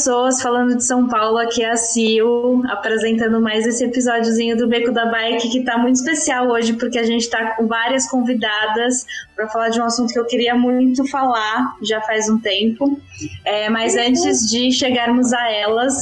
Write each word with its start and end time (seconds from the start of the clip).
Pessoas, 0.00 0.40
falando 0.40 0.76
de 0.76 0.82
São 0.82 1.06
Paulo, 1.06 1.36
aqui 1.36 1.62
é 1.62 1.72
a 1.72 1.76
Sil, 1.76 2.64
apresentando 2.70 3.38
mais 3.38 3.66
esse 3.66 3.84
episódiozinho 3.84 4.56
do 4.56 4.66
Beco 4.66 4.92
da 4.92 5.04
Bike, 5.06 5.50
que 5.50 5.62
tá 5.62 5.76
muito 5.76 5.96
especial 5.96 6.48
hoje, 6.48 6.72
porque 6.72 6.98
a 6.98 7.02
gente 7.02 7.28
tá 7.28 7.54
com 7.54 7.66
várias 7.66 8.08
convidadas 8.08 9.04
para 9.36 9.46
falar 9.48 9.68
de 9.68 9.78
um 9.78 9.84
assunto 9.84 10.10
que 10.10 10.18
eu 10.18 10.24
queria 10.24 10.54
muito 10.54 11.06
falar 11.08 11.76
já 11.82 12.00
faz 12.00 12.30
um 12.30 12.38
tempo. 12.38 12.98
É, 13.44 13.68
mas 13.68 13.94
antes 13.94 14.48
de 14.48 14.72
chegarmos 14.72 15.34
a 15.34 15.52
elas, 15.52 15.94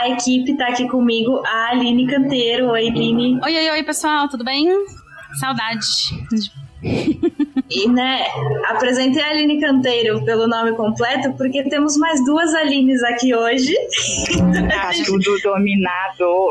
a 0.00 0.08
equipe 0.08 0.56
tá 0.56 0.68
aqui 0.68 0.88
comigo, 0.88 1.42
a 1.44 1.72
Aline 1.72 2.06
Canteiro. 2.06 2.70
Oi, 2.70 2.88
Aline. 2.88 3.38
Oi, 3.44 3.54
oi, 3.54 3.70
oi, 3.70 3.82
pessoal, 3.82 4.30
tudo 4.30 4.44
bem? 4.44 4.66
Saudade. 5.38 7.28
E, 7.68 7.88
né, 7.88 8.24
apresentei 8.68 9.20
a 9.20 9.30
Aline 9.30 9.60
Canteiro 9.60 10.24
pelo 10.24 10.46
nome 10.46 10.72
completo, 10.76 11.32
porque 11.32 11.64
temos 11.64 11.96
mais 11.96 12.24
duas 12.24 12.54
Alines 12.54 13.02
aqui 13.02 13.34
hoje. 13.34 13.74
Tá 14.68 14.90
tudo 15.04 15.36
dominado. 15.42 16.48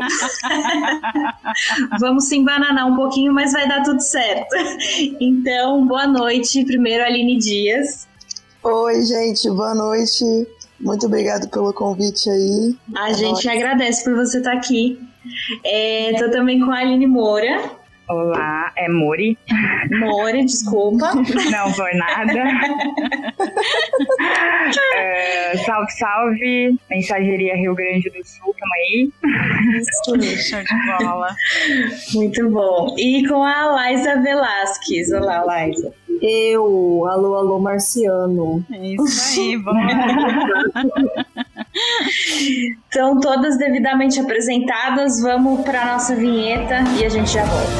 Vamos 1.98 2.28
se 2.28 2.36
embananar 2.36 2.86
um 2.86 2.96
pouquinho, 2.96 3.32
mas 3.32 3.52
vai 3.52 3.66
dar 3.66 3.82
tudo 3.82 4.00
certo. 4.00 4.54
Então, 5.18 5.86
boa 5.86 6.06
noite. 6.06 6.64
Primeiro, 6.64 7.02
Aline 7.02 7.38
Dias. 7.38 8.06
Oi, 8.62 9.02
gente, 9.02 9.48
boa 9.48 9.74
noite. 9.74 10.24
Muito 10.78 11.06
obrigado 11.06 11.48
pelo 11.48 11.72
convite 11.72 12.28
aí. 12.28 12.76
A 12.94 13.12
gente 13.12 13.48
agradece 13.48 14.04
por 14.04 14.14
você 14.14 14.38
estar 14.38 14.52
aqui. 14.52 15.00
Estou 15.64 16.30
também 16.30 16.60
com 16.60 16.70
a 16.70 16.80
Aline 16.80 17.06
Moura. 17.06 17.85
Olá, 18.08 18.72
é 18.76 18.88
Mori. 18.88 19.36
Mori, 19.98 20.44
desculpa. 20.44 21.12
Não 21.50 21.74
foi 21.74 21.92
nada. 21.94 22.32
é, 24.94 25.56
salve, 25.56 25.90
salve. 25.90 26.78
Mensageria 26.88 27.56
Rio 27.56 27.74
Grande 27.74 28.08
do 28.10 28.24
Sul, 28.24 28.54
tamo 28.54 28.72
aí. 28.74 29.10
Isso, 29.76 30.48
show 30.48 30.62
de 30.62 30.86
bola. 30.98 31.34
Muito 32.14 32.48
bom. 32.48 32.94
E 32.96 33.26
com 33.26 33.42
a 33.42 33.72
Laisa 33.72 34.22
Velasquez. 34.22 35.10
Olá, 35.10 35.42
Laisa. 35.42 35.92
Eu, 36.20 37.06
alô, 37.08 37.34
alô, 37.34 37.58
Marciano. 37.58 38.64
É 38.72 38.88
isso 38.88 39.40
aí, 39.40 39.56
bom. 39.58 39.72
então, 42.88 43.20
todas 43.20 43.58
devidamente 43.58 44.20
apresentadas, 44.20 45.20
vamos 45.20 45.62
para 45.62 45.92
nossa 45.92 46.14
vinheta 46.14 46.82
e 46.98 47.04
a 47.04 47.08
gente 47.08 47.30
já 47.30 47.44
volta. 47.44 47.70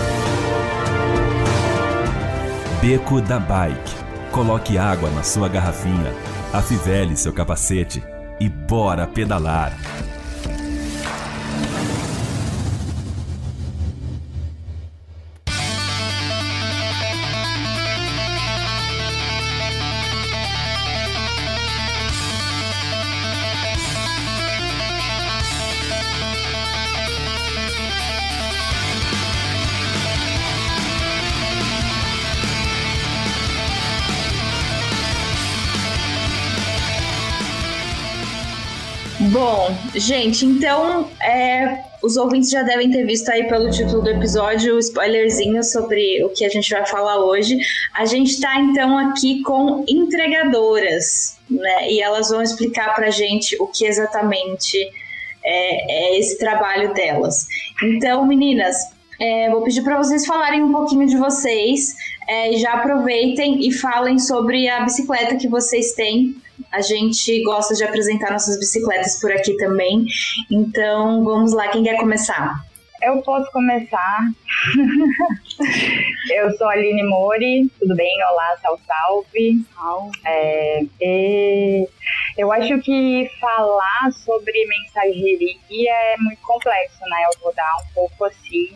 Beco 2.80 3.20
da 3.20 3.40
Bike. 3.40 4.06
Coloque 4.30 4.76
água 4.76 5.08
na 5.10 5.22
sua 5.22 5.48
garrafinha, 5.48 6.12
afivele 6.52 7.16
seu 7.16 7.32
capacete 7.32 8.02
e 8.38 8.48
bora 8.48 9.06
pedalar. 9.06 9.72
Bom, 39.48 39.72
gente, 39.94 40.44
então 40.44 41.08
é, 41.22 41.84
os 42.02 42.16
ouvintes 42.16 42.50
já 42.50 42.64
devem 42.64 42.90
ter 42.90 43.06
visto 43.06 43.28
aí 43.28 43.44
pelo 43.44 43.70
título 43.70 44.02
do 44.02 44.10
episódio 44.10 44.74
o 44.74 44.78
spoilerzinho 44.80 45.62
sobre 45.62 46.24
o 46.24 46.30
que 46.30 46.44
a 46.44 46.48
gente 46.48 46.68
vai 46.68 46.84
falar 46.84 47.24
hoje. 47.24 47.56
A 47.94 48.04
gente 48.04 48.32
está 48.32 48.58
então 48.58 48.98
aqui 48.98 49.44
com 49.44 49.84
entregadoras, 49.86 51.38
né? 51.48 51.88
E 51.88 52.02
elas 52.02 52.30
vão 52.30 52.42
explicar 52.42 52.92
pra 52.96 53.08
gente 53.10 53.56
o 53.62 53.68
que 53.68 53.86
exatamente 53.86 54.76
é, 55.44 56.14
é 56.14 56.18
esse 56.18 56.36
trabalho 56.38 56.92
delas. 56.92 57.46
Então, 57.84 58.26
meninas, 58.26 58.76
é, 59.20 59.48
vou 59.50 59.62
pedir 59.62 59.84
para 59.84 59.96
vocês 59.96 60.26
falarem 60.26 60.60
um 60.60 60.72
pouquinho 60.72 61.06
de 61.06 61.16
vocês. 61.16 61.94
É, 62.28 62.50
já 62.54 62.72
aproveitem 62.72 63.64
e 63.64 63.72
falem 63.72 64.18
sobre 64.18 64.68
a 64.68 64.80
bicicleta 64.80 65.36
que 65.36 65.46
vocês 65.46 65.92
têm 65.92 66.34
a 66.72 66.80
gente 66.80 67.42
gosta 67.42 67.74
de 67.74 67.84
apresentar 67.84 68.30
nossas 68.30 68.58
bicicletas 68.58 69.20
por 69.20 69.32
aqui 69.32 69.56
também. 69.56 70.04
Então, 70.50 71.24
vamos 71.24 71.52
lá, 71.52 71.68
quem 71.68 71.82
quer 71.82 71.96
começar? 71.96 72.64
Eu 73.02 73.22
posso 73.22 73.50
começar. 73.52 74.20
eu 76.34 76.50
sou 76.56 76.68
a 76.68 76.72
Aline 76.72 77.02
Mori, 77.02 77.70
tudo 77.78 77.94
bem? 77.94 78.16
Olá, 78.30 78.56
salve, 78.62 79.64
salve. 79.74 80.10
É, 81.00 81.86
eu 82.38 82.50
acho 82.52 82.78
que 82.80 83.30
falar 83.38 84.10
sobre 84.24 84.52
mensageria 84.66 85.92
é 85.92 86.16
muito 86.18 86.40
complexo, 86.42 87.00
né? 87.00 87.22
Eu 87.32 87.40
vou 87.40 87.54
dar 87.54 87.76
um 87.82 87.94
pouco 87.94 88.24
assim 88.24 88.74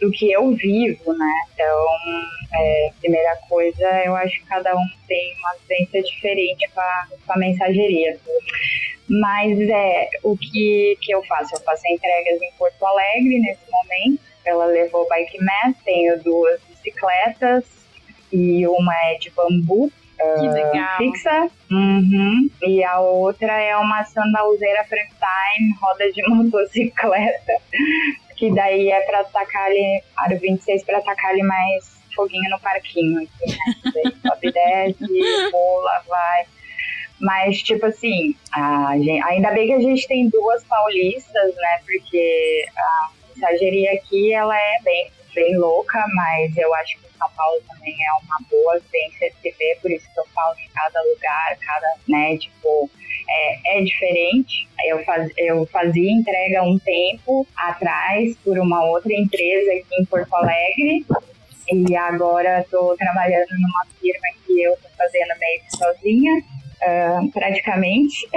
do 0.00 0.10
que 0.10 0.32
eu 0.32 0.50
vivo, 0.52 1.12
né? 1.12 1.32
Então, 1.54 1.86
é, 2.52 2.90
primeira 3.00 3.36
coisa, 3.48 3.86
eu 4.04 4.16
acho 4.16 4.40
que 4.40 4.46
cada 4.46 4.74
um 4.74 4.86
tem 5.06 5.34
uma 5.38 5.54
vivência 5.60 6.02
diferente 6.02 6.68
com 6.74 6.80
a, 6.80 7.06
com 7.26 7.32
a 7.34 7.38
mensageria. 7.38 8.18
Mas 9.08 9.60
é 9.60 10.08
o 10.22 10.36
que, 10.36 10.96
que 11.00 11.12
eu 11.12 11.22
faço? 11.24 11.54
Eu 11.54 11.60
faço 11.60 11.82
entregas 11.86 12.40
em 12.40 12.52
Porto 12.56 12.84
Alegre 12.84 13.40
nesse 13.40 13.70
momento. 13.70 14.22
Ela 14.44 14.66
levou 14.66 15.06
Bike 15.08 15.38
Mass, 15.44 15.76
tenho 15.84 16.22
duas 16.22 16.60
bicicletas 16.62 17.64
e 18.32 18.66
uma 18.66 18.94
é 18.94 19.14
de 19.16 19.30
bambu. 19.30 19.92
Legal. 20.22 20.98
fixa. 20.98 21.48
Uhum. 21.70 22.50
E 22.62 22.84
a 22.84 23.00
outra 23.00 23.52
é 23.58 23.74
uma 23.76 24.04
sandalzeira 24.04 24.84
time, 24.84 25.74
roda 25.80 26.12
de 26.12 26.22
motocicleta 26.28 27.52
que 28.40 28.50
daí 28.54 28.90
é 28.90 29.00
pra 29.02 29.20
atacar 29.20 29.66
ali, 29.66 30.02
aro 30.16 30.38
26 30.38 30.82
pra 30.84 30.96
atacar 30.96 31.32
ali 31.32 31.42
mais 31.42 32.00
foguinho 32.16 32.48
no 32.48 32.58
parquinho, 32.58 33.20
assim, 33.22 33.50
né? 33.50 34.12
Sobe, 34.26 34.50
desce, 34.50 35.50
pula, 35.50 36.02
vai. 36.08 36.46
Mas, 37.20 37.62
tipo 37.62 37.84
assim, 37.84 38.34
a 38.50 38.96
gente, 38.96 39.22
ainda 39.24 39.50
bem 39.50 39.66
que 39.66 39.74
a 39.74 39.80
gente 39.80 40.08
tem 40.08 40.30
duas 40.30 40.64
paulistas, 40.64 41.54
né? 41.54 41.80
Porque 41.84 42.64
a 42.74 43.10
mensageria 43.28 43.92
aqui, 43.92 44.32
ela 44.32 44.56
é 44.56 44.76
bem, 44.82 45.12
bem 45.34 45.58
louca, 45.58 46.02
mas 46.14 46.56
eu 46.56 46.74
acho 46.76 46.98
que 46.98 47.18
São 47.18 47.28
Paulo 47.36 47.60
também 47.68 47.92
é 47.92 48.24
uma 48.24 48.38
boa 48.50 48.80
vivência 48.80 49.30
de 49.30 49.36
se 49.36 49.58
ver, 49.58 49.78
por 49.82 49.90
isso 49.90 50.08
que 50.14 50.18
eu 50.18 50.26
falo 50.34 50.56
que 50.56 50.66
cada 50.70 51.02
lugar, 51.02 51.58
cada, 51.60 51.94
né, 52.08 52.38
tipo, 52.38 52.90
é, 53.30 53.78
é 53.78 53.82
diferente. 53.82 54.68
Eu, 54.84 55.04
faz, 55.04 55.30
eu 55.38 55.66
fazia 55.66 56.10
entrega 56.10 56.62
um 56.62 56.78
tempo 56.78 57.46
atrás 57.56 58.36
por 58.44 58.58
uma 58.58 58.84
outra 58.84 59.12
empresa 59.12 59.70
aqui 59.72 60.00
em 60.00 60.04
Porto 60.04 60.34
Alegre. 60.34 61.06
E 61.72 61.96
agora 61.96 62.60
estou 62.60 62.96
trabalhando 62.96 63.50
numa 63.52 63.86
firma 64.00 64.26
que 64.44 64.60
eu 64.60 64.72
estou 64.72 64.90
fazendo 64.98 65.38
meio 65.38 65.60
que 65.60 65.76
sozinha, 65.76 66.42
uh, 66.82 67.30
praticamente. 67.30 68.26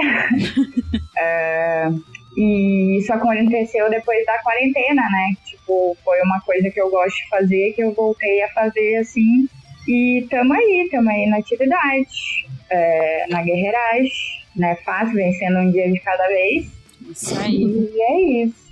uh, 1.18 2.04
e 2.36 2.98
isso 2.98 3.12
aconteceu 3.12 3.90
depois 3.90 4.24
da 4.24 4.38
quarentena, 4.38 5.02
né? 5.02 5.34
Tipo, 5.44 5.96
foi 6.04 6.20
uma 6.22 6.40
coisa 6.42 6.70
que 6.70 6.80
eu 6.80 6.90
gosto 6.90 7.16
de 7.16 7.28
fazer, 7.28 7.72
que 7.72 7.82
eu 7.82 7.92
voltei 7.92 8.42
a 8.42 8.48
fazer 8.50 8.96
assim. 8.96 9.48
E 9.88 10.26
tamo 10.30 10.54
aí, 10.54 10.88
tamo 10.90 11.10
aí 11.10 11.26
na 11.26 11.38
atividade, 11.38 12.46
é, 12.70 13.26
na 13.28 13.42
guerreiragem 13.42 14.43
não 14.56 14.68
é 14.68 14.76
fácil, 14.76 15.14
vencendo 15.14 15.58
um 15.58 15.70
dia 15.70 15.90
de 15.90 15.98
cada 16.00 16.26
vez. 16.28 16.70
Isso 17.10 17.38
aí. 17.40 17.62
E 17.62 18.02
é 18.02 18.20
isso. 18.44 18.64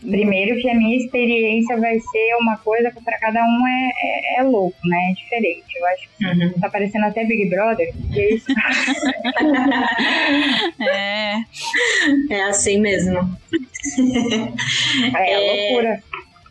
Primeiro 0.00 0.60
que 0.60 0.68
a 0.68 0.74
minha 0.74 0.96
experiência 0.96 1.76
vai 1.76 1.98
ser 1.98 2.34
uma 2.40 2.56
coisa 2.58 2.90
que 2.90 3.00
para 3.02 3.18
cada 3.18 3.42
um 3.44 3.66
é, 3.66 3.90
é, 4.02 4.40
é, 4.40 4.42
louco, 4.42 4.76
né? 4.84 5.10
É 5.10 5.14
diferente. 5.14 5.64
Eu 5.76 5.86
acho 5.86 6.08
que 6.08 6.24
uhum. 6.24 6.52
tá 6.60 6.68
parecendo 6.68 7.06
até 7.06 7.24
Big 7.24 7.48
Brother. 7.48 7.92
É 8.14 8.34
isso? 8.34 8.46
é. 10.82 11.36
É 12.30 12.42
assim 12.44 12.80
mesmo. 12.80 13.18
É, 15.14 15.32
É, 15.32 15.38
loucura. 15.38 16.02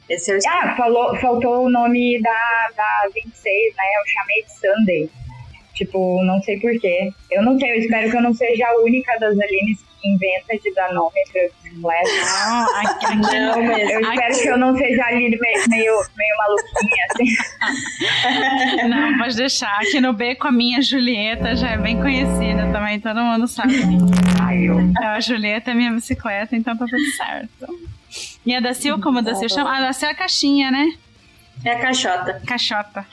Esse 0.09 0.31
é 0.31 0.35
o 0.35 0.39
Ah, 0.47 0.73
falou, 0.77 1.15
faltou 1.17 1.65
o 1.65 1.69
nome 1.69 2.21
da, 2.21 2.69
da 2.75 3.09
26, 3.13 3.75
né? 3.75 3.83
Eu 3.97 4.07
chamei 4.07 4.43
de 4.43 4.51
Sunday. 4.51 5.09
Tipo, 5.77 6.23
não 6.23 6.41
sei 6.41 6.59
porquê. 6.59 7.11
Eu 7.31 7.43
não 7.43 7.57
sei, 7.59 7.71
eu 7.71 7.75
espero 7.75 8.09
que 8.09 8.17
eu 8.17 8.21
não 8.21 8.33
seja 8.33 8.65
a 8.67 8.81
única 8.83 9.15
das 9.19 9.37
Alines 9.39 9.79
que 10.01 10.09
inventa 10.09 10.57
de 10.63 10.73
dar 10.73 10.91
nome 10.93 11.11
pra 11.31 11.41
bicicleta. 11.43 12.09
Não, 12.45 12.77
aqui, 12.79 13.05
aqui 13.05 13.15
Não. 13.39 13.61
Eu 13.61 13.99
espero 14.01 14.21
Aqui- 14.33 14.41
que 14.41 14.47
eu 14.49 14.57
não 14.57 14.75
seja 14.77 15.03
a 15.03 15.07
Aline 15.07 15.37
meio, 15.39 15.69
meio, 15.69 15.93
meio 16.17 16.37
maluquinha, 16.37 17.05
assim. 17.11 18.87
Não, 18.89 19.17
pode 19.19 19.35
deixar. 19.35 19.75
Aqui 19.77 19.99
no 20.01 20.13
Beco, 20.13 20.47
a 20.47 20.51
minha 20.51 20.81
Julieta 20.81 21.55
já 21.55 21.69
é 21.71 21.77
bem 21.77 21.99
conhecida 21.99 22.71
também, 22.71 22.99
todo 22.99 23.21
mundo 23.21 23.47
sabe. 23.47 23.75
Ai, 24.41 24.67
eu. 24.67 24.79
Então, 24.79 25.07
a 25.07 25.19
Julieta 25.19 25.71
é 25.71 25.73
minha 25.73 25.91
bicicleta, 25.91 26.55
então 26.55 26.75
tá 26.77 26.85
tudo 26.85 27.05
certo. 27.15 27.79
E 28.45 28.55
a 28.55 28.59
da 28.59 28.73
Sil, 28.73 28.97
como 29.01 29.19
a 29.19 29.21
da 29.21 29.35
Sil 29.35 29.49
chama? 29.49 29.77
A 29.77 29.81
da 29.81 29.93
Sil 29.93 30.07
é 30.09 30.11
a 30.11 30.15
caixinha, 30.15 30.71
né? 30.71 30.87
É 31.65 31.71
a 31.71 31.79
caixota. 31.79 32.39
Caixota. 32.45 33.05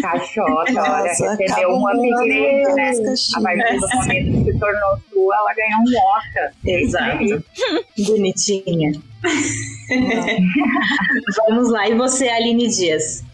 Cachota, 0.00 0.72
olha, 0.72 1.10
recebeu 1.10 1.70
um 1.70 1.88
upgrade, 1.88 2.74
né? 2.74 2.92
A 3.36 3.40
partir 3.40 3.78
do 3.78 3.88
momento 3.88 4.44
que 4.44 4.52
se 4.52 4.58
tornou 4.58 4.98
sua, 5.10 5.36
ela 5.36 5.54
ganhou 5.54 5.80
um 5.80 5.84
Oscar. 6.16 6.52
Exato. 6.64 7.44
Bonitinha. 8.06 8.92
Vamos 11.48 11.70
lá. 11.70 11.88
E 11.88 11.94
você, 11.94 12.28
Aline 12.28 12.68
Dias? 12.68 13.24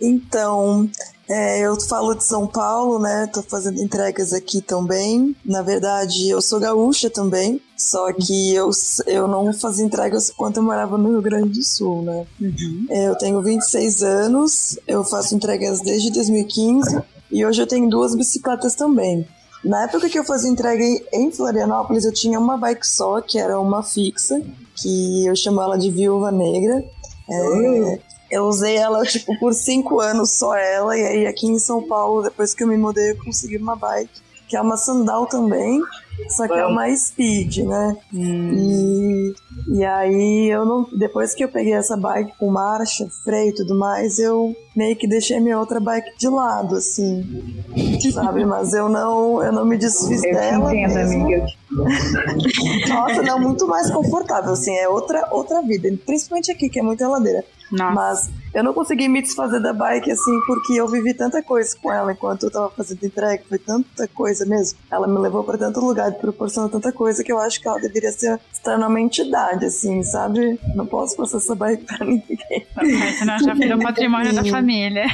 Então, 0.00 0.88
é, 1.28 1.60
eu 1.60 1.78
falo 1.80 2.14
de 2.14 2.24
São 2.24 2.46
Paulo, 2.46 2.98
né? 2.98 3.26
Tô 3.32 3.42
fazendo 3.42 3.80
entregas 3.82 4.32
aqui 4.32 4.60
também. 4.60 5.36
Na 5.44 5.62
verdade, 5.62 6.28
eu 6.30 6.40
sou 6.40 6.58
gaúcha 6.58 7.10
também, 7.10 7.60
só 7.76 8.12
que 8.12 8.54
eu, 8.54 8.70
eu 9.06 9.28
não 9.28 9.52
fazia 9.52 9.84
entregas 9.84 10.30
quando 10.30 10.56
eu 10.56 10.62
morava 10.62 10.96
no 10.96 11.10
Rio 11.10 11.22
Grande 11.22 11.50
do 11.50 11.62
Sul, 11.64 12.02
né? 12.02 12.26
É, 12.90 13.08
Eu 13.08 13.16
tenho 13.16 13.42
26 13.42 14.02
anos, 14.02 14.78
eu 14.86 15.04
faço 15.04 15.34
entregas 15.34 15.80
desde 15.80 16.10
2015 16.12 17.02
e 17.30 17.44
hoje 17.44 17.60
eu 17.62 17.66
tenho 17.66 17.88
duas 17.90 18.14
bicicletas 18.14 18.74
também. 18.74 19.26
Na 19.64 19.84
época 19.84 20.08
que 20.08 20.18
eu 20.18 20.24
fazia 20.24 20.50
entrega 20.50 20.82
em- 21.12 21.30
Florianópolis, 21.32 22.04
eu 22.04 22.12
tinha 22.12 22.38
uma 22.38 22.56
bike 22.56 22.86
só, 22.86 23.20
que 23.20 23.38
era 23.38 23.60
uma 23.60 23.82
fixa, 23.82 24.40
que 24.76 25.26
eu 25.26 25.34
chamo 25.36 25.60
ela 25.60 25.76
de 25.76 25.90
Viúva 25.90 26.30
Negra. 26.30 26.82
É, 27.30 28.00
eu 28.30 28.44
usei 28.44 28.76
ela, 28.76 29.02
tipo, 29.06 29.38
por 29.38 29.52
cinco 29.54 30.00
anos 30.00 30.32
só 30.32 30.56
ela, 30.56 30.96
e 30.96 31.04
aí 31.04 31.26
aqui 31.26 31.46
em 31.46 31.58
São 31.58 31.82
Paulo, 31.86 32.22
depois 32.22 32.54
que 32.54 32.62
eu 32.64 32.68
me 32.68 32.76
mudei, 32.76 33.12
eu 33.12 33.16
consegui 33.24 33.56
uma 33.56 33.76
bike, 33.76 34.20
que 34.48 34.56
é 34.56 34.60
uma 34.60 34.76
sandal 34.76 35.26
também, 35.26 35.80
só 36.30 36.46
que 36.48 36.54
é 36.54 36.66
uma 36.66 36.88
speed, 36.96 37.58
né? 37.58 37.96
E, 38.12 39.34
e 39.68 39.84
aí 39.84 40.48
eu 40.50 40.64
não. 40.64 40.86
Depois 40.96 41.34
que 41.34 41.44
eu 41.44 41.48
peguei 41.48 41.74
essa 41.74 41.96
bike 41.96 42.32
com 42.38 42.50
marcha, 42.50 43.06
freio 43.24 43.50
e 43.50 43.54
tudo 43.54 43.78
mais, 43.78 44.18
eu 44.18 44.56
meio 44.74 44.96
que 44.96 45.06
deixei 45.06 45.38
minha 45.38 45.58
outra 45.58 45.78
bike 45.78 46.16
de 46.18 46.28
lado, 46.28 46.76
assim. 46.76 47.22
Sabe? 48.12 48.44
Mas 48.46 48.72
eu 48.72 48.88
não, 48.88 49.42
eu 49.44 49.52
não 49.52 49.64
me 49.64 49.76
desfiz 49.76 50.24
Eu 50.24 50.30
te 50.30 50.36
dela. 50.36 50.74
entendo, 50.74 50.94
mesmo. 50.94 51.22
amiga. 51.24 51.46
te- 51.46 51.58
Nossa, 52.88 53.22
não, 53.22 53.38
muito 53.38 53.66
mais 53.68 53.90
confortável, 53.90 54.52
assim, 54.52 54.74
é 54.76 54.88
outra, 54.88 55.28
outra 55.30 55.60
vida. 55.62 55.88
Principalmente 56.06 56.50
aqui, 56.50 56.68
que 56.68 56.80
é 56.80 56.82
muita 56.82 57.06
ladeira. 57.06 57.44
Nossa. 57.70 57.94
Mas 57.94 58.30
eu 58.54 58.64
não 58.64 58.72
consegui 58.74 59.08
me 59.08 59.20
desfazer 59.22 59.60
da 59.60 59.72
bike, 59.72 60.10
assim, 60.10 60.40
porque 60.46 60.74
eu 60.74 60.88
vivi 60.88 61.14
tanta 61.14 61.42
coisa 61.42 61.76
com 61.80 61.92
ela 61.92 62.12
enquanto 62.12 62.44
eu 62.44 62.50
tava 62.50 62.70
fazendo 62.70 63.04
entrega, 63.04 63.42
foi 63.48 63.58
tanta 63.58 64.08
coisa 64.08 64.44
mesmo. 64.46 64.78
Ela 64.90 65.06
me 65.06 65.18
levou 65.18 65.44
pra 65.44 65.58
tanto 65.58 65.80
lugar, 65.80 66.12
proporcionou 66.14 66.68
tanta 66.70 66.92
coisa 66.92 67.22
que 67.22 67.32
eu 67.32 67.38
acho 67.38 67.60
que 67.60 67.68
ela 67.68 67.78
deveria 67.80 68.12
ser 68.12 68.38
se 68.52 68.62
tornar 68.62 68.88
uma 68.88 69.00
entidade, 69.00 69.64
assim, 69.66 70.02
sabe? 70.02 70.58
Não 70.74 70.86
posso 70.86 71.16
passar 71.16 71.38
essa 71.38 71.54
bike 71.54 71.84
pra 71.84 72.04
ninguém. 72.06 72.66
Senão 73.18 73.38
já 73.38 73.54
virou 73.54 73.78
patrimônio 73.80 74.34
da 74.34 74.44
família. 74.44 75.06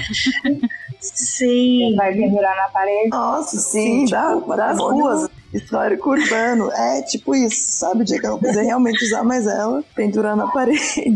Sim. 1.01 1.95
Vai 1.97 2.13
pendurar 2.15 2.57
na 2.57 2.69
parede. 2.69 3.09
Nossa, 3.11 3.59
sim, 3.59 4.07
dá, 4.07 4.35
das 4.35 4.79
ruas. 4.79 5.29
Histórico 5.53 6.11
urbano. 6.11 6.69
É, 6.73 7.03
tipo 7.03 7.33
isso, 7.35 7.79
sabe? 7.79 8.03
Dia 8.05 8.19
que 8.19 8.27
eu 8.27 8.41
não 8.43 8.53
realmente 8.65 9.05
usar 9.05 9.23
mais 9.23 9.47
ela, 9.47 9.85
pendurar 9.95 10.35
na 10.37 10.49
parede. 10.49 11.15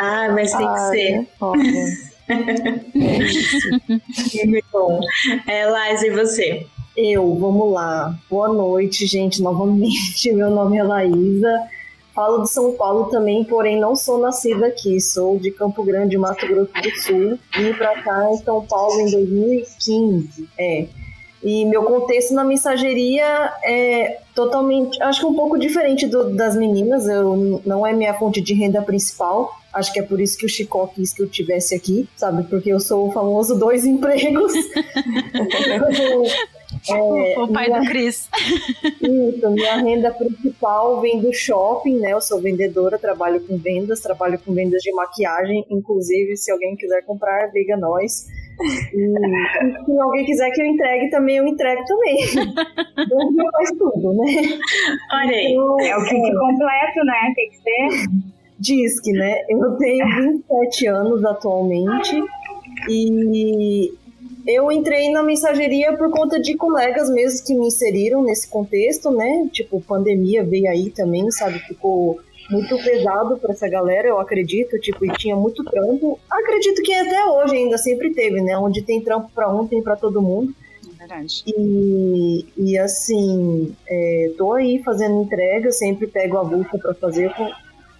Ah, 0.00 0.28
mas 0.34 0.50
tem 0.52 0.60
que 0.60 0.78
Ah, 0.78 0.88
ser. 0.90 1.12
é 1.12 1.26
foda. 1.38 1.57
É 1.58 1.62
isso. 1.62 2.08
É, 5.46 5.64
Liza, 5.64 6.06
e 6.06 6.10
você? 6.10 6.66
Eu, 6.96 7.34
vamos 7.36 7.72
lá. 7.72 8.18
Boa 8.28 8.48
noite, 8.48 9.06
gente, 9.06 9.40
novamente. 9.40 10.30
Meu 10.32 10.50
nome 10.50 10.78
é 10.78 10.82
Laísa. 10.82 11.68
Falo 12.14 12.42
de 12.42 12.50
São 12.50 12.72
Paulo 12.72 13.04
também, 13.04 13.44
porém 13.44 13.78
não 13.78 13.94
sou 13.94 14.18
nascida 14.18 14.66
aqui. 14.66 15.00
Sou 15.00 15.38
de 15.38 15.52
Campo 15.52 15.84
Grande, 15.84 16.18
Mato 16.18 16.46
Grosso 16.46 16.72
do 16.72 17.00
Sul. 17.00 17.38
Vim 17.56 17.72
pra 17.74 18.02
cá 18.02 18.28
em 18.30 18.36
São 18.38 18.66
Paulo 18.66 19.00
em 19.00 19.10
2015. 19.10 20.48
É. 20.58 20.86
E 21.42 21.64
meu 21.66 21.84
contexto 21.84 22.34
na 22.34 22.42
mensageria 22.42 23.52
é 23.62 24.18
totalmente, 24.34 25.00
acho 25.00 25.20
que 25.20 25.26
um 25.26 25.34
pouco 25.34 25.56
diferente 25.56 26.06
do, 26.06 26.34
das 26.34 26.56
meninas. 26.56 27.06
Eu 27.06 27.62
não 27.64 27.86
é 27.86 27.92
minha 27.92 28.14
fonte 28.14 28.40
de 28.40 28.54
renda 28.54 28.82
principal. 28.82 29.52
Acho 29.78 29.92
que 29.92 30.00
é 30.00 30.02
por 30.02 30.20
isso 30.20 30.36
que 30.36 30.44
o 30.46 30.48
Chicó 30.48 30.86
quis 30.88 31.12
que 31.12 31.22
eu 31.22 31.28
tivesse 31.28 31.74
aqui, 31.74 32.08
sabe? 32.16 32.42
Porque 32.44 32.70
eu 32.72 32.80
sou 32.80 33.08
o 33.08 33.12
famoso 33.12 33.58
dois 33.58 33.84
empregos. 33.86 34.52
É, 36.90 37.40
o 37.40 37.48
pai 37.48 37.66
minha- 37.68 37.80
do 37.80 37.86
Cris. 37.86 38.28
isso, 39.00 39.50
minha 39.50 39.76
renda 39.80 40.10
principal 40.12 41.00
vem 41.00 41.18
do 41.18 41.32
shopping, 41.32 41.98
né? 41.98 42.12
Eu 42.12 42.20
sou 42.20 42.40
vendedora, 42.40 42.98
trabalho 42.98 43.40
com 43.40 43.56
vendas, 43.56 44.00
trabalho 44.00 44.38
com 44.38 44.52
vendas 44.52 44.82
de 44.82 44.92
maquiagem. 44.92 45.64
Inclusive, 45.70 46.36
se 46.36 46.50
alguém 46.52 46.76
quiser 46.76 47.02
comprar, 47.04 47.50
liga 47.54 47.76
nós. 47.76 48.26
E 48.60 49.84
se 49.84 49.98
alguém 50.00 50.26
quiser 50.26 50.50
que 50.50 50.60
eu 50.60 50.66
entregue 50.66 51.08
também, 51.10 51.36
eu 51.38 51.46
entrego 51.46 51.82
também. 51.86 52.16
Deus 53.08 53.50
faz 53.52 53.70
tudo, 53.78 54.12
né? 54.14 54.58
Olha 55.12 55.30
aí. 55.36 55.52
Então, 55.52 55.80
É 55.80 55.96
o 55.96 56.04
kit 56.04 56.34
completo, 56.38 57.04
né? 57.04 57.32
Tem 57.34 57.50
que 57.50 57.56
ser. 57.56 58.08
Diz 58.58 59.00
que, 59.00 59.12
né? 59.12 59.44
Eu 59.48 59.76
tenho 59.76 60.06
27 60.06 60.86
anos 60.88 61.24
atualmente 61.24 62.20
e 62.88 63.94
eu 64.46 64.72
entrei 64.72 65.10
na 65.10 65.22
mensageria 65.22 65.96
por 65.96 66.10
conta 66.10 66.40
de 66.40 66.56
colegas 66.56 67.10
mesmo 67.10 67.46
que 67.46 67.54
me 67.54 67.66
inseriram 67.66 68.22
nesse 68.22 68.48
contexto, 68.48 69.10
né? 69.10 69.48
Tipo, 69.52 69.80
pandemia 69.80 70.42
veio 70.42 70.70
aí 70.70 70.90
também, 70.90 71.30
sabe? 71.30 71.58
Ficou 71.60 72.18
muito 72.50 72.76
pesado 72.82 73.36
para 73.36 73.52
essa 73.52 73.68
galera, 73.68 74.08
eu 74.08 74.18
acredito, 74.18 74.78
tipo, 74.80 75.04
e 75.04 75.12
tinha 75.12 75.36
muito 75.36 75.62
trampo. 75.64 76.18
Acredito 76.30 76.82
que 76.82 76.94
até 76.94 77.26
hoje 77.26 77.56
ainda 77.56 77.76
sempre 77.76 78.12
teve, 78.12 78.40
né? 78.40 78.56
Onde 78.56 78.82
tem 78.82 79.02
trampo 79.02 79.30
para 79.34 79.52
um, 79.52 79.66
tem 79.66 79.82
para 79.82 79.96
todo 79.96 80.22
mundo. 80.22 80.54
Verdade. 80.98 81.44
E, 81.46 82.46
e 82.56 82.78
assim, 82.78 83.74
é, 83.86 84.32
tô 84.36 84.52
aí 84.54 84.82
fazendo 84.82 85.22
entrega, 85.22 85.70
sempre 85.70 86.06
pego 86.06 86.38
a 86.38 86.44
bucha 86.44 86.76
para 86.78 86.94
fazer 86.94 87.32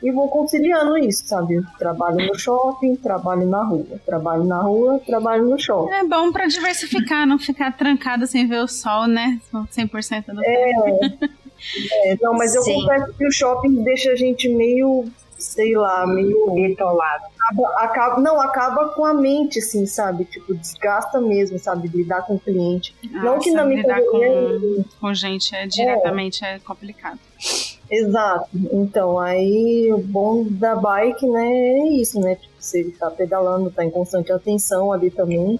e 0.03 0.11
vou 0.13 0.29
conciliando 0.29 0.97
isso, 0.99 1.27
sabe? 1.27 1.61
Trabalho 1.79 2.27
no 2.29 2.39
shopping, 2.39 2.97
trabalho 2.97 3.47
na 3.47 3.63
rua. 3.63 3.87
Trabalho 4.07 4.45
na 4.45 4.61
rua, 4.61 5.01
trabalho 5.05 5.45
no 5.49 5.59
shopping. 5.59 5.93
É 5.93 6.05
bom 6.05 6.31
pra 6.33 6.47
diversificar, 6.47 7.27
não 7.27 7.39
ficar 7.39 7.77
trancado 7.77 8.27
sem 8.27 8.47
ver 8.47 8.61
o 8.63 8.69
sol, 8.69 9.07
né? 9.07 9.41
100% 9.53 10.27
do 10.35 10.41
tempo. 10.41 11.29
É, 12.05 12.17
não, 12.23 12.35
mas 12.35 12.55
eu 12.55 12.63
Sim. 12.63 12.75
confesso 12.75 13.13
que 13.15 13.27
o 13.27 13.33
shopping 13.33 13.83
deixa 13.83 14.13
a 14.13 14.15
gente 14.15 14.49
meio, 14.49 15.07
sei 15.37 15.75
lá, 15.77 16.07
meio. 16.07 16.53
Bitolado. 16.53 17.25
Acaba, 17.41 17.69
acaba- 17.83 18.21
não, 18.21 18.41
acaba 18.41 18.89
com 18.91 19.05
a 19.05 19.13
mente, 19.13 19.59
assim, 19.59 19.85
sabe? 19.85 20.25
Tipo, 20.25 20.55
desgasta 20.55 21.21
mesmo, 21.21 21.59
sabe? 21.59 21.89
Lidar 21.89 22.23
com 22.23 22.37
o 22.37 22.39
cliente. 22.39 22.95
não 23.03 23.41
que 23.41 23.51
Nossa, 23.51 23.57
na 23.57 23.65
minha 23.65 23.81
lidar 23.83 24.01
com, 24.03 24.85
com 25.01 25.13
gente 25.15 25.53
é, 25.57 25.67
diretamente 25.67 26.45
é 26.45 26.61
complicado. 26.61 27.19
Exato. 27.91 28.49
Então, 28.73 29.19
aí 29.19 29.91
o 29.93 29.99
bom 29.99 30.45
da 30.45 30.77
bike, 30.77 31.27
né, 31.27 31.47
é 31.47 31.89
isso, 31.89 32.21
né? 32.21 32.35
Tipo, 32.35 32.55
você 32.59 32.85
tá 32.99 33.11
pedalando, 33.11 33.71
tá 33.71 33.85
em 33.85 33.91
constante 33.91 34.31
atenção 34.31 34.93
ali 34.93 35.11
também. 35.11 35.59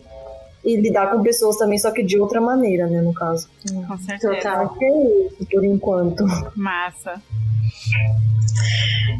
E 0.69 0.77
lidar 0.77 1.11
com 1.11 1.23
pessoas 1.23 1.57
também, 1.57 1.79
só 1.79 1.91
que 1.91 2.03
de 2.03 2.21
outra 2.21 2.41
maneira, 2.41 2.87
né, 2.87 3.01
no 3.01 3.15
caso. 3.15 3.49
Com 3.87 3.99
certeza. 3.99 4.35
Total. 4.35 4.75
Que 4.75 4.85
é 4.85 5.27
isso, 5.27 5.47
por 5.51 5.65
enquanto. 5.65 6.25
Massa. 6.55 7.23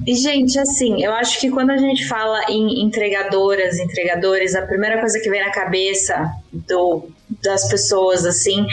E, 0.07 0.15
gente, 0.15 0.59
assim, 0.59 1.03
eu 1.03 1.13
acho 1.13 1.41
que 1.41 1.51
quando 1.51 1.71
a 1.71 1.77
gente 1.77 2.07
fala 2.07 2.41
em 2.49 2.83
entregadoras, 2.83 3.79
entregadores, 3.79 4.55
a 4.55 4.63
primeira 4.63 5.01
coisa 5.01 5.19
que 5.21 5.31
vem 5.31 5.41
na 5.41 5.51
cabeça 5.51 6.31
do, 6.53 7.09
das 7.43 7.69
pessoas, 7.69 8.25
assim, 8.25 8.67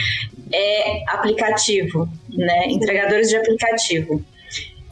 é 0.53 1.03
aplicativo, 1.10 2.08
né? 2.29 2.67
Entregadores 2.67 3.29
de 3.29 3.38
aplicativo. 3.38 4.24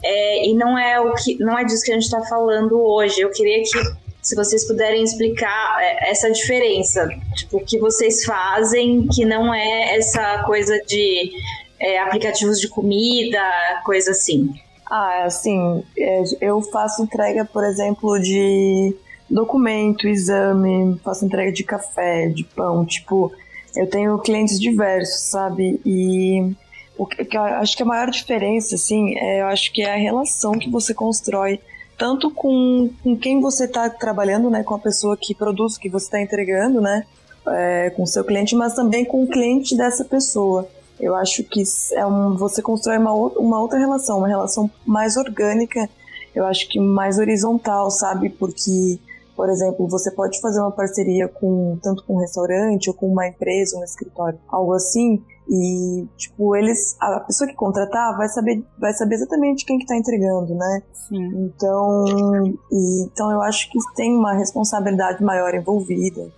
É, 0.02 0.46
e 0.46 0.54
não 0.54 0.78
é 0.78 1.00
o 1.00 1.14
que 1.14 1.38
não 1.38 1.58
é 1.58 1.64
disso 1.64 1.82
que 1.82 1.90
a 1.90 1.94
gente 1.94 2.04
está 2.04 2.22
falando 2.22 2.78
hoje. 2.78 3.20
Eu 3.20 3.30
queria 3.30 3.62
que 3.62 4.03
se 4.24 4.34
vocês 4.34 4.66
puderem 4.66 5.04
explicar 5.04 5.76
é, 5.80 6.10
essa 6.10 6.30
diferença, 6.32 7.06
tipo, 7.34 7.58
o 7.58 7.64
que 7.64 7.78
vocês 7.78 8.24
fazem 8.24 9.06
que 9.06 9.24
não 9.24 9.54
é 9.54 9.96
essa 9.96 10.42
coisa 10.44 10.76
de 10.86 11.30
é, 11.78 11.98
aplicativos 12.00 12.58
de 12.58 12.68
comida, 12.68 13.38
coisa 13.84 14.12
assim. 14.12 14.50
Ah, 14.90 15.24
assim, 15.24 15.84
é, 15.98 16.22
eu 16.40 16.62
faço 16.62 17.02
entrega, 17.02 17.44
por 17.44 17.64
exemplo, 17.64 18.18
de 18.18 18.96
documento, 19.28 20.08
exame, 20.08 20.98
faço 21.04 21.26
entrega 21.26 21.52
de 21.52 21.62
café, 21.62 22.28
de 22.28 22.44
pão, 22.44 22.84
tipo, 22.86 23.30
eu 23.76 23.86
tenho 23.86 24.18
clientes 24.18 24.58
diversos, 24.58 25.20
sabe? 25.28 25.80
E 25.84 26.54
o 26.96 27.04
que, 27.04 27.36
acho 27.36 27.76
que 27.76 27.82
a 27.82 27.86
maior 27.86 28.08
diferença, 28.08 28.74
assim, 28.74 29.18
é, 29.18 29.42
eu 29.42 29.46
acho 29.48 29.70
que 29.70 29.82
é 29.82 29.92
a 29.92 29.98
relação 29.98 30.52
que 30.52 30.70
você 30.70 30.94
constrói 30.94 31.60
tanto 31.96 32.30
com, 32.30 32.90
com 33.02 33.16
quem 33.16 33.40
você 33.40 33.64
está 33.64 33.88
trabalhando, 33.88 34.50
né, 34.50 34.62
com 34.62 34.74
a 34.74 34.78
pessoa 34.78 35.16
que 35.16 35.34
produz, 35.34 35.78
que 35.78 35.88
você 35.88 36.06
está 36.06 36.20
entregando, 36.20 36.80
né, 36.80 37.04
é, 37.48 37.90
com 37.90 38.06
seu 38.06 38.24
cliente, 38.24 38.54
mas 38.54 38.74
também 38.74 39.04
com 39.04 39.22
o 39.24 39.28
cliente 39.28 39.76
dessa 39.76 40.04
pessoa. 40.04 40.68
Eu 41.00 41.14
acho 41.14 41.42
que 41.44 41.62
é 41.92 42.06
um, 42.06 42.36
você 42.36 42.62
constrói 42.62 42.98
uma, 42.98 43.12
uma 43.12 43.60
outra 43.60 43.78
relação, 43.78 44.18
uma 44.18 44.28
relação 44.28 44.70
mais 44.86 45.16
orgânica, 45.16 45.88
eu 46.34 46.44
acho 46.46 46.68
que 46.68 46.80
mais 46.80 47.18
horizontal, 47.18 47.90
sabe? 47.90 48.28
Porque, 48.28 48.98
por 49.36 49.48
exemplo, 49.48 49.86
você 49.86 50.10
pode 50.10 50.40
fazer 50.40 50.60
uma 50.60 50.72
parceria 50.72 51.28
com 51.28 51.78
tanto 51.82 52.04
com 52.04 52.14
um 52.14 52.20
restaurante 52.20 52.88
ou 52.88 52.94
com 52.94 53.06
uma 53.06 53.26
empresa, 53.26 53.76
um 53.76 53.84
escritório, 53.84 54.38
algo 54.48 54.72
assim, 54.72 55.22
e 55.48 56.06
tipo 56.16 56.56
eles, 56.56 56.96
a 57.00 57.20
pessoa 57.20 57.48
que 57.48 57.54
contratar 57.54 58.16
vai 58.16 58.28
saber, 58.28 58.64
vai 58.78 58.92
saber 58.92 59.16
exatamente 59.16 59.64
quem 59.64 59.78
que 59.78 59.84
está 59.84 59.96
entregando, 59.96 60.54
né? 60.54 60.82
Sim. 61.08 61.44
Então, 61.44 62.04
e, 62.72 63.04
então 63.04 63.30
eu 63.30 63.42
acho 63.42 63.70
que 63.70 63.78
tem 63.94 64.16
uma 64.16 64.34
responsabilidade 64.34 65.22
maior 65.22 65.54
envolvida 65.54 66.30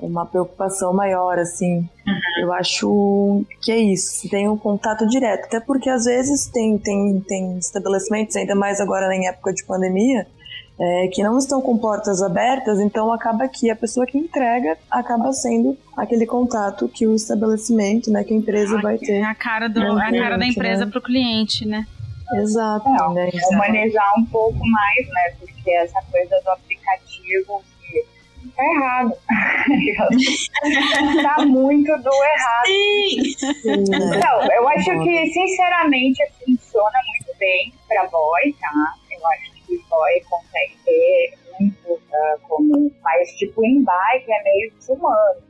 uma 0.00 0.24
preocupação 0.24 0.92
maior, 0.92 1.38
assim. 1.38 1.78
Uhum. 1.78 2.42
Eu 2.42 2.52
acho 2.52 3.44
que 3.60 3.72
é 3.72 3.78
isso, 3.78 4.28
tem 4.28 4.48
um 4.48 4.56
contato 4.56 5.06
direto. 5.06 5.46
Até 5.46 5.60
porque 5.60 5.90
às 5.90 6.04
vezes 6.04 6.46
tem, 6.46 6.78
tem, 6.78 7.20
tem 7.26 7.58
estabelecimentos, 7.58 8.36
ainda 8.36 8.54
mais 8.54 8.80
agora 8.80 9.12
em 9.14 9.26
época 9.26 9.52
de 9.52 9.64
pandemia, 9.64 10.26
é, 10.80 11.08
que 11.12 11.22
não 11.22 11.36
estão 11.38 11.60
com 11.60 11.76
portas 11.76 12.22
abertas, 12.22 12.78
então 12.78 13.12
acaba 13.12 13.48
que 13.48 13.70
a 13.70 13.76
pessoa 13.76 14.06
que 14.06 14.16
entrega 14.16 14.78
acaba 14.90 15.32
sendo 15.32 15.76
aquele 15.96 16.26
contato 16.26 16.88
que 16.88 17.06
o 17.06 17.14
estabelecimento, 17.14 18.10
né, 18.10 18.22
que 18.22 18.32
a 18.32 18.36
empresa 18.36 18.78
ah, 18.78 18.82
vai 18.82 18.98
ter. 18.98 19.14
É 19.14 19.24
a 19.24 19.34
cara, 19.34 19.68
do, 19.68 19.80
a 19.80 20.10
cara 20.10 20.36
da 20.36 20.46
empresa 20.46 20.84
né? 20.84 20.90
para 20.90 20.98
o 20.98 21.02
cliente, 21.02 21.66
né? 21.66 21.86
Exato. 22.34 22.88
É, 22.88 23.14
né? 23.14 23.30
Humanizar 23.50 24.12
um 24.18 24.24
pouco 24.26 24.58
mais, 24.66 25.08
né? 25.08 25.34
Porque 25.40 25.70
essa 25.70 26.00
coisa 26.10 26.40
do 26.44 26.50
aplicativo 26.50 27.62
tá 28.58 28.64
errado. 28.64 29.12
tá 31.22 31.46
muito 31.46 31.96
do 31.98 32.10
errado. 32.24 32.66
Sim. 32.66 33.22
Sim, 33.62 33.90
né? 33.90 34.16
Então, 34.16 34.52
eu 34.52 34.68
acho 34.68 34.90
que, 35.02 35.26
sinceramente, 35.32 36.22
funciona 36.44 36.98
muito 37.06 37.38
bem 37.38 37.72
pra 37.86 38.06
boy, 38.08 38.54
tá? 38.60 38.94
Eu 39.90 40.04
acho 40.04 40.22
que 40.22 40.28
boy 40.28 40.30
consegue 40.30 40.76
ter 40.84 41.38
muito 41.58 41.92
uh, 41.92 42.40
como. 42.42 42.92
Mas, 43.02 43.30
tipo, 43.34 43.64
em 43.64 43.82
bike 43.82 44.32
é 44.32 44.42
meio 44.42 44.72
desumano. 44.74 45.42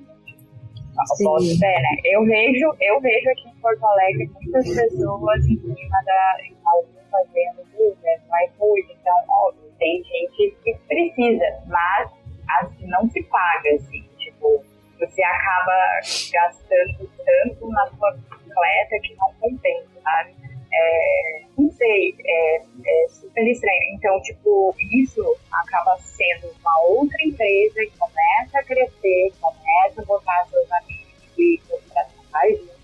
Posso 1.24 1.58
ver, 1.60 1.80
né? 1.80 1.96
Eu 2.04 2.24
vejo, 2.24 2.74
eu 2.80 3.00
vejo 3.00 3.30
aqui 3.30 3.48
em 3.48 3.60
Porto 3.60 3.86
Alegre 3.86 4.28
muitas 4.34 4.66
pessoas 4.66 5.44
em 5.46 5.56
cima 5.56 6.02
da. 6.04 6.36
alguns 6.66 6.98
fazendo 7.10 7.62
Uber, 7.78 8.20
no 8.28 8.46
iFood. 8.46 8.96
Então, 9.00 9.16
óbvio, 9.28 9.72
tem 9.78 10.02
gente 10.02 10.56
que 10.64 10.74
precisa, 10.88 11.62
mas 11.66 12.10
assim, 12.48 12.86
não 12.86 13.08
se 13.10 13.22
paga, 13.24 13.70
assim, 13.74 14.02
tipo, 14.18 14.64
você 14.98 15.22
acaba 15.22 16.00
gastando 16.32 17.10
tanto 17.24 17.68
na 17.68 17.86
sua 17.86 18.12
bicicleta 18.12 18.98
que 19.02 19.14
não 19.14 19.32
compensa, 19.40 20.00
sabe? 20.02 20.34
É, 20.80 21.40
não 21.58 21.70
sei, 21.72 22.14
é, 22.24 22.56
é, 22.56 23.08
super 23.08 23.46
estranho. 23.46 23.94
Então, 23.94 24.20
tipo, 24.22 24.74
isso 24.92 25.36
acaba 25.52 25.98
sendo 25.98 26.54
uma 26.60 26.80
outra 26.86 27.16
empresa 27.24 27.80
que 27.80 27.98
começa 27.98 28.58
a 28.58 28.62
crescer, 28.62 29.32
começa 29.40 30.02
a 30.02 30.04
botar 30.04 30.46
seus 30.50 30.70
amigos 30.70 31.60
para 31.92 32.04
trabalhar 32.04 32.56
junto. 32.56 32.78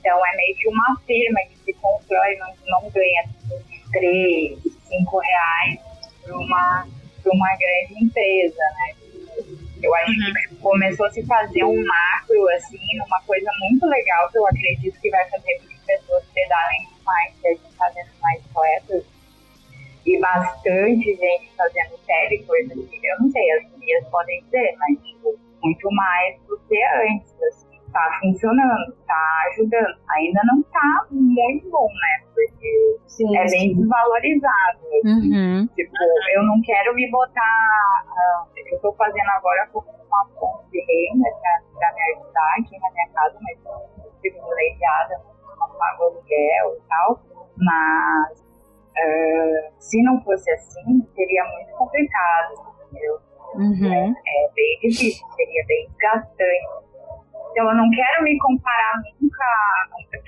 Então, 0.00 0.26
é 0.26 0.36
meio 0.36 0.56
que 0.56 0.68
uma 0.68 1.00
firma 1.06 1.40
que 1.48 1.58
se 1.64 1.72
constrói, 1.74 2.36
não, 2.36 2.52
não 2.66 2.90
ganha 2.90 3.24
3, 3.92 4.58
5 4.88 5.18
reais 5.18 5.80
para 6.22 6.36
uma, 6.36 6.88
uma 7.26 7.56
grande 7.56 8.04
empresa, 8.04 8.56
né? 8.56 8.94
Eu 9.82 9.94
acho 9.94 10.10
uhum. 10.10 10.32
que 10.48 10.56
começou 10.56 11.06
a 11.06 11.10
se 11.10 11.24
fazer 11.26 11.64
um 11.64 11.84
macro, 11.84 12.48
assim, 12.56 12.78
uma 13.06 13.20
coisa 13.22 13.50
muito 13.60 13.86
legal 13.86 14.28
que 14.30 14.38
eu 14.38 14.46
acredito 14.46 15.00
que 15.00 15.10
vai 15.10 15.28
fazer 15.28 15.58
com 15.58 15.75
pessoas 15.98 16.24
pedalem 16.34 16.88
mais, 17.04 17.34
gente 17.42 17.76
fazendo 17.76 18.10
mais 18.20 18.42
coletas 18.52 19.04
e 20.04 20.20
bastante 20.20 21.16
gente 21.16 21.50
fazendo 21.56 21.98
tele, 22.06 22.44
coisa 22.44 22.74
que 22.74 23.06
eu 23.06 23.18
não 23.20 23.30
sei, 23.30 23.50
as 23.52 23.78
minhas 23.78 24.08
podem 24.08 24.42
ser, 24.50 24.76
mas 24.78 24.98
tipo, 25.02 25.34
muito 25.62 25.90
mais 25.92 26.40
do 26.42 26.58
que 26.68 26.82
antes, 26.84 27.34
assim 27.42 27.76
tá 27.92 28.18
funcionando, 28.20 28.94
tá 29.06 29.44
ajudando. 29.52 29.96
Ainda 30.16 30.40
não 30.44 30.62
tá 30.64 31.06
muito 31.10 31.70
bom, 31.70 31.88
né? 31.88 32.26
Porque 32.34 32.98
sim, 33.06 33.36
é 33.38 33.46
bem 33.46 33.74
desvalorizado. 33.74 34.78
Assim. 34.78 35.32
Uhum. 35.32 35.66
Tipo, 35.68 35.92
eu 36.34 36.42
não 36.42 36.60
quero 36.62 36.94
me 36.94 37.10
botar. 37.10 38.04
Uh, 38.06 38.50
eu 38.70 38.78
tô 38.80 38.92
fazendo 38.92 39.30
agora 39.30 39.66
como 39.72 39.86
uma 39.88 40.26
fonte 40.38 40.70
de 40.72 40.80
renda 40.80 41.30
pra, 41.40 41.62
pra 41.78 41.94
me 41.94 42.02
ajudar 42.12 42.54
aqui 42.58 42.78
na 42.78 42.90
minha 42.90 43.08
casa, 43.14 43.38
mas 43.40 43.58
eu 43.64 44.06
privilegiada, 44.20 45.20
não 45.58 45.68
pago 45.78 46.04
aluguel 46.04 46.76
e 46.76 46.88
tal. 46.88 47.22
Mas 47.56 48.40
uh, 48.40 49.72
se 49.78 50.02
não 50.02 50.22
fosse 50.22 50.50
assim, 50.50 51.06
seria 51.14 51.44
muito 51.44 51.72
complicado, 51.72 52.54
entendeu? 52.90 53.18
Uhum. 53.54 53.92
É, 53.92 54.08
é 54.08 54.52
bem 54.54 54.78
difícil, 54.82 55.26
seria 55.34 55.64
bem 55.66 55.86
desgastante. 55.88 56.86
Então, 57.56 57.70
eu 57.70 57.74
não 57.74 57.88
quero 57.88 58.22
me 58.22 58.36
comparar 58.38 59.00
nunca, 59.18 59.46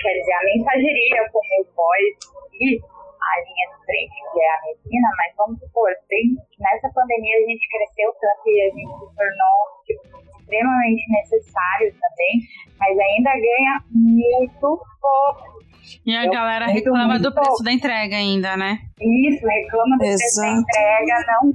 quer 0.00 0.14
dizer, 0.14 0.32
a 0.32 0.44
mensageria 0.44 1.28
como 1.30 1.66
voz 1.76 2.16
e 2.54 2.80
a 2.80 3.40
linha 3.44 3.66
de 3.68 3.84
frente, 3.84 4.16
que 4.32 4.40
é 4.40 4.48
a 4.48 4.62
medicina, 4.64 5.08
mas 5.18 5.36
vamos 5.36 5.60
supor, 5.60 5.90
bem, 6.08 6.36
nessa 6.58 6.88
pandemia 6.88 7.36
a 7.36 7.46
gente 7.50 7.68
cresceu 7.68 8.12
tanto 8.18 8.48
e 8.48 8.60
a 8.62 8.70
gente 8.72 8.92
se 8.96 9.16
tornou 9.16 9.58
tipo, 9.84 10.02
extremamente 10.40 11.04
necessário 11.12 11.92
também, 11.92 12.40
mas 12.78 12.98
ainda 12.98 13.30
ganha 13.32 13.82
muito 13.90 14.80
pouco 15.00 15.58
e 16.04 16.14
a 16.14 16.24
eu, 16.24 16.30
galera 16.30 16.66
reclama 16.66 17.18
do 17.18 17.32
preço 17.32 17.62
da 17.62 17.72
entrega 17.72 18.16
ainda, 18.16 18.56
né? 18.56 18.78
Isso, 19.00 19.46
reclama 19.46 19.96
do 19.96 20.04
Exato. 20.04 20.18
preço 20.18 20.40
da 20.40 20.48
entrega, 20.48 21.26
não 21.26 21.52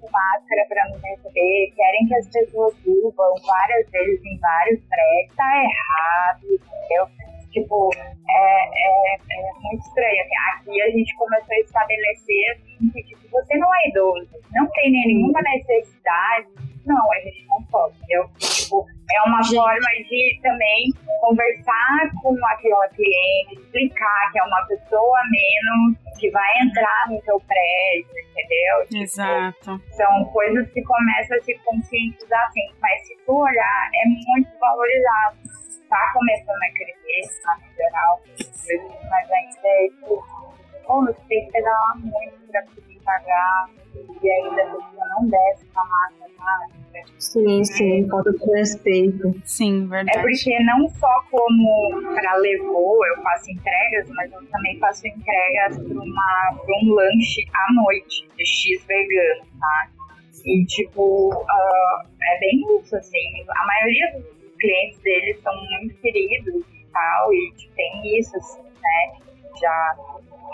com 0.00 0.10
máscara 0.10 0.66
para 0.68 0.88
nos 0.90 1.02
receber, 1.02 1.72
querem 1.74 2.06
que 2.06 2.14
as 2.14 2.28
pessoas 2.28 2.74
subam 2.84 3.34
várias 3.46 3.90
vezes 3.90 4.20
em 4.24 4.38
vários 4.38 4.80
prédios, 4.84 5.36
tá 5.36 5.64
errado, 5.64 6.44
entendeu? 6.44 7.23
Tipo, 7.54 7.88
é, 7.96 8.64
é, 8.66 9.14
é 9.14 9.52
muito 9.62 9.86
estranho. 9.86 10.22
Assim, 10.22 10.34
aqui 10.50 10.82
a 10.82 10.90
gente 10.90 11.14
começou 11.14 11.54
a 11.54 11.60
estabelecer 11.60 12.50
assim, 12.50 12.90
que 12.90 13.02
tipo, 13.04 13.28
você 13.30 13.56
não 13.56 13.72
é 13.72 13.88
idoso, 13.88 14.28
não 14.52 14.66
tem 14.72 14.90
nenhuma 14.90 15.40
necessidade, 15.40 16.48
não, 16.84 17.12
a 17.12 17.20
gente 17.20 17.46
não 17.46 17.62
pode, 17.70 17.96
entendeu? 17.96 18.28
Tipo, 18.38 18.86
é 19.12 19.22
uma 19.28 19.40
gente. 19.42 19.54
forma 19.54 19.88
de 20.08 20.40
também 20.42 20.90
conversar 21.20 22.10
com 22.20 22.34
aquela 22.44 22.88
cliente, 22.88 23.54
explicar 23.54 24.32
que 24.32 24.38
é 24.40 24.42
uma 24.42 24.66
pessoa 24.66 25.20
menos 25.30 25.96
que 26.18 26.30
vai 26.30 26.60
entrar 26.60 27.06
no 27.08 27.22
seu 27.22 27.40
prédio, 27.40 28.10
entendeu? 28.30 28.86
Tipo, 28.88 29.02
Exato. 29.02 29.82
São 29.92 30.24
coisas 30.26 30.70
que 30.72 30.82
começam 30.82 31.36
a 31.36 31.40
se 31.40 31.54
conscientizar 31.64 32.46
assim, 32.46 32.68
mas 32.80 33.06
se 33.06 33.16
tu 33.24 33.32
olhar, 33.32 33.90
é 33.94 34.08
muito 34.08 34.58
valorizado. 34.58 35.53
Tá 35.94 36.12
começando 36.12 36.60
a 36.60 36.72
crescer, 36.72 37.40
tá, 37.40 37.56
no 37.56 37.76
geral, 37.76 38.20
mas 39.08 39.30
ainda 39.30 39.60
é 39.62 39.88
tipo, 39.90 40.26
você 40.84 41.20
tem 41.28 41.46
que 41.46 41.52
pedalar 41.52 41.98
muito 41.98 42.34
pra 42.50 42.62
conseguir 42.62 42.98
pagar, 43.04 43.70
e 44.20 44.28
ainda 44.28 44.62
a 44.62 44.66
pessoa 44.66 45.06
não 45.10 45.28
desce 45.28 45.64
com 45.66 45.80
a 45.80 45.84
massa, 45.84 46.26
sabe? 46.36 46.84
Sim, 47.20 47.64
sim, 47.64 48.08
falta 48.08 48.32
de 48.32 48.44
respeito. 48.56 49.40
Sim, 49.44 49.86
verdade. 49.86 50.18
É 50.18 50.22
porque 50.22 50.64
não 50.64 50.88
só 50.88 51.24
como 51.30 52.02
para 52.12 52.34
levou, 52.38 53.06
eu 53.06 53.22
faço 53.22 53.52
entregas, 53.52 54.10
mas 54.10 54.32
eu 54.32 54.44
também 54.46 54.76
faço 54.80 55.06
entregas 55.06 55.78
para 55.78 55.96
um 55.96 56.92
lanche 56.92 57.46
à 57.54 57.72
noite, 57.72 58.28
de 58.36 58.44
X 58.44 58.84
vegano, 58.86 59.46
tá? 59.60 59.88
E, 60.44 60.66
tipo, 60.66 61.32
uh, 61.32 62.08
é 62.20 62.40
bem 62.40 62.60
isso, 62.80 62.96
assim. 62.96 63.44
A 63.48 63.66
maioria 63.66 64.12
dos 64.12 64.33
clientes 64.64 64.98
deles 65.00 65.40
são 65.42 65.54
muito 65.54 65.94
queridos 66.00 66.54
e 66.54 66.86
tal, 66.90 67.34
e 67.34 67.52
tem 67.76 68.18
isso, 68.18 68.34
assim, 68.36 68.62
né? 68.62 69.12
Já, 69.60 69.96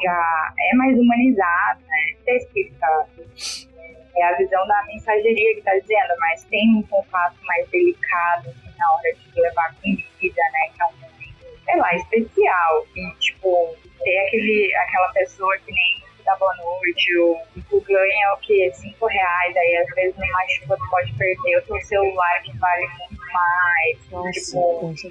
já 0.02 0.54
é 0.58 0.76
mais 0.76 0.98
humanizado, 0.98 1.80
né? 1.86 2.34
Explica 2.34 3.06
é 4.16 4.24
a 4.24 4.36
visão 4.36 4.66
da 4.66 4.84
mensageria 4.86 5.54
que 5.54 5.60
está 5.60 5.72
dizendo, 5.78 6.14
mas 6.18 6.44
tem 6.44 6.76
um 6.76 6.82
contato 6.82 7.36
mais 7.44 7.68
delicado 7.70 8.50
assim, 8.50 8.76
na 8.76 8.92
hora 8.92 9.14
de 9.14 9.40
levar 9.40 9.74
comida, 9.76 10.42
né? 10.52 10.70
Que 10.74 10.82
é 10.82 10.86
um 10.86 10.92
momento, 10.92 11.64
sei 11.64 11.76
lá, 11.76 11.94
especial. 11.94 12.86
E, 12.96 13.14
tipo, 13.20 13.76
ter 14.02 14.18
aquele, 14.26 14.74
aquela 14.74 15.12
pessoa 15.12 15.56
que 15.58 15.72
nem 15.72 16.02
dar 16.24 16.36
boa 16.36 16.54
noite, 16.56 17.16
ou 17.18 17.40
tu 17.68 17.80
ganha 17.80 18.34
o 18.34 18.38
que? 18.38 18.70
5 18.72 19.06
reais, 19.06 19.56
aí 19.56 19.76
às 19.76 19.94
vezes 19.94 20.16
numa 20.16 20.48
chuva 20.48 20.76
tu 20.76 20.90
pode 20.90 21.12
perder 21.14 21.58
o 21.58 21.62
teu 21.62 21.80
celular 21.82 22.42
que 22.42 22.56
vale 22.58 22.86
muito 22.88 23.19
mais. 23.32 23.98
Nossa, 24.10 24.30
tipo, 24.30 24.88
nossa. 24.88 25.08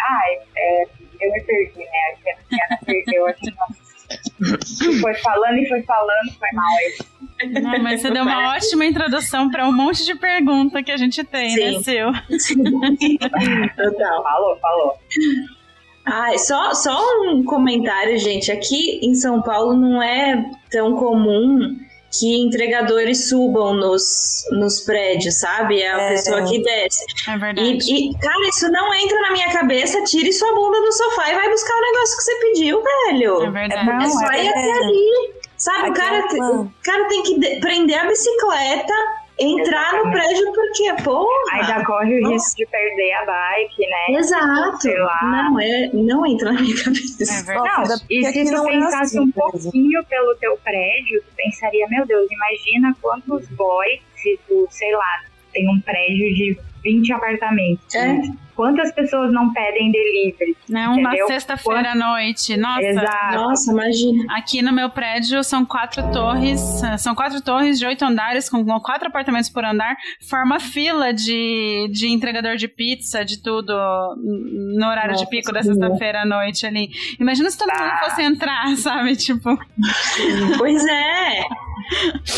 ah, 0.00 0.20
é, 0.56 0.82
eu 1.20 1.32
me 1.32 1.40
perdi, 1.42 1.78
né? 1.78 1.86
A 1.86 2.38
Luciana 2.38 2.78
perdeu 2.84 3.26
aqui, 3.26 3.52
foi 5.00 5.14
falando 5.14 5.58
e 5.58 5.68
foi 5.68 5.82
falando, 5.82 6.32
foi 6.38 6.48
mal 6.52 6.76
aí. 6.76 7.60
Não, 7.62 7.82
mas 7.82 8.00
você 8.00 8.10
deu 8.10 8.22
uma 8.22 8.54
ótima 8.54 8.84
introdução 8.84 9.50
para 9.50 9.66
um 9.66 9.72
monte 9.72 10.04
de 10.04 10.14
pergunta 10.14 10.82
que 10.82 10.90
a 10.90 10.96
gente 10.96 11.22
tem, 11.24 11.54
né, 11.54 11.72
Sim. 11.74 11.82
Sil? 11.86 12.08
Total. 13.76 14.22
Falou, 14.22 14.58
falou. 14.58 14.98
Ai, 16.04 16.38
só, 16.38 16.72
só 16.72 16.98
um 17.22 17.44
comentário, 17.44 18.18
gente. 18.18 18.50
Aqui 18.50 18.98
em 19.02 19.14
São 19.14 19.42
Paulo 19.42 19.76
não 19.76 20.02
é 20.02 20.50
tão 20.70 20.96
comum 20.96 21.78
que 22.10 22.38
entregadores 22.40 23.28
subam 23.28 23.74
nos, 23.74 24.42
nos 24.52 24.80
prédios, 24.80 25.38
sabe? 25.38 25.80
É 25.82 25.92
a 25.92 26.00
É. 26.00 26.08
pessoa 26.10 26.42
que 26.44 26.62
desce. 26.62 27.04
É 27.28 27.34
E, 27.34 27.38
verdade. 27.38 27.92
e, 27.92 28.18
cara, 28.18 28.48
isso 28.48 28.68
não 28.70 28.94
entra 28.94 29.20
na 29.22 29.32
minha 29.32 29.52
cabeça. 29.52 30.02
Tire 30.04 30.32
sua 30.32 30.54
bunda 30.54 30.80
do 30.80 30.92
sofá 30.92 31.30
e 31.30 31.34
vai 31.34 31.50
buscar 31.50 31.74
o 31.74 31.80
negócio 31.80 32.16
que 32.16 32.22
você 32.24 32.34
pediu, 32.36 32.82
velho. 32.82 33.42
É 33.42 33.50
verdade. 33.50 33.86
Não, 33.86 34.00
É 34.00 34.08
só 34.08 34.30
é 34.32 34.44
ir 34.44 34.48
até 34.48 34.72
ali. 34.84 35.38
Sabe, 35.56 35.90
o 35.90 35.92
cara, 35.94 36.18
é 36.18 36.34
uma- 36.34 36.60
o 36.62 36.72
cara 36.84 37.04
tem 37.08 37.22
que 37.24 37.38
de- 37.40 37.60
prender 37.60 37.98
a 37.98 38.06
bicicleta, 38.06 38.92
entrar 39.40 39.92
no 39.92 39.98
Exatamente. 39.98 40.12
prédio, 40.12 40.52
porque, 40.52 41.02
porra. 41.02 41.52
Ainda 41.52 41.84
corre 41.84 42.18
o 42.18 42.20
Nossa. 42.22 42.32
risco 42.34 42.56
de 42.56 42.66
perder 42.66 43.12
a 43.12 43.24
bike, 43.26 43.86
né? 43.86 44.18
Exato. 44.18 44.80
Sei 44.80 44.98
lá. 44.98 45.20
Não, 45.22 45.60
é, 45.60 45.90
não 45.92 46.26
entra 46.26 46.52
na 46.52 46.60
minha 46.60 46.74
É 46.74 46.84
cabeça. 46.84 47.44
verdade. 47.44 47.68
Não, 47.68 47.82
ainda 47.82 47.94
e 48.10 48.24
se 48.24 48.44
tu 48.50 48.56
é 48.56 48.70
pensasse 48.72 48.96
assim, 49.18 49.20
um 49.20 49.30
pouquinho 49.30 50.04
pelo 50.06 50.34
teu 50.36 50.56
prédio, 50.58 51.22
tu 51.22 51.34
pensaria, 51.36 51.86
meu 51.88 52.06
Deus, 52.06 52.26
imagina 52.30 52.96
quantos 53.00 53.46
boys, 53.50 54.00
se 54.16 54.38
tu, 54.48 54.66
sei 54.70 54.92
lá, 54.92 55.22
tem 55.52 55.68
um 55.68 55.80
prédio 55.80 56.34
de 56.34 56.58
20 56.82 57.12
apartamentos. 57.12 57.94
É. 57.94 58.18
Quantas 58.58 58.90
pessoas 58.92 59.32
não 59.32 59.52
pedem 59.52 59.92
delivery? 59.92 60.56
Né, 60.68 60.88
uma 60.88 61.14
sexta-feira 61.28 61.92
à 61.92 61.94
noite. 61.94 62.56
Nossa. 62.56 62.82
Exato. 62.82 63.34
Nossa, 63.36 63.70
imagina. 63.70 64.24
Aqui 64.36 64.60
no 64.62 64.72
meu 64.72 64.90
prédio 64.90 65.44
são 65.44 65.64
quatro 65.64 66.02
torres, 66.10 66.60
são 66.98 67.14
quatro 67.14 67.40
torres 67.40 67.78
de 67.78 67.86
oito 67.86 68.04
andares, 68.04 68.50
com 68.50 68.64
quatro 68.80 69.06
apartamentos 69.06 69.48
por 69.48 69.64
andar, 69.64 69.96
forma 70.28 70.58
fila 70.58 71.14
de, 71.14 71.88
de 71.92 72.08
entregador 72.08 72.56
de 72.56 72.66
pizza, 72.66 73.24
de 73.24 73.40
tudo, 73.40 73.72
no 74.16 74.84
horário 74.88 75.12
de 75.14 75.20
Nossa, 75.20 75.30
pico 75.30 75.52
da 75.52 75.62
sexta-feira 75.62 76.22
à 76.22 76.26
noite 76.26 76.66
ali. 76.66 76.88
Imagina 77.20 77.48
se 77.52 77.56
todo 77.56 77.68
mundo 77.70 77.80
Ah. 77.80 78.00
fosse 78.08 78.22
entrar, 78.22 78.66
sabe? 78.76 79.14
Tipo, 79.14 79.56
Pois 80.58 80.84
é. 80.84 81.44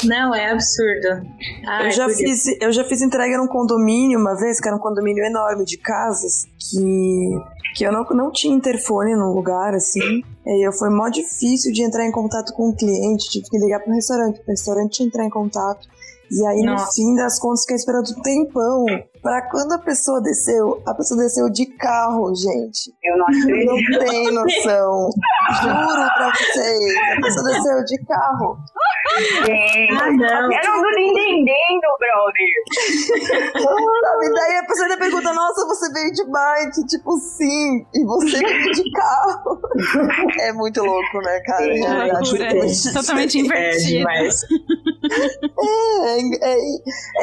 Não, 0.04 0.32
é 0.34 0.50
absurdo. 0.50 1.26
Ai, 1.66 1.86
eu, 1.88 1.90
já 1.92 2.08
fiz, 2.08 2.44
eu 2.60 2.72
já 2.72 2.84
fiz 2.84 3.02
entrega 3.02 3.36
num 3.36 3.48
condomínio 3.48 4.18
uma 4.20 4.36
vez, 4.36 4.60
que 4.60 4.68
era 4.68 4.76
um 4.76 4.80
condomínio 4.80 5.24
enorme 5.24 5.64
de 5.64 5.76
casas, 6.10 6.46
que, 6.58 7.38
que 7.76 7.84
eu 7.84 7.92
não, 7.92 8.04
não 8.10 8.32
tinha 8.32 8.54
interfone 8.54 9.14
no 9.14 9.32
lugar, 9.32 9.74
assim. 9.74 10.22
E 10.46 10.66
eu, 10.66 10.72
foi 10.72 10.90
mó 10.90 11.08
difícil 11.08 11.72
de 11.72 11.82
entrar 11.82 12.06
em 12.06 12.12
contato 12.12 12.52
com 12.54 12.70
o 12.70 12.76
cliente, 12.76 13.30
tive 13.30 13.48
que 13.48 13.58
ligar 13.58 13.80
pro 13.80 13.92
restaurante, 13.92 14.40
pro 14.40 14.48
restaurante 14.48 15.02
entrar 15.02 15.24
em 15.24 15.30
contato. 15.30 15.88
E 16.30 16.46
aí, 16.46 16.60
no 16.60 16.72
Nossa. 16.72 16.92
fim 16.94 17.14
das 17.14 17.38
contas, 17.40 17.62
fiquei 17.62 17.76
esperando 17.76 18.10
um 18.16 18.22
tempão. 18.22 18.86
Pra 19.22 19.42
quando 19.50 19.72
a 19.72 19.78
pessoa 19.78 20.20
desceu, 20.22 20.82
a 20.86 20.94
pessoa 20.94 21.20
desceu 21.20 21.50
de 21.50 21.66
carro, 21.76 22.32
gente. 22.34 22.90
Eu 23.04 23.18
não 23.18 23.26
Não 23.26 23.76
acredito. 23.76 23.98
tem 23.98 24.32
noção. 24.32 25.10
Juro 25.62 26.08
pra 26.16 26.32
vocês. 26.34 26.96
A 27.18 27.20
pessoa 27.20 27.46
desceu 27.52 27.84
de 27.84 28.04
carro. 28.06 28.56
Gente. 29.44 29.92
Ah, 30.00 30.10
não. 30.12 30.52
Eu 30.52 30.72
não 30.72 30.82
tô 30.82 30.90
nem 30.94 31.10
entendendo, 31.10 31.88
brother. 31.98 32.48
Sabe? 33.62 34.32
Daí 34.34 34.56
a 34.58 34.64
pessoa 34.66 34.84
ainda 34.86 34.96
pergunta, 34.98 35.32
nossa, 35.34 35.66
você 35.66 35.92
veio 35.92 36.12
de 36.12 36.24
bike? 36.30 36.86
Tipo, 36.86 37.18
sim. 37.18 37.86
E 37.94 38.04
você 38.04 38.38
veio 38.38 38.72
de 38.72 38.90
carro. 38.92 39.60
É 40.40 40.52
muito 40.52 40.82
louco, 40.82 41.18
né, 41.22 41.40
cara? 41.40 41.64
Sim, 41.64 41.84
É 41.84 41.94
verdade. 41.94 42.38
loucura. 42.38 42.92
Totalmente 42.94 43.38
É 43.38 43.40
invertido. 43.40 43.86
demais. 43.98 44.34
É, 45.62 46.20
é, 46.52 46.56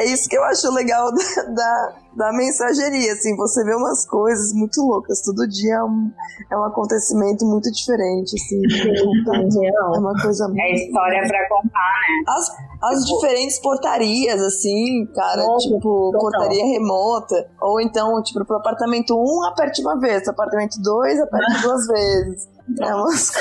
é 0.02 0.04
isso 0.12 0.28
que 0.28 0.36
eu 0.36 0.44
acho 0.44 0.70
legal 0.72 1.10
da, 1.12 1.42
da, 1.54 1.87
da 2.16 2.32
mensageria, 2.32 3.12
assim, 3.12 3.36
você 3.36 3.64
vê 3.64 3.74
umas 3.74 4.06
coisas 4.06 4.52
muito 4.52 4.80
loucas, 4.82 5.22
todo 5.22 5.46
dia 5.46 5.74
é 5.74 5.82
um, 5.84 6.10
é 6.50 6.56
um 6.56 6.64
acontecimento 6.64 7.44
muito 7.46 7.70
diferente, 7.70 8.34
assim, 8.34 8.60
Em 9.38 9.60
real. 9.60 9.94
é 9.94 9.98
uma 9.98 10.14
coisa 10.20 10.48
muito... 10.48 10.60
É 10.60 10.74
história 10.74 11.20
pra 11.28 11.48
contar, 11.48 11.68
né? 11.78 12.24
As, 12.28 12.94
as 12.94 13.04
diferentes 13.06 13.58
portarias, 13.60 14.40
assim, 14.40 15.06
cara, 15.14 15.44
Nossa, 15.44 15.68
tipo, 15.68 16.10
total. 16.12 16.20
portaria 16.20 16.64
remota, 16.64 17.48
ou 17.60 17.80
então, 17.80 18.20
tipo, 18.22 18.44
pro 18.44 18.56
apartamento 18.56 19.14
1, 19.16 19.44
aperte 19.46 19.80
uma 19.82 19.98
vez, 20.00 20.22
pro 20.24 20.32
apartamento 20.32 20.80
2, 20.82 21.20
aperte 21.20 21.62
duas 21.62 21.86
vezes. 21.86 22.48
É 22.82 22.94
umas. 22.94 23.32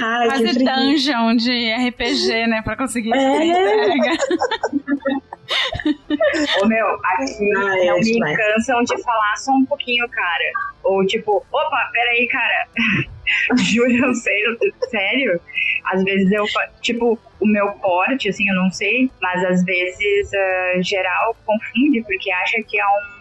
Ai, 0.00 0.28
Quase 0.28 0.58
dungeon 0.64 1.34
de 1.34 1.72
RPG, 1.88 2.46
né? 2.46 2.62
Pra 2.62 2.76
conseguir 2.76 3.12
É. 3.12 3.44
entrega. 3.44 4.16
Ô 6.62 6.66
meu, 6.66 6.86
aqui 7.04 7.52
Ai, 7.56 7.86
não 7.86 7.96
me 7.96 8.02
demais. 8.02 8.36
cansam 8.36 8.82
de 8.84 9.02
falar 9.02 9.36
só 9.36 9.52
um 9.52 9.64
pouquinho, 9.66 10.08
cara. 10.08 10.44
Ou 10.84 11.04
tipo, 11.06 11.44
opa, 11.52 11.90
peraí, 11.92 12.26
cara. 12.28 12.66
Juro, 13.58 13.90
eu 14.06 14.14
sei, 14.14 14.42
eu- 14.46 14.58
sério. 14.88 15.40
Às 15.84 16.02
vezes 16.04 16.30
eu, 16.32 16.44
tipo, 16.80 17.18
o 17.40 17.46
meu 17.46 17.70
porte, 17.74 18.28
assim, 18.28 18.48
eu 18.48 18.54
não 18.54 18.70
sei, 18.70 19.10
mas 19.20 19.44
às 19.44 19.64
vezes 19.64 20.30
ah, 20.34 20.82
geral 20.82 21.36
confunde, 21.46 22.02
porque 22.02 22.30
acha 22.32 22.62
que 22.62 22.78
é 22.78 22.86
um- 22.86 23.20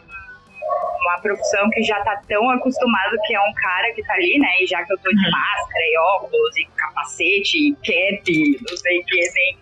uma 1.01 1.19
profissão 1.21 1.69
que 1.71 1.81
já 1.83 1.99
tá 2.03 2.21
tão 2.27 2.49
acostumado 2.51 3.17
que 3.25 3.33
é 3.33 3.39
um 3.41 3.53
cara 3.53 3.91
que 3.93 4.03
tá 4.03 4.13
ali, 4.13 4.37
né? 4.39 4.49
E 4.61 4.67
já 4.67 4.83
que 4.83 4.93
eu 4.93 4.97
tô 4.99 5.09
de 5.09 5.31
máscara 5.31 5.83
e 5.83 5.97
óculos 6.17 6.57
e 6.57 6.65
capacete 6.75 7.57
e 7.69 7.73
cap, 7.75 8.61
não 8.69 8.77
sei 8.77 8.99
o 8.99 9.05
que, 9.05 9.19
nem, 9.33 9.57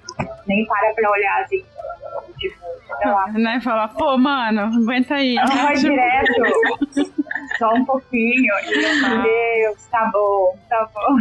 nem 0.48 0.66
para 0.66 0.94
pra 0.94 1.12
olhar 1.12 1.42
assim. 1.44 1.64
Tipo, 2.40 2.57
né? 3.34 3.60
Falar, 3.64 3.90
pô, 3.90 4.18
mano, 4.18 4.62
aguenta 4.62 5.16
aí. 5.16 5.36
não 5.36 5.48
vai 5.48 5.76
direto. 5.78 6.34
Só 7.58 7.74
um 7.74 7.86
pouquinho. 7.86 8.54
Meu 8.66 9.22
Deus, 9.24 9.86
tá 9.92 10.10
bom, 10.14 10.58
tá 10.70 10.90
bom. 10.94 11.16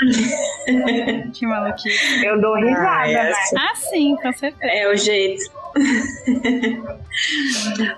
Que 1.34 1.46
maluquice. 1.46 2.24
Eu 2.24 2.40
dou 2.40 2.54
risada, 2.56 2.88
Ai, 2.88 3.12
né? 3.12 3.30
essa- 3.32 3.56
Ah, 3.58 3.74
sim, 3.74 4.16
com 4.16 4.32
certeza. 4.32 4.72
É 4.72 4.88
o 4.90 4.96
jeito. 4.96 5.42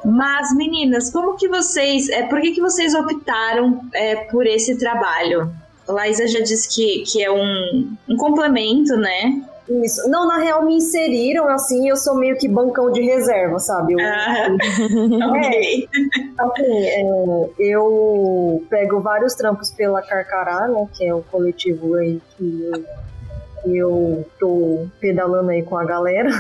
Mas, 0.05 0.55
meninas, 0.57 1.11
como 1.13 1.37
que 1.37 1.49
vocês. 1.49 2.09
É, 2.11 2.25
por 2.25 2.41
que, 2.41 2.53
que 2.53 2.61
vocês 2.61 2.95
optaram 2.95 3.81
é, 3.95 4.17
por 4.17 4.47
esse 4.47 4.77
trabalho? 4.79 5.53
A 5.89 5.93
Laísa 5.93 6.27
já 6.27 6.41
disse 6.41 6.69
que, 6.75 7.05
que 7.11 7.23
é 7.23 7.31
um, 7.31 7.95
um 8.09 8.17
complemento, 8.17 8.97
né? 8.97 9.41
Isso. 9.69 10.09
Não, 10.09 10.27
na 10.27 10.39
real 10.39 10.65
me 10.65 10.77
inseriram 10.77 11.49
assim, 11.49 11.89
eu 11.89 11.97
sou 11.97 12.17
meio 12.17 12.37
que 12.37 12.49
bancão 12.49 12.91
de 12.91 13.01
reserva, 13.01 13.59
sabe? 13.59 13.95
Eu, 13.95 14.01
Ah, 14.01 14.49
ok. 15.31 15.89
Assim, 16.39 16.87
é, 16.87 17.51
eu 17.59 18.65
pego 18.69 19.01
vários 19.01 19.35
trampos 19.35 19.71
pela 19.71 20.03
Carcará, 20.03 20.67
né? 20.69 20.87
Que 20.95 21.07
é 21.07 21.15
o 21.15 21.23
coletivo 21.23 21.95
aí 21.95 22.21
que 22.37 22.71
eu, 23.65 23.75
eu 23.75 24.27
tô 24.39 24.87
pedalando 25.01 25.51
aí 25.51 25.63
com 25.63 25.77
a 25.77 25.85
galera, 25.85 26.31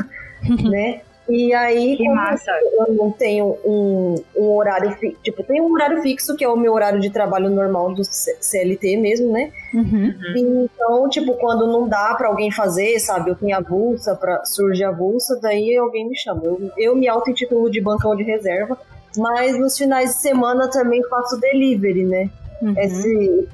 né? 0.68 1.02
E 1.28 1.54
aí, 1.54 1.96
Que 1.96 2.08
massa. 2.08 2.50
eu 2.78 2.94
não 2.94 3.10
tenho 3.10 3.56
um, 3.64 4.16
um 4.36 4.56
horário 4.56 4.90
fixo, 4.92 5.18
tipo, 5.22 5.42
tem 5.44 5.60
um 5.60 5.72
horário 5.72 6.02
fixo 6.02 6.36
que 6.36 6.44
é 6.44 6.48
o 6.48 6.56
meu 6.56 6.72
horário 6.72 7.00
de 7.00 7.10
trabalho 7.10 7.48
normal 7.48 7.94
do 7.94 8.02
CLT 8.04 8.96
mesmo, 8.96 9.32
né? 9.32 9.52
Uhum. 9.72 10.14
Então, 10.36 11.08
tipo, 11.08 11.34
quando 11.34 11.66
não 11.66 11.88
dá 11.88 12.14
pra 12.16 12.28
alguém 12.28 12.50
fazer, 12.50 12.98
sabe? 12.98 13.30
Eu 13.30 13.36
tenho 13.36 13.56
avulsa, 13.56 14.16
pra, 14.16 14.44
surge 14.44 14.82
avulsa, 14.82 15.38
daí 15.40 15.76
alguém 15.76 16.08
me 16.08 16.16
chama. 16.16 16.42
Eu, 16.44 16.70
eu 16.76 16.96
me 16.96 17.08
auto-intitulo 17.08 17.70
de 17.70 17.80
bancão 17.80 18.16
de 18.16 18.24
reserva, 18.24 18.76
mas 19.16 19.58
nos 19.58 19.78
finais 19.78 20.10
de 20.10 20.16
semana 20.16 20.68
também 20.70 21.02
faço 21.08 21.38
delivery, 21.40 22.04
né? 22.04 22.30
Uhum. 22.60 22.74
Esse 22.76 23.48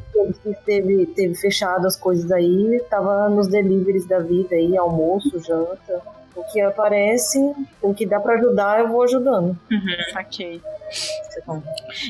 teve, 0.67 1.07
teve 1.07 1.35
fechado 1.35 1.87
as 1.87 1.97
coisas 1.97 2.31
aí, 2.31 2.83
tava 2.91 3.29
nos 3.29 3.49
deliveries 3.49 4.07
da 4.07 4.19
vida 4.19 4.55
aí, 4.55 4.77
almoço, 4.77 5.39
janta. 5.39 6.03
O 6.39 6.45
que 6.53 6.61
aparece, 6.61 7.39
o 7.83 7.93
que 7.93 8.07
dá 8.07 8.21
pra 8.21 8.35
ajudar, 8.35 8.81
eu 8.81 8.89
vou 8.89 9.03
ajudando. 9.03 9.59
Saquei. 10.13 10.61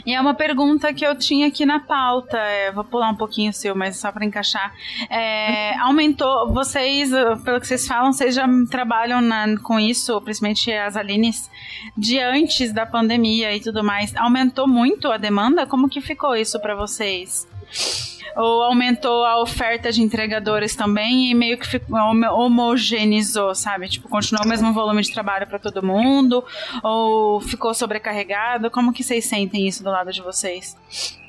E 0.06 0.14
é 0.14 0.20
uma 0.20 0.34
pergunta 0.34 0.92
que 0.94 1.04
eu 1.04 1.16
tinha 1.16 1.48
aqui 1.48 1.64
na 1.66 1.80
pauta. 1.80 2.36
é, 2.38 2.70
vou 2.70 2.84
pular 2.84 3.10
um 3.10 3.16
pouquinho 3.16 3.50
o 3.50 3.54
seu, 3.54 3.74
mas 3.74 3.96
só 3.96 4.12
para 4.12 4.24
encaixar. 4.24 4.72
É, 5.10 5.76
aumentou. 5.78 6.52
Vocês, 6.52 7.12
uh, 7.12 7.42
pelo 7.44 7.60
que 7.60 7.66
vocês 7.66 7.86
falam, 7.86 8.12
vocês 8.12 8.34
já 8.34 8.46
trabalham 8.70 9.20
na- 9.20 9.58
com 9.62 9.80
isso, 9.80 10.20
principalmente 10.20 10.70
as 10.72 10.96
Alines, 10.96 11.50
de 11.96 12.18
antes 12.20 12.72
da 12.72 12.86
pandemia 12.86 13.54
e 13.56 13.60
tudo 13.60 13.82
mais. 13.82 14.14
Aumentou 14.16 14.68
muito 14.68 15.10
a 15.10 15.16
demanda? 15.16 15.66
Como 15.66 15.88
que 15.88 16.00
ficou 16.00 16.36
isso 16.36 16.60
para 16.60 16.74
vocês? 16.74 17.48
Ou 18.36 18.62
aumentou 18.62 19.24
a 19.24 19.40
oferta 19.40 19.90
de 19.90 20.02
entregadores 20.02 20.76
também 20.76 21.30
e 21.30 21.34
meio 21.34 21.58
que 21.58 21.80
homogeneizou, 22.32 23.54
sabe? 23.54 23.88
Tipo, 23.88 24.08
continuou 24.08 24.44
o 24.44 24.48
mesmo 24.48 24.72
volume 24.72 25.02
de 25.02 25.12
trabalho 25.12 25.46
para 25.46 25.58
todo 25.58 25.84
mundo? 25.84 26.44
Ou 26.82 27.40
ficou 27.40 27.74
sobrecarregado? 27.74 28.70
Como 28.70 28.92
que 28.92 29.02
vocês 29.02 29.24
sentem 29.24 29.66
isso 29.66 29.82
do 29.82 29.90
lado 29.90 30.12
de 30.12 30.22
vocês? 30.22 30.76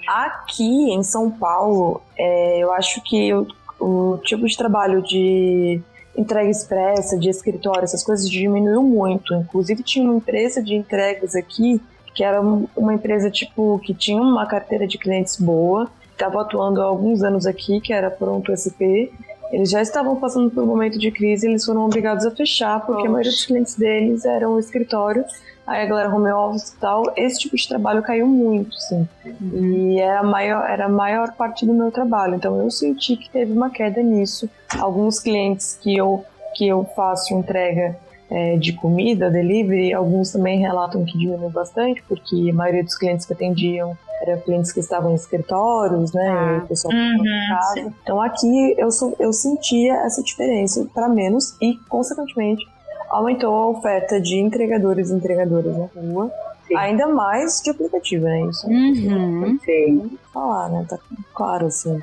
Aqui 0.08 0.92
em 0.92 1.02
São 1.04 1.32
Paulo, 1.32 2.02
é, 2.18 2.60
eu 2.60 2.72
acho 2.74 3.02
que 3.02 3.34
o, 3.34 3.48
o 3.80 4.18
tipo 4.24 4.46
de 4.46 4.56
trabalho 4.56 5.02
de 5.02 5.82
entrega 6.16 6.50
expressa, 6.50 7.18
de 7.18 7.30
escritório, 7.30 7.84
essas 7.84 8.04
coisas 8.04 8.30
diminuiu 8.30 8.84
muito. 8.84 9.34
Inclusive 9.34 9.82
tinha 9.84 10.06
uma 10.06 10.18
empresa 10.18 10.62
de 10.62 10.76
entregas 10.76 11.36
aqui 11.36 11.82
que 12.14 12.24
era 12.24 12.42
uma 12.42 12.94
empresa 12.94 13.32
tipo 13.32 13.80
que 13.80 13.94
tinha 13.94 14.22
uma 14.22 14.46
carteira 14.46 14.86
de 14.86 14.98
clientes 14.98 15.38
boa, 15.38 15.90
estava 16.20 16.42
atuando 16.42 16.82
há 16.82 16.86
alguns 16.86 17.24
anos 17.24 17.46
aqui, 17.46 17.80
que 17.80 17.94
era 17.94 18.12
Pronto 18.12 18.52
SP. 18.52 19.10
Eles 19.52 19.72
já 19.72 19.82
estavam 19.82 20.18
passando 20.18 20.52
por 20.52 20.64
um 20.64 20.68
momento 20.68 21.00
de 21.00 21.10
crise, 21.10 21.48
eles 21.48 21.66
foram 21.66 21.86
obrigados 21.86 22.26
a 22.26 22.32
fechar 22.32 22.86
porque 22.86 23.08
a 23.08 23.10
maioria 23.10 23.32
dos 23.32 23.46
clientes 23.46 23.76
deles 23.76 24.26
eram 24.26 24.60
escritório. 24.60 25.26
Aí 25.66 25.84
a 25.84 25.86
galera 25.86 26.14
home 26.14 26.32
office 26.32 26.70
e 26.70 26.80
tal, 26.80 27.04
esse 27.16 27.40
tipo 27.42 27.56
de 27.56 27.68
trabalho 27.68 28.02
caiu 28.02 28.26
muito, 28.26 28.74
sim. 28.76 29.08
Uhum. 29.24 29.94
E 29.94 30.00
era 30.00 30.20
a, 30.20 30.24
maior, 30.24 30.68
era 30.68 30.86
a 30.86 30.90
maior 30.90 31.32
parte 31.34 31.66
do 31.66 31.74
meu 31.74 31.92
trabalho. 31.92 32.36
Então 32.36 32.60
eu 32.60 32.70
senti 32.72 33.16
que 33.16 33.30
teve 33.30 33.52
uma 33.54 33.70
queda 33.70 34.02
nisso. 34.02 34.50
Alguns 34.80 35.20
clientes 35.20 35.78
que 35.82 35.96
eu, 35.96 36.26
que 36.56 36.68
eu 36.68 36.86
faço 36.96 37.36
entrega 37.36 37.96
é, 38.32 38.58
de 38.58 38.74
comida, 38.74 39.30
delivery, 39.30 39.94
alguns 39.94 40.32
também 40.32 40.60
relatam 40.60 41.06
que 41.06 41.18
diminuiu 41.18 41.50
bastante, 41.50 42.04
porque 42.08 42.50
a 42.50 42.54
maioria 42.54 42.84
dos 42.84 42.96
clientes 42.96 43.26
que 43.26 43.34
atendiam 43.34 43.96
eram 44.22 44.40
clientes 44.42 44.72
que 44.72 44.80
estavam 44.80 45.12
em 45.12 45.16
escritórios, 45.16 46.14
né? 46.14 46.30
Ah, 46.30 46.62
o 46.64 46.68
pessoal 46.68 46.94
uhum, 46.94 47.26
em 47.26 47.48
casa. 47.48 47.74
Sim. 47.74 47.94
Então 48.04 48.22
aqui 48.22 48.76
eu, 48.78 48.90
eu 49.20 49.34
sentia 49.34 49.96
essa 50.06 50.22
diferença 50.22 50.86
para 50.94 51.08
menos 51.08 51.56
e, 51.62 51.78
consequentemente, 51.88 52.68
aumentou 53.10 53.54
a 53.54 53.68
oferta 53.70 54.20
de 54.20 54.38
entregadores 54.40 55.10
e 55.10 55.14
entregadoras 55.14 55.76
na 55.78 55.86
rua. 55.96 56.32
Sim. 56.68 56.78
Ainda 56.78 57.08
mais 57.08 57.62
de 57.64 57.72
aplicativo, 57.72 58.26
né? 58.26 58.42
Isso 58.42 58.68
uhum. 58.68 59.60
Sim. 59.66 60.18
falar, 60.34 60.70
né? 60.70 60.86
Tá 60.88 61.00
claro, 61.34 61.66
assim. 61.66 62.00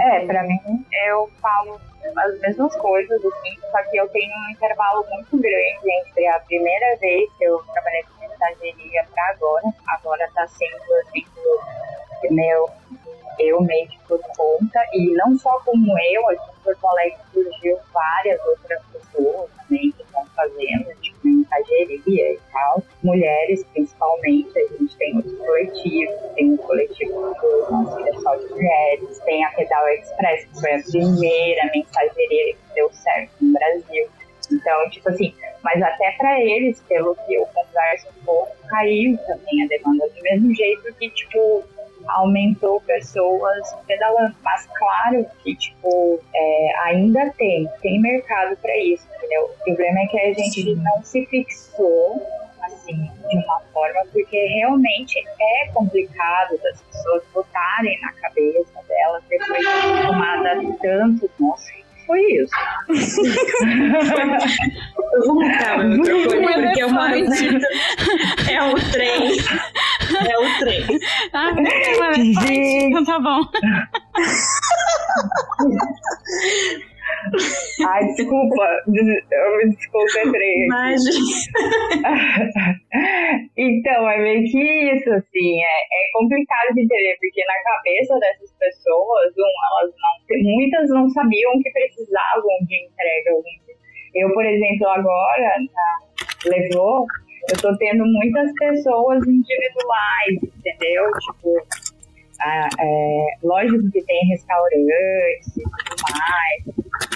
É, 0.00 0.24
pra 0.24 0.44
mim, 0.44 0.86
eu 1.08 1.28
falo 1.42 1.80
as 2.16 2.40
mesmas 2.40 2.74
coisas, 2.76 3.18
assim, 3.18 3.60
só 3.70 3.82
que 3.90 3.96
eu 3.96 4.08
tenho 4.08 4.32
um 4.32 4.50
intervalo 4.52 5.04
muito 5.10 5.36
grande 5.36 5.92
entre 6.00 6.26
a 6.28 6.40
primeira 6.40 6.96
vez 6.98 7.30
que 7.36 7.44
eu 7.44 7.60
trabalhei 7.72 8.02
com 8.04 8.19
mensageria 8.40 9.06
para 9.12 9.28
agora. 9.28 9.74
Agora 9.88 10.24
está 10.24 10.46
sendo 10.48 10.94
assim, 11.02 11.24
meu, 12.30 12.70
eu 13.38 13.60
mesmo 13.62 13.98
por 14.06 14.20
conta, 14.36 14.80
e 14.92 15.14
não 15.14 15.38
só 15.38 15.60
como 15.64 15.94
eu, 16.12 16.28
aqui 16.28 16.50
em 16.50 16.64
Porto 16.64 16.86
Alegre 16.86 17.18
surgiu 17.32 17.78
várias 17.92 18.44
outras 18.46 18.82
pessoas 18.92 19.50
também 19.56 19.92
que 19.92 20.02
estão 20.02 20.26
fazendo, 20.36 21.00
tipo, 21.00 21.18
mensageria 21.24 22.32
e 22.32 22.40
tal, 22.52 22.82
mulheres 23.02 23.64
principalmente, 23.72 24.58
a 24.58 24.76
gente 24.76 24.96
tem 24.96 25.16
outros 25.16 25.38
coletivos, 25.38 26.16
tem 26.34 26.54
o 26.54 26.58
coletivo 26.58 27.34
do 27.40 27.70
Nosso 27.70 28.22
Só 28.22 28.36
de 28.36 28.48
Mulheres, 28.50 29.18
tem 29.20 29.44
a 29.44 29.50
Pedal 29.50 29.88
Express, 29.88 30.44
que 30.46 30.60
foi 30.60 30.74
a 30.74 30.82
primeira 30.82 31.70
mensageria 31.74 32.54
que 32.54 32.74
deu 32.74 32.92
certo 32.92 33.32
no 33.40 33.52
Brasil. 33.52 34.10
Então, 34.52 34.90
tipo 34.90 35.08
assim, 35.08 35.34
mas 35.62 35.82
até 35.82 36.12
para 36.12 36.40
eles, 36.40 36.80
pelo 36.88 37.14
que 37.14 37.34
eu 37.34 37.46
converso 37.46 38.08
um 38.08 38.24
pouco, 38.24 38.56
caiu 38.68 39.16
também 39.26 39.64
a 39.64 39.68
demanda, 39.68 40.08
do 40.08 40.22
mesmo 40.22 40.54
jeito 40.54 40.94
que, 40.94 41.10
tipo, 41.10 41.64
aumentou 42.08 42.80
pessoas 42.82 43.74
pedalando. 43.86 44.34
Mas 44.42 44.66
claro 44.78 45.26
que, 45.42 45.54
tipo, 45.54 46.20
é, 46.34 46.72
ainda 46.84 47.30
tem, 47.36 47.68
tem 47.82 48.00
mercado 48.00 48.56
para 48.56 48.76
isso, 48.78 49.06
entendeu? 49.16 49.44
O 49.44 49.64
problema 49.64 50.00
é 50.00 50.06
que 50.06 50.20
a 50.20 50.32
gente 50.32 50.74
não 50.76 51.02
se 51.02 51.26
fixou 51.26 52.26
assim, 52.62 53.10
de 53.28 53.36
uma 53.36 53.60
forma, 53.72 54.00
porque 54.12 54.46
realmente 54.46 55.18
é 55.18 55.68
complicado 55.72 56.58
das 56.62 56.80
pessoas 56.82 57.22
botarem 57.32 57.98
na 58.00 58.12
cabeça 58.12 58.82
delas 58.86 59.22
depois 59.28 59.58
de 59.58 60.06
tomada 60.06 60.60
tanto, 60.80 61.30
nossa, 61.38 61.72
foi 62.10 62.20
isso. 62.32 62.50
eu 65.12 65.26
vou 65.26 65.34
mudar 65.36 65.78
meu 65.78 66.02
microfone, 66.02 66.64
porque 66.64 66.80
é 66.80 66.86
uma 66.86 67.08
é 68.50 68.62
o 68.62 68.74
trem. 68.90 69.38
É 70.28 70.38
o 70.38 70.58
trem. 70.58 70.98
Ah, 71.32 71.52
Então 72.88 73.04
tá 73.04 73.20
bom. 73.20 73.42
Ai, 77.86 78.06
desculpa, 78.06 78.82
eu 78.86 79.56
me 79.56 79.68
desconcentrei. 79.74 80.66
então, 83.56 84.08
é 84.08 84.18
meio 84.18 84.42
que 84.50 84.92
isso, 84.94 85.12
assim, 85.12 85.62
é, 85.62 85.66
é 85.66 86.10
complicado 86.12 86.74
de 86.74 86.82
entender, 86.82 87.16
porque 87.20 87.44
na 87.44 87.62
cabeça 87.62 88.18
dessas 88.18 88.52
pessoas, 88.58 89.32
um, 89.36 89.52
elas 89.70 89.94
não, 89.96 90.18
muitas 90.54 90.90
não 90.90 91.08
sabiam 91.10 91.62
que 91.62 91.70
precisavam 91.70 92.58
de 92.66 92.84
entrega. 92.86 93.30
Eu, 94.14 94.32
por 94.32 94.44
exemplo, 94.44 94.88
agora, 94.88 95.56
na 95.72 96.00
Levou, 96.46 97.06
eu 97.50 97.56
tô 97.60 97.76
tendo 97.76 98.04
muitas 98.04 98.52
pessoas 98.54 99.26
individuais, 99.26 100.38
entendeu? 100.42 101.10
Tipo, 101.20 101.54
ah, 102.40 102.68
é, 102.78 103.26
lógico 103.42 103.90
que 103.90 104.02
tem 104.04 104.28
restaurantes 104.28 105.56
e 105.56 105.62
tudo 105.62 105.96
mais, 106.12 106.64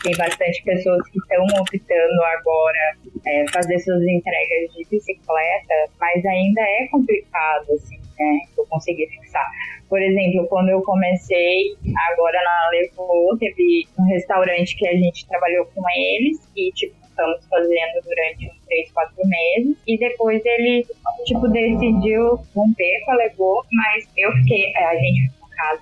tem 0.02 0.16
bastante 0.16 0.62
pessoas 0.62 1.02
que 1.08 1.18
estão 1.18 1.44
optando 1.60 2.22
agora 2.24 2.96
é, 3.26 3.44
fazer 3.52 3.78
suas 3.78 4.02
entregas 4.02 4.72
de 4.74 4.84
bicicleta, 4.90 5.74
mas 6.00 6.24
ainda 6.24 6.60
é 6.60 6.86
complicado, 6.88 7.72
assim, 7.72 7.98
né, 8.18 8.38
eu 8.56 8.66
conseguir 8.66 9.08
fixar. 9.08 9.50
Por 9.88 10.00
exemplo, 10.00 10.46
quando 10.48 10.70
eu 10.70 10.82
comecei 10.82 11.76
agora 12.12 12.38
na 12.42 12.68
Levou, 12.70 13.36
teve 13.38 13.86
um 13.98 14.04
restaurante 14.04 14.76
que 14.76 14.86
a 14.88 14.92
gente 14.92 15.26
trabalhou 15.28 15.66
com 15.66 15.82
eles 15.96 16.38
e, 16.56 16.70
tipo, 16.72 16.94
estamos 17.14 17.46
fazendo 17.48 18.02
durante 18.04 18.48
uns 18.48 18.60
três, 18.66 18.90
quatro 18.92 19.22
meses. 19.24 19.76
E 19.86 19.98
depois 19.98 20.44
ele, 20.44 20.86
tipo, 21.24 21.48
decidiu 21.48 22.36
romper 22.54 23.04
com 23.04 23.12
a 23.12 23.16
Levou, 23.16 23.64
mas 23.72 24.08
eu 24.16 24.32
fiquei, 24.32 24.72
é, 24.74 24.84
a 24.84 24.94
gente, 24.96 25.30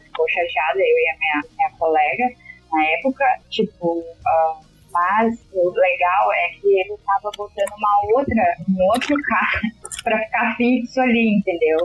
ficou 0.04 0.28
chateada, 0.28 0.78
eu 0.78 0.84
e 0.84 1.08
a 1.08 1.18
minha, 1.18 1.42
minha 1.56 1.70
colega, 1.78 2.24
na 2.72 2.84
época, 2.98 3.24
tipo, 3.50 3.98
uh, 3.98 4.72
mas 4.92 5.38
o 5.52 5.70
legal 5.70 6.32
é 6.32 6.48
que 6.60 6.68
ele 6.68 6.96
tava 7.04 7.30
botando 7.36 7.72
uma 7.76 8.18
outra, 8.18 8.56
um 8.68 8.84
outro 8.86 9.16
carro 9.22 9.60
pra 10.04 10.18
ficar 10.18 10.56
fixo 10.56 11.00
ali, 11.00 11.36
entendeu? 11.36 11.78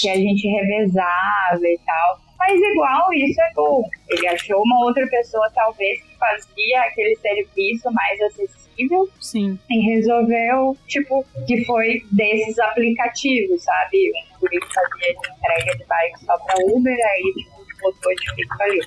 Que 0.00 0.08
a 0.08 0.16
gente 0.16 0.48
revezava 0.48 1.60
e 1.62 1.78
tal. 1.84 2.26
Mas 2.38 2.60
igual, 2.60 3.12
isso 3.12 3.40
é 3.40 3.52
bom. 3.54 3.82
Ele 4.08 4.28
achou 4.28 4.62
uma 4.62 4.84
outra 4.84 5.06
pessoa, 5.08 5.50
talvez, 5.54 6.00
que 6.02 6.16
fazia 6.16 6.80
aquele 6.82 7.16
serviço 7.16 7.90
mais 7.92 8.20
acessível. 8.20 9.08
Sim. 9.20 9.58
E 9.70 9.94
resolveu, 9.94 10.76
tipo, 10.86 11.24
que 11.46 11.64
foi 11.64 12.02
desses 12.12 12.58
aplicativos, 12.58 13.62
sabe? 13.62 14.12
Um 14.34 14.38
guri 14.40 14.58
fazia 14.60 15.14
de 15.14 15.30
entrega 15.30 15.78
de 15.78 15.84
bike 15.86 16.24
só 16.24 16.38
pra 16.38 16.54
Uber, 16.66 16.94
aí, 16.94 17.32
tipo, 17.34 17.66
botou 17.80 18.14
de 18.14 18.34
fixo 18.34 18.62
ali. 18.62 18.80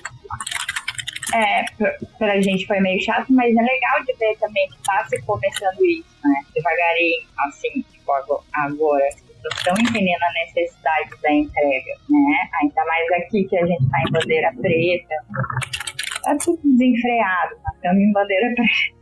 É, 1.34 1.64
pra, 1.76 1.94
pra 2.18 2.40
gente 2.40 2.66
foi 2.66 2.80
meio 2.80 3.00
chato, 3.00 3.32
mas 3.32 3.56
é 3.56 3.62
legal 3.62 4.04
de 4.04 4.12
ver 4.14 4.36
também 4.38 4.68
que 4.68 4.82
tá 4.82 5.04
se 5.04 5.20
começando 5.22 5.84
isso, 5.84 6.08
né? 6.24 6.42
Devagarinho, 6.54 7.22
assim, 7.38 7.84
tipo, 7.92 8.12
agora 8.52 9.08
pessoas 9.40 9.58
estão 9.58 9.74
entendendo 9.78 10.22
a 10.22 10.32
necessidade 10.44 11.10
da 11.22 11.32
entrega, 11.32 11.92
né? 12.08 12.50
Ainda 12.60 12.84
mais 12.84 13.12
aqui 13.12 13.44
que 13.44 13.56
a 13.56 13.66
gente 13.66 13.82
está 13.82 13.98
em 14.00 14.12
bandeira 14.12 14.52
preta, 14.60 15.14
tá 16.22 16.36
tudo 16.42 16.60
desenfreado, 16.64 17.56
nós 17.64 17.74
estamos 17.74 18.02
em 18.02 18.12
bandeira 18.12 18.54
preta. 18.54 19.00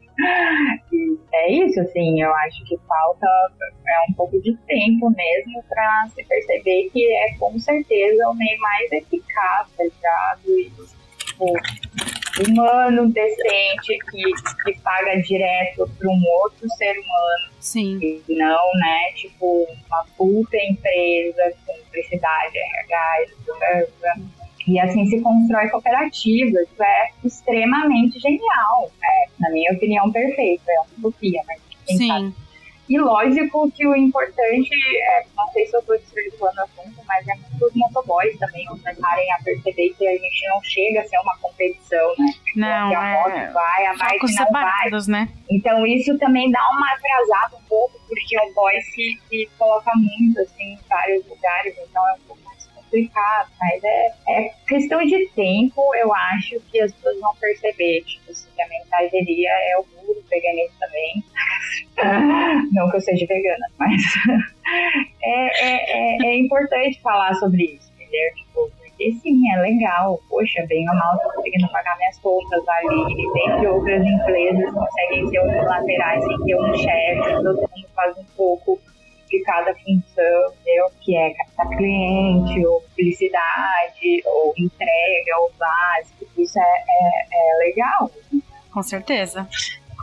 É 1.33 1.53
isso, 1.53 1.81
assim, 1.81 2.21
eu 2.21 2.35
acho 2.35 2.65
que 2.65 2.77
falta 2.89 3.27
é 3.87 4.11
um 4.11 4.13
pouco 4.15 4.41
de 4.43 4.57
tempo 4.67 5.11
mesmo 5.11 5.63
para 5.69 6.09
se 6.09 6.25
perceber 6.25 6.91
que 6.93 7.07
é 7.07 7.35
com 7.39 7.57
certeza 7.59 8.29
o 8.29 8.35
meio 8.35 8.61
mais 8.61 8.91
eficaz, 8.93 9.69
tá 9.77 9.85
ligado? 9.85 10.41
E, 10.47 10.73
tipo, 11.25 11.53
humano, 12.47 13.09
decente, 13.09 13.99
que, 14.11 14.23
que 14.65 14.81
paga 14.81 15.21
direto 15.23 15.89
para 15.99 16.09
um 16.09 16.23
outro 16.43 16.69
ser 16.77 16.93
humano. 16.93 17.53
Sim. 17.61 17.99
E 18.01 18.35
não, 18.35 18.71
né, 18.75 19.13
tipo, 19.15 19.67
uma 19.87 20.05
puta 20.17 20.57
empresa 20.57 21.53
com 21.67 21.75
publicidade, 21.85 22.59
RH, 22.59 23.27
e 24.67 24.79
assim 24.79 25.07
se 25.07 25.21
constrói 25.21 25.69
cooperativa. 25.71 26.61
Isso 26.61 26.83
é 26.83 27.11
extremamente 27.25 28.21
genial. 28.21 28.93
É, 29.03 29.29
na 29.41 29.51
minha 29.51 29.73
opinião, 29.73 30.13
perfeito. 30.13 30.63
É 30.69 30.81
uma 30.81 31.09
utopia, 31.09 31.43
mas 31.47 31.69
Sim. 31.97 32.09
Sabe? 32.09 32.35
E 32.89 32.99
lógico 32.99 33.71
que 33.73 33.87
o 33.87 33.95
importante, 33.95 34.71
é, 34.73 35.25
não 35.37 35.47
sei 35.49 35.67
se 35.67 35.77
eu 35.77 35.81
estou 35.81 35.99
desvirtuando 35.99 36.59
o 36.59 36.65
assunto, 36.65 37.03
mas 37.07 37.29
é 37.29 37.35
muito 37.35 37.67
os 37.67 37.75
motoboys 37.75 38.39
também 38.39 38.65
começarem 38.65 39.33
a 39.33 39.39
perceber 39.43 39.91
que 39.91 40.09
a 40.09 40.13
gente 40.13 40.49
não 40.49 40.63
chega 40.63 41.01
a 41.01 41.05
ser 41.05 41.19
uma 41.19 41.37
competição, 41.39 42.15
né? 42.19 42.33
Não, 42.57 42.97
a 42.97 43.09
é... 43.09 43.13
moto 43.15 43.53
vai, 43.53 43.87
a 43.87 43.95
bike 43.95 44.23
não 44.23 44.29
separados, 44.29 45.07
vai. 45.07 45.21
né? 45.21 45.29
Então 45.51 45.87
isso 45.87 46.17
também 46.19 46.51
dá 46.51 46.61
uma 46.71 46.93
atrasada 46.93 47.57
um 47.57 47.69
pouco, 47.69 48.01
porque 48.09 48.41
o 48.41 48.55
boy 48.55 48.81
se, 48.81 49.21
se 49.29 49.51
coloca 49.59 49.91
muito 49.95 50.41
assim, 50.41 50.73
em 50.73 50.79
vários 50.89 51.27
lugares, 51.27 51.75
então 51.79 52.09
é 52.09 52.13
um 52.15 52.21
pouco 52.27 52.48
complicado. 52.89 53.51
Mas 53.61 53.85
é, 53.85 54.13
é 54.29 54.51
questão 54.67 55.05
de 55.05 55.29
tempo, 55.35 55.95
eu 55.97 56.13
acho 56.15 56.61
que 56.71 56.81
as 56.81 56.93
pessoas 56.93 57.21
vão 57.21 57.35
perceber. 57.41 58.03
Tipo, 58.03 58.35
se 58.35 58.49
a 58.61 58.69
mensageria 58.69 59.51
é 59.51 59.77
o 59.79 59.85
puro 59.85 60.25
veganismo 60.29 60.77
também. 60.81 61.25
Não 62.73 62.91
que 62.91 62.97
eu 62.97 63.01
seja 63.01 63.27
vegana, 63.27 63.67
mas 63.79 64.03
é, 65.23 65.67
é, 65.67 66.17
é, 66.17 66.27
é 66.27 66.39
importante 66.39 67.01
falar 67.01 67.35
sobre 67.35 67.65
isso, 67.65 67.91
entendeu? 67.95 68.35
Tipo, 68.35 68.71
porque 68.79 69.13
sim, 69.23 69.41
é 69.53 69.61
legal. 69.61 70.21
Poxa, 70.29 70.65
bem 70.67 70.89
ou 70.89 70.95
mal, 70.97 71.19
tô 71.21 71.33
conseguindo 71.35 71.71
pagar 71.71 71.97
minhas 71.99 72.19
contas 72.19 72.69
ali. 72.69 73.17
Dentre 73.35 73.67
outras 73.67 74.05
empresas 74.05 74.75
conseguem 74.75 75.29
ser 75.29 75.41
unilaterais 75.41 76.25
sem 76.25 76.45
ter 76.45 76.57
um 76.57 76.75
chefe, 76.75 77.43
todo 77.43 77.57
mundo 77.57 77.89
faz 77.95 78.19
um 78.19 78.25
pouco 78.37 78.81
de 79.29 79.41
cada 79.43 79.75
função, 79.75 80.53
entendeu? 80.61 80.87
Que 81.01 81.17
é 81.17 81.35
captar 81.35 81.77
cliente, 81.77 82.67
ou 82.67 82.81
publicidade, 82.81 84.23
ou 84.27 84.55
entrega, 84.57 85.39
ou 85.41 85.53
básico. 85.59 86.27
Isso 86.37 86.59
é, 86.59 86.63
é, 86.63 87.27
é 87.33 87.59
legal. 87.67 88.11
Com 88.73 88.83
certeza. 88.83 89.49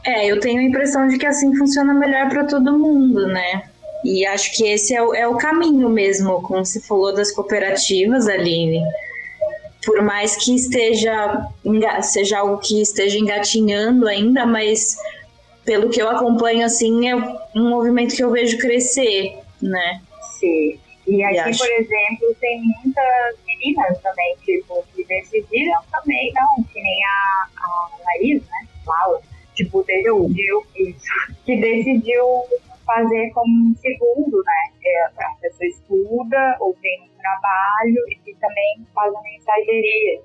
É, 0.03 0.25
eu 0.25 0.39
tenho 0.39 0.59
a 0.59 0.63
impressão 0.63 1.07
de 1.07 1.17
que 1.17 1.25
assim 1.25 1.55
funciona 1.55 1.93
melhor 1.93 2.29
para 2.29 2.45
todo 2.45 2.77
mundo, 2.77 3.27
né? 3.27 3.63
E 4.03 4.23
acho 4.25 4.55
que 4.55 4.67
esse 4.67 4.93
é 4.93 5.01
o, 5.01 5.15
é 5.15 5.27
o 5.27 5.35
caminho 5.35 5.89
mesmo, 5.89 6.41
como 6.43 6.63
você 6.63 6.79
falou 6.79 7.13
das 7.13 7.31
cooperativas, 7.31 8.27
Aline. 8.27 8.83
Por 9.83 10.03
mais 10.03 10.35
que 10.35 10.53
esteja 10.55 11.47
seja 12.03 12.39
algo 12.39 12.59
que 12.59 12.81
esteja 12.81 13.17
engatinhando 13.17 14.07
ainda, 14.07 14.45
mas 14.45 14.95
pelo 15.65 15.89
que 15.89 16.01
eu 16.01 16.07
acompanho, 16.07 16.65
assim, 16.65 17.09
é 17.09 17.15
um 17.15 17.69
movimento 17.69 18.15
que 18.15 18.23
eu 18.23 18.31
vejo 18.31 18.57
crescer, 18.59 19.39
né? 19.61 20.01
Sim. 20.39 20.79
E 21.07 21.23
aqui, 21.23 21.57
por 21.57 21.71
exemplo, 21.71 22.35
tem 22.39 22.61
muitas 22.61 23.35
meninas 23.45 24.01
também, 24.01 24.35
tipo, 24.43 24.83
que 24.95 25.03
decidiram 25.05 25.79
também, 25.91 26.31
não, 26.33 26.63
que 26.63 26.81
nem 26.81 27.03
a, 27.05 27.47
a 27.57 27.89
Laís, 28.05 28.41
né? 28.41 28.67
Laura, 28.87 29.21
tipo, 29.53 29.83
decidiu 29.83 30.65
isso, 30.75 31.35
que 31.45 31.57
decidiu 31.57 32.25
fazer 32.85 33.31
como 33.31 33.69
um 33.69 33.75
segundo, 33.75 34.43
né? 34.43 34.71
É, 34.83 35.05
a 35.05 35.35
pessoa 35.41 35.67
estuda 35.67 36.57
ou 36.59 36.75
tem 36.81 37.01
um 37.01 37.17
trabalho 37.19 38.03
e 38.09 38.35
também 38.35 38.85
faz 38.93 39.11
uma 39.11 39.21
mensageria. 39.23 40.21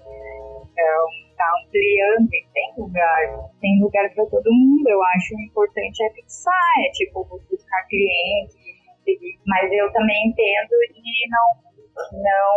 Então, 0.72 1.07
tá 1.40 1.48
ampliando 1.64 2.29
e 2.29 2.44
tem 2.53 2.68
lugar, 2.76 3.48
tem 3.61 3.81
lugar 3.81 4.05
para 4.12 4.26
todo 4.26 4.53
mundo. 4.53 4.88
Eu 4.88 5.03
acho 5.16 5.33
importante 5.40 6.05
é 6.05 6.11
fixar, 6.12 6.74
é 6.87 6.90
tipo 6.92 7.24
buscar 7.24 7.87
clientes, 7.88 8.55
mas 9.46 9.72
eu 9.72 9.90
também 9.92 10.29
entendo 10.29 10.76
de 10.92 11.29
não, 11.33 11.48
não 12.20 12.53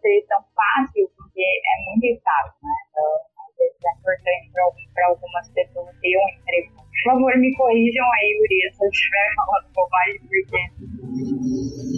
ser 0.00 0.24
tão 0.28 0.38
fácil, 0.54 1.10
porque 1.16 1.42
é 1.42 1.90
muito 1.90 2.06
estável, 2.06 2.54
né? 2.62 2.74
Então, 2.90 3.10
às 3.50 3.56
vezes 3.58 3.76
é 3.82 3.90
importante 3.98 4.46
para 4.94 5.06
algumas 5.08 5.50
pessoas 5.50 5.90
ter 6.00 6.16
um 6.16 6.28
emprego. 6.30 6.70
Por 6.78 7.12
favor, 7.12 7.36
me 7.38 7.54
corrijam 7.56 8.06
aí, 8.12 8.38
Gurias, 8.38 8.76
se 8.76 8.84
eu 8.84 8.90
estiver 8.90 9.34
falando 9.34 9.66
bobagem, 9.74 10.20
porque 10.20 10.60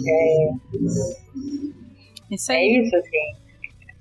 é, 0.09 0.49
Isso 2.31 2.51
é 2.51 2.55
aí. 2.55 2.81
isso, 2.81 2.95
assim. 2.95 3.42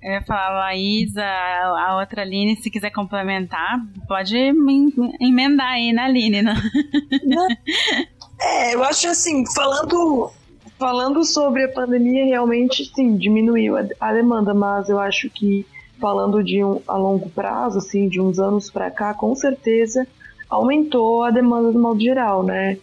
Eu 0.02 0.12
ia 0.12 0.22
falar, 0.22 0.72
a, 1.16 1.86
a 1.86 2.00
outra 2.00 2.22
Aline, 2.22 2.56
se 2.56 2.70
quiser 2.70 2.90
complementar, 2.90 3.78
pode 4.08 4.36
em- 4.36 4.92
emendar 5.20 5.68
aí 5.68 5.92
na 5.92 6.04
Aline, 6.06 6.42
né? 6.42 6.54
É, 8.44 8.74
eu 8.74 8.82
acho 8.82 9.06
assim, 9.06 9.44
falando, 9.54 10.28
falando 10.76 11.24
sobre 11.24 11.62
a 11.62 11.68
pandemia, 11.68 12.24
realmente 12.24 12.84
sim, 12.92 13.16
diminuiu 13.16 13.76
a, 13.76 13.84
a 14.00 14.12
demanda, 14.12 14.52
mas 14.52 14.88
eu 14.88 14.98
acho 14.98 15.30
que 15.30 15.64
falando 16.00 16.42
de 16.42 16.64
um 16.64 16.82
a 16.88 16.96
longo 16.96 17.30
prazo, 17.30 17.78
assim, 17.78 18.08
de 18.08 18.20
uns 18.20 18.40
anos 18.40 18.68
pra 18.68 18.90
cá, 18.90 19.14
com 19.14 19.32
certeza 19.36 20.04
aumentou 20.50 21.22
a 21.22 21.30
demanda 21.30 21.70
do 21.70 21.78
modo 21.78 22.00
geral, 22.00 22.42
né? 22.42 22.76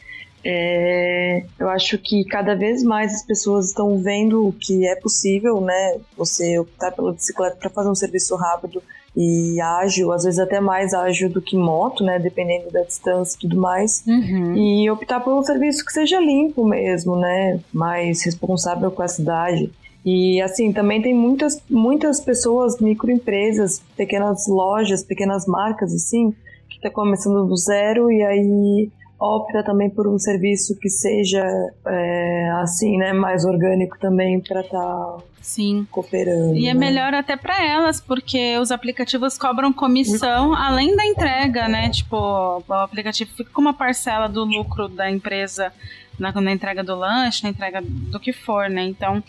É, 0.43 1.43
eu 1.60 1.69
acho 1.69 1.97
que 1.97 2.23
cada 2.23 2.56
vez 2.56 2.84
mais 2.84 3.13
as 3.13 3.23
pessoas 3.23 3.67
estão 3.67 3.97
vendo 3.99 4.54
que 4.60 4.88
é 4.88 4.95
possível, 4.95 5.60
né? 5.60 5.99
Você 6.17 6.58
optar 6.58 6.91
pela 6.91 7.12
bicicleta 7.12 7.58
para 7.58 7.69
fazer 7.69 7.89
um 7.89 7.95
serviço 7.95 8.36
rápido 8.36 8.82
e 9.15 9.60
ágil, 9.60 10.12
às 10.12 10.23
vezes 10.23 10.39
até 10.39 10.62
mais 10.62 10.93
ágil 10.93 11.30
do 11.30 11.41
que 11.41 11.58
moto, 11.58 12.04
né? 12.04 12.19
Dependendo 12.19 12.71
da 12.71 12.84
distância 12.84 13.36
e 13.36 13.41
tudo 13.41 13.60
mais. 13.60 14.04
Uhum. 14.08 14.56
E 14.56 14.89
optar 14.89 15.19
por 15.19 15.34
um 15.34 15.43
serviço 15.43 15.86
que 15.86 15.91
seja 15.91 16.19
limpo 16.19 16.65
mesmo, 16.65 17.15
né? 17.17 17.60
Mais 17.73 18.23
responsável 18.23 18.89
com 18.91 19.02
a 19.02 19.08
cidade. 19.08 19.71
E 20.06 20.41
assim, 20.41 20.71
também 20.71 21.02
tem 21.02 21.13
muitas, 21.13 21.62
muitas 21.69 22.21
pessoas, 22.21 22.80
microempresas, 22.80 23.82
pequenas 23.97 24.47
lojas, 24.47 25.04
pequenas 25.04 25.45
marcas, 25.45 25.93
assim, 25.93 26.34
que 26.69 26.80
tá 26.80 26.89
começando 26.89 27.45
do 27.45 27.58
zero 27.58 28.10
e 28.10 28.23
aí 28.23 28.89
opta 29.19 29.63
também 29.63 29.89
por 29.89 30.08
um 30.08 30.17
serviço 30.17 30.77
que 30.79 30.89
seja 30.89 31.45
é, 31.86 32.49
assim, 32.62 32.97
né, 32.97 33.12
mais 33.12 33.43
orgânico 33.43 33.97
também 33.99 34.39
para 34.39 34.62
estar 34.62 35.17
Sim. 35.41 35.86
cooperando. 35.91 36.55
E 36.55 36.67
é 36.67 36.73
né? 36.73 36.79
melhor 36.79 37.13
até 37.13 37.36
para 37.36 37.63
elas, 37.65 37.99
porque 37.99 38.58
os 38.60 38.71
aplicativos 38.71 39.38
cobram 39.38 39.73
comissão 39.73 40.53
além 40.53 40.95
da 40.95 41.05
entrega, 41.05 41.67
né? 41.67 41.89
Tipo, 41.89 42.63
o 42.67 42.73
aplicativo 42.73 43.32
fica 43.36 43.49
com 43.51 43.62
uma 43.62 43.73
parcela 43.73 44.27
do 44.27 44.43
lucro 44.43 44.88
da 44.88 45.10
empresa 45.10 45.73
na, 46.17 46.32
na 46.32 46.51
entrega 46.51 46.84
do 46.84 46.95
lanche, 46.95 47.43
na 47.43 47.49
entrega 47.49 47.82
do 47.82 48.19
que 48.19 48.32
for, 48.32 48.69
né? 48.69 48.84
Então, 48.84 49.23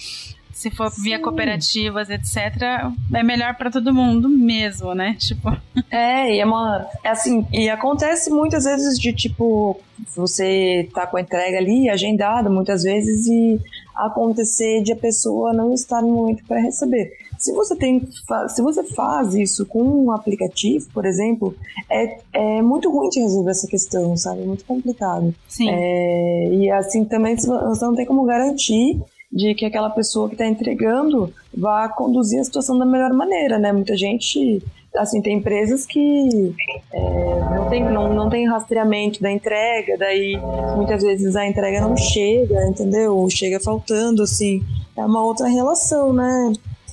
se 0.52 0.70
for 0.70 0.90
via 0.90 1.18
cooperativas, 1.18 2.10
etc., 2.10 2.90
é 3.14 3.22
melhor 3.22 3.54
para 3.54 3.70
todo 3.70 3.94
mundo 3.94 4.28
mesmo, 4.28 4.94
né? 4.94 5.16
Tipo, 5.30 5.56
É, 5.90 6.34
e 6.34 6.40
é 6.40 6.44
uma. 6.44 6.86
É 7.04 7.10
assim, 7.10 7.46
e 7.52 7.68
acontece 7.68 8.30
muitas 8.30 8.64
vezes 8.64 8.98
de 8.98 9.12
tipo, 9.12 9.80
você 10.14 10.88
tá 10.94 11.06
com 11.06 11.16
a 11.16 11.20
entrega 11.20 11.58
ali 11.58 11.88
agendada 11.88 12.50
muitas 12.50 12.82
vezes 12.82 13.26
e 13.26 13.60
acontecer 13.94 14.82
de 14.82 14.92
a 14.92 14.96
pessoa 14.96 15.52
não 15.52 15.72
estar 15.72 16.02
no 16.02 16.08
momento 16.08 16.44
para 16.46 16.60
receber. 16.60 17.12
Se 17.38 17.52
você 17.52 17.74
tem, 17.74 18.06
se 18.48 18.60
você 18.60 18.84
faz 18.84 19.34
isso 19.34 19.64
com 19.64 19.82
um 19.82 20.12
aplicativo, 20.12 20.86
por 20.92 21.06
exemplo, 21.06 21.56
é, 21.90 22.18
é 22.32 22.62
muito 22.62 22.90
ruim 22.90 23.08
de 23.08 23.20
resolver 23.20 23.50
essa 23.50 23.66
questão, 23.66 24.14
sabe? 24.16 24.42
É 24.42 24.44
muito 24.44 24.64
complicado. 24.64 25.34
sim. 25.48 25.68
É, 25.70 26.48
e 26.52 26.70
assim 26.70 27.04
também 27.04 27.36
você 27.36 27.48
não 27.84 27.94
tem 27.94 28.04
como 28.04 28.24
garantir 28.24 29.00
de 29.32 29.54
que 29.54 29.64
aquela 29.64 29.90
pessoa 29.90 30.28
que 30.28 30.34
está 30.34 30.46
entregando 30.46 31.32
vá 31.56 31.88
conduzir 31.88 32.40
a 32.40 32.44
situação 32.44 32.78
da 32.78 32.84
melhor 32.84 33.12
maneira, 33.12 33.58
né? 33.58 33.72
Muita 33.72 33.96
gente, 33.96 34.62
assim, 34.96 35.22
tem 35.22 35.38
empresas 35.38 35.86
que 35.86 36.54
é, 36.92 37.40
não, 37.54 37.68
tem, 37.68 37.84
não, 37.84 38.12
não 38.12 38.28
tem 38.28 38.48
rastreamento 38.48 39.22
da 39.22 39.30
entrega, 39.30 39.96
daí 39.96 40.36
muitas 40.76 41.02
vezes 41.02 41.36
a 41.36 41.46
entrega 41.46 41.80
não 41.80 41.96
chega, 41.96 42.66
entendeu? 42.66 43.16
Ou 43.16 43.30
chega 43.30 43.60
faltando, 43.60 44.22
assim. 44.22 44.62
É 44.96 45.04
uma 45.04 45.24
outra 45.24 45.46
relação, 45.46 46.12
né? 46.12 46.52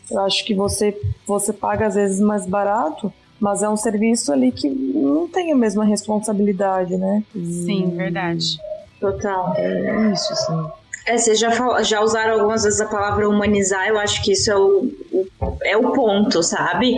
Eu 0.09 0.21
acho 0.21 0.45
que 0.45 0.53
você, 0.53 0.95
você 1.25 1.51
paga 1.51 1.87
às 1.87 1.95
vezes 1.95 2.19
mais 2.19 2.45
barato, 2.45 3.11
mas 3.39 3.61
é 3.61 3.69
um 3.69 3.75
serviço 3.75 4.31
ali 4.31 4.51
que 4.51 4.69
não 4.69 5.27
tem 5.27 5.51
a 5.51 5.55
mesma 5.55 5.83
responsabilidade, 5.83 6.95
né? 6.95 7.23
Sim, 7.33 7.89
verdade. 7.95 8.57
Total. 8.99 9.53
É 9.57 10.11
isso, 10.13 10.33
assim. 10.33 10.86
É, 11.07 11.17
vocês 11.17 11.39
já, 11.39 11.51
fal- 11.51 11.83
já 11.83 12.01
usaram 12.01 12.33
algumas 12.33 12.63
vezes 12.63 12.81
a 12.81 12.85
palavra 12.85 13.27
humanizar, 13.29 13.87
eu 13.87 13.97
acho 13.97 14.21
que 14.23 14.33
isso 14.33 14.51
é 14.51 14.55
o, 14.57 14.91
o- 15.11 15.27
é 15.63 15.77
o 15.77 15.91
ponto, 15.93 16.43
sabe? 16.43 16.95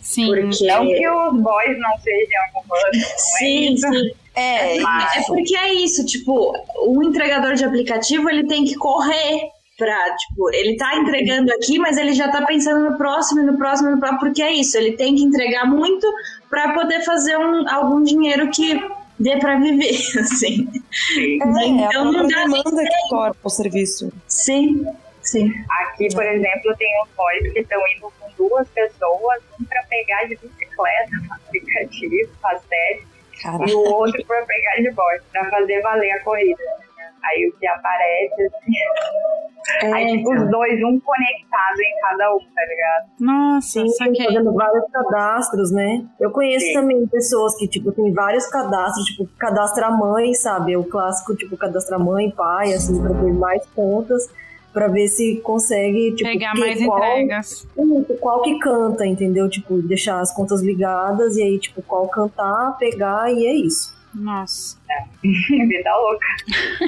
Sim. 0.00 0.26
Porque. 0.26 0.66
Não 0.66 0.86
que 0.86 1.08
os 1.08 1.40
boys 1.40 1.78
não 1.78 1.98
sejam 1.98 2.42
humanos. 2.54 3.06
Sim, 3.38 3.76
sim. 3.76 4.10
É, 4.34 4.78
É 4.78 5.22
porque 5.26 5.56
é 5.56 5.74
isso, 5.74 6.04
tipo, 6.06 6.52
o 6.86 7.02
entregador 7.02 7.54
de 7.54 7.64
aplicativo 7.64 8.30
ele 8.30 8.46
tem 8.46 8.64
que 8.64 8.74
correr 8.76 9.40
pra, 9.76 9.94
tipo, 10.16 10.48
ele 10.54 10.76
tá 10.76 10.94
entregando 10.96 11.52
aqui, 11.52 11.78
mas 11.78 11.96
ele 11.98 12.12
já 12.14 12.28
tá 12.30 12.42
pensando 12.46 12.88
no 12.88 12.96
próximo, 12.96 13.42
no 13.42 13.58
próximo, 13.58 13.90
e 13.90 13.92
no 13.92 13.98
próximo, 13.98 14.20
porque 14.20 14.42
é 14.42 14.52
isso, 14.52 14.76
ele 14.78 14.92
tem 14.92 15.14
que 15.16 15.22
entregar 15.22 15.66
muito 15.66 16.06
pra 16.48 16.72
poder 16.72 17.00
fazer 17.02 17.36
um, 17.36 17.68
algum 17.68 18.02
dinheiro 18.02 18.48
que 18.50 18.80
dê 19.18 19.38
pra 19.38 19.58
viver, 19.58 19.90
assim. 20.20 20.68
É, 21.18 21.66
então 21.66 22.02
a 22.02 22.04
não 22.04 22.26
dá 22.26 22.46
nem 22.46 22.62
demanda 22.62 22.82
que 22.82 23.08
torna 23.08 23.36
o 23.42 23.50
serviço. 23.50 24.12
Sim, 24.26 24.86
sim. 25.22 25.52
Aqui, 25.82 26.08
por 26.14 26.24
exemplo, 26.24 26.76
tem 26.76 27.02
uns 27.02 27.08
boys 27.16 27.52
que 27.52 27.60
estão 27.60 27.80
indo 27.96 28.12
com 28.18 28.48
duas 28.48 28.68
pessoas, 28.68 29.42
um 29.60 29.64
pra 29.64 29.82
pegar 29.84 30.24
de 30.24 30.36
bicicleta 30.36 31.10
aplicativo, 31.30 32.30
faz 32.40 32.62
e 33.66 33.74
o 33.74 33.80
outro 33.92 34.24
pra 34.24 34.42
pegar 34.42 34.76
de 34.76 34.90
volta, 34.90 35.24
pra 35.32 35.50
fazer 35.50 35.80
valer 35.80 36.12
a 36.12 36.20
corrida. 36.20 36.62
Aí 37.24 37.48
o 37.48 37.58
que 37.58 37.66
aparece, 37.66 38.42
assim. 38.42 39.86
É, 39.86 39.92
aí, 39.92 40.16
tipo, 40.16 40.34
os 40.34 40.50
dois, 40.50 40.82
um 40.82 40.98
conectado 40.98 41.80
em 41.80 42.00
cada 42.00 42.34
um, 42.34 42.38
tá 42.38 42.62
ligado? 42.68 43.10
Nossa, 43.20 43.68
Sim, 43.68 43.88
saquei. 43.90 44.26
fazendo 44.26 44.52
vários 44.52 44.84
cadastros, 44.90 45.70
né? 45.70 46.04
Eu 46.18 46.32
conheço 46.32 46.66
Sim. 46.66 46.72
também 46.74 47.06
pessoas 47.06 47.56
que, 47.56 47.68
tipo, 47.68 47.92
tem 47.92 48.12
vários 48.12 48.46
cadastros, 48.48 49.06
tipo, 49.06 49.28
cadastra 49.38 49.90
mãe, 49.90 50.34
sabe? 50.34 50.76
O 50.76 50.84
clássico, 50.84 51.36
tipo, 51.36 51.56
cadastra 51.56 51.98
mãe, 51.98 52.30
pai, 52.30 52.72
assim, 52.74 53.00
pra 53.00 53.14
ter 53.14 53.32
mais 53.32 53.64
contas 53.66 54.28
para 54.72 54.88
ver 54.88 55.06
se 55.06 55.36
consegue 55.42 56.14
tipo, 56.14 56.30
pegar 56.30 56.54
mais 56.58 56.82
qual, 56.84 56.98
entregas. 56.98 57.68
Qual 58.20 58.42
que 58.42 58.58
canta, 58.58 59.06
entendeu? 59.06 59.48
Tipo, 59.48 59.82
deixar 59.82 60.20
as 60.20 60.34
contas 60.34 60.62
ligadas 60.62 61.36
e 61.36 61.42
aí 61.42 61.58
tipo 61.58 61.82
qual 61.82 62.08
cantar, 62.08 62.76
pegar 62.78 63.30
e 63.30 63.46
é 63.46 63.52
isso. 63.52 63.94
Nossa. 64.14 64.76
É. 64.90 65.04
Vida 65.22 65.96
louca. 65.96 66.26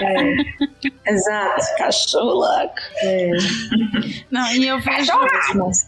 É. 0.03 1.13
Exato. 1.13 1.63
Cachorro 1.79 2.35
louco. 2.35 2.75
É. 3.03 3.31
Não, 4.31 4.53
e 4.55 4.67
eu 4.67 4.79
vejo. 4.81 5.13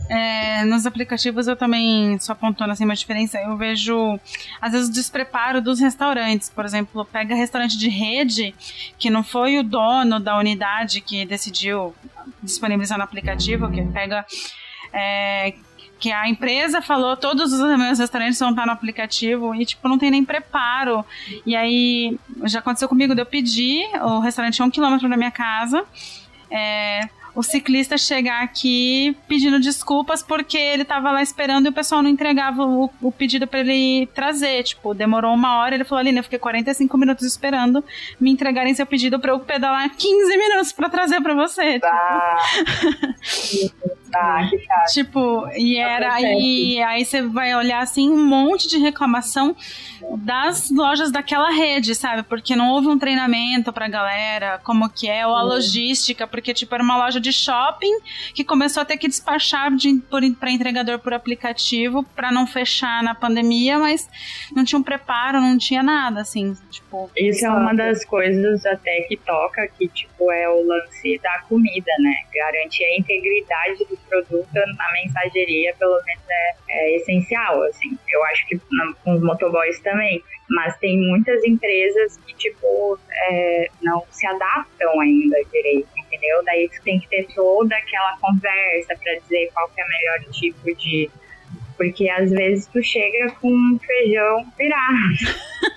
É, 0.09 0.65
nos 0.65 0.87
aplicativos 0.87 1.47
eu 1.47 1.57
também, 1.57 2.19
só 2.19 2.33
apontando 2.33 2.73
assim 2.73 2.85
uma 2.85 2.95
diferença, 2.95 3.39
eu 3.39 3.57
vejo, 3.57 4.19
às 4.61 4.73
vezes, 4.73 4.89
o 4.89 4.93
despreparo 4.93 5.61
dos 5.61 5.81
restaurantes. 5.81 6.49
Por 6.49 6.65
exemplo, 6.65 7.05
pega 7.05 7.35
restaurante 7.35 7.77
de 7.77 7.89
rede, 7.89 8.55
que 8.99 9.11
não 9.11 9.23
foi 9.23 9.59
o 9.59 9.63
dono 9.63 10.19
da 10.19 10.39
unidade 10.39 11.01
que 11.01 11.27
decidiu 11.27 11.95
disponibilizar 12.43 12.97
no 12.99 13.05
aplicativo, 13.05 13.71
que 13.71 13.83
pega. 13.83 14.25
É, 14.93 15.55
que 16.07 16.13
a 16.13 16.29
empresa 16.29 16.81
falou 16.81 17.17
todos 17.17 17.53
os 17.53 17.79
meus 17.79 17.99
restaurantes 17.99 18.39
vão 18.39 18.51
estar 18.51 18.65
no 18.65 18.71
aplicativo 18.71 19.53
e 19.57 19.67
tipo 19.67 19.89
não 19.89 19.99
tem 19.99 20.09
nem 20.09 20.25
preparo 20.25 21.05
e 21.45 21.57
aí 21.57 22.17
já 22.45 22.61
aconteceu 22.61 22.89
comigo 22.89 23.13
de 23.13 23.23
eu 23.23 23.27
pedir 23.27 23.85
o 24.01 24.21
restaurante 24.21 24.63
é 24.63 24.65
um 24.65 24.71
quilômetro 24.71 25.09
da 25.09 25.17
minha 25.17 25.33
casa 25.33 25.85
é, 26.49 27.09
o 27.35 27.43
ciclista 27.43 27.99
chegar 27.99 28.45
aqui 28.45 29.17
pedindo 29.27 29.59
desculpas 29.59 30.23
porque 30.23 30.57
ele 30.57 30.85
tava 30.85 31.11
lá 31.11 31.21
esperando 31.21 31.67
e 31.67 31.71
o 31.71 31.73
pessoal 31.73 32.05
não 32.05 32.09
entregava 32.09 32.65
o, 32.65 32.89
o 33.03 33.11
pedido 33.13 33.47
para 33.47 33.61
ele 33.61 34.07
trazer. 34.15 34.63
Tipo, 34.63 34.95
demorou 34.95 35.35
uma 35.35 35.59
hora, 35.59 35.75
ele 35.75 35.85
falou, 35.85 36.01
Aline, 36.01 36.19
eu 36.19 36.25
fiquei 36.25 36.39
45 36.39 36.97
minutos 36.97 37.27
esperando 37.27 37.85
me 38.19 38.31
entregarem 38.31 38.73
seu 38.73 38.87
pedido 38.87 39.21
para 39.21 39.33
eu 39.33 39.41
pedalar 39.41 39.91
15 39.95 40.37
minutos 40.37 40.73
para 40.73 40.89
trazer 40.89 41.21
para 41.21 41.35
você. 41.35 41.79
Ah. 41.85 42.39
Ah, 44.15 44.47
que 44.49 44.59
chato. 44.59 44.93
Tipo, 44.93 45.49
e 45.55 45.77
era 45.77 46.15
aí, 46.15 46.83
aí 46.83 47.05
você 47.05 47.23
vai 47.23 47.55
olhar 47.55 47.81
assim 47.81 48.11
um 48.11 48.25
monte 48.25 48.69
de 48.69 48.79
reclamação 48.79 49.55
das 50.19 50.71
lojas 50.71 51.11
daquela 51.11 51.51
rede, 51.51 51.95
sabe? 51.95 52.23
Porque 52.23 52.55
não 52.55 52.71
houve 52.71 52.89
um 52.89 52.99
treinamento 52.99 53.73
pra 53.73 53.89
galera, 53.89 54.61
como 54.63 54.89
que 54.89 55.09
é, 55.09 55.27
ou 55.27 55.35
a 55.35 55.43
logística, 55.43 56.27
porque 56.27 56.55
tipo 56.55 56.75
era 56.75 56.83
uma 56.83 56.97
loja 56.97 57.21
de 57.21 57.33
shopping 57.33 57.99
que 58.35 58.45
começou 58.45 58.83
a 58.83 58.85
ter 58.85 58.97
que 58.97 59.09
despachar 59.09 59.75
de, 59.75 59.95
por, 60.11 60.21
pra 60.39 60.51
entregador 60.51 60.99
por 60.99 61.13
aplicativo 61.13 62.03
para 62.15 62.31
não 62.31 62.47
fechar 62.47 63.03
na 63.03 63.15
pandemia, 63.15 63.79
mas 63.79 64.09
não 64.55 64.65
tinha 64.65 64.79
um 64.79 64.83
preparo, 64.83 65.41
não 65.41 65.59
tinha 65.59 65.83
nada, 65.83 66.21
assim, 66.21 66.57
tipo. 66.71 67.11
Isso 67.17 67.45
é 67.45 67.51
uma 67.51 67.75
das 67.75 68.05
coisas 68.05 68.65
até 68.67 69.03
que 69.03 69.17
toca, 69.17 69.67
que 69.69 69.89
tipo 69.89 70.31
é 70.31 70.49
o 70.49 70.67
lance 70.67 71.19
da 71.23 71.41
comida, 71.49 71.91
né? 71.99 72.15
Garantir 72.35 72.85
a 72.85 72.97
integridade 72.99 73.85
do 73.89 73.96
produto 74.09 74.55
na 74.55 74.93
mensageria, 74.93 75.75
pelo 75.79 76.01
menos 76.05 76.25
é, 76.29 76.55
é 76.69 76.97
essencial, 76.97 77.63
assim. 77.65 77.97
Eu 78.09 78.25
acho 78.27 78.47
que 78.47 78.61
com 79.05 79.13
os 79.13 79.23
motoboys 79.23 79.79
também, 79.81 80.23
mas 80.49 80.77
tem 80.79 80.99
muitas 80.99 81.43
empresas 81.45 82.17
que, 82.19 82.35
tipo, 82.35 82.99
é, 83.29 83.69
não 83.83 84.05
se 84.11 84.27
adaptam 84.27 85.01
ainda 85.01 85.37
direito, 85.53 85.89
entendeu? 85.97 86.45
Daí 86.45 86.69
tu 86.69 86.83
tem 86.83 87.01
que 87.01 87.09
ter 87.09 87.27
toda 87.35 87.75
aquela 87.77 88.17
conversa 88.19 88.97
para 89.03 89.15
dizer 89.21 89.51
qual 89.53 89.69
que 89.71 89.81
é 89.81 89.85
o 89.85 89.89
melhor 89.89 90.33
tipo 90.33 90.75
de 90.77 91.11
porque 91.77 92.09
às 92.09 92.31
vezes 92.31 92.67
tu 92.67 92.83
chega 92.83 93.31
com 93.41 93.79
feijão 93.85 94.47
virado. 94.57 94.97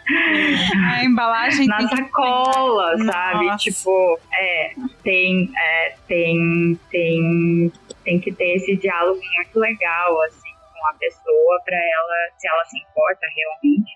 A 0.92 1.06
embalagem 1.06 1.68
na 1.68 1.88
sacola, 1.88 2.98
sabe? 2.98 3.46
Nossa. 3.46 3.58
Tipo, 3.58 4.20
é, 4.34 4.74
tem, 5.04 5.52
é, 5.56 5.96
tem, 6.08 6.80
tem, 6.90 7.72
tem 8.10 8.20
que 8.20 8.32
ter 8.34 8.56
esse 8.56 8.76
diálogo 8.78 9.20
muito 9.36 9.60
legal, 9.60 10.22
assim, 10.24 10.50
com 10.74 10.88
a 10.88 10.94
pessoa 10.98 11.62
para 11.64 11.78
ela, 11.78 12.16
se 12.38 12.48
ela 12.48 12.66
se 12.66 12.80
importa 12.80 13.28
realmente. 13.36 13.92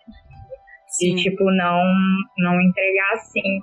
Sim. 0.88 1.14
E, 1.14 1.16
tipo, 1.16 1.44
não, 1.46 1.82
não 2.38 2.62
entregar 2.62 3.14
assim. 3.14 3.60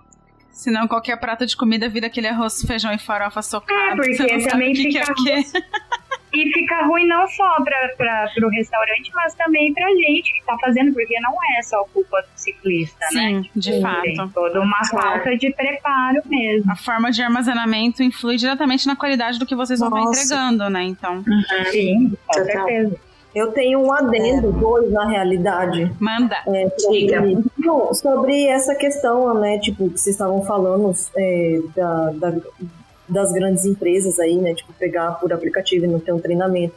Senão 0.51 0.89
qualquer 0.89 1.17
prato 1.21 1.47
de 1.47 1.57
comida 1.57 1.89
vira 1.89 2.09
aquele 2.09 2.27
arroz, 2.27 2.63
feijão 2.67 2.93
e 2.93 2.99
farofa 2.99 3.41
socado. 3.41 4.03
É, 4.03 4.17
porque 4.17 4.49
também 4.49 4.75
fica... 4.75 5.05
Que 5.15 5.31
é 5.31 5.43
e 6.33 6.53
fica 6.53 6.87
ruim 6.87 7.07
não 7.07 7.27
só 7.29 7.57
para 7.65 8.47
o 8.47 8.49
restaurante, 8.51 9.11
mas 9.15 9.35
também 9.35 9.73
para 9.75 9.89
gente 9.91 10.33
que 10.33 10.39
está 10.41 10.57
fazendo, 10.59 10.93
porque 10.93 11.19
não 11.21 11.35
é 11.59 11.63
só 11.63 11.85
culpa 11.93 12.23
do 12.23 12.29
ciclista, 12.35 13.07
Sim, 13.09 13.41
né? 13.41 13.45
de 13.55 13.73
Sim, 13.73 13.83
fato. 13.83 14.03
Tem 14.03 14.29
toda 14.29 14.61
uma 14.61 14.85
falta 14.85 15.37
de 15.37 15.53
preparo 15.53 16.23
mesmo. 16.27 16.71
A 16.71 16.77
forma 16.77 17.11
de 17.11 17.23
armazenamento 17.23 18.03
influi 18.03 18.37
diretamente 18.37 18.87
na 18.87 18.95
qualidade 18.95 19.39
do 19.39 19.47
que 19.47 19.57
vocês 19.57 19.81
Nossa. 19.81 19.91
vão 19.91 20.11
estar 20.13 20.25
entregando, 20.25 20.71
né? 20.71 20.85
Então. 20.85 21.17
Uhum. 21.17 21.65
Sim, 21.71 22.17
com 22.27 22.45
certeza. 22.45 22.97
Eu 23.35 23.53
tenho 23.53 23.81
um 23.81 23.93
adendo, 23.93 24.49
é. 24.49 24.61
dois 24.61 24.91
na 24.91 25.09
realidade. 25.09 25.91
Manda. 26.01 26.37
É, 26.49 26.69
sobre, 26.77 27.95
sobre 27.95 28.47
essa 28.47 28.75
questão, 28.75 29.33
né, 29.35 29.59
tipo, 29.59 29.89
que 29.89 30.01
vocês 30.01 30.15
estavam 30.17 30.45
falando 30.45 30.93
é, 31.17 31.61
da, 31.77 32.11
da, 32.11 32.41
das 33.11 33.33
grandes 33.33 33.65
empresas 33.65 34.19
aí, 34.19 34.37
né? 34.37 34.55
Tipo, 34.55 34.73
pegar 34.73 35.13
por 35.13 35.33
aplicativo 35.33 35.85
e 35.85 35.89
não 35.89 36.01
ter 36.01 36.13
um 36.13 36.19
treinamento. 36.19 36.75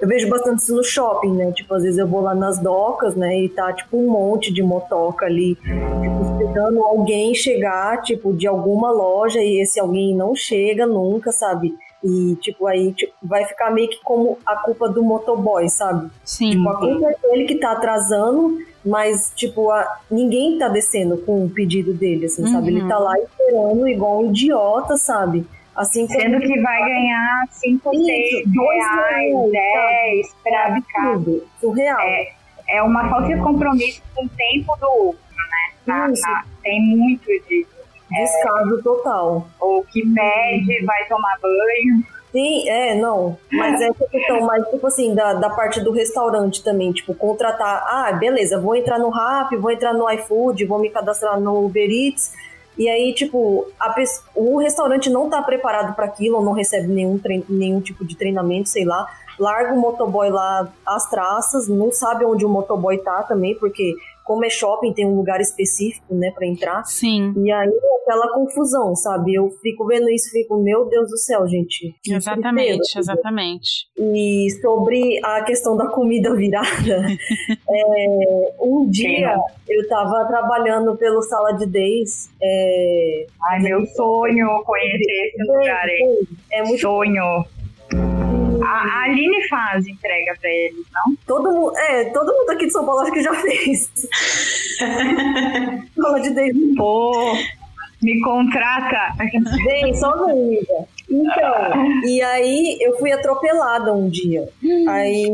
Eu 0.00 0.08
vejo 0.08 0.28
bastante 0.28 0.58
isso 0.58 0.74
no 0.74 0.82
shopping, 0.82 1.32
né? 1.32 1.52
Tipo, 1.52 1.74
às 1.74 1.82
vezes 1.82 1.98
eu 1.98 2.06
vou 2.06 2.20
lá 2.20 2.34
nas 2.34 2.58
docas, 2.58 3.14
né? 3.14 3.40
E 3.40 3.48
tá, 3.48 3.72
tipo, 3.72 3.96
um 3.96 4.10
monte 4.10 4.52
de 4.52 4.62
motoca 4.62 5.24
ali, 5.26 5.54
tipo, 5.54 6.40
esperando 6.40 6.82
alguém 6.82 7.34
chegar, 7.34 8.02
tipo, 8.02 8.32
de 8.32 8.46
alguma 8.46 8.90
loja 8.90 9.40
e 9.40 9.62
esse 9.62 9.78
alguém 9.78 10.14
não 10.14 10.34
chega 10.34 10.86
nunca, 10.86 11.30
sabe? 11.32 11.74
E, 12.02 12.36
tipo, 12.36 12.66
aí 12.66 12.92
tipo, 12.92 13.14
vai 13.22 13.46
ficar 13.46 13.70
meio 13.70 13.88
que 13.88 13.98
como 14.04 14.36
a 14.44 14.56
culpa 14.56 14.90
do 14.90 15.02
motoboy, 15.02 15.66
sabe? 15.70 16.10
Sim. 16.22 16.50
Tipo, 16.50 16.68
a 16.68 16.78
culpa 16.78 17.06
é 17.10 17.28
dele 17.28 17.44
que 17.44 17.54
tá 17.54 17.72
atrasando, 17.72 18.58
mas, 18.84 19.32
tipo, 19.34 19.70
a, 19.70 20.00
ninguém 20.10 20.58
tá 20.58 20.68
descendo 20.68 21.16
com 21.16 21.46
o 21.46 21.48
pedido 21.48 21.94
dele, 21.94 22.26
assim, 22.26 22.42
uhum. 22.42 22.52
sabe? 22.52 22.68
Ele 22.68 22.86
tá 22.86 22.98
lá 22.98 23.14
esperando 23.18 23.88
igual 23.88 24.20
um 24.20 24.26
idiota, 24.26 24.98
sabe? 24.98 25.46
Assim 25.76 26.06
Sendo 26.06 26.38
que 26.40 26.60
vai 26.60 26.80
ganhar 26.84 27.44
5, 27.50 27.90
6 27.90 28.44
reais, 28.52 29.50
10 29.50 30.36
para 30.44 30.82
tudo. 30.94 31.46
Surreal. 31.60 32.00
É, 32.00 32.32
é 32.68 32.82
uma 32.82 33.08
falta 33.08 33.28
de 33.28 33.40
compromisso 33.40 34.02
com 34.14 34.24
o 34.24 34.28
tempo 34.28 34.76
do 34.80 34.86
outro, 35.06 35.20
né? 35.36 35.74
Na, 35.86 36.08
na, 36.08 36.44
tem 36.62 36.80
muito 36.80 37.26
disso. 37.48 37.74
Descaso 38.10 38.78
é, 38.78 38.82
total. 38.82 39.48
Ou 39.60 39.84
que 39.84 40.02
pede, 40.02 40.84
vai 40.84 41.04
tomar 41.08 41.36
banho. 41.40 42.04
Sim, 42.30 42.68
é, 42.68 42.94
não. 42.96 43.38
Mas 43.52 43.80
é 43.80 43.86
essa 43.86 44.06
questão, 44.06 44.40
mas 44.40 44.68
tipo 44.68 44.84
assim, 44.88 45.14
da, 45.14 45.34
da 45.34 45.50
parte 45.50 45.80
do 45.80 45.92
restaurante 45.92 46.64
também, 46.64 46.90
tipo, 46.92 47.14
contratar, 47.14 47.84
ah, 47.86 48.12
beleza, 48.12 48.60
vou 48.60 48.74
entrar 48.74 48.98
no 48.98 49.08
Rap, 49.08 49.56
vou 49.56 49.70
entrar 49.70 49.92
no 49.94 50.10
iFood, 50.10 50.64
vou 50.66 50.80
me 50.80 50.90
cadastrar 50.90 51.40
no 51.40 51.64
Uber 51.64 51.88
Eats, 51.88 52.32
e 52.76 52.88
aí, 52.88 53.14
tipo, 53.14 53.66
a, 53.78 53.94
o 54.34 54.58
restaurante 54.58 55.08
não 55.08 55.30
tá 55.30 55.40
preparado 55.42 55.94
para 55.94 56.06
aquilo, 56.06 56.42
não 56.42 56.52
recebe 56.52 56.88
nenhum, 56.88 57.20
nenhum 57.48 57.80
tipo 57.80 58.04
de 58.04 58.16
treinamento, 58.16 58.68
sei 58.68 58.84
lá. 58.84 59.06
Larga 59.38 59.74
o 59.74 59.80
motoboy 59.80 60.30
lá 60.30 60.68
às 60.86 61.08
traças, 61.08 61.68
não 61.68 61.90
sabe 61.92 62.24
onde 62.24 62.44
o 62.44 62.48
motoboy 62.48 62.98
tá 62.98 63.22
também, 63.22 63.54
porque 63.56 63.94
como 64.24 64.44
é 64.44 64.50
shopping, 64.50 64.92
tem 64.92 65.06
um 65.06 65.14
lugar 65.14 65.40
específico, 65.40 66.14
né, 66.14 66.30
para 66.34 66.46
entrar. 66.46 66.84
Sim. 66.84 67.32
E 67.36 67.52
aí 67.52 67.68
é 67.68 68.02
aquela 68.02 68.32
confusão, 68.32 68.94
sabe? 68.94 69.34
Eu 69.34 69.50
fico 69.62 69.86
vendo 69.86 70.08
isso 70.10 70.28
e 70.28 70.42
fico, 70.42 70.56
meu 70.62 70.86
Deus 70.88 71.10
do 71.10 71.18
céu, 71.18 71.46
gente. 71.46 71.94
Exatamente, 72.08 72.98
exatamente. 72.98 73.86
E 73.98 74.48
sobre 74.62 75.20
a 75.22 75.42
questão 75.44 75.76
da 75.76 75.88
comida 75.88 76.34
virada, 76.34 77.06
é, 77.70 78.54
um 78.60 78.88
dia 78.88 79.36
eu 79.68 79.88
tava 79.88 80.26
trabalhando 80.26 80.96
pelo 80.96 81.22
Sala 81.22 81.52
de 81.52 81.66
Days. 81.66 82.30
É, 82.42 83.26
Ai, 83.50 83.60
meu 83.60 83.84
sonho 83.86 84.62
conhecer 84.64 85.26
esse 85.26 85.52
lugar, 85.52 85.88
hein? 85.88 86.18
É 86.50 86.62
muito 86.62 86.80
sonho. 86.80 88.23
A, 88.64 89.04
Aline 89.04 89.48
faz 89.48 89.86
entrega 89.86 90.34
pra 90.40 90.50
eles, 90.50 90.84
não? 90.92 91.16
Todo 91.26 91.52
mundo, 91.52 91.76
é, 91.76 92.04
todo 92.06 92.32
mundo 92.32 92.50
aqui 92.50 92.66
de 92.66 92.72
São 92.72 92.84
Paulo 92.84 93.00
acho 93.00 93.12
que 93.12 93.22
já 93.22 93.34
fez. 93.34 93.90
Fala 96.00 96.20
de 96.20 96.30
David. 96.30 96.74
Pô, 96.76 97.12
me 98.02 98.20
contrata. 98.20 99.14
Vem, 99.64 99.94
só 99.94 100.12
amiga. 100.12 100.86
Então, 101.10 102.02
e 102.04 102.22
aí 102.22 102.78
eu 102.80 102.98
fui 102.98 103.12
atropelada 103.12 103.92
um 103.92 104.08
dia. 104.08 104.48
Aí 104.88 105.28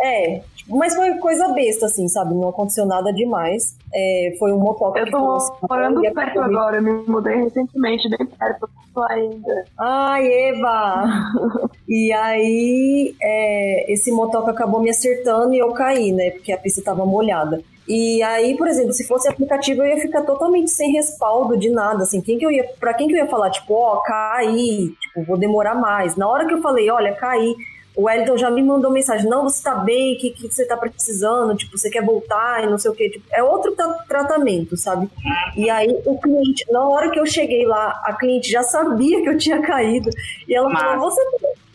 É, 0.00 0.40
mas 0.68 0.94
foi 0.94 1.14
coisa 1.18 1.48
besta, 1.48 1.86
assim, 1.86 2.06
sabe? 2.08 2.34
Não 2.34 2.48
aconteceu 2.48 2.84
nada 2.84 3.12
demais. 3.12 3.76
É, 3.92 4.36
foi 4.38 4.52
um 4.52 4.58
motoca 4.58 5.00
Eu 5.00 5.10
tô 5.10 5.38
morando 5.68 6.00
perto 6.12 6.40
agora, 6.40 6.76
eu 6.76 6.82
me 6.82 6.92
mudei 7.06 7.36
recentemente, 7.36 8.08
bem 8.08 8.26
perto 8.26 8.68
ainda. 9.08 9.64
Ai, 9.78 10.26
Eva! 10.26 11.04
e 11.88 12.12
aí, 12.12 13.14
é, 13.22 13.92
esse 13.92 14.10
motoca 14.10 14.50
acabou 14.50 14.80
me 14.80 14.90
acertando 14.90 15.54
e 15.54 15.58
eu 15.58 15.72
caí, 15.72 16.12
né? 16.12 16.30
Porque 16.32 16.52
a 16.52 16.58
pista 16.58 16.82
tava 16.82 17.06
molhada. 17.06 17.62
E 17.88 18.22
aí, 18.22 18.54
por 18.54 18.68
exemplo, 18.68 18.92
se 18.92 19.06
fosse 19.06 19.26
aplicativo, 19.28 19.82
eu 19.82 19.88
ia 19.88 20.02
ficar 20.02 20.20
totalmente 20.22 20.70
sem 20.70 20.92
respaldo 20.92 21.56
de 21.56 21.70
nada, 21.70 22.02
assim, 22.02 22.20
quem 22.20 22.36
que 22.36 22.44
eu 22.44 22.50
ia, 22.50 22.68
para 22.78 22.92
quem 22.92 23.08
que 23.08 23.14
eu 23.14 23.18
ia 23.18 23.26
falar, 23.26 23.48
tipo, 23.48 23.72
ó, 23.72 23.94
oh, 23.94 24.02
caí, 24.02 24.94
tipo, 25.00 25.24
vou 25.24 25.38
demorar 25.38 25.74
mais. 25.74 26.14
Na 26.14 26.28
hora 26.28 26.46
que 26.46 26.52
eu 26.52 26.60
falei, 26.60 26.90
olha, 26.90 27.14
caí, 27.14 27.56
o 27.98 28.04
Wellington 28.04 28.38
já 28.38 28.48
me 28.48 28.62
mandou 28.62 28.92
mensagem, 28.92 29.28
não, 29.28 29.42
você 29.42 29.60
tá 29.60 29.74
bem, 29.74 30.14
o 30.14 30.18
que, 30.20 30.30
que 30.30 30.48
você 30.48 30.64
tá 30.64 30.76
precisando, 30.76 31.56
tipo, 31.56 31.76
você 31.76 31.90
quer 31.90 32.04
voltar 32.04 32.62
e 32.62 32.70
não 32.70 32.78
sei 32.78 32.92
o 32.92 32.94
que, 32.94 33.10
tipo, 33.10 33.26
é 33.32 33.42
outro 33.42 33.74
tratamento, 34.06 34.76
sabe? 34.76 35.10
E 35.56 35.68
aí 35.68 35.88
o 36.06 36.16
cliente, 36.16 36.64
na 36.70 36.86
hora 36.86 37.10
que 37.10 37.18
eu 37.18 37.26
cheguei 37.26 37.66
lá, 37.66 38.00
a 38.04 38.12
cliente 38.12 38.48
já 38.52 38.62
sabia 38.62 39.20
que 39.20 39.28
eu 39.28 39.36
tinha 39.36 39.60
caído, 39.60 40.10
e 40.46 40.54
ela 40.54 40.68
Mas... 40.70 40.80
falou, 40.80 41.10
você 41.10 41.20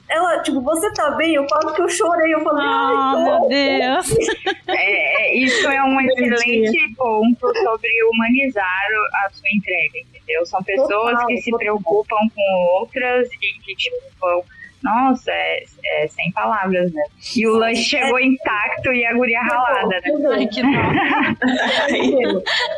ela, 0.10 0.40
tipo, 0.44 0.62
você 0.62 0.94
tá 0.94 1.12
bem? 1.12 1.34
Eu 1.34 1.48
falo 1.50 1.74
que 1.74 1.82
eu 1.82 1.90
chorei. 1.90 2.36
Eu 2.36 2.44
falei, 2.44 2.64
oh, 2.64 3.24
meu 3.24 3.50
Deus. 3.50 4.14
É, 4.68 5.24
é, 5.24 5.38
isso 5.38 5.68
é 5.68 5.84
um 5.84 6.00
excelente 6.02 6.96
ponto 6.96 7.48
sobre 7.64 7.90
humanizar 8.12 8.88
a 9.26 9.30
sua 9.32 9.50
entrega, 9.56 10.00
entendeu? 10.00 10.46
São 10.46 10.62
pessoas 10.62 10.90
total, 10.90 11.28
que 11.28 11.38
se 11.38 11.52
total. 11.52 11.60
preocupam 11.60 12.18
com 12.36 12.80
outras 12.80 13.28
e 13.32 13.38
que, 13.38 13.76
tipo, 13.76 13.98
vão 14.20 14.44
nossa, 14.84 15.32
é, 15.32 15.64
é, 15.86 16.08
sem 16.08 16.32
palavras, 16.34 16.92
né? 16.92 17.04
E 17.36 17.48
o 17.48 17.56
lanche 17.56 17.84
chegou 17.84 18.20
intacto 18.20 18.92
e 18.92 19.06
a 19.06 19.14
guria 19.14 19.42
ralada, 19.42 19.88
né? 19.88 20.02
Ai, 20.32 20.48
que 20.48 20.60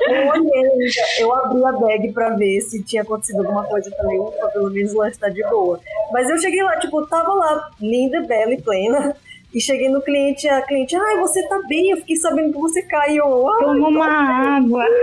eu 0.09 0.27
olhei, 0.27 0.89
eu 1.19 1.33
abri 1.33 1.65
a 1.65 1.71
bag 1.71 2.13
pra 2.13 2.29
ver 2.35 2.61
se 2.61 2.83
tinha 2.83 3.01
acontecido 3.01 3.39
alguma 3.39 3.63
coisa 3.63 3.89
também. 3.97 4.19
Ufa, 4.19 4.47
pelo 4.49 4.69
menos 4.69 4.93
o 4.93 4.99
lanche 4.99 5.17
tá 5.17 5.29
de 5.29 5.41
boa. 5.49 5.79
Mas 6.11 6.29
eu 6.29 6.37
cheguei 6.37 6.61
lá, 6.61 6.77
tipo, 6.77 7.05
tava 7.07 7.33
lá, 7.33 7.69
linda, 7.81 8.21
bela 8.21 8.53
e 8.53 8.61
plena. 8.61 9.15
E 9.55 9.61
cheguei 9.61 9.87
no 9.87 10.01
cliente, 10.01 10.49
a 10.49 10.61
cliente, 10.63 10.97
ai, 10.97 11.17
você 11.17 11.41
tá 11.47 11.57
bem? 11.69 11.89
Eu 11.89 11.95
fiquei 11.97 12.17
sabendo 12.17 12.51
que 12.51 12.59
você 12.59 12.81
caiu. 12.81 13.23
Toma 13.23 13.87
uma 13.87 14.57
água. 14.57 14.85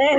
É. 0.00 0.16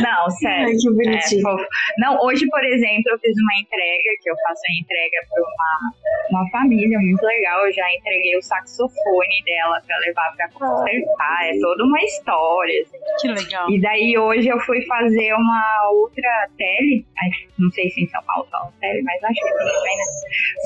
Não, 0.00 0.30
sério. 0.30 0.66
Ai, 0.66 0.74
que 0.74 0.90
bonitinho. 0.90 1.48
É, 1.48 1.66
não, 1.98 2.18
hoje, 2.22 2.46
por 2.48 2.64
exemplo, 2.64 3.10
eu 3.12 3.18
fiz 3.18 3.34
uma 3.36 3.60
entrega, 3.60 4.10
que 4.22 4.30
eu 4.30 4.34
faço 4.46 4.62
a 4.68 4.80
entrega 4.80 5.26
para 5.28 5.42
uma, 5.42 6.40
uma 6.40 6.50
família 6.50 6.98
muito 6.98 7.22
legal. 7.24 7.66
Eu 7.66 7.72
já 7.72 7.84
entreguei 7.92 8.36
o 8.36 8.42
saxofone 8.42 9.42
dela 9.44 9.82
para 9.86 9.98
levar 9.98 10.36
para 10.36 10.48
consertar. 10.50 11.48
É 11.48 11.58
toda 11.60 11.84
uma 11.84 11.98
história. 12.00 12.82
Assim. 12.82 12.98
Que 13.20 13.28
legal. 13.28 13.70
E 13.70 13.80
daí 13.80 14.18
hoje 14.18 14.48
eu 14.48 14.60
fui 14.60 14.84
fazer 14.86 15.34
uma 15.34 15.90
outra 15.92 16.48
tele. 16.56 17.04
Não 17.58 17.70
sei 17.70 17.90
se 17.90 18.02
em 18.02 18.08
São 18.08 18.22
Paulo 18.24 18.46
fala 18.50 18.72
tele, 18.80 19.02
mas 19.02 19.22
acho 19.22 19.40
que 19.40 19.52
também, 19.52 19.96
né? 19.96 20.04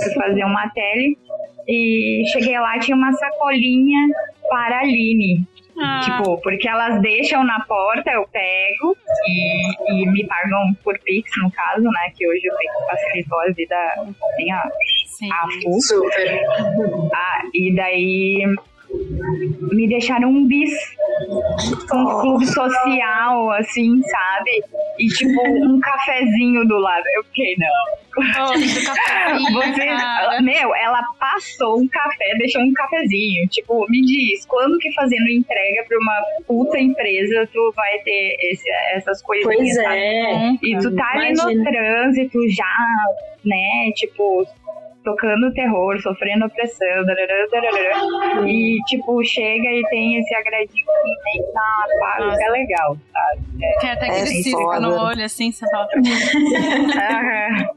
Fui 0.05 0.15
fazer 0.15 0.45
uma 0.45 0.69
tele 0.71 1.19
e 1.67 2.25
cheguei 2.33 2.59
lá, 2.59 2.79
tinha 2.79 2.97
uma 2.97 3.13
sacolinha 3.13 4.09
para 4.49 4.77
a 4.77 4.81
Aline. 4.81 5.47
Ah. 5.77 6.01
Tipo, 6.05 6.41
porque 6.41 6.69
elas 6.69 7.01
deixam 7.03 7.43
na 7.43 7.61
porta, 7.65 8.09
eu 8.13 8.29
pego 8.29 8.97
e, 9.27 10.03
e, 10.03 10.07
me 10.07 10.25
pagam 10.25 10.73
por 10.85 10.97
Pix, 11.01 11.29
no 11.43 11.51
caso, 11.51 11.83
né? 11.83 12.13
Que 12.17 12.29
hoje 12.29 12.49
o 12.49 12.57
Pix 12.57 12.73
facilitou 12.87 13.41
a 13.41 13.47
vida 13.51 13.75
assim, 13.75 14.51
a, 14.53 14.71
Sim. 15.07 15.29
a. 15.33 15.81
Super. 15.81 16.43
Ah, 17.13 17.43
e 17.53 17.75
daí 17.75 18.55
me 19.73 19.89
deixaram 19.89 20.29
um 20.29 20.47
bis, 20.47 20.73
um 21.93 22.05
oh. 22.05 22.21
clube 22.21 22.47
social, 22.47 23.51
assim, 23.53 24.01
sabe? 24.03 24.65
E 24.99 25.07
tipo, 25.09 25.41
um 25.47 25.81
cafezinho 25.81 26.67
do 26.67 26.79
lado. 26.79 27.05
Eu 27.17 27.25
fiquei, 27.25 27.57
não. 27.59 28.05
Você, 29.53 30.43
meu, 30.43 30.75
ela 30.77 31.03
passou 31.19 31.81
um 31.81 31.89
café, 31.89 32.37
deixou 32.39 32.63
um 32.63 32.73
cafezinho. 32.73 33.49
Tipo, 33.49 33.85
me 33.89 34.01
diz, 34.03 34.47
quando 34.47 34.79
que 34.79 34.93
fazendo 34.93 35.29
entrega 35.29 35.85
pra 35.89 35.99
uma 35.99 36.23
puta 36.47 36.79
empresa 36.79 37.49
tu 37.53 37.73
vai 37.75 37.99
ter 38.01 38.37
esse, 38.41 38.71
essas 38.95 39.21
coisinhas? 39.23 39.57
Pois 39.57 39.77
é. 39.79 40.51
E 40.63 40.79
tu 40.79 40.95
tá 40.95 41.11
ali 41.15 41.33
no 41.33 41.65
trânsito 41.65 42.39
já, 42.51 42.77
né? 43.45 43.91
Tipo, 43.97 44.47
tocando 45.05 45.53
terror, 45.53 46.01
sofrendo 46.01 46.47
opressão, 46.47 47.05
darará, 47.05 47.47
darará, 47.53 48.47
e 48.47 48.79
tipo, 48.87 49.23
chega 49.23 49.69
e 49.69 49.83
tem 49.91 50.19
esse 50.19 50.35
agradinho 50.35 50.87
que 50.87 51.43
tá 51.53 51.87
pago, 52.01 52.37
que 52.37 52.43
é 52.43 52.51
legal, 52.51 52.97
sabe? 53.13 53.43
É, 53.63 53.79
tem 53.81 53.91
até 53.91 54.07
aquele 54.07 54.21
é 54.21 54.27
cívico 54.27 54.81
no 54.81 54.99
olho, 54.99 55.25
assim, 55.25 55.53
você 55.53 55.69
fala. 55.71 55.89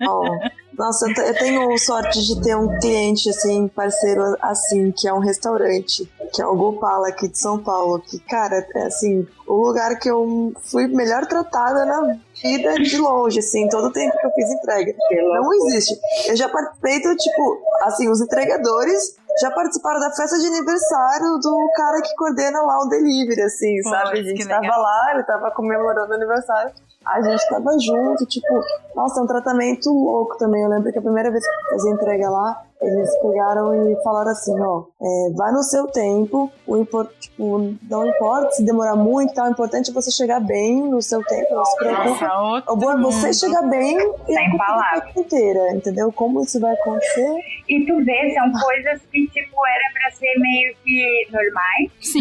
oh. 0.08 0.58
Nossa, 0.78 1.08
eu 1.10 1.34
tenho 1.34 1.76
sorte 1.80 2.22
de 2.24 2.40
ter 2.40 2.56
um 2.56 2.78
cliente, 2.80 3.28
assim, 3.32 3.68
parceiro 3.68 4.38
assim, 4.40 4.92
que 4.92 5.08
é 5.08 5.14
um 5.14 5.18
restaurante, 5.18 6.08
que 6.32 6.40
é 6.40 6.46
o 6.46 6.56
Gopala 6.56 7.08
aqui 7.08 7.28
de 7.28 7.40
São 7.40 7.58
Paulo, 7.58 8.00
que, 8.00 8.20
cara, 8.20 8.64
é 8.76 8.84
assim, 8.84 9.28
o 9.48 9.56
lugar 9.56 9.98
que 9.98 10.08
eu 10.08 10.54
fui 10.62 10.88
melhor 10.88 11.26
tratada 11.26 11.84
na 11.84 12.16
vida 12.40 12.76
de 12.76 12.96
longe, 12.96 13.40
assim, 13.40 13.68
todo 13.70 13.88
o 13.88 13.92
tempo 13.92 14.16
que 14.20 14.28
eu 14.28 14.32
fiz 14.32 14.52
entrega. 14.52 14.94
Não 15.12 15.52
existe. 15.52 16.00
Eu 16.28 16.36
já 16.36 16.48
participei 16.48 17.02
do, 17.02 17.16
tipo, 17.16 17.60
assim, 17.82 18.08
os 18.08 18.22
entregadores 18.22 19.18
já 19.42 19.50
participaram 19.50 20.00
da 20.00 20.12
festa 20.12 20.38
de 20.38 20.46
aniversário 20.46 21.40
do 21.40 21.72
cara 21.76 22.02
que 22.04 22.14
coordena 22.16 22.62
lá 22.62 22.84
o 22.84 22.90
delivery, 22.90 23.42
assim, 23.42 23.82
Pô, 23.82 23.90
sabe? 23.90 24.20
A 24.20 24.24
gente 24.24 24.48
tava 24.48 24.62
legal. 24.62 24.80
lá, 24.80 25.12
ele 25.16 25.24
tava 25.24 25.50
comemorando 25.50 26.12
o 26.12 26.16
aniversário 26.16 26.72
a 27.08 27.22
gente 27.22 27.48
tava 27.48 27.72
junto, 27.80 28.26
tipo, 28.26 28.62
nossa, 28.98 29.20
é 29.20 29.24
um 29.24 29.28
tratamento 29.28 29.92
louco 29.92 30.36
também. 30.40 30.64
Eu 30.64 30.70
lembro 30.70 30.92
que 30.92 30.98
a 30.98 31.02
primeira 31.04 31.30
vez 31.30 31.44
que 31.44 31.50
eu 31.50 31.70
fazia 31.70 31.92
entrega 31.92 32.30
lá, 32.32 32.64
eles 32.82 33.10
pegaram 33.22 33.92
e 33.92 34.04
falaram 34.04 34.32
assim, 34.32 34.60
ó, 34.60 34.86
é, 35.02 35.34
vai 35.34 35.52
no 35.52 35.64
seu 35.64 35.88
tempo, 35.88 36.52
o 36.66 36.78
import, 36.78 37.10
tipo, 37.20 37.76
não 37.90 38.08
importa 38.08 38.52
se 38.52 38.66
demorar 38.66 38.96
muito, 38.96 39.34
tá, 39.34 39.46
o 39.46 39.52
importante 39.52 39.90
é 39.90 39.94
você 39.94 40.12
chegar 40.12 40.40
bem 40.40 40.82
no 40.82 41.02
seu 41.02 41.24
tempo, 41.24 41.56
não 41.56 41.66
se 41.66 41.78
preocupe. 41.78 42.26
O 42.68 42.76
bom 42.76 42.92
é 42.92 43.02
você 43.02 43.34
chegar 43.34 43.64
bem 43.64 43.98
e 44.28 44.38
a 44.38 44.58
palavra 44.58 45.10
inteira, 45.16 45.74
entendeu? 45.74 46.12
Como 46.12 46.42
isso 46.42 46.60
vai 46.60 46.74
acontecer? 46.74 47.36
E 47.68 47.86
tu 47.86 48.04
vê, 48.04 48.34
são 48.34 48.52
coisas 48.52 49.02
que, 49.12 49.28
tipo, 49.28 49.56
era 49.68 49.94
pra 49.94 50.12
ser 50.12 50.40
meio 50.40 50.76
que 50.84 51.28
normais. 51.32 51.92
Sim. 52.02 52.20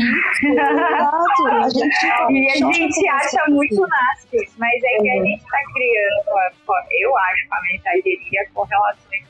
Exato. 0.53 1.47
A 1.49 1.69
gente, 1.69 2.07
e 2.31 2.51
a 2.51 2.73
gente 2.73 3.09
acha 3.09 3.45
muito 3.49 3.81
nasty, 3.81 4.51
mas 4.59 4.75
é 4.75 5.03
que 5.03 5.11
a 5.11 5.23
gente 5.23 5.45
tá 5.45 5.59
criando, 5.75 6.66
eu 6.91 7.17
acho, 7.17 7.47
a 7.51 7.63
mensageria 7.63 8.47
com 8.55 8.63
relações 8.65 9.27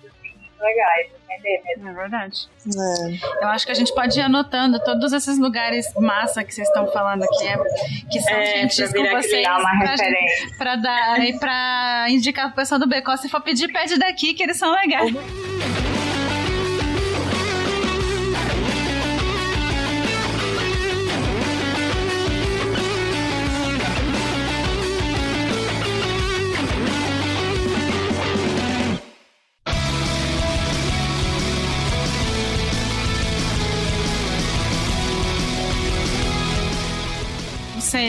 legais, 0.61 1.11
entender 1.29 1.63
mesmo. 1.65 1.89
É 1.89 1.93
verdade. 1.93 2.49
É. 2.67 3.45
Eu 3.45 3.49
acho 3.49 3.67
que 3.67 3.73
a 3.73 3.75
gente 3.75 3.95
pode 3.95 4.19
ir 4.19 4.23
anotando 4.23 4.83
todos 4.83 5.13
esses 5.13 5.39
lugares 5.39 5.87
massa 5.97 6.43
que 6.43 6.53
vocês 6.55 6.67
estão 6.67 6.87
falando 6.89 7.25
aqui, 7.25 7.47
é, 7.47 7.57
que 8.11 8.21
são 8.21 8.35
é, 8.35 8.47
gentis 8.47 8.93
com 8.93 9.05
vocês. 9.05 9.43
Dar 9.45 9.61
uma 9.61 9.79
pra, 9.79 9.91
referência. 9.91 10.59
pra, 10.59 10.77
dar, 10.77 11.21
e 11.21 11.39
pra 11.39 12.07
indicar 12.09 12.47
pro 12.47 12.57
pessoal 12.57 12.79
do 12.79 12.89
Becó, 12.89 13.17
se 13.17 13.29
for 13.29 13.41
pedir, 13.41 13.73
pede 13.73 13.99
daqui, 13.99 14.35
que 14.35 14.43
eles 14.43 14.57
são 14.57 14.73
legais. 14.73 15.13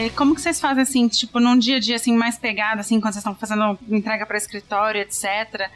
como 0.10 0.36
que 0.36 0.42
vocês 0.42 0.60
fazem 0.60 0.84
assim, 0.84 1.08
tipo, 1.08 1.40
num 1.40 1.58
dia 1.58 1.78
a 1.78 1.80
dia 1.80 1.96
assim 1.96 2.16
mais 2.16 2.38
pegado, 2.38 2.82
assim, 2.82 3.00
quando 3.00 3.14
vocês 3.14 3.26
estão 3.26 3.36
fazendo 3.36 3.78
entrega 3.90 4.26
para 4.26 4.38
escritório, 4.38 5.02
etc. 5.02 5.70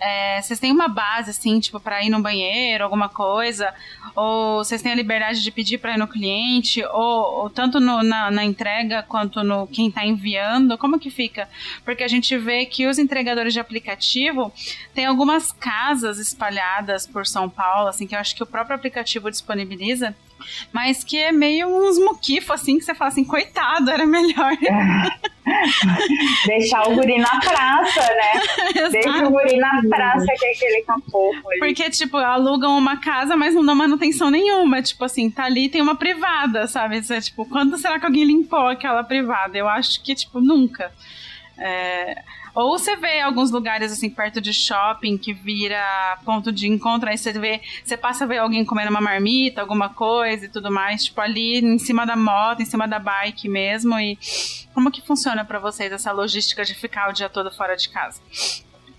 É, 0.00 0.40
vocês 0.40 0.60
têm 0.60 0.70
uma 0.70 0.86
base 0.86 1.30
assim, 1.30 1.58
tipo, 1.58 1.80
para 1.80 2.02
ir 2.04 2.08
no 2.08 2.22
banheiro, 2.22 2.84
alguma 2.84 3.08
coisa? 3.08 3.74
Ou 4.14 4.64
vocês 4.64 4.80
têm 4.80 4.92
a 4.92 4.94
liberdade 4.94 5.42
de 5.42 5.50
pedir 5.50 5.78
para 5.78 5.94
ir 5.94 5.98
no 5.98 6.06
cliente? 6.06 6.84
Ou, 6.84 7.42
ou 7.42 7.50
tanto 7.50 7.80
no, 7.80 8.02
na, 8.02 8.30
na, 8.30 8.44
entrega 8.44 9.02
quanto 9.02 9.42
no 9.42 9.66
quem 9.66 9.88
está 9.88 10.04
enviando? 10.04 10.78
Como 10.78 10.98
que 10.98 11.10
fica? 11.10 11.48
Porque 11.84 12.04
a 12.04 12.08
gente 12.08 12.36
vê 12.38 12.64
que 12.64 12.86
os 12.86 12.98
entregadores 12.98 13.52
de 13.52 13.60
aplicativo 13.60 14.52
têm 14.94 15.04
algumas 15.04 15.50
casas 15.50 16.18
espalhadas 16.18 17.06
por 17.06 17.26
São 17.26 17.48
Paulo, 17.48 17.88
assim, 17.88 18.06
que 18.06 18.14
eu 18.14 18.20
acho 18.20 18.36
que 18.36 18.42
o 18.42 18.46
próprio 18.46 18.76
aplicativo 18.76 19.30
disponibiliza 19.30 20.14
mas 20.72 21.04
que 21.04 21.16
é 21.16 21.32
meio 21.32 21.68
uns 21.68 21.98
muquifos, 21.98 22.50
assim, 22.50 22.78
que 22.78 22.84
você 22.84 22.94
fala 22.94 23.08
assim, 23.10 23.24
coitado, 23.24 23.90
era 23.90 24.06
melhor. 24.06 24.56
Deixar 26.46 26.88
o 26.88 26.94
guri 26.94 27.18
na 27.18 27.40
praça, 27.40 28.00
né? 28.00 28.90
Deixa 28.90 29.26
o 29.26 29.30
guri 29.30 29.56
na 29.56 29.82
praça 29.88 30.26
que 30.38 30.44
é 30.44 30.52
aquele 30.52 30.84
ali. 30.84 31.58
Porque, 31.58 31.90
tipo, 31.90 32.16
alugam 32.16 32.76
uma 32.76 32.98
casa, 32.98 33.36
mas 33.36 33.54
não 33.54 33.64
dão 33.64 33.74
manutenção 33.74 34.30
nenhuma. 34.30 34.82
Tipo 34.82 35.04
assim, 35.04 35.30
tá 35.30 35.44
ali 35.44 35.68
tem 35.68 35.80
uma 35.80 35.96
privada, 35.96 36.66
sabe? 36.66 36.98
Isso 36.98 37.12
é, 37.12 37.20
tipo, 37.20 37.46
quando 37.46 37.78
será 37.78 37.98
que 37.98 38.06
alguém 38.06 38.24
limpou 38.24 38.68
aquela 38.68 39.02
privada? 39.02 39.56
Eu 39.56 39.68
acho 39.68 40.02
que, 40.02 40.14
tipo, 40.14 40.40
nunca. 40.40 40.92
É... 41.58 42.22
Ou 42.54 42.78
você 42.78 42.96
vê 42.96 43.20
alguns 43.20 43.50
lugares 43.50 43.92
assim 43.92 44.08
perto 44.08 44.40
de 44.40 44.52
shopping 44.52 45.16
que 45.18 45.32
vira 45.32 46.18
ponto 46.24 46.50
de 46.50 46.66
encontro, 46.68 47.08
aí 47.08 47.18
você 47.18 47.32
vê, 47.32 47.60
você 47.84 47.96
passa 47.96 48.24
a 48.24 48.26
ver 48.26 48.38
alguém 48.38 48.64
comendo 48.64 48.90
uma 48.90 49.00
marmita, 49.00 49.60
alguma 49.60 49.88
coisa 49.88 50.46
e 50.46 50.48
tudo 50.48 50.70
mais, 50.70 51.04
tipo 51.04 51.20
ali 51.20 51.58
em 51.58 51.78
cima 51.78 52.04
da 52.04 52.16
moto, 52.16 52.62
em 52.62 52.64
cima 52.64 52.88
da 52.88 52.98
bike 52.98 53.48
mesmo. 53.48 53.98
E 53.98 54.18
como 54.74 54.90
que 54.90 55.02
funciona 55.02 55.44
para 55.44 55.58
vocês 55.58 55.92
essa 55.92 56.12
logística 56.12 56.64
de 56.64 56.74
ficar 56.74 57.10
o 57.10 57.12
dia 57.12 57.28
todo 57.28 57.50
fora 57.50 57.76
de 57.76 57.88
casa? 57.88 58.20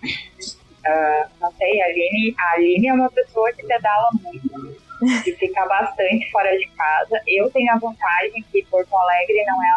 Uh, 0.01 1.29
não 1.41 1.51
sei, 1.53 1.81
a 1.81 1.85
Aline, 1.85 2.35
a 2.37 2.53
Aline 2.53 2.87
é 2.87 2.93
uma 2.93 3.09
pessoa 3.11 3.51
que 3.53 3.65
pedala 3.65 4.09
muito 4.21 4.88
de 5.23 5.31
ficar 5.35 5.65
bastante 5.67 6.29
fora 6.31 6.57
de 6.57 6.67
casa. 6.75 7.21
Eu 7.27 7.49
tenho 7.51 7.71
a 7.71 7.77
vantagem 7.77 8.43
que 8.51 8.65
Porto 8.65 8.95
Alegre 8.95 9.45
não 9.45 9.63
é 9.63 9.69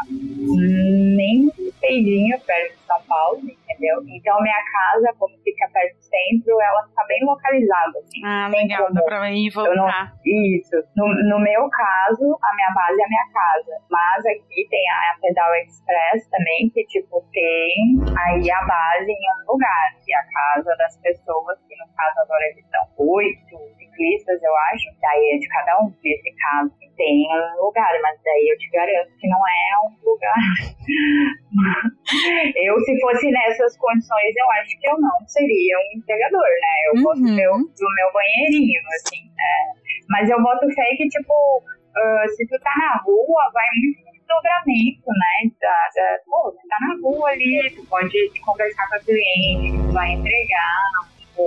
nem 1.16 1.50
peidinho 1.80 2.38
perto 2.40 2.72
de 2.72 2.86
São 2.86 3.00
Paulo, 3.02 3.38
entendeu? 3.38 4.02
Então 4.08 4.40
minha 4.40 4.62
casa, 4.72 5.14
como 5.18 5.36
fica 5.42 5.68
perto 5.72 5.96
do 5.96 6.02
centro, 6.02 6.60
ela 6.60 6.86
fica 6.86 7.04
bem 7.06 7.24
localizada. 7.24 7.98
Assim, 7.98 8.24
ah, 8.24 8.48
legal, 8.48 8.86
como. 8.86 8.94
dá 8.94 9.02
pra 9.02 9.30
ir 9.30 9.46
e 9.46 9.50
voltar. 9.50 9.74
Não, 9.74 10.20
isso. 10.24 10.76
No, 10.96 11.06
no, 11.28 11.40
meu 11.40 11.68
caso, 11.70 12.38
a 12.42 12.54
minha 12.54 12.70
base 12.74 13.00
é 13.00 13.04
a 13.04 13.08
minha 13.08 13.28
casa. 13.32 13.72
Mas 13.90 14.26
aqui 14.26 14.66
tem 14.70 14.84
a 14.88 15.18
Pedal 15.20 15.54
Express 15.56 16.28
também, 16.30 16.70
que 16.70 16.84
tipo 16.86 17.24
tem 17.32 17.98
aí 18.16 18.50
a 18.50 18.62
base 18.64 19.10
em 19.10 19.24
um 19.42 19.52
lugar, 19.52 19.96
que 20.04 20.12
é 20.12 20.16
a 20.16 20.24
casa 20.24 20.76
das 20.76 20.96
pessoas, 20.98 21.58
que 21.68 21.76
no 21.76 21.86
caso 21.96 22.20
agora 22.20 22.44
eles 22.46 22.64
são 22.70 23.06
oito 23.06 23.81
ciclistas, 23.92 24.42
eu 24.42 24.56
acho, 24.72 24.88
daí 25.00 25.30
é 25.34 25.38
de 25.38 25.48
cada 25.48 25.78
um. 25.80 25.92
Nesse 26.02 26.34
caso, 26.36 26.72
tem 26.96 27.28
um 27.30 27.64
lugar, 27.64 27.92
mas 28.02 28.18
daí 28.24 28.48
eu 28.48 28.58
te 28.58 28.68
garanto 28.70 29.12
que 29.18 29.28
não 29.28 29.38
é 29.38 29.78
um 29.86 29.94
lugar. 30.04 30.34
eu, 32.56 32.80
se 32.80 33.00
fosse 33.00 33.30
nessas 33.30 33.76
condições, 33.76 34.34
eu 34.36 34.50
acho 34.62 34.76
que 34.78 34.88
eu 34.88 34.98
não 35.00 35.20
seria 35.26 35.78
um 35.78 35.92
entregador, 35.98 36.40
né? 36.40 36.86
Eu 36.86 36.94
uhum. 36.96 37.02
gosto 37.02 37.22
do 37.22 37.34
meu, 37.34 37.52
do 37.52 37.94
meu 37.96 38.12
banheirinho, 38.12 38.80
assim, 38.96 39.24
né? 39.36 39.74
Mas 40.08 40.28
eu 40.28 40.42
boto 40.42 40.68
fé 40.74 40.96
que, 40.96 41.08
tipo, 41.08 41.32
uh, 41.32 42.28
se 42.36 42.44
tu 42.46 42.58
tá 42.60 42.74
na 42.76 42.96
rua, 43.02 43.50
vai 43.52 43.66
muito 43.82 44.02
desdobramento, 44.12 45.08
né? 45.08 45.50
Da, 45.60 45.88
da, 45.94 46.18
pô, 46.26 46.52
tu 46.52 46.68
tá 46.68 46.76
na 46.80 46.94
rua 47.02 47.30
ali, 47.30 47.70
tu 47.74 47.84
pode 47.86 48.16
conversar 48.40 48.86
com 48.88 48.96
a 48.96 49.00
cliente, 49.00 49.78
tu 49.78 49.92
vai 49.92 50.12
entregar, 50.12 50.90
tipo, 51.18 51.42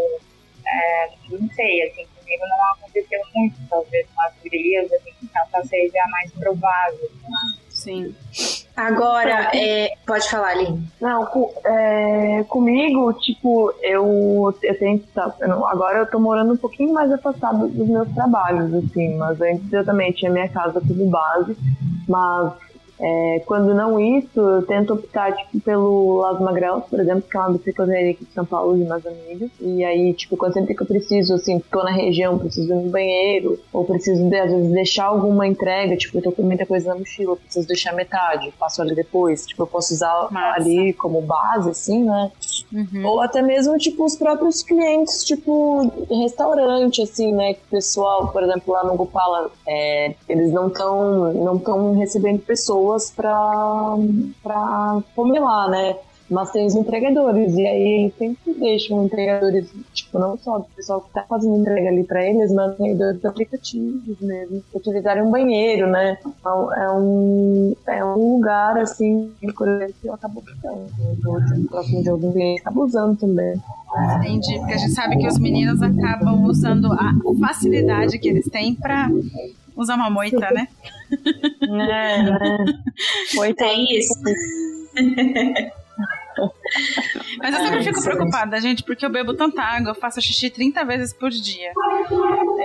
é, 0.67 1.09
não 1.29 1.47
sei, 1.49 1.83
assim, 1.83 2.07
comigo 2.25 2.43
não 2.49 2.71
aconteceu 2.73 3.19
muito, 3.35 3.55
talvez 3.69 4.07
com 4.13 4.21
as 4.23 4.33
gurias, 4.43 4.91
assim, 4.91 5.13
essa 5.35 5.67
seja 5.67 5.97
a 6.03 6.09
mais 6.09 6.31
provável. 6.31 7.09
Sim. 7.69 8.15
Agora, 8.75 9.51
é, 9.53 9.93
pode 10.05 10.29
falar, 10.29 10.49
Aline. 10.49 10.85
Não, 10.99 11.27
é, 11.65 12.43
comigo, 12.49 13.13
tipo, 13.13 13.71
eu, 13.81 14.53
eu 14.61 14.79
tenho 14.79 14.99
que 14.99 15.07
tá, 15.07 15.33
Agora 15.67 15.99
eu 15.99 16.09
tô 16.09 16.19
morando 16.19 16.53
um 16.53 16.57
pouquinho 16.57 16.93
mais 16.93 17.11
afastado 17.11 17.67
dos 17.67 17.87
meus 17.87 18.09
trabalhos, 18.13 18.73
assim, 18.73 19.15
mas 19.15 19.39
antes 19.39 19.71
eu 19.71 19.85
também 19.85 20.11
tinha 20.11 20.31
minha 20.31 20.49
casa 20.49 20.81
como 20.81 21.09
base, 21.09 21.55
mas 22.07 22.53
é, 22.99 23.41
quando 23.45 23.73
não 23.73 23.99
isso, 23.99 24.39
eu 24.39 24.61
tento 24.65 24.93
optar 24.93 25.35
tipo, 25.35 25.59
pelo 25.59 26.17
Las 26.17 26.39
Magrelos, 26.39 26.85
por 26.85 26.99
exemplo, 26.99 27.23
que 27.29 27.35
é 27.35 27.39
uma 27.39 27.51
bicicletaria 27.51 28.11
aqui 28.11 28.23
de 28.23 28.31
São 28.31 28.45
Paulo 28.45 28.77
de 28.77 28.85
mais 28.85 29.05
amigos. 29.05 29.49
E 29.59 29.83
aí, 29.83 30.13
tipo, 30.13 30.37
quando 30.37 30.53
sempre 30.53 30.73
que 30.73 30.81
eu 30.81 30.87
preciso, 30.87 31.33
assim, 31.33 31.59
tô 31.71 31.83
na 31.83 31.91
região, 31.91 32.37
preciso 32.37 32.71
ir 32.71 32.75
no 32.75 32.89
banheiro, 32.89 33.59
ou 33.73 33.83
preciso, 33.83 34.29
de, 34.29 34.35
às 34.37 34.49
vezes, 34.49 34.71
deixar 34.71 35.05
alguma 35.05 35.45
entrega, 35.45 35.97
tipo, 35.97 36.17
eu 36.17 36.21
tô 36.21 36.31
com 36.31 36.43
muita 36.43 36.65
coisa 36.65 36.89
na 36.89 36.99
mochila, 36.99 37.35
preciso 37.35 37.67
deixar 37.67 37.93
metade, 37.93 38.53
passo 38.57 38.81
ali 38.81 38.95
depois. 38.95 39.45
Tipo, 39.45 39.63
eu 39.63 39.67
posso 39.67 39.93
usar 39.93 40.27
Massa. 40.31 40.61
ali 40.61 40.93
como 40.93 41.21
base, 41.21 41.69
assim, 41.69 42.03
né? 42.03 42.31
Uhum. 42.71 43.05
Ou 43.05 43.21
até 43.21 43.41
mesmo, 43.41 43.77
tipo, 43.77 44.05
os 44.05 44.15
próprios 44.15 44.63
clientes, 44.63 45.23
tipo, 45.25 45.91
restaurante, 46.09 47.01
assim, 47.01 47.33
né? 47.33 47.55
Que 47.55 47.61
o 47.67 47.71
pessoal, 47.71 48.29
por 48.29 48.41
exemplo, 48.41 48.73
lá 48.73 48.85
no 48.85 48.95
Gopala, 48.95 49.51
é, 49.67 50.15
eles 50.29 50.51
não 50.51 50.67
estão 50.67 51.33
não 51.33 51.59
tão 51.59 51.93
recebendo 51.97 52.39
pessoas 52.39 52.84
pessoas 52.85 53.11
para 53.11 55.01
comer 55.15 55.39
lá, 55.39 55.69
né? 55.69 55.95
Mas 56.27 56.49
tem 56.49 56.65
os 56.65 56.73
entregadores, 56.73 57.53
e 57.53 57.67
aí 57.67 58.11
sempre 58.17 58.55
deixam 58.55 59.05
entregadores, 59.05 59.71
tipo, 59.93 60.17
não 60.17 60.35
só 60.35 60.57
o 60.57 60.63
pessoal 60.63 61.01
que 61.01 61.13
tá 61.13 61.23
fazendo 61.29 61.57
entrega 61.57 61.87
ali 61.89 62.03
para 62.03 62.27
eles, 62.27 62.51
mas 62.51 62.73
entregadores 62.73 63.21
de 63.21 63.27
aplicativos 63.27 64.19
mesmo, 64.19 64.63
utilizarem 64.73 65.21
um 65.21 65.29
banheiro, 65.29 65.85
né? 65.85 66.17
Então, 66.25 66.73
é 66.73 66.91
um, 66.91 67.75
é 67.85 68.03
um 68.03 68.37
lugar, 68.37 68.75
assim, 68.79 69.31
que 69.39 70.07
eu 70.07 70.13
acabo 70.15 70.41
ficando. 70.41 70.87
Então, 71.11 71.67
próximo 71.69 72.01
de 72.01 72.09
algum 72.09 72.31
cliente 72.31 72.61
acaba 72.61 72.81
usando 72.81 73.19
também. 73.19 73.61
Entendi, 74.17 74.57
porque 74.57 74.73
a 74.73 74.77
gente 74.77 74.93
sabe 74.93 75.17
que 75.17 75.27
os 75.27 75.37
meninos 75.37 75.79
acabam 75.79 76.43
usando 76.45 76.91
a 76.91 77.13
facilidade 77.39 78.17
que 78.17 78.27
eles 78.27 78.49
têm 78.49 78.73
para 78.73 79.11
usar 79.75 79.95
uma 79.95 80.09
moita, 80.09 80.51
né? 80.51 80.67
É, 81.91 82.15
é. 82.19 83.35
Moita 83.35 83.63
é 83.65 83.75
isso. 83.75 84.13
Mas 87.37 87.53
eu 87.53 87.61
sempre 87.61 87.83
fico 87.83 88.01
preocupada, 88.03 88.59
gente, 88.59 88.83
porque 88.83 89.05
eu 89.05 89.09
bebo 89.09 89.33
tanta 89.33 89.61
água, 89.61 89.91
eu 89.91 89.95
faço 89.95 90.21
xixi 90.21 90.49
30 90.49 90.83
vezes 90.83 91.13
por 91.13 91.29
dia. 91.29 91.71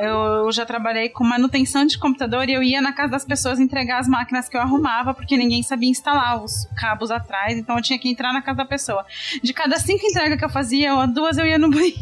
Eu 0.03 0.51
já 0.51 0.67
trabalhei 0.67 1.09
com 1.09 1.23
manutenção 1.23 1.85
de 1.85 1.99
computador 1.99 2.49
e 2.49 2.53
eu 2.53 2.63
ia 2.63 2.81
na 2.81 2.93
casa 2.93 3.13
das 3.13 3.25
pessoas 3.25 3.61
entregar 3.61 3.99
as 3.99 4.09
máquinas 4.09 4.49
que 4.49 4.57
eu 4.57 4.61
arrumava, 4.61 5.15
porque 5.15 5.37
ninguém 5.37 5.63
sabia 5.63 5.89
instalar 5.89 6.43
os 6.43 6.67
cabos 6.77 7.11
atrás, 7.11 7.57
então 7.57 7.77
eu 7.77 7.83
tinha 7.83 7.99
que 7.99 8.09
entrar 8.09 8.33
na 8.33 8.43
casa 8.43 8.59
da 8.59 8.65
pessoa. 8.65 9.05
De 9.43 9.53
cada 9.53 9.77
cinco 9.79 10.05
entregas 10.07 10.39
que 10.39 10.45
eu 10.45 10.51
fazia, 10.51 11.07
duas 11.07 11.39
eu 11.39 11.47
ia 11.47 11.59
no 11.59 11.71
banheiro. 11.71 12.01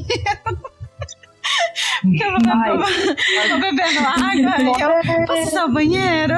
Porque 2.03 2.25
eu 2.25 2.33
tô 2.33 3.59
bebendo 3.59 4.01
água 4.01 5.19
eu 5.19 5.27
posso 5.27 5.49
usar 5.49 5.65
o 5.65 5.73
banheiro. 5.73 6.35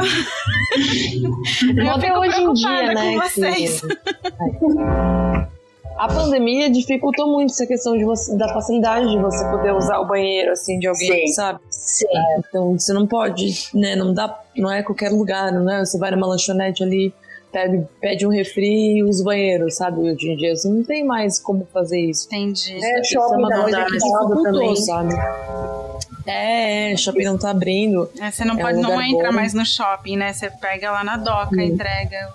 Moda 1.84 2.18
hoje 2.18 2.40
em 2.40 2.52
dia, 2.52 2.94
né? 2.94 3.16
vocês. 3.16 3.82
A 5.98 6.08
pandemia 6.08 6.70
dificultou 6.70 7.30
muito 7.30 7.50
essa 7.50 7.66
questão 7.66 7.96
de 7.96 8.04
você, 8.04 8.34
da 8.34 8.48
facilidade 8.54 9.11
de 9.11 9.18
você 9.18 9.44
poder 9.50 9.74
usar 9.74 9.98
o 9.98 10.06
banheiro 10.06 10.52
assim 10.52 10.78
de 10.78 10.86
alguém, 10.86 11.26
Sim. 11.26 11.32
sabe? 11.34 11.61
Sim. 11.68 12.06
É, 12.11 12.38
então 12.38 12.78
você 12.78 12.94
não 12.94 13.06
pode, 13.06 13.68
né? 13.74 13.94
Não 13.94 14.14
dá, 14.14 14.40
não 14.56 14.72
é 14.72 14.82
qualquer 14.82 15.11
lugar, 15.11 15.52
não 15.52 15.70
é? 15.70 15.84
Você 15.84 15.98
vai 15.98 16.11
numa 16.11 16.26
lanchonete 16.26 16.82
ali, 16.82 17.12
pede, 17.53 17.86
pede 18.01 18.26
um 18.26 18.30
refri 18.30 18.98
e 18.98 19.05
usa 19.05 19.22
o 19.22 19.24
banheiro, 19.24 19.70
sabe? 19.70 20.01
Hoje 20.01 20.30
em 20.30 20.36
dia 20.36 20.55
você 20.55 20.68
não 20.68 20.82
tem 20.82 21.05
mais 21.05 21.38
como 21.38 21.66
fazer 21.72 22.01
isso. 22.01 22.26
Entendi. 22.26 22.78
É, 22.82 23.05
shopping 23.05 23.34
é 23.34 23.36
uma 23.36 23.62
coisa 23.62 23.84
que 23.84 23.92
dificultou, 23.92 24.42
também. 24.42 24.76
sabe? 24.76 25.14
É, 26.26 26.96
shopping 26.96 27.24
não 27.24 27.38
tá 27.38 27.51
abrindo. 27.51 28.09
É, 28.20 28.30
você 28.30 28.44
não 28.44 28.59
é 28.59 28.62
pode, 28.62 28.78
um 28.78 28.82
não 28.82 29.03
entra 29.03 29.28
bom. 29.28 29.34
mais 29.34 29.55
no 29.55 29.64
shopping, 29.64 30.16
né? 30.16 30.32
Você 30.32 30.51
pega 30.51 30.90
lá 30.90 31.03
na 31.03 31.16
doca, 31.16 31.57
hum. 31.57 31.61
entrega. 31.61 32.32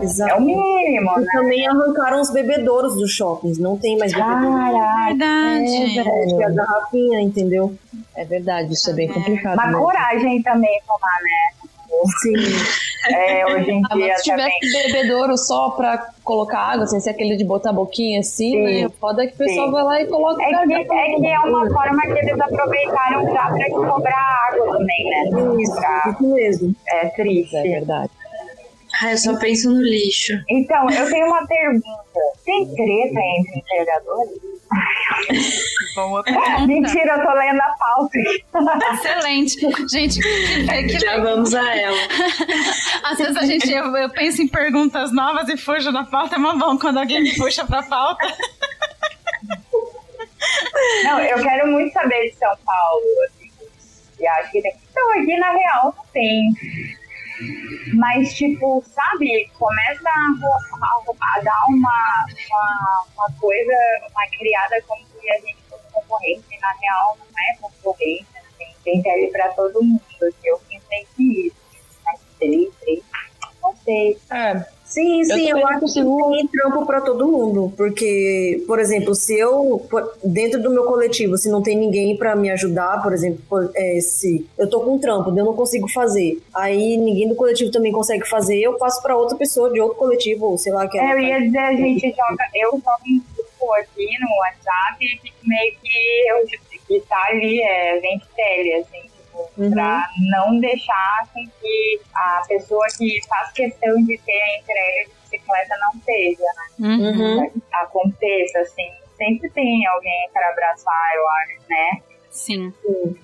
Exato. 0.00 0.32
É 0.32 0.36
o 0.36 0.40
mínimo, 0.40 1.18
né? 1.18 1.26
também 1.32 1.66
arrancaram 1.66 2.20
os 2.20 2.30
bebedouros 2.30 2.94
dos 2.94 3.12
shoppings, 3.12 3.58
não 3.58 3.76
tem 3.76 3.98
mais 3.98 4.12
bebedouros. 4.12 4.54
Caraca, 4.54 5.06
verdade. 5.06 5.98
É, 5.98 6.02
velho. 6.02 6.46
a 6.46 6.50
garrafinha, 6.50 7.20
entendeu? 7.20 7.74
É 8.16 8.24
verdade, 8.24 8.72
isso 8.72 8.88
é 8.90 8.92
bem 8.94 9.08
complicado. 9.08 9.56
Mas 9.56 9.76
coragem 9.76 10.42
também 10.42 10.80
tomar, 10.86 11.20
né? 11.22 11.68
Sim. 12.22 12.93
É, 13.10 13.46
hoje 13.52 13.70
em 13.70 13.82
ah, 13.90 13.94
dia. 13.94 14.16
se 14.16 14.22
tivesse 14.24 14.58
também. 14.60 14.92
bebedouro 14.92 15.36
só 15.36 15.70
pra 15.70 16.10
colocar 16.22 16.58
água, 16.58 16.86
sem 16.86 17.00
ser 17.00 17.10
aquele 17.10 17.36
de 17.36 17.44
botar 17.44 17.70
a 17.70 17.72
boquinha 17.72 18.20
assim, 18.20 18.52
Sim. 18.52 18.82
né? 18.82 18.88
Foda 19.00 19.24
é 19.24 19.26
que 19.26 19.34
o 19.34 19.38
pessoal 19.38 19.66
Sim. 19.66 19.72
vai 19.72 19.82
lá 19.84 20.02
e 20.02 20.06
coloca. 20.06 20.42
É 20.42 20.66
que, 20.66 20.74
é 20.74 20.84
que 20.84 21.26
é 21.26 21.38
uma 21.40 21.68
forma 21.70 22.02
que 22.02 22.18
eles 22.18 22.40
aproveitaram 22.40 23.32
já 23.32 23.50
pra 23.50 23.70
cobrar 23.70 24.48
água 24.50 24.78
também, 24.78 25.04
né? 25.10 25.62
Isso, 25.62 25.80
isso 26.10 26.34
mesmo. 26.34 26.76
É 26.88 27.06
triste. 27.08 27.56
É 27.56 27.62
verdade. 27.62 28.10
Ah, 29.02 29.10
eu 29.10 29.18
só 29.18 29.36
penso 29.38 29.70
no 29.70 29.80
lixo. 29.80 30.34
Então, 30.48 30.88
eu 30.88 31.10
tenho 31.10 31.26
uma 31.26 31.44
pergunta. 31.46 31.84
Tem 32.44 32.64
treta 32.66 33.20
entre 33.20 33.58
entregadores? 33.58 34.40
Pergunta. 35.94 36.66
Mentira, 36.66 37.16
eu 37.16 37.24
tô 37.24 37.32
lendo 37.34 37.60
a 37.60 37.74
pauta. 37.78 38.18
Excelente. 38.94 39.60
Gente, 39.88 40.20
que, 40.20 40.82
que 40.88 40.98
já 40.98 41.20
vamos 41.20 41.54
a 41.54 41.76
ela. 41.76 41.96
Às 43.04 43.18
vezes 43.18 43.36
a 43.36 43.44
gente, 43.44 43.70
eu, 43.72 43.96
eu, 43.96 44.10
penso 44.10 44.42
em 44.42 44.48
perguntas 44.48 45.12
novas 45.12 45.48
e 45.48 45.56
fujo 45.56 45.92
da 45.92 46.04
pauta. 46.04 46.36
É 46.36 46.38
muito 46.38 46.58
bom 46.58 46.78
quando 46.78 46.98
alguém 46.98 47.22
me 47.22 47.34
puxa 47.36 47.64
pra 47.64 47.82
pauta. 47.82 48.26
Não, 51.04 51.20
eu 51.20 51.42
quero 51.42 51.68
muito 51.68 51.92
saber 51.92 52.30
de 52.30 52.36
São 52.36 52.56
Paulo. 52.64 53.04
Assim, 53.26 53.50
e 54.20 54.26
acho 54.26 54.50
que 54.50 54.62
tem. 54.62 54.74
Então, 54.90 55.12
aqui 55.12 55.36
na 55.38 55.52
real 55.52 55.94
não 55.96 56.04
tem 56.12 56.54
Mas, 57.94 58.34
tipo, 58.34 58.82
sabe, 58.86 59.50
começa 59.58 60.08
a, 60.08 60.46
a, 60.82 61.38
a 61.38 61.40
dar 61.40 61.64
uma, 61.68 62.26
uma, 62.50 63.04
uma, 63.14 63.40
coisa, 63.40 63.72
uma 64.10 64.26
criada 64.38 64.80
como 64.86 65.04
se 65.06 65.30
a 65.30 65.40
gente 65.40 65.56
fosse 65.68 65.84
concorrente, 65.92 66.44
e 66.50 66.58
na 66.60 66.72
real 66.80 67.18
não 67.18 67.26
é 67.26 67.56
concorrência, 67.60 68.40
assim, 68.40 68.74
tem 68.84 69.02
pele 69.02 69.28
pra 69.28 69.48
todo 69.50 69.82
mundo. 69.82 70.02
Assim, 70.22 70.34
eu 70.44 70.60
pensei 70.68 71.06
que 71.16 71.46
isso, 71.46 71.56
mas 72.04 72.20
três, 72.38 72.74
três, 72.80 73.02
não 73.62 73.76
sei. 73.84 74.18
É. 74.30 74.73
Sim, 74.94 75.24
sim, 75.24 75.50
eu, 75.50 75.58
eu 75.58 75.66
acho 75.66 75.80
consigo... 75.80 76.30
que 76.30 76.36
tem 76.36 76.46
trampo 76.46 76.86
para 76.86 77.00
todo 77.00 77.26
mundo, 77.26 77.72
porque, 77.76 78.62
por 78.64 78.78
exemplo, 78.78 79.12
se 79.12 79.36
eu 79.36 79.84
dentro 80.22 80.62
do 80.62 80.70
meu 80.70 80.84
coletivo, 80.84 81.36
se 81.36 81.50
não 81.50 81.60
tem 81.60 81.76
ninguém 81.76 82.16
para 82.16 82.36
me 82.36 82.48
ajudar, 82.52 83.02
por 83.02 83.12
exemplo, 83.12 83.70
é, 83.74 83.98
se 84.00 84.46
eu 84.56 84.70
tô 84.70 84.82
com 84.82 84.94
um 84.94 84.98
trampo, 85.00 85.30
eu 85.30 85.44
não 85.44 85.52
consigo 85.52 85.90
fazer, 85.90 86.40
aí 86.54 86.96
ninguém 86.96 87.28
do 87.28 87.34
coletivo 87.34 87.72
também 87.72 87.90
consegue 87.90 88.24
fazer, 88.28 88.60
eu 88.60 88.74
passo 88.74 89.02
para 89.02 89.16
outra 89.16 89.36
pessoa 89.36 89.72
de 89.72 89.80
outro 89.80 89.98
coletivo, 89.98 90.46
ou 90.50 90.58
sei 90.58 90.72
lá 90.72 90.86
que 90.86 90.96
é. 90.96 91.12
Eu 91.12 91.18
ia 91.18 91.40
dizer, 91.40 91.58
a 91.58 91.74
gente 91.74 92.10
joga, 92.10 92.44
eu 92.54 92.70
jogo 92.70 93.02
em 93.04 93.20
grupo 93.34 93.74
aqui 93.74 94.06
no 94.20 94.28
WhatsApp, 94.42 95.04
e 95.04 95.48
meio 95.48 95.74
que 95.82 96.30
eu 96.30 96.64
que 96.86 97.00
tá 97.08 97.20
ali 97.30 97.60
é 97.60 98.00
tele, 98.36 98.74
assim, 98.74 99.13
uhum. 99.56 99.70
para 99.70 100.08
não 100.30 100.58
deixar 100.58 101.28
com 101.32 101.44
que 101.60 102.00
a 102.14 102.42
pessoa 102.46 102.86
que 102.96 103.20
faz 103.28 103.52
questão 103.52 103.94
de 104.04 104.18
ter 104.18 104.40
a 104.40 104.58
entrega 104.58 105.08
de 105.08 105.10
bicicleta 105.22 105.76
não 105.80 106.00
seja, 106.02 106.44
né? 106.78 106.88
Uhum. 106.88 107.62
Aconteça, 107.72 108.60
assim, 108.60 108.90
sempre 109.16 109.50
tem 109.50 109.86
alguém 109.86 110.28
para 110.32 110.48
abraçar, 110.50 111.14
eu 111.14 111.28
acho, 111.28 111.60
né? 111.68 112.02
Sim. 112.30 112.72
Sim. 112.82 113.16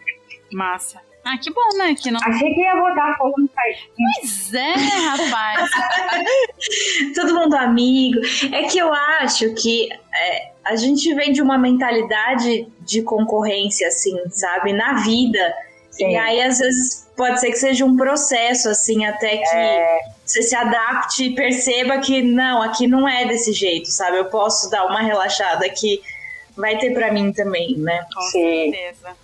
Massa. 0.53 1.01
Ah, 1.25 1.37
que 1.37 1.53
bom, 1.53 1.77
né? 1.77 1.95
Que 1.95 2.11
não... 2.11 2.19
Achei 2.23 2.55
que 2.55 2.61
ia 2.61 2.75
botar 2.77 3.17
fogo 3.19 3.35
no 3.39 3.49
site. 3.49 3.93
Pois 3.97 4.55
é, 4.55 4.73
rapaz. 4.73 5.71
Todo 7.15 7.35
mundo 7.35 7.55
amigo. 7.57 8.21
É 8.53 8.65
que 8.65 8.79
eu 8.79 8.93
acho 8.93 9.55
que 9.55 9.89
é, 10.15 10.53
a 10.65 10.77
gente 10.77 11.15
vem 11.15 11.33
de 11.33 11.43
uma 11.43 11.59
mentalidade 11.59 12.67
de 12.81 13.03
concorrência, 13.03 13.89
assim, 13.89 14.17
sabe? 14.31 14.73
Na 14.73 14.95
vida 15.03 15.55
Sim. 15.91 16.11
E 16.11 16.17
aí, 16.17 16.41
às 16.43 16.59
vezes, 16.59 17.11
pode 17.17 17.41
ser 17.41 17.51
que 17.51 17.57
seja 17.57 17.85
um 17.85 17.97
processo, 17.97 18.69
assim, 18.69 19.05
até 19.05 19.37
que 19.39 19.57
é... 19.57 20.01
você 20.25 20.43
se 20.43 20.55
adapte 20.55 21.25
e 21.25 21.35
perceba 21.35 21.99
que, 21.99 22.23
não, 22.23 22.63
aqui 22.63 22.87
não 22.87 23.09
é 23.09 23.27
desse 23.27 23.53
jeito, 23.53 23.91
sabe? 23.91 24.19
Eu 24.19 24.27
posso 24.27 24.71
dar 24.71 24.87
uma 24.87 25.03
relaxada 25.03 25.69
que 25.69 26.01
vai 26.57 26.79
ter 26.79 26.93
para 26.93 27.13
mim 27.13 27.33
também, 27.33 27.77
né? 27.77 28.07
Com 28.15 28.21
Sim. 28.23 28.73
certeza. 28.73 29.17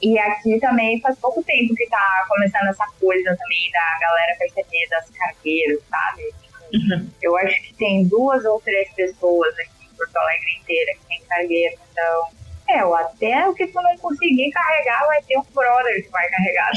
E 0.00 0.18
aqui 0.18 0.60
também 0.60 1.00
faz 1.00 1.18
pouco 1.18 1.42
tempo 1.42 1.74
que 1.74 1.86
tá 1.88 2.26
começando 2.28 2.68
essa 2.68 2.86
coisa 3.00 3.36
também 3.36 3.70
da 3.72 3.98
galera 4.00 4.36
perceber 4.38 4.86
das 4.90 5.08
cargueiras, 5.10 5.80
sabe? 5.90 6.34
Uhum. 6.72 7.08
Eu 7.22 7.36
acho 7.38 7.62
que 7.62 7.74
tem 7.74 8.04
duas 8.04 8.44
ou 8.44 8.60
três 8.60 8.90
pessoas 8.92 9.54
aqui 9.54 9.86
em 9.90 9.96
Porto 9.96 10.16
Alegre 10.16 10.58
inteira 10.60 10.92
que 10.94 11.06
tem 11.08 11.22
cargueiro, 11.28 11.76
então 11.90 12.28
é, 12.68 12.84
ou 12.84 12.94
até 12.94 13.48
o 13.48 13.54
que 13.54 13.66
tu 13.66 13.80
não 13.80 13.96
conseguir 13.98 14.50
carregar, 14.50 15.06
vai 15.06 15.22
ter 15.22 15.38
um 15.38 15.44
brother 15.54 16.04
que 16.04 16.10
vai 16.10 16.28
carregar, 16.28 16.70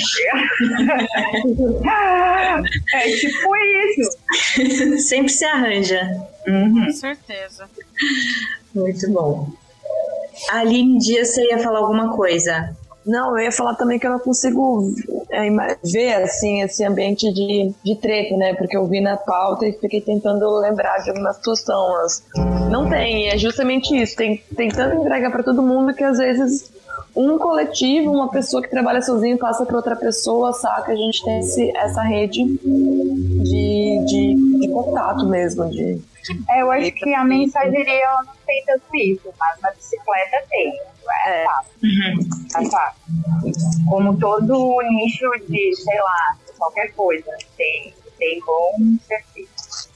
tá 1.83 2.63
é 2.99 3.11
tipo 3.11 3.55
isso. 3.55 4.99
Sempre 5.09 5.29
se 5.29 5.45
arranja. 5.45 6.01
Uhum. 6.47 6.85
Com 6.85 6.91
certeza. 6.91 7.69
Muito 8.73 9.11
bom. 9.11 9.49
Aline 10.51 10.99
Dias, 10.99 11.29
você 11.29 11.45
ia 11.45 11.59
falar 11.59 11.79
alguma 11.79 12.15
coisa? 12.15 12.75
Não, 13.05 13.37
eu 13.37 13.45
ia 13.45 13.51
falar 13.51 13.75
também 13.75 13.97
que 13.97 14.05
eu 14.05 14.11
não 14.11 14.19
consigo 14.19 14.93
é, 15.31 15.49
ver 15.83 16.13
assim 16.13 16.61
esse 16.61 16.83
ambiente 16.83 17.31
de, 17.33 17.73
de 17.83 17.95
treta, 17.95 18.35
né? 18.35 18.53
Porque 18.53 18.75
eu 18.75 18.85
vi 18.85 19.01
na 19.01 19.17
pauta 19.17 19.65
e 19.65 19.73
fiquei 19.73 20.01
tentando 20.01 20.49
lembrar 20.59 20.97
de 20.99 21.09
alguma 21.09 21.33
situação, 21.33 21.87
não 22.69 22.89
tem. 22.89 23.29
É 23.29 23.37
justamente 23.37 23.95
isso. 23.95 24.15
Tem, 24.15 24.43
tem 24.55 24.69
tanta 24.69 24.95
entrega 24.95 25.31
para 25.31 25.43
todo 25.43 25.61
mundo 25.61 25.93
que 25.93 26.03
às 26.03 26.17
vezes 26.17 26.71
um 27.15 27.37
coletivo, 27.37 28.11
uma 28.11 28.29
pessoa 28.29 28.61
que 28.61 28.69
trabalha 28.69 29.01
sozinho 29.01 29.37
passa 29.37 29.65
para 29.65 29.75
outra 29.75 29.95
pessoa, 29.95 30.53
saca? 30.53 30.91
A 30.91 30.95
gente 30.95 31.23
tem 31.23 31.39
esse, 31.39 31.75
essa 31.77 32.01
rede 32.01 32.43
de, 32.43 34.05
de, 34.05 34.59
de 34.59 34.67
contato 34.69 35.25
mesmo, 35.25 35.69
de 35.69 36.01
é, 36.49 36.61
eu 36.61 36.71
acho 36.71 36.91
que 36.91 37.13
a 37.13 37.23
mensageria 37.23 38.07
não 38.25 38.33
tem 38.45 38.63
tanto 38.65 38.95
isso, 38.95 39.33
mas 39.39 39.59
na 39.61 39.71
bicicleta 39.71 40.43
tem. 40.49 40.79
É, 41.25 41.45
fácil. 41.45 41.71
Uhum. 41.83 42.29
É 42.55 42.69
fácil. 42.69 43.01
Como 43.89 44.19
todo 44.19 44.81
nicho 44.81 45.29
de, 45.47 45.75
sei 45.75 45.99
lá, 45.99 46.37
qualquer 46.57 46.91
coisa, 46.93 47.31
tem, 47.57 47.93
tem 48.17 48.39
bom 48.41 48.71
serviço. 49.07 49.89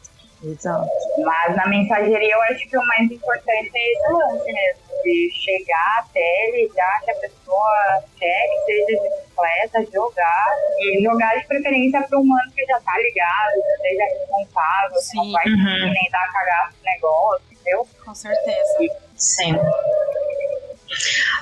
Exato. 0.43 0.89
Mas 1.23 1.55
na 1.55 1.67
mensageria 1.67 2.33
eu 2.33 2.41
acho 2.43 2.67
que 2.67 2.77
o 2.77 2.85
mais 2.85 3.09
importante 3.09 3.71
é 3.73 3.93
esse 3.93 4.11
lance 4.11 4.51
mesmo, 4.51 4.81
de 5.03 5.31
chegar 5.33 5.99
até 5.99 6.51
ligar 6.53 7.01
que 7.01 7.11
a 7.11 7.15
pessoa 7.15 8.03
quer 8.19 8.47
que 8.49 8.65
seja 8.65 8.85
de 8.85 9.09
bicicleta, 9.09 9.91
jogar, 9.91 10.55
e 10.79 11.01
jogar 11.01 11.37
de 11.37 11.47
preferência 11.47 12.01
para 12.01 12.19
um 12.19 12.25
mano 12.25 12.51
que 12.53 12.65
já 12.65 12.79
tá 12.81 12.97
ligado, 12.99 13.53
que 13.53 13.87
seja 13.87 14.03
responsável, 14.19 14.99
Sim. 14.99 15.11
que 15.11 15.17
não 15.17 15.31
vai 15.31 15.45
uhum. 15.47 15.93
nem 15.93 16.11
dar 16.11 16.31
cagaço 16.31 16.77
no 16.77 16.83
negócio, 16.83 17.45
entendeu? 17.51 17.87
Com 18.03 18.15
certeza. 18.15 18.77
Sim. 19.15 19.53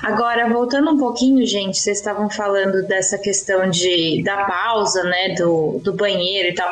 Agora, 0.02 0.48
voltando 0.48 0.90
um 0.90 0.98
pouquinho, 0.98 1.46
gente, 1.46 1.78
vocês 1.78 1.98
estavam 1.98 2.28
falando 2.28 2.86
dessa 2.86 3.18
questão 3.18 3.70
de 3.70 4.22
da 4.24 4.44
pausa, 4.44 5.02
né, 5.04 5.34
do, 5.34 5.80
do 5.82 5.92
banheiro 5.92 6.48
e 6.48 6.54
tal. 6.54 6.70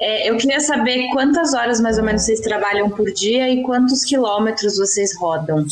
É, 0.00 0.30
eu 0.30 0.36
queria 0.36 0.60
saber 0.60 1.08
quantas 1.12 1.54
horas 1.54 1.80
mais 1.80 1.98
ou 1.98 2.04
menos 2.04 2.22
vocês 2.22 2.40
trabalham 2.40 2.88
por 2.88 3.10
dia 3.12 3.48
e 3.48 3.62
quantos 3.62 4.04
quilômetros 4.04 4.78
vocês 4.78 5.16
rodam. 5.18 5.64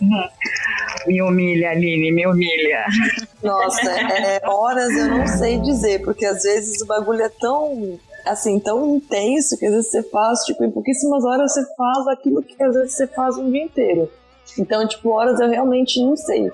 Uhum. 0.00 0.28
Me 1.06 1.22
humilha, 1.22 1.70
Aline, 1.70 2.10
me 2.10 2.26
humilha. 2.26 2.86
Nossa, 3.42 3.90
é, 3.90 4.40
horas 4.44 4.90
eu 4.96 5.08
não 5.08 5.26
sei 5.26 5.58
dizer, 5.58 6.02
porque 6.02 6.24
às 6.24 6.42
vezes 6.42 6.80
o 6.80 6.86
bagulho 6.86 7.22
é 7.22 7.28
tão 7.28 7.98
assim, 8.24 8.58
tão 8.58 8.96
intenso 8.96 9.58
que 9.58 9.66
às 9.66 9.72
vezes 9.72 9.90
você 9.90 10.02
faz, 10.04 10.40
tipo, 10.40 10.64
em 10.64 10.70
pouquíssimas 10.70 11.24
horas 11.24 11.52
você 11.52 11.62
faz 11.76 12.08
aquilo 12.08 12.42
que 12.42 12.62
às 12.62 12.74
vezes 12.74 12.94
você 12.94 13.06
faz 13.06 13.36
um 13.36 13.50
dia 13.50 13.64
inteiro. 13.64 14.10
Então, 14.58 14.86
tipo, 14.86 15.10
horas 15.10 15.40
eu 15.40 15.48
realmente 15.48 16.00
não 16.00 16.16
sei. 16.16 16.50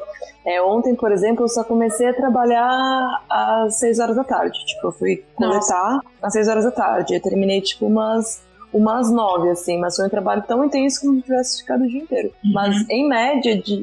É, 0.47 0.63
ontem, 0.63 0.95
por 0.95 1.13
exemplo, 1.13 1.45
eu 1.45 1.49
só 1.49 1.63
comecei 1.63 2.09
a 2.09 2.15
trabalhar 2.15 3.25
às 3.29 3.77
6 3.79 3.99
horas 3.99 4.17
da 4.17 4.25
tarde. 4.25 4.59
Tipo, 4.65 4.89
eu 4.89 4.93
fui 4.93 5.25
coletar 5.35 5.57
Nossa. 5.57 6.01
às 6.23 6.33
6 6.33 6.49
horas 6.49 6.65
da 6.65 6.71
tarde. 6.71 7.15
Eu 7.15 7.21
terminei, 7.21 7.61
tipo, 7.61 7.87
umas 7.87 8.43
umas 8.73 9.11
nove, 9.11 9.51
assim, 9.51 9.79
mas 9.79 9.97
foi 9.97 10.07
um 10.07 10.09
trabalho 10.09 10.45
tão 10.47 10.65
intenso 10.65 11.01
como 11.01 11.17
se 11.17 11.23
tivesse 11.23 11.61
ficado 11.61 11.83
o 11.83 11.89
dia 11.89 12.03
inteiro. 12.03 12.33
Uhum. 12.45 12.53
Mas 12.53 12.89
em 12.89 13.09
média 13.09 13.61
de 13.61 13.83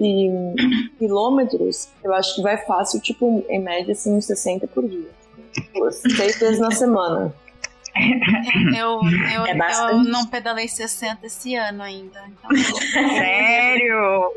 quilômetros, 0.97 1.89
eu 2.03 2.13
acho 2.13 2.35
que 2.35 2.41
vai 2.41 2.57
fácil, 2.65 3.01
tipo, 3.01 3.43
em 3.49 3.59
média, 3.59 3.91
assim, 3.91 4.15
uns 4.15 4.25
60 4.25 4.67
por 4.67 4.87
dia. 4.87 5.09
Seis 5.91 6.39
vezes 6.39 6.59
na 6.59 6.71
semana. 6.71 7.33
Eu, 8.77 8.99
eu, 9.35 9.45
é 9.45 9.91
eu 9.91 10.03
não 10.03 10.25
pedalei 10.25 10.67
60 10.67 11.25
esse 11.25 11.55
ano 11.55 11.83
ainda. 11.83 12.21
Então... 12.27 12.55
Sério? 13.17 14.33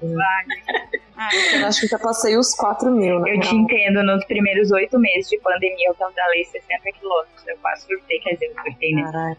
Ah, 1.16 1.28
eu 1.54 1.66
acho 1.66 1.82
que 1.82 1.86
já 1.86 1.98
passei 1.98 2.36
os 2.36 2.54
4 2.54 2.90
mil, 2.90 3.20
né? 3.20 3.34
Eu 3.34 3.40
te 3.40 3.54
entendo, 3.54 4.02
nos 4.02 4.24
primeiros 4.24 4.70
8 4.70 4.98
meses 4.98 5.28
de 5.28 5.38
pandemia 5.40 5.88
eu 5.88 5.94
pedalei 5.94 6.44
60 6.44 6.92
quilômetros. 6.98 7.46
Eu 7.46 7.58
quase 7.58 7.86
surtei, 7.86 8.18
quer 8.20 8.32
dizer, 8.34 8.46
eu 8.46 8.62
surtei, 8.62 8.94
né? 8.94 9.36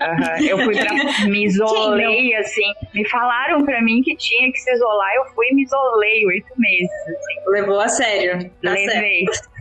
Uhum. 0.00 0.46
Eu 0.46 0.58
fui 0.64 0.74
pra. 0.74 0.94
Me 1.28 1.44
isolei, 1.44 2.34
assim. 2.36 2.72
Me 2.94 3.06
falaram 3.08 3.62
pra 3.64 3.82
mim 3.82 4.02
que 4.02 4.16
tinha 4.16 4.50
que 4.50 4.58
se 4.58 4.72
isolar. 4.72 5.14
Eu 5.16 5.26
fui 5.34 5.46
e 5.50 5.54
me 5.54 5.62
isolei 5.64 6.26
8 6.26 6.46
meses. 6.56 6.90
Assim. 6.90 7.50
Levou 7.50 7.80
a 7.80 7.88
sério. 7.88 8.50
Levei. 8.62 9.26
Certo. 9.26 9.59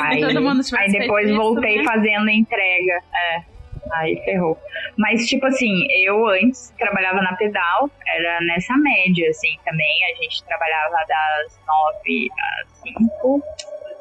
Aí, 0.00 0.22
aí 0.78 0.92
depois 0.92 1.30
voltei 1.30 1.76
isso, 1.76 1.84
né? 1.84 1.92
fazendo 1.92 2.28
entrega. 2.30 3.00
É. 3.14 3.54
Aí 3.92 4.16
ferrou. 4.24 4.58
Mas, 4.96 5.26
tipo 5.26 5.44
assim, 5.46 5.86
eu 5.90 6.26
antes 6.28 6.72
trabalhava 6.78 7.20
na 7.20 7.36
pedal, 7.36 7.90
era 8.06 8.40
nessa 8.42 8.76
média, 8.78 9.28
assim, 9.28 9.58
também. 9.64 10.04
A 10.12 10.22
gente 10.22 10.42
trabalhava 10.44 10.96
das 11.06 11.60
nove 11.66 12.28
às 12.38 12.68
cinco. 12.78 13.42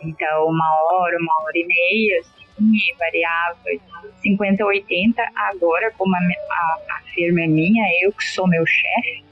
Então, 0.02 0.48
uma 0.48 0.84
hora, 0.84 1.18
uma 1.18 1.44
hora 1.44 1.58
e 1.58 1.66
meia, 1.66 2.20
assim, 2.20 2.96
variava 2.98 3.58
de 3.66 4.22
50 4.22 4.64
a 4.64 4.68
80. 4.68 5.24
Agora, 5.36 5.92
como 5.98 6.16
a, 6.16 6.20
a, 6.20 6.98
a 6.98 7.02
firma 7.14 7.42
é 7.42 7.48
minha, 7.48 7.84
eu 8.02 8.12
que 8.12 8.24
sou 8.24 8.48
meu 8.48 8.66
chefe, 8.66 9.24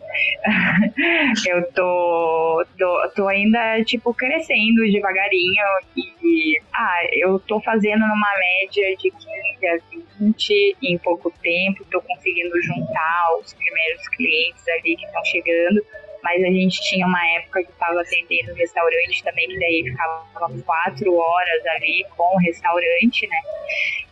eu 1.48 1.72
tô, 1.74 2.66
tô, 2.78 3.10
tô 3.16 3.28
ainda, 3.28 3.84
tipo, 3.84 4.14
crescendo 4.14 4.84
devagarinho 4.92 5.64
e, 5.96 6.60
ah, 6.74 7.02
eu 7.14 7.40
tô 7.40 7.60
fazendo 7.62 8.02
numa 8.02 8.34
média 8.38 8.96
de 8.98 9.12
15 9.12 9.68
a 9.68 9.78
20 10.20 10.78
em 10.84 10.98
pouco 11.00 11.32
tempo, 11.42 11.86
tô 11.92 12.02
conseguindo 12.02 12.62
juntar 12.62 13.36
os 13.40 13.54
primeiros 13.54 14.08
clientes 14.10 14.68
ali 14.68 14.96
que 14.96 15.06
estão 15.06 15.24
chegando, 15.26 15.86
mas 16.24 16.44
a 16.44 16.48
gente 16.48 16.82
tinha 16.82 17.06
uma 17.06 17.26
época 17.38 17.64
que 17.64 17.72
estava 17.72 18.02
atendendo 18.02 18.54
restaurante 18.54 19.24
também, 19.24 19.48
que 19.48 19.60
daí 19.60 19.84
ficava 19.90 20.24
quatro 20.66 21.16
horas 21.16 21.66
ali 21.68 22.06
com 22.16 22.36
o 22.36 22.40
restaurante, 22.40 23.28
né? 23.28 23.38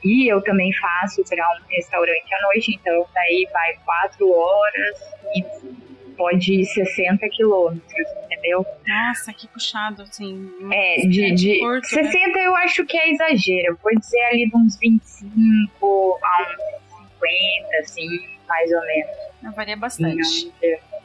E 0.04 0.32
eu 0.32 0.42
também 0.42 0.72
faço 0.74 1.24
para 1.24 1.46
um 1.52 1.68
restaurante 1.70 2.34
à 2.34 2.42
noite, 2.44 2.76
então 2.76 3.06
daí 3.14 3.48
vai 3.52 3.74
quatro 3.86 4.32
horas 4.32 5.00
e 5.36 5.89
pode 6.20 6.54
ir 6.54 6.66
60 6.66 7.30
quilômetros, 7.30 8.08
entendeu? 8.26 8.66
Nossa, 8.86 9.32
que 9.32 9.48
puxado, 9.48 10.02
assim. 10.02 10.52
É, 10.70 11.08
de, 11.08 11.34
de 11.34 11.60
curto, 11.60 11.88
60 11.88 12.12
né? 12.12 12.46
eu 12.46 12.56
acho 12.58 12.86
que 12.86 12.98
é 12.98 13.10
exagero. 13.10 13.68
Eu 13.70 13.78
vou 13.82 13.98
dizer 13.98 14.22
ali 14.26 14.50
de 14.50 14.58
uns 14.58 14.78
25 14.78 16.20
a 16.22 16.42
uns 16.42 17.10
50, 17.20 17.78
assim, 17.80 18.08
mais 18.50 18.70
ou 18.70 18.82
menos. 18.82 19.56
Varia 19.56 19.78
bastante. 19.78 20.52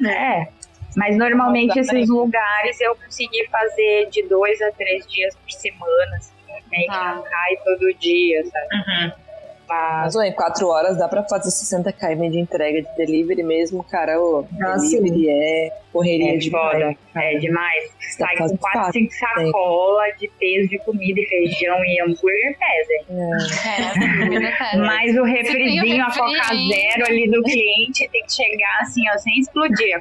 É. 0.05 0.49
Mas 0.97 1.17
normalmente 1.17 1.79
esses 1.79 2.09
lugares 2.09 2.81
eu 2.81 2.97
consegui 2.97 3.47
fazer 3.49 4.09
de 4.11 4.29
dois 4.29 4.61
a 4.63 4.73
três 4.73 5.07
dias 5.07 5.37
por 5.37 5.51
semana, 5.53 6.17
assim, 6.17 6.33
meio 6.71 6.91
que 6.91 6.97
não 6.97 7.23
cai 7.23 7.57
todo 7.65 7.95
dia, 8.01 8.45
sabe? 8.47 8.67
Uhum. 8.75 9.24
Mas, 9.69 10.15
ué, 10.17 10.29
em 10.29 10.33
4 10.33 10.67
horas 10.69 10.97
dá 10.99 11.09
pra 11.09 11.23
fazer 11.25 11.51
60 11.51 11.93
km 11.93 12.31
de 12.31 12.39
entrega 12.39 12.81
de 12.83 12.89
delivery 12.97 13.43
mesmo, 13.43 13.83
cara. 13.85 14.19
O 14.21 14.47
Ah, 14.63 14.77
delivery 14.77 15.25
sim. 15.25 15.31
é 15.31 15.73
correria 15.93 16.35
É 16.35 16.37
de 16.37 16.51
foda, 16.51 16.95
é 17.17 17.39
demais. 17.39 17.85
Tá 18.19 18.27
Sai 18.27 18.37
com 18.37 18.49
4, 18.57 18.59
quatro, 18.59 18.93
5 18.93 19.13
sacola 19.15 20.03
de 20.19 20.29
peso 20.39 20.69
de 20.69 20.79
comida 20.81 21.19
e 21.21 21.27
feijão 21.27 21.83
e 21.85 22.01
hambúrguer 22.03 22.57
pesa. 22.59 22.93
É, 23.11 24.51
pesa. 24.59 24.77
Mas 24.85 25.17
o 25.17 25.25
refrizinho, 25.25 26.05
o 26.05 26.09
a 26.09 26.13
coca 26.13 26.27
refri, 26.31 26.69
zero 26.69 27.07
ali 27.07 27.31
do 27.31 27.43
cliente 27.43 28.09
tem 28.11 28.23
que 28.25 28.33
chegar 28.33 28.81
assim, 28.83 29.03
ó, 29.15 29.19
sem 29.19 29.39
explodir. 29.41 30.01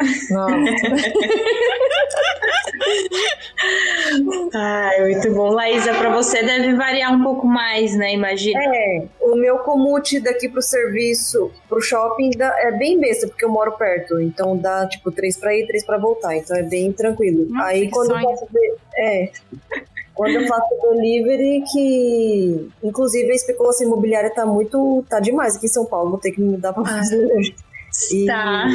Ai, 4.54 5.00
muito 5.02 5.32
bom. 5.32 5.50
Laísa, 5.50 5.94
pra 5.94 6.10
você 6.14 6.42
deve 6.42 6.74
variar 6.74 7.12
um 7.14 7.22
pouco 7.22 7.46
mais, 7.46 7.96
né? 7.96 8.12
Imagina. 8.14 8.60
É, 8.64 9.04
o 9.20 9.36
meu 9.36 9.58
comute 9.58 10.18
daqui 10.20 10.48
pro 10.48 10.60
serviço, 10.62 11.50
pro 11.68 11.80
shopping, 11.80 12.30
é 12.40 12.72
bem 12.72 12.98
besta, 12.98 13.26
porque 13.28 13.44
eu 13.44 13.48
moro 13.48 13.72
perto. 13.72 14.20
Então 14.20 14.56
dá, 14.56 14.86
tipo, 14.86 15.10
três 15.12 15.36
pra 15.38 15.54
ir, 15.54 15.66
três 15.66 15.84
pra 15.84 15.98
voltar. 15.98 16.36
Então 16.36 16.56
é 16.56 16.62
bem 16.62 16.92
tranquilo. 16.92 17.46
Nossa, 17.48 17.66
Aí 17.68 17.88
quando 17.90 18.10
eu 18.10 18.16
sonho. 18.20 18.28
faço. 18.30 18.46
de- 18.52 18.74
É. 18.98 19.30
Quando 20.14 20.32
eu 20.34 20.46
faço 20.48 20.68
delivery, 20.82 21.62
que. 21.72 22.68
Inclusive 22.82 23.30
a 23.30 23.34
especulação 23.34 23.86
imobiliária 23.86 24.30
tá 24.34 24.44
muito. 24.44 25.04
tá 25.08 25.18
demais 25.20 25.56
aqui 25.56 25.66
em 25.66 25.70
São 25.70 25.86
Paulo. 25.86 26.10
Vou 26.10 26.18
ter 26.18 26.32
que 26.32 26.40
me 26.40 26.50
mudar 26.52 26.72
pra 26.72 26.82
mais 26.82 27.10
longe. 27.12 27.54
E, 28.12 28.26
Tá. 28.26 28.66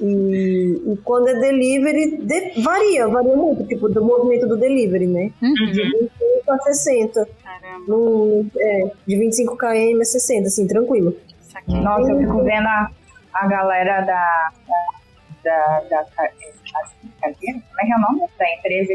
E, 0.00 0.82
e 0.92 0.96
quando 1.04 1.28
é 1.28 1.34
delivery, 1.34 2.16
de- 2.18 2.60
varia, 2.62 3.06
varia 3.08 3.36
muito, 3.36 3.64
tipo, 3.66 3.88
do 3.88 4.04
movimento 4.04 4.46
do 4.48 4.56
delivery, 4.56 5.06
né? 5.06 5.30
De 5.40 5.82
25 5.82 6.52
a 6.52 6.58
60. 6.60 7.28
Caramba. 7.44 7.84
No, 7.86 8.46
é, 8.58 8.90
de 9.06 9.16
25 9.16 9.56
km 9.56 10.00
a 10.00 10.04
60, 10.04 10.46
assim, 10.48 10.66
tranquilo. 10.66 11.14
Nossa, 11.68 12.10
eu 12.10 12.18
fico 12.18 12.42
vendo 12.44 12.66
a, 12.66 12.90
a 13.34 13.46
galera 13.46 14.00
da. 14.02 14.50
da. 14.66 14.84
da. 15.44 15.80
da, 15.88 16.04
Car- 16.16 16.32
Carqueira? 17.20 17.60
Como 17.68 17.80
é 17.80 17.84
que 17.86 17.92
é 17.92 17.96
o 17.96 18.00
nome 18.00 18.28
da 18.38 18.54
empresa? 18.54 18.94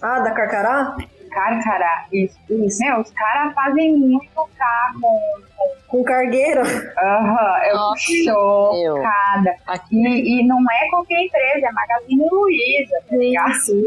Ah, 0.00 0.20
da 0.20 0.30
Carcará? 0.32 0.96
Carcará, 1.34 2.06
isso. 2.12 2.38
Meu, 2.48 3.00
os 3.00 3.10
caras 3.10 3.54
fazem 3.54 3.96
muito 3.96 4.28
carro 4.58 5.00
com. 5.00 5.42
Com 5.88 6.02
cargueira? 6.04 6.62
Aham, 6.62 7.64
eu 7.66 7.76
Nossa, 7.76 8.02
chocada. 8.24 9.54
E, 9.90 10.40
e 10.40 10.46
não 10.46 10.58
é 10.58 10.88
qualquer 10.88 11.22
empresa, 11.22 11.66
é 11.66 11.72
Magazine 11.72 12.28
Luiza, 12.32 12.94
tá 13.08 13.16
ligado? 13.16 13.52
Sim. 13.56 13.82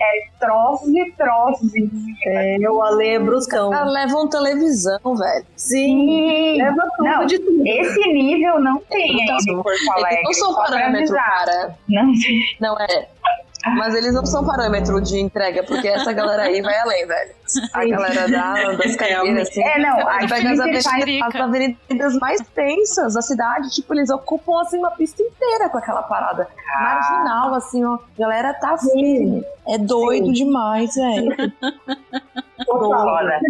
É 0.00 0.28
troços 0.38 0.88
e 0.88 1.12
troços 1.18 1.74
em 1.74 1.88
cima. 1.88 2.16
É, 2.26 2.70
o 2.70 2.80
Ale 2.80 3.08
é 3.08 3.18
bruscão. 3.18 3.72
Ah, 3.72 3.84
levam 3.84 4.28
televisão, 4.28 5.00
velho. 5.02 5.46
Sim, 5.56 6.56
leva 6.58 6.88
tudo 6.96 7.08
Não, 7.08 7.26
de 7.26 7.38
tudo. 7.40 7.66
Esse 7.66 8.12
nível 8.12 8.60
não 8.60 8.78
tem 8.88 9.22
Então, 9.22 9.36
ainda 9.36 9.52
em 9.52 9.62
Porto 9.62 9.92
Alegre. 9.92 10.22
Não 10.22 10.32
são 10.32 10.54
parâmetro, 10.54 11.14
cara. 11.16 11.74
Não, 11.88 12.12
Não 12.60 12.78
é. 12.78 13.08
Mas 13.66 13.94
eles 13.94 14.14
não 14.14 14.24
são 14.24 14.44
parâmetro 14.44 15.00
de 15.00 15.20
entrega, 15.20 15.62
porque 15.62 15.86
essa 15.86 16.12
galera 16.12 16.44
aí 16.44 16.62
vai 16.62 16.78
além, 16.78 17.06
velho. 17.06 17.34
A 17.74 17.84
galera 17.84 18.28
da, 18.28 18.72
das 18.72 18.96
cargueiras, 18.96 19.48
assim. 19.48 19.62
É, 19.62 19.78
não, 19.78 20.08
acho 20.08 20.28
pega 20.28 20.50
as, 20.50 20.60
avenidas, 20.60 20.86
as 20.86 21.40
avenidas 21.40 22.18
mais 22.18 22.40
tensas 22.54 23.14
da 23.14 23.20
cidade, 23.22 23.70
tipo, 23.70 23.92
eles 23.92 24.08
ocupam, 24.08 24.60
assim, 24.60 24.78
uma 24.78 24.90
pista 24.92 25.22
inteira 25.22 25.68
com 25.68 25.78
aquela 25.78 26.02
parada. 26.02 26.48
Marginal, 26.66 27.54
assim, 27.54 27.84
ó. 27.84 27.94
A 27.94 28.00
galera 28.18 28.54
tá 28.54 28.78
firme. 28.78 29.44
É 29.68 29.76
doido 29.76 30.32
demais, 30.32 30.94
velho. 30.94 31.36
foda. 32.64 33.40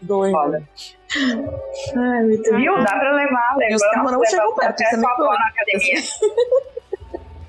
Doido. 0.00 0.32
Foda. 0.32 0.62
Ai, 1.96 2.24
muito 2.24 2.56
Viu? 2.56 2.74
Dá 2.82 2.92
pra 2.98 3.12
levar, 3.12 3.56
E 3.68 3.74
os 3.74 3.82
carros 3.82 4.12
não 4.12 4.24
chegam 4.24 4.54
perto, 4.54 4.82
isso 4.82 4.94
é 4.94 4.98
muito 4.98 5.22
na 5.22 5.46
academia. 5.46 6.00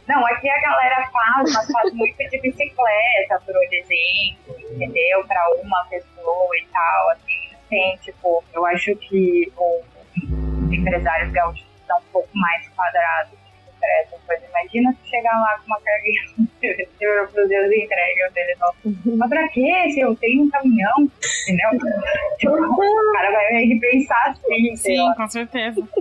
Não, 0.08 0.26
aqui 0.26 0.49
a 0.49 0.62
galera 0.62 1.10
faz, 1.12 1.54
mas 1.54 1.72
faz 1.72 1.93
muito 1.93 2.18
de 2.18 2.41
bicicleta, 2.41 3.39
por 3.45 3.56
exemplo, 3.64 4.60
entendeu? 4.72 5.26
Pra 5.28 5.41
uma 5.64 5.86
pessoa 5.86 6.58
e 6.58 6.68
tal, 6.72 7.10
assim, 7.12 7.52
tem, 7.70 7.97
tipo, 7.97 8.43
eu 8.54 8.66
acho 8.66 8.95
que 8.95 9.52
os 9.58 10.72
empresários 10.72 11.32
gaúchos 11.32 11.66
são 11.88 11.97
um 11.99 12.12
pouco 12.12 12.30
mais 12.34 12.68
quadrados 12.70 13.40
pra 13.82 13.89
essa 14.01 14.17
coisa. 14.25 14.41
Imagina 14.47 14.93
se 14.93 15.09
chegar 15.09 15.34
lá 15.34 15.59
com 15.59 15.65
uma 15.65 15.82
carga 15.82 17.27
pro 17.34 17.47
Deus 17.47 17.71
entrega 17.71 18.32
dele, 18.34 18.55
não. 18.59 19.17
Mas 19.17 19.29
pra 19.29 19.47
quê? 19.49 19.91
Se 19.93 19.99
eu 19.99 20.15
tenho 20.15 20.43
um 20.43 20.49
caminhão, 20.49 21.09
entendeu? 21.43 21.69
Tipo, 22.38 22.53
o 22.53 23.13
cara 23.13 23.32
vai 23.32 23.53
meio 23.53 23.67
que 23.69 23.79
pensar 23.79 24.29
assim. 24.29 24.75
Sim, 24.75 25.13
com 25.15 25.27
certeza. 25.27 25.82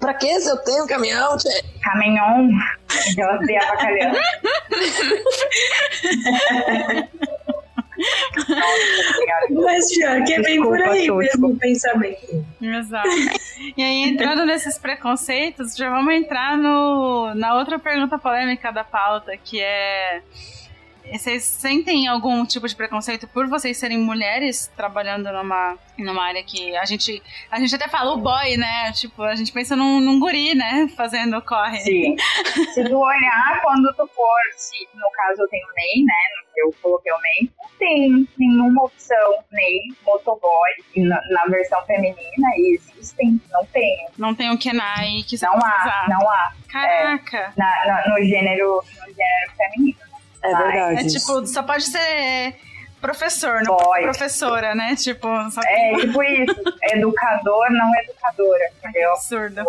Pra 0.00 0.14
que 0.14 0.40
se 0.40 0.50
eu 0.50 0.56
tenho 0.58 0.86
caminhão, 0.86 1.36
tchê? 1.36 1.48
caminhão 1.82 2.48
de 3.14 3.24
você 3.24 3.56
avacalhando. 3.56 4.18
Mas 9.50 9.94
pior 9.94 10.24
que 10.24 10.34
é 10.34 10.42
bem 10.42 10.62
por 10.62 10.80
aí 10.80 11.00
Desculpa, 11.00 11.22
mesmo 11.22 11.48
o 11.48 11.56
pensamento. 11.56 12.46
Exato. 12.60 13.08
E 13.76 13.82
aí, 13.82 14.02
entrando 14.08 14.44
nesses 14.46 14.78
preconceitos, 14.78 15.76
já 15.76 15.90
vamos 15.90 16.14
entrar 16.14 16.56
no, 16.56 17.34
na 17.34 17.54
outra 17.54 17.78
pergunta 17.78 18.18
polêmica 18.18 18.72
da 18.72 18.84
pauta, 18.84 19.36
que 19.36 19.60
é. 19.60 20.22
Vocês 21.12 21.44
sentem 21.44 22.08
algum 22.08 22.44
tipo 22.46 22.66
de 22.66 22.74
preconceito 22.74 23.28
por 23.28 23.46
vocês 23.46 23.76
serem 23.76 23.98
mulheres 23.98 24.70
trabalhando 24.76 25.30
numa, 25.32 25.76
numa 25.98 26.24
área 26.24 26.42
que 26.42 26.74
a 26.76 26.84
gente. 26.84 27.22
A 27.50 27.60
gente 27.60 27.74
até 27.74 27.88
fala 27.88 28.12
o 28.14 28.18
boy, 28.18 28.56
né? 28.56 28.90
Tipo, 28.92 29.22
a 29.22 29.34
gente 29.34 29.52
pensa 29.52 29.76
num, 29.76 30.00
num 30.00 30.18
guri, 30.18 30.54
né? 30.54 30.88
Fazendo 30.96 31.40
corre. 31.42 31.78
Sim. 31.80 32.16
Se 32.72 32.84
tu 32.88 32.96
olhar 32.98 33.60
quando 33.62 33.92
tu 33.96 34.06
for, 34.14 34.40
se 34.56 34.88
no 34.94 35.08
caso 35.12 35.42
eu 35.42 35.48
tenho 35.48 35.66
NEI, 35.76 36.04
né? 36.04 36.14
Eu 36.56 36.72
coloquei 36.80 37.12
o 37.12 37.20
NEI, 37.20 37.50
não 37.58 37.68
tem 37.78 38.28
nenhuma 38.38 38.84
opção 38.84 39.38
NEI, 39.52 39.78
motoboy, 40.06 40.70
na, 40.96 41.20
na 41.30 41.44
versão 41.46 41.84
feminina, 41.84 42.48
e 42.56 42.78
existem, 42.80 43.40
não 43.52 43.64
tem. 43.66 44.06
Não 44.16 44.34
tem 44.34 44.50
o 44.52 44.58
Kenai 44.58 45.22
que 45.28 45.36
Não 45.42 45.52
há, 45.52 45.56
usar. 45.56 46.06
não 46.08 46.30
há. 46.30 46.52
Caraca! 46.70 47.52
Na, 47.56 47.86
na- 47.86 48.08
no, 48.08 48.24
gênero, 48.24 48.82
no 49.00 49.06
gênero 49.06 49.52
feminino. 49.56 49.98
É 50.44 50.54
verdade. 50.56 51.00
É 51.00 51.08
tipo, 51.08 51.46
só 51.46 51.62
pode 51.62 51.84
ser 51.84 52.54
professor, 53.00 53.62
não 53.62 53.76
Boy. 53.76 54.02
professora, 54.02 54.74
né? 54.74 54.94
Tipo, 54.96 55.28
só 55.50 55.60
que 55.60 55.68
É 55.68 55.94
tipo 55.96 56.22
isso, 56.22 56.62
educador, 56.92 57.70
não 57.70 57.90
educadora, 58.02 58.64
entendeu? 58.78 59.10
absurdo. 59.12 59.62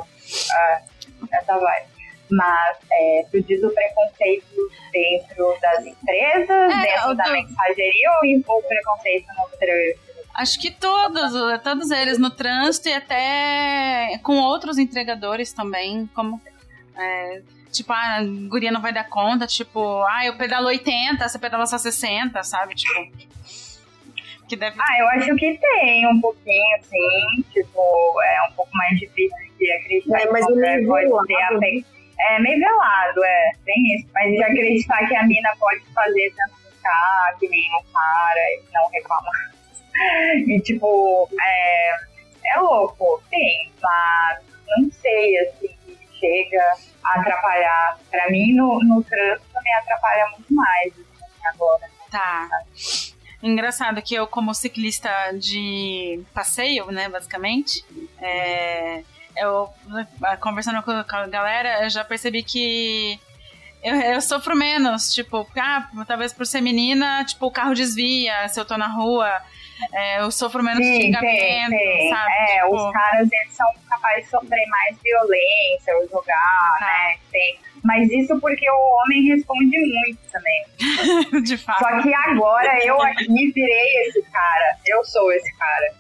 essa 1.32 1.58
vai. 1.58 1.84
Mas 2.32 2.78
é, 2.92 3.26
tu 3.32 3.42
diz 3.44 3.62
o 3.64 3.70
preconceito 3.70 4.46
dentro 4.92 5.56
das 5.62 5.86
empresas, 5.86 6.50
É, 6.74 6.82
dentro 6.82 7.14
da 7.14 7.24
do- 7.26 7.32
mensageria 7.34 8.10
ou 8.48 8.58
o 8.60 8.64
preconceito 8.64 9.28
no 9.38 9.58
trânsito? 9.58 10.06
Acho 10.34 10.60
que 10.60 10.72
todos, 10.72 11.32
todos 11.64 11.92
eles 11.92 12.18
no 12.18 12.30
trânsito 12.30 12.90
e 12.90 12.94
até 12.94 14.20
com 14.24 14.38
outros 14.40 14.78
entregadores 14.78 15.54
também, 15.54 16.10
como 16.16 16.42
é, 16.98 17.42
tipo, 17.76 17.92
ah, 17.94 18.18
a 18.20 18.24
guria 18.48 18.72
não 18.72 18.82
vai 18.82 18.94
dar 18.94 19.08
conta, 19.10 19.46
tipo, 19.48 20.04
ah, 20.04 20.26
eu 20.26 20.36
pedalo 20.38 20.68
80, 20.68 21.28
você 21.28 21.38
pedala 21.40 21.66
só 21.66 21.78
60, 21.78 22.42
sabe? 22.44 22.76
Tipo, 22.76 23.12
que 24.48 24.56
deve 24.56 24.78
Ah, 24.80 25.00
eu 25.00 25.08
acho 25.10 25.36
que 25.36 25.58
tem 25.58 26.08
um 26.08 26.20
pouquinho, 26.22 26.78
assim, 26.78 27.44
tipo, 27.52 28.22
é 28.22 28.48
um 28.50 28.54
pouco 28.54 28.70
mais 28.76 29.00
difícil 29.00 29.36
de 29.60 29.72
acreditar 29.72 30.22
É, 30.22 30.26
mas 30.32 30.46
que 30.46 30.52
é 30.52 30.56
mulher 30.56 30.76
meio 30.78 30.88
pode 30.88 31.08
velado. 31.08 31.28
ter 31.28 31.42
a 31.44 31.60
pe- 31.60 31.86
É 32.20 32.40
meio 32.40 32.60
velado, 32.60 33.24
é, 33.26 33.52
tem 33.66 33.96
isso. 33.96 34.08
Mas 34.14 34.32
de 34.32 34.44
acreditar 34.44 35.08
que 35.08 35.16
a 35.16 35.24
mina 35.24 35.50
pode 35.60 35.82
fazer 35.94 36.34
tanto 36.38 36.56
carro, 36.82 37.38
que 37.40 37.50
nem 37.50 37.62
o 37.80 37.84
cara 37.92 38.40
e 38.54 38.62
não 38.74 38.90
reclamar. 38.90 39.52
E 40.48 40.60
tipo, 40.62 41.30
é, 41.42 41.96
é 42.54 42.60
louco, 42.60 43.22
tem, 43.32 43.72
mas 43.82 44.40
não 44.68 44.92
sei, 44.92 45.38
assim, 45.40 45.70
chega 46.20 46.74
atrapalhar. 47.14 48.00
Pra 48.10 48.30
mim, 48.30 48.54
no, 48.54 48.80
no 48.80 49.04
trânsito, 49.04 49.62
me 49.64 49.74
atrapalha 49.74 50.28
muito 50.30 50.54
mais 50.54 50.94
assim, 50.94 51.48
agora. 51.48 51.90
Tá. 52.10 52.50
Engraçado 53.44 54.02
que 54.02 54.16
eu, 54.16 54.26
como 54.26 54.54
ciclista 54.54 55.12
de 55.38 56.24
passeio, 56.34 56.88
né, 56.88 57.08
basicamente, 57.10 57.86
é, 58.20 59.04
eu 59.38 59.70
conversando 60.40 60.82
com 60.82 60.92
a 60.92 61.28
galera, 61.28 61.84
eu 61.84 61.90
já 61.90 62.04
percebi 62.04 62.42
que 62.42 63.20
eu, 63.84 63.96
eu, 63.96 64.22
sofro 64.22 64.56
menos, 64.56 65.14
tipo, 65.14 65.48
ah, 65.58 65.88
talvez 66.08 66.34
por 66.34 66.48
ser 66.48 66.60
menina, 66.60 67.24
tipo, 67.24 67.46
o 67.46 67.52
carro 67.52 67.76
desvia 67.76 68.48
se 68.50 68.60
eu 68.60 68.66
tô 68.66 68.78
na 68.78 68.88
rua. 68.88 69.30
É, 69.94 70.22
eu 70.22 70.32
sofro 70.32 70.64
menos 70.64 70.86
sim, 70.86 71.02
xingamento, 71.02 71.76
sabe? 72.10 72.32
É, 72.32 72.64
tipo... 72.64 72.76
os 72.76 72.94
caras, 72.94 73.30
eles 73.32 73.54
são 73.54 73.68
capazes 73.90 74.24
de 74.24 74.30
sofrer 74.30 74.66
mais 74.68 74.98
violência 75.02 75.98
ou 75.98 76.08
jogar, 76.08 76.78
tá. 76.80 76.86
né? 76.86 77.18
Tem. 77.32 77.60
Mas 77.84 78.10
isso 78.12 78.40
porque 78.40 78.70
o 78.70 78.98
homem 78.98 79.28
responde 79.28 79.78
muito 79.78 80.20
também. 80.32 81.44
de 81.44 81.58
fato. 81.58 81.80
Só 81.80 82.02
que 82.02 82.14
agora 82.14 82.86
eu 82.86 83.02
aqui 83.02 83.52
virei 83.52 84.08
esse 84.08 84.22
cara. 84.32 84.78
Eu 84.86 85.04
sou 85.04 85.32
esse 85.32 85.56
cara. 85.58 85.94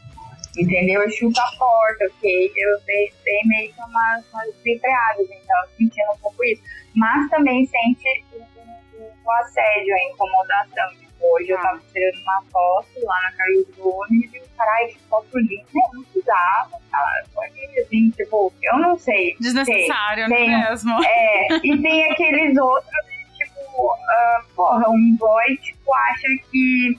Entendeu? 0.57 1.01
Eu 1.01 1.11
chuto 1.11 1.39
a 1.39 1.57
porta, 1.57 2.05
ok? 2.05 2.51
Eu 2.55 2.79
dei, 2.85 3.13
dei 3.23 3.41
meio 3.45 3.73
que 3.73 3.81
umas, 3.81 4.25
umas 4.33 4.55
freadas, 4.61 5.27
então 5.29 5.63
eu 5.63 5.69
sentindo 5.77 6.11
um 6.13 6.17
pouco 6.19 6.43
isso. 6.45 6.63
Mas 6.95 7.29
também 7.29 7.65
sente 7.65 8.23
o, 8.33 8.37
o, 8.37 9.13
o 9.23 9.31
assédio, 9.31 9.93
a 9.93 10.03
incomodação. 10.11 11.04
Hoje 11.31 11.51
eu 11.51 11.61
tava 11.61 11.81
tirando 11.91 12.21
uma 12.21 12.41
foto 12.51 12.87
lá 13.03 13.21
na 13.23 13.31
Carlos 13.31 13.65
Gomes 13.77 14.33
e 14.33 14.37
o 14.37 14.57
caralho, 14.57 14.87
que 14.89 14.99
foto 15.09 15.37
linda, 15.39 15.65
eu 15.73 15.93
não 15.93 16.03
precisava, 16.03 16.79
cara. 16.91 17.25
Foi 17.33 17.47
assim, 17.81 18.09
tipo, 18.11 18.53
eu 18.61 18.79
não 18.79 18.97
sei. 18.97 19.35
Desnecessário, 19.39 20.27
tem, 20.27 20.51
não 20.51 20.57
é 20.57 20.69
mesmo? 20.69 20.95
É, 21.05 21.57
e 21.63 21.81
tem 21.81 22.11
aqueles 22.11 22.57
outros, 22.57 23.05
tipo, 23.37 23.93
uh, 23.93 24.55
porra, 24.55 24.89
um 24.89 25.15
boy, 25.17 25.57
tipo, 25.57 25.93
acha 25.93 26.27
que 26.51 26.97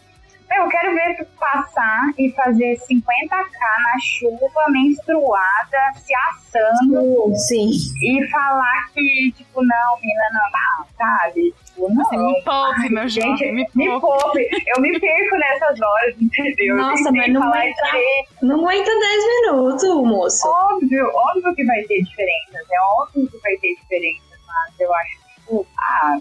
eu 0.54 0.68
quero 0.68 0.94
ver 0.94 1.16
tu 1.16 1.26
passar 1.38 2.10
e 2.18 2.30
fazer 2.32 2.78
50k 2.78 3.60
na 3.60 4.00
chuva, 4.00 4.64
menstruada, 4.70 5.92
se 5.96 6.12
assando. 6.14 7.34
Sim. 7.36 7.70
E 8.02 8.26
falar 8.30 8.90
que, 8.94 9.32
tipo, 9.36 9.62
não, 9.62 10.00
mina, 10.00 10.30
não, 10.32 10.86
sabe? 10.96 11.54
Tipo, 11.64 11.88
não. 11.92 12.04
Você 12.04 12.16
me 12.16 12.42
poupe, 12.42 12.88
meu 12.92 13.08
gente, 13.08 13.38
jovem, 13.38 13.54
me, 13.54 13.68
me 13.74 14.00
poupe. 14.00 14.48
Eu 14.66 14.80
me 14.80 14.98
perco 14.98 15.36
nessas 15.36 15.80
horas, 15.80 16.14
entendeu? 16.20 16.76
Nossa, 16.76 17.10
mas 17.12 17.32
não 17.32 17.42
aguenta, 17.42 17.82
não 18.42 18.60
aguenta 18.60 18.90
10 18.90 19.24
minutos, 19.42 19.84
moço. 20.04 20.48
Óbvio, 20.48 21.10
óbvio 21.14 21.54
que 21.54 21.64
vai 21.64 21.82
ter 21.82 22.02
diferenças. 22.02 22.66
É 22.70 22.80
óbvio 23.00 23.28
que 23.30 23.38
vai 23.38 23.56
ter 23.56 23.74
diferenças, 23.74 24.38
mas 24.46 24.80
eu 24.80 24.94
acho 24.94 25.10
que, 25.10 25.34
tipo, 25.40 25.66
ah, 25.78 26.18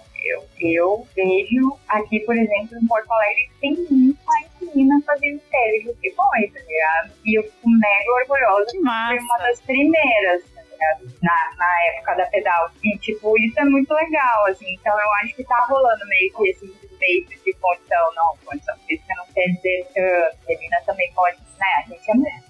eu, 0.59 1.07
vejo 1.15 1.77
aqui, 1.87 2.19
por 2.21 2.35
exemplo, 2.35 2.77
em 2.77 2.87
Porto 2.87 3.11
Alegre, 3.11 3.49
tem 3.59 3.75
muito 3.89 4.19
mais 4.25 4.47
meninas 4.61 5.03
fazendo 5.05 5.41
série 5.49 5.83
do 5.83 5.93
que 5.95 6.11
boy, 6.11 6.49
tá 6.49 6.59
ligado? 6.59 7.11
E 7.25 7.37
eu 7.37 7.43
fico 7.43 7.69
mega 7.69 8.11
orgulhosa 8.21 8.65
de 8.65 8.71
ser 8.71 8.79
uma 8.79 9.37
das 9.39 9.61
primeiras, 9.61 10.43
tá 10.53 10.61
ligado? 10.61 11.13
Na, 11.21 11.55
na 11.57 11.83
época 11.93 12.15
da 12.15 12.25
pedal. 12.27 12.71
E, 12.83 12.97
tipo, 12.99 13.37
isso 13.39 13.59
é 13.59 13.65
muito 13.65 13.93
legal, 13.93 14.45
assim. 14.47 14.73
Então, 14.73 14.97
eu 14.97 15.13
acho 15.23 15.35
que 15.35 15.43
tá 15.43 15.65
rolando 15.69 16.07
meio 16.07 16.33
que 16.33 16.49
esse 16.49 16.65
respeito 16.65 17.43
de 17.43 17.53
condição. 17.53 18.13
Não, 18.15 18.37
condição 18.45 18.75
física 18.87 19.13
não 19.17 19.25
quer 19.33 19.47
dizer 19.47 19.87
que 19.93 19.99
a 19.99 20.31
menina 20.47 20.81
também 20.85 21.11
pode, 21.13 21.37
né? 21.59 21.67
A 21.85 21.89
gente 21.89 22.11
é 22.11 22.13
mulher. 22.13 22.43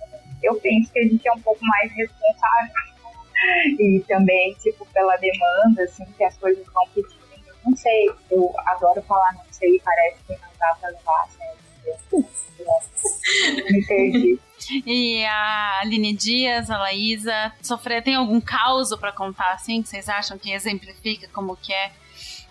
Eu 0.43 0.55
penso 0.59 0.91
que 0.91 0.99
a 0.99 1.03
gente 1.03 1.27
é 1.27 1.33
um 1.33 1.41
pouco 1.41 1.65
mais 1.65 1.91
responsável 1.93 2.73
e 3.79 4.03
também, 4.07 4.53
tipo, 4.55 4.85
pela 4.87 5.15
demanda, 5.17 5.83
assim, 5.83 6.05
que 6.17 6.23
as 6.23 6.37
coisas 6.37 6.65
vão 6.67 6.87
pedindo 6.89 7.24
não 7.65 7.75
sei, 7.75 8.09
eu 8.29 8.53
adoro 8.65 9.01
falar 9.03 9.33
não 9.33 9.45
sei, 9.51 9.79
parece 9.83 10.17
que 10.27 10.33
não 10.33 10.49
dá 10.59 10.75
pra 10.79 10.89
levar 10.89 11.23
a 11.23 11.27
sério. 11.27 11.55
Me 13.71 13.85
perdi. 13.85 14.39
E 14.85 15.25
a 15.25 15.79
Aline 15.81 16.13
Dias, 16.13 16.69
a 16.69 16.77
Laísa, 16.77 17.53
sofrer, 17.61 18.03
tem 18.03 18.15
algum 18.15 18.41
caos 18.41 18.95
para 18.95 19.11
contar 19.11 19.51
assim 19.53 19.81
que 19.81 19.89
vocês 19.89 20.09
acham 20.09 20.37
que 20.37 20.51
exemplifica 20.51 21.27
como 21.33 21.55
que 21.55 21.73
é 21.73 21.91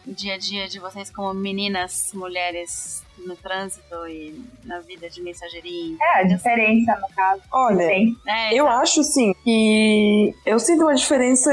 o 0.07 0.13
dia 0.13 0.35
a 0.35 0.39
dia 0.39 0.69
de 0.69 0.79
vocês 0.79 1.11
como 1.11 1.33
meninas, 1.35 2.13
mulheres 2.13 3.04
no 3.19 3.37
trânsito 3.37 4.07
e 4.09 4.45
na 4.65 4.81
vida 4.81 5.09
de 5.09 5.23
mensageria? 5.23 5.97
É, 6.01 6.21
a 6.21 6.23
diferença 6.25 6.97
no 6.97 7.15
caso. 7.15 7.43
Olha, 7.53 7.83
é, 8.27 8.55
eu 8.55 8.69
acho 8.69 9.03
sim 9.03 9.35
que 9.43 10.35
eu 10.45 10.59
sinto 10.59 10.83
uma 10.83 10.95
diferença 10.95 11.51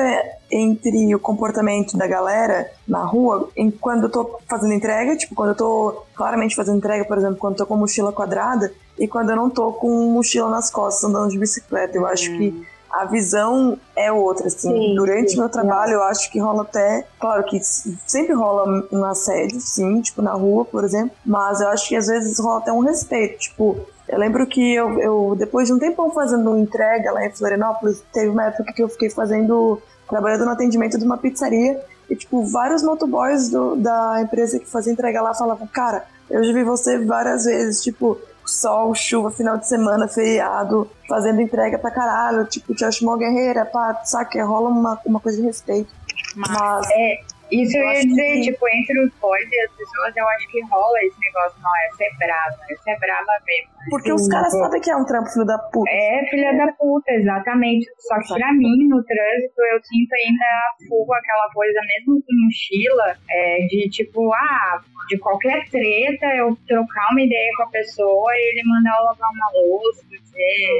entre 0.51 1.13
o 1.15 1.19
comportamento 1.19 1.97
da 1.97 2.07
galera 2.07 2.69
na 2.87 3.03
rua 3.05 3.49
em 3.55 3.71
quando 3.71 4.03
eu 4.03 4.09
tô 4.09 4.39
fazendo 4.49 4.73
entrega, 4.73 5.15
tipo, 5.15 5.33
quando 5.33 5.49
eu 5.49 5.55
tô 5.55 6.03
claramente 6.13 6.55
fazendo 6.55 6.77
entrega, 6.77 7.05
por 7.05 7.17
exemplo, 7.17 7.37
quando 7.37 7.53
eu 7.53 7.57
tô 7.59 7.65
com 7.65 7.77
mochila 7.77 8.11
quadrada 8.11 8.71
e 8.99 9.07
quando 9.07 9.29
eu 9.29 9.35
não 9.35 9.49
tô 9.49 9.71
com 9.73 10.11
mochila 10.11 10.49
nas 10.49 10.69
costas 10.69 11.03
andando 11.09 11.29
de 11.29 11.39
bicicleta. 11.39 11.97
Eu 11.97 12.05
acho 12.05 12.31
hum. 12.31 12.37
que 12.37 12.67
a 12.91 13.05
visão 13.05 13.77
é 13.95 14.11
outra, 14.11 14.47
assim. 14.47 14.71
Sim, 14.71 14.95
Durante 14.95 15.31
sim, 15.31 15.39
meu 15.39 15.49
trabalho, 15.49 15.93
eu 15.93 16.03
acho 16.03 16.31
que 16.31 16.39
rola 16.39 16.63
até, 16.63 17.05
claro 17.19 17.43
que 17.43 17.59
sempre 17.61 18.33
rola 18.33 18.87
um 18.91 19.03
assédio, 19.05 19.59
sim, 19.59 20.01
tipo 20.01 20.21
na 20.21 20.33
rua, 20.33 20.65
por 20.65 20.83
exemplo, 20.83 21.15
mas 21.25 21.61
eu 21.61 21.69
acho 21.69 21.87
que 21.87 21.95
às 21.95 22.07
vezes 22.07 22.39
rola 22.39 22.59
até 22.59 22.71
um 22.71 22.79
respeito, 22.79 23.39
tipo, 23.39 23.77
eu 24.07 24.19
lembro 24.19 24.45
que 24.45 24.73
eu, 24.73 24.99
eu 24.99 25.35
depois 25.37 25.67
de 25.67 25.73
um 25.73 25.79
tempão 25.79 26.11
fazendo 26.11 26.57
entrega 26.57 27.11
lá 27.11 27.25
em 27.25 27.31
Florianópolis, 27.31 28.03
teve 28.11 28.27
uma 28.27 28.45
época 28.45 28.73
que 28.73 28.83
eu 28.83 28.89
fiquei 28.89 29.09
fazendo, 29.09 29.81
trabalhando 30.09 30.45
no 30.45 30.51
atendimento 30.51 30.97
de 30.97 31.05
uma 31.05 31.17
pizzaria, 31.17 31.81
e, 32.09 32.15
tipo, 32.15 32.43
vários 32.43 32.83
motoboys 32.83 33.49
do, 33.49 33.77
da 33.77 34.21
empresa 34.21 34.59
que 34.59 34.67
fazia 34.67 34.91
entrega 34.91 35.21
lá 35.21 35.33
falavam, 35.33 35.65
cara, 35.65 36.03
eu 36.29 36.43
já 36.43 36.51
vi 36.51 36.61
você 36.61 36.99
várias 37.05 37.45
vezes, 37.45 37.81
tipo, 37.81 38.17
sol, 38.51 38.93
chuva, 38.93 39.31
final 39.31 39.57
de 39.57 39.67
semana, 39.67 40.07
feriado, 40.07 40.89
fazendo 41.07 41.41
entrega 41.41 41.77
pra 41.79 41.91
caralho, 41.91 42.45
tipo, 42.45 42.73
te 42.75 42.83
acho 42.83 43.05
uma 43.05 43.17
guerreira, 43.17 43.65
pá, 43.65 44.01
sabe? 44.03 44.41
Rola 44.41 44.69
uma, 44.69 44.99
uma 45.05 45.19
coisa 45.19 45.37
de 45.37 45.43
respeito. 45.43 45.91
Mas. 46.35 46.87
É, 46.91 47.19
isso 47.51 47.77
eu, 47.77 47.83
ia 47.83 48.05
dizer, 48.05 48.33
que... 48.33 48.41
tipo, 48.51 48.65
entre 48.69 48.99
os 49.03 49.11
boys 49.19 49.51
e 49.51 49.59
as 49.61 49.71
pessoas, 49.71 50.15
eu 50.15 50.27
acho 50.29 50.47
que 50.47 50.61
rola 50.61 50.97
esse 51.03 51.19
negócio, 51.19 51.61
não, 51.61 51.71
essa 51.87 52.03
é 52.03 52.17
brava, 52.17 52.57
essa 52.69 52.91
é 52.91 52.97
brava 52.97 53.33
mesmo. 53.45 53.71
Porque 53.89 54.09
Sim, 54.09 54.15
os 54.15 54.27
caras 54.29 54.51
sabem 54.51 54.81
que 54.81 54.91
é 54.91 54.95
um 54.95 55.05
trampo 55.05 55.29
filho 55.29 55.45
da 55.45 55.57
puta. 55.57 55.89
É, 55.89 56.23
filha 56.29 56.53
da 56.55 56.71
puta, 56.73 57.11
exatamente. 57.11 57.85
Só 57.97 58.19
que 58.19 58.33
pra 58.35 58.53
mim, 58.53 58.87
no 58.87 59.03
trânsito, 59.03 59.61
eu 59.73 59.79
sinto 59.83 60.13
ainda 60.13 60.45
full 60.87 61.13
aquela 61.13 61.49
coisa, 61.53 61.79
mesmo 61.81 62.21
com 62.21 62.45
mochila, 62.45 63.17
é, 63.29 63.65
de 63.67 63.89
tipo, 63.89 64.31
ah, 64.33 64.81
de 65.09 65.17
qualquer 65.17 65.67
treta, 65.69 66.25
eu 66.37 66.55
trocar 66.67 67.11
uma 67.11 67.21
ideia 67.21 67.51
com 67.57 67.63
a 67.63 67.69
pessoa 67.69 68.31
e 68.33 68.51
ele 68.51 68.69
mandar 68.69 68.97
eu 68.97 69.03
lavar 69.05 69.29
uma 69.29 69.51
louça, 69.53 70.05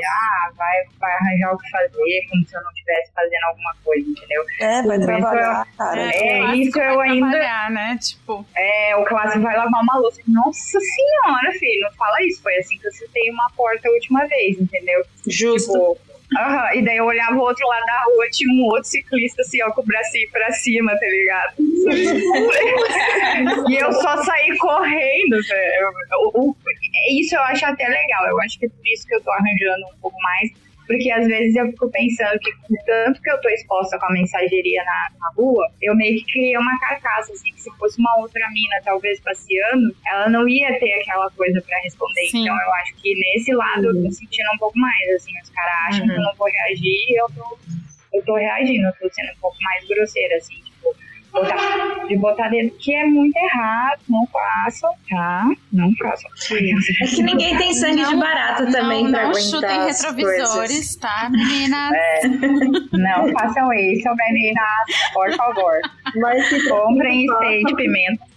ah, 0.06 0.52
vai, 0.56 0.78
vai 1.00 1.12
arranjar 1.14 1.54
o 1.54 1.58
que 1.58 1.70
fazer, 1.70 2.28
como 2.30 2.46
se 2.48 2.56
eu 2.56 2.62
não 2.62 2.72
estivesse 2.72 3.12
fazendo 3.14 3.44
alguma 3.46 3.76
coisa, 3.84 4.10
entendeu? 4.10 4.44
É, 4.60 4.82
vai 4.84 5.00
trabalhar, 5.00 5.68
eu, 5.68 5.78
cara. 5.78 6.02
É, 6.14 6.40
é 6.40 6.56
isso 6.56 6.80
eu 6.80 7.00
ainda. 7.00 7.70
Né? 7.70 7.98
Tipo. 8.02 8.46
É, 8.56 8.96
o 8.96 9.06
clássico 9.06 9.42
vai 9.42 9.56
lavar 9.56 9.82
uma 9.82 9.98
louça. 9.98 10.22
Nossa 10.28 10.80
senhora, 10.80 11.52
filho, 11.60 11.82
não 11.82 11.92
fala 11.94 12.24
isso. 12.24 12.42
Foi 12.42 12.56
assim 12.58 12.78
que 12.78 12.88
eu 12.88 12.92
citei 12.92 13.30
uma 13.30 13.50
porta 13.56 13.88
a 13.88 13.92
última 13.92 14.26
vez, 14.28 14.60
entendeu? 14.60 15.04
Justo. 15.28 15.72
Tipo, 15.72 16.11
Uhum. 16.32 16.80
E 16.80 16.86
daí 16.86 16.98
eu 16.98 17.06
olhava 17.06 17.36
o 17.36 17.42
outro 17.42 17.68
lado 17.68 17.86
da 17.86 18.04
rua, 18.06 18.30
tinha 18.32 18.54
um 18.54 18.66
outro 18.68 18.90
ciclista 18.90 19.42
assim, 19.42 19.62
ó, 19.64 19.72
com 19.72 19.82
o 19.82 19.86
bracinho 19.86 20.30
pra 20.32 20.50
cima, 20.52 20.92
tá 20.98 21.06
ligado? 21.06 21.54
e 23.70 23.76
eu 23.76 23.92
só 23.92 24.24
saí 24.24 24.58
correndo, 24.58 25.38
velho. 25.48 26.56
Isso 27.20 27.36
eu 27.36 27.42
acho 27.42 27.66
até 27.66 27.86
legal. 27.88 28.28
Eu 28.28 28.40
acho 28.42 28.58
que 28.58 28.66
é 28.66 28.70
por 28.70 28.88
isso 28.88 29.06
que 29.08 29.16
eu 29.16 29.22
tô 29.22 29.32
arranjando 29.32 29.86
um 29.94 30.00
pouco 30.02 30.18
mais 30.22 30.52
porque 30.88 31.12
às 31.12 31.26
vezes 31.26 31.56
eu 31.56 31.68
fico 31.72 31.90
pensando 31.90 32.38
que, 32.40 32.52
tanto 32.86 33.22
que 33.22 33.30
eu 33.30 33.42
tô 33.42 33.50
exposta 33.50 33.98
com 34.00 34.06
a 34.08 34.12
mensageria 34.12 34.84
na, 34.84 35.08
na 35.20 35.32
rua, 35.36 35.70
eu 35.82 35.96
meio 35.96 36.18
que 36.18 36.32
criei 36.32 36.58
uma 36.58 36.80
carcaça, 36.80 37.32
assim, 37.34 37.52
que 37.54 37.62
se 37.62 37.72
fosse 37.78 38.00
uma 38.00 38.18
outra 38.18 38.48
mina, 38.50 38.76
talvez 38.84 39.20
passeando, 39.20 39.96
ela 40.08 40.30
não 40.30 40.48
ia 40.48 40.78
ter 40.80 40.94
aquela 41.02 41.30
coisa 41.32 41.62
para 41.62 41.78
responder. 41.84 42.28
Sim. 42.30 42.42
Então 42.42 42.56
eu 42.56 42.74
acho 42.76 42.96
que 42.96 43.16
nesse 43.16 43.54
lado 43.54 43.88
uhum. 43.88 43.98
eu 43.98 44.04
tô 44.04 44.12
sentindo 44.12 44.48
um 44.54 44.58
pouco 44.58 44.78
mais, 44.78 45.10
assim, 45.16 45.32
os 45.42 45.50
caras 45.50 45.74
acham 45.88 46.02
uhum. 46.02 46.14
que 46.14 46.18
eu 46.18 46.24
não 46.24 46.36
vou 46.36 46.48
reagir 46.48 47.06
e 47.10 47.22
eu 47.22 47.28
tô, 47.36 47.58
eu 48.14 48.26
tô 48.26 48.36
reagindo, 48.36 48.88
eu 48.88 48.94
tô 48.94 49.14
sendo 49.14 49.32
um 49.32 49.40
pouco 49.40 49.58
mais 49.62 49.88
grosseira, 49.88 50.36
assim, 50.38 50.62
botar, 51.32 52.08
de 52.08 52.18
botar 52.18 52.50
dedo, 52.50 52.72
que 52.78 52.94
é 52.94 53.06
muito 53.06 53.36
errado, 53.38 54.00
não 54.10 54.28
façam, 54.28 54.92
tá? 55.10 55.46
Não 55.72 55.92
façam. 55.96 56.30
É 56.52 57.06
que 57.08 57.24
ninguém 57.24 57.58
tem 57.58 57.74
sangue 57.74 58.02
não, 58.02 58.10
de 58.12 58.16
barata 58.18 58.72
também 58.72 59.04
não, 59.04 59.12
pra 59.12 59.28
não 59.28 59.34
chutem 59.34 59.86
retrovisores, 59.86 60.54
coisas. 60.54 60.96
tá, 60.98 61.30
meninas? 61.32 61.92
É, 61.94 62.28
não 62.28 63.32
façam 63.32 63.74
isso, 63.74 64.10
meninas, 64.16 64.66
por 65.14 65.34
favor. 65.36 65.80
Mas 66.18 66.48
se 66.48 66.70
comprem 66.70 67.26
spray 67.26 67.64
de 67.64 67.76
pimenta. 67.76 68.32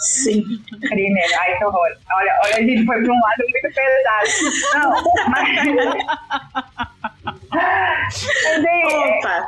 Sim. 0.00 0.42
Crime, 0.80 1.20
ai 1.40 1.58
que 1.58 1.64
horror. 1.64 1.96
Olha, 2.12 2.40
olha, 2.44 2.56
a 2.56 2.62
gente 2.62 2.84
foi 2.84 3.02
pra 3.02 3.12
um 3.12 3.20
lado 3.20 3.44
muito 3.48 3.68
pesado. 3.72 4.30
Não, 4.74 4.90
mas. 5.30 5.48
Opa! 8.92 9.46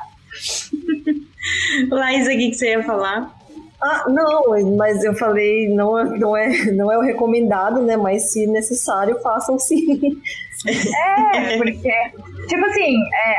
Laís, 1.91 2.27
o 2.27 2.31
que 2.31 2.55
você 2.55 2.71
ia 2.71 2.83
falar? 2.83 3.35
Ah, 3.83 4.05
não, 4.09 4.77
mas 4.77 5.05
eu 5.05 5.15
falei, 5.15 5.69
não, 5.69 5.99
é, 5.99 6.05
não, 6.19 6.37
é, 6.37 6.49
não 6.73 6.91
é 6.91 6.97
o 6.97 7.03
recomendado, 7.03 7.83
né? 7.83 7.97
Mas 7.97 8.33
se 8.33 8.47
necessário, 8.47 9.21
façam 9.21 9.59
sim. 9.59 10.01
É, 10.67 11.59
porque, 11.59 11.93
tipo 12.49 12.65
assim, 12.65 12.97
é, 13.13 13.37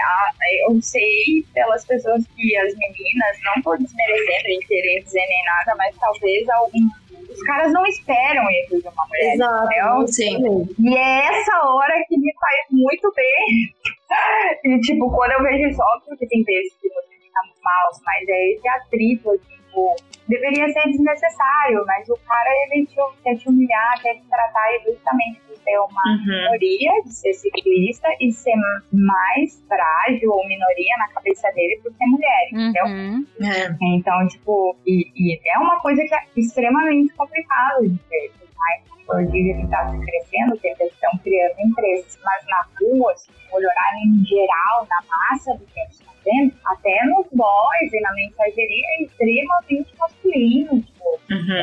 eu 0.68 0.80
sei 0.80 1.43
pelas 1.56 1.84
pessoas 1.84 2.24
que 2.36 2.58
as 2.58 2.72
meninas, 2.76 3.38
não 3.43 3.64
tô 3.64 3.76
desmerecendo 3.78 4.47
em 4.47 4.60
querer 4.60 5.01
dizer 5.01 5.26
nem 5.28 5.43
nada, 5.45 5.76
mas 5.76 5.95
talvez 5.97 6.47
algum. 6.49 6.88
Os 7.28 7.41
caras 7.41 7.74
não 7.74 7.84
esperam 7.88 8.43
isso 8.64 8.80
de 8.80 8.88
uma 8.88 9.08
mulher. 9.08 9.34
Exato. 9.34 9.66
entendeu? 9.66 10.08
Sim. 10.08 10.86
E 10.88 10.95
é 10.95 11.39
essa 11.39 11.68
hora 11.68 11.95
que 12.08 12.16
me 12.16 12.32
faz 12.39 12.66
muito 12.70 13.12
bem. 13.16 13.74
E, 14.64 14.80
tipo, 14.82 15.10
quando 15.12 15.32
eu 15.32 15.43
vejo 15.43 15.68
isso, 15.68 15.82
óbvio 15.82 16.16
que 16.18 16.28
tem 16.28 16.43
vezes 16.43 16.74
que 16.80 16.88
mal, 17.66 17.89
mas 18.05 18.30
é 18.30 18.51
esse 18.53 18.68
atrito, 18.70 19.32
assim, 19.32 19.55
tipo, 19.66 19.95
deveria 20.30 20.70
ser 20.70 20.84
desnecessário, 20.89 21.84
mas 21.86 22.07
o 22.07 22.18
cara, 22.26 22.49
ele 22.72 22.86
te, 22.86 22.95
quer 23.24 23.36
te 23.36 23.49
humilhar, 23.49 24.01
quer 24.01 24.16
te 24.16 24.24
tratar 24.30 24.68
justamente 24.86 25.41
por 25.41 25.57
ser 25.57 25.78
uma 25.80 26.01
Uhum. 26.07 26.26
minoria, 26.28 26.91
de 27.03 27.11
ser 27.13 27.34
ciclista 27.34 28.07
e 28.22 28.32
ser 28.32 28.53
mais 28.93 29.61
frágil 29.68 30.32
ou 30.32 30.47
minoria 30.47 30.95
na 30.99 31.07
cabeça 31.09 31.51
dele 31.53 31.80
por 31.84 31.91
ser 31.93 32.05
mulher, 32.05 32.47
entendeu? 32.51 32.86
Uhum. 32.86 33.26
É. 33.41 33.76
Então, 33.97 34.28
tipo, 34.28 34.78
e, 34.86 35.11
e 35.16 35.41
é 35.49 35.57
uma 35.57 35.80
coisa 35.82 36.01
que 36.03 36.13
é 36.16 36.20
extremamente 36.38 37.13
complicado 37.16 37.82
de 37.82 37.99
ver. 38.09 38.32
Por 38.39 38.47
mais 38.55 38.84
que 38.84 39.11
o 39.11 39.32
dia 39.32 39.55
que 39.55 39.68
tá 39.68 39.89
se 39.89 39.99
crescendo, 39.99 40.57
que 40.59 40.68
eles 40.68 40.93
estão 40.93 41.11
criando 41.24 41.55
empresas, 41.59 42.18
mas 42.24 42.45
na 42.47 42.66
rua, 42.80 43.16
se 43.18 43.32
for 43.49 43.57
olhar 43.57 43.93
em 44.05 44.24
geral, 44.26 44.88
na 44.89 44.99
massa 45.07 45.53
do 45.55 45.66
que 45.66 45.80
a 45.80 45.84
gente 45.86 46.03
vendo, 46.26 46.53
até 46.65 47.05
nos 47.05 47.28
boys 47.32 47.93
e 47.93 48.01
na 48.01 48.13
mensageria 48.13 48.86
é 48.99 49.03
extremamente 49.03 49.93
masculino, 49.97 50.82
tipo, 50.82 51.19
Uhum. 51.32 51.55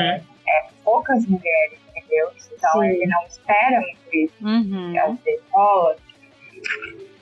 é 0.48 0.68
poucas 0.84 1.26
mulheres, 1.26 1.78
entendeu? 1.90 2.30
Então 2.52 2.72
Sim. 2.80 2.86
ele 2.86 3.06
não 3.06 3.22
espera 3.26 3.80
muito 3.80 4.14
isso 4.14 4.34
Uhum. 4.40 4.94
às 4.98 5.18
vezes 5.24 5.42
rola. 5.52 5.96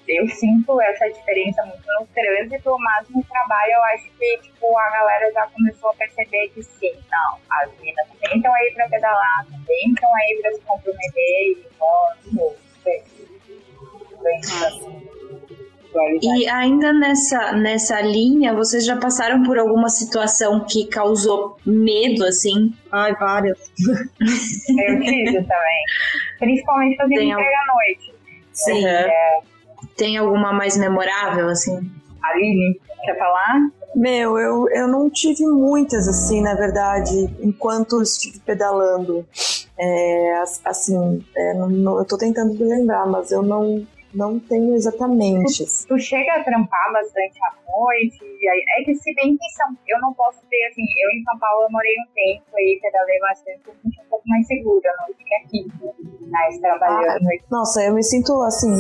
Eu 0.09 0.29
sinto 0.29 0.81
essa 0.81 1.09
diferença 1.09 1.65
muito 1.65 1.85
no 2.01 2.07
trânsito, 2.09 2.77
mas 2.81 3.09
no 3.11 3.23
trabalho 3.25 3.73
eu 3.73 3.83
acho 3.85 4.11
que 4.19 4.39
tipo, 4.39 4.77
a 4.77 4.91
galera 4.91 5.33
já 5.33 5.47
começou 5.47 5.91
a 5.91 5.95
perceber 5.95 6.49
que 6.49 6.63
sim, 6.65 6.93
não, 7.11 7.39
as 7.63 7.71
meninas 7.79 8.09
também 8.09 8.37
estão 8.39 8.53
aí 8.53 8.73
pra 8.75 8.89
pedalar, 8.89 9.47
também 9.47 9.89
estão 9.93 10.13
aí 10.17 10.39
pra 10.43 10.53
se 10.53 10.61
comprometer 10.63 11.43
e 11.53 11.67
nossa, 11.79 12.55
bem, 12.85 13.03
bem, 14.23 14.41
E 16.23 16.49
ainda 16.49 16.93
nessa, 16.93 17.53
nessa 17.53 18.01
linha, 18.01 18.55
vocês 18.55 18.85
já 18.85 18.97
passaram 18.97 19.43
por 19.43 19.59
alguma 19.59 19.89
situação 19.89 20.65
que 20.65 20.87
causou 20.87 21.57
medo, 21.67 22.25
assim? 22.25 22.73
Ai, 22.93 23.13
várias. 23.15 23.59
Eu 23.81 25.01
tive 25.01 25.33
também. 25.43 25.85
Principalmente 26.39 26.97
fazendo 26.97 27.19
Tem 27.19 27.31
entrega 27.31 27.49
à 27.49 27.75
noite. 27.75 28.15
Sim. 28.53 28.87
É, 28.87 29.39
Tem 29.97 30.17
alguma 30.17 30.53
mais 30.53 30.77
memorável, 30.77 31.49
assim? 31.49 31.91
Aline, 32.23 32.81
quer 33.05 33.19
falar? 33.19 33.59
Meu, 33.95 34.39
eu, 34.39 34.69
eu 34.71 34.87
não 34.87 35.11
tive 35.11 35.45
muitas, 35.47 36.07
assim, 36.07 36.41
na 36.41 36.55
verdade, 36.55 37.29
enquanto 37.41 37.97
eu 37.97 38.03
estive 38.03 38.39
pedalando. 38.41 39.27
É, 39.77 40.35
as- 40.43 40.61
assim, 40.65 41.25
é, 41.37 41.55
não- 41.55 41.99
eu 41.99 42.05
tô 42.05 42.17
tentando 42.17 42.53
me 42.55 42.63
lembrar, 42.65 43.07
mas 43.07 43.33
eu 43.33 43.43
não, 43.43 43.85
não 44.15 44.39
tenho 44.39 44.75
exatamente. 44.75 45.63
assim. 45.63 45.87
tu 45.89 45.99
chega 45.99 46.35
a 46.35 46.45
trampar 46.45 46.93
bastante 46.93 47.39
à 47.43 47.53
noite, 47.71 48.19
é 48.79 48.85
que 48.85 48.95
se 48.95 49.15
bem 49.15 49.37
que 49.37 49.51
São, 49.51 49.67
eu 49.89 50.01
não 50.01 50.13
posso 50.15 50.39
ter, 50.51 50.67
assim, 50.71 50.83
eu 50.83 51.11
em 51.19 51.23
São 51.25 51.39
Paulo 51.39 51.65
eu 51.65 51.71
morei 51.71 51.93
um 52.01 52.07
tempo 52.15 52.45
aí, 52.57 52.79
pedalei 52.83 53.19
bastante, 53.21 53.61
eu 53.67 53.75
senti 53.83 54.01
um 54.01 54.09
pouco 54.11 54.29
mais 54.29 54.47
segura 54.47 54.91
noite 55.07 55.25
que 55.25 55.35
aqui, 55.35 55.67
mas 56.31 56.59
trabalhando 56.59 57.11
à 57.11 57.21
noite 57.21 57.45
Nossa, 57.51 57.83
eu 57.83 57.95
me 57.95 58.03
sinto, 58.03 58.41
assim, 58.43 58.71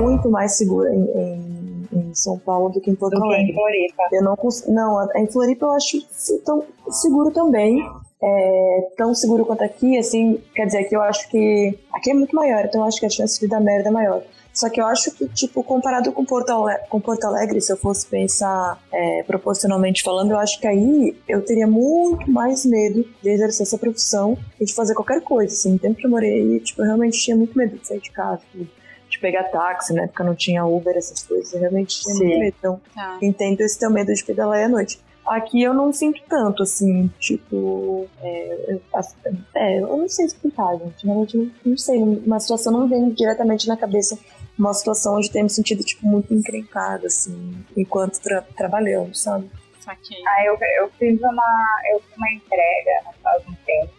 muito 0.00 0.30
mais 0.30 0.56
segura 0.56 0.90
em, 0.94 1.02
em- 1.04 1.80
em 1.92 2.14
São 2.14 2.38
Paulo 2.38 2.68
do 2.70 2.80
que 2.80 2.90
em 2.90 2.94
Porto 2.94 3.16
que 3.16 3.26
em 3.26 3.34
Alegre. 3.34 3.52
Floripa. 3.52 4.02
Eu 4.12 4.22
não 4.22 4.36
consigo. 4.36 4.72
Não, 4.72 5.08
em 5.16 5.26
Floripa 5.26 5.66
eu 5.66 5.72
acho 5.72 5.98
tão 6.44 6.64
seguro 6.88 7.30
também. 7.32 7.82
É, 8.22 8.88
tão 8.98 9.14
seguro 9.14 9.44
quanto 9.46 9.64
aqui, 9.64 9.96
assim, 9.98 10.40
quer 10.54 10.66
dizer 10.66 10.84
que 10.84 10.94
eu 10.94 11.00
acho 11.02 11.28
que 11.30 11.76
aqui 11.92 12.10
é 12.10 12.14
muito 12.14 12.36
maior, 12.36 12.64
então 12.66 12.82
eu 12.82 12.86
acho 12.86 13.00
que 13.00 13.06
a 13.06 13.10
chance 13.10 13.40
de 13.40 13.48
dar 13.48 13.60
merda 13.60 13.88
é 13.88 13.92
maior. 13.92 14.22
Só 14.52 14.68
que 14.68 14.80
eu 14.80 14.86
acho 14.86 15.12
que, 15.12 15.28
tipo, 15.28 15.62
comparado 15.62 16.12
com 16.12 16.24
Porto, 16.24 16.50
Ale- 16.50 16.80
com 16.88 17.00
Porto 17.00 17.24
Alegre, 17.24 17.60
se 17.60 17.72
eu 17.72 17.76
fosse 17.76 18.06
pensar 18.06 18.78
é, 18.92 19.22
proporcionalmente 19.22 20.02
falando, 20.02 20.32
eu 20.32 20.38
acho 20.38 20.60
que 20.60 20.66
aí 20.66 21.16
eu 21.28 21.42
teria 21.44 21.66
muito 21.66 22.30
mais 22.30 22.66
medo 22.66 23.04
de 23.22 23.30
exercer 23.30 23.62
essa 23.66 23.78
profissão 23.78 24.36
e 24.60 24.64
de 24.64 24.74
fazer 24.74 24.94
qualquer 24.94 25.20
coisa, 25.22 25.54
assim. 25.54 25.72
No 25.72 25.78
tempo 25.78 25.94
que 25.96 26.06
eu 26.06 26.10
morei 26.10 26.32
aí, 26.32 26.60
tipo, 26.60 26.82
eu 26.82 26.86
realmente 26.86 27.18
tinha 27.18 27.36
muito 27.36 27.56
medo 27.56 27.78
de 27.78 27.86
sair 27.86 28.00
de 28.00 28.10
casa, 28.10 28.42
de, 28.52 28.68
de 29.08 29.18
pegar 29.20 29.44
táxi, 29.44 29.92
né? 29.92 30.06
Porque 30.08 30.20
eu 30.22 30.26
não 30.26 30.34
tinha 30.34 30.64
Uber, 30.66 30.96
essas 30.96 31.22
coisas. 31.22 31.52
Eu 31.54 31.60
realmente 31.60 32.00
tinha 32.00 32.14
medo. 32.16 32.44
Então, 32.58 32.80
Tá. 32.94 33.18
entendo 33.22 33.60
esse 33.60 33.78
teu 33.78 33.90
medo 33.90 34.12
de 34.12 34.24
pedalar 34.24 34.64
à 34.64 34.68
noite. 34.68 35.00
Aqui 35.26 35.62
eu 35.62 35.72
não 35.72 35.92
sinto 35.92 36.20
tanto, 36.28 36.62
assim, 36.64 37.08
tipo. 37.20 38.08
É, 38.20 38.64
eu, 38.74 38.80
as- 38.94 39.14
é, 39.54 39.78
eu 39.80 39.96
não 39.96 40.08
sei 40.08 40.26
explicar, 40.26 40.76
gente. 40.76 41.04
Realmente 41.06 41.36
não, 41.36 41.50
não 41.64 41.76
sei. 41.76 42.02
Uma 42.02 42.40
situação 42.40 42.72
não 42.72 42.88
vem 42.88 43.10
diretamente 43.10 43.68
na 43.68 43.76
cabeça. 43.76 44.18
Uma 44.60 44.74
situação 44.74 45.16
onde 45.16 45.32
tenho 45.32 45.44
me 45.44 45.50
sentido, 45.50 45.82
tipo, 45.82 46.06
muito 46.06 46.34
encrencada, 46.34 47.06
assim, 47.06 47.64
enquanto 47.74 48.20
tra 48.20 48.42
trabalhando, 48.42 49.14
sabe? 49.14 49.50
Saquei. 49.80 50.18
Aí 50.28 50.44
eu, 50.44 50.58
eu 50.78 50.90
fiz 50.98 51.18
uma, 51.22 51.80
eu 51.90 52.00
fiz 52.00 52.14
uma 52.14 52.30
entrega 52.30 52.90
né, 53.06 53.12
faz 53.22 53.42
um 53.48 53.54
tempo, 53.64 53.90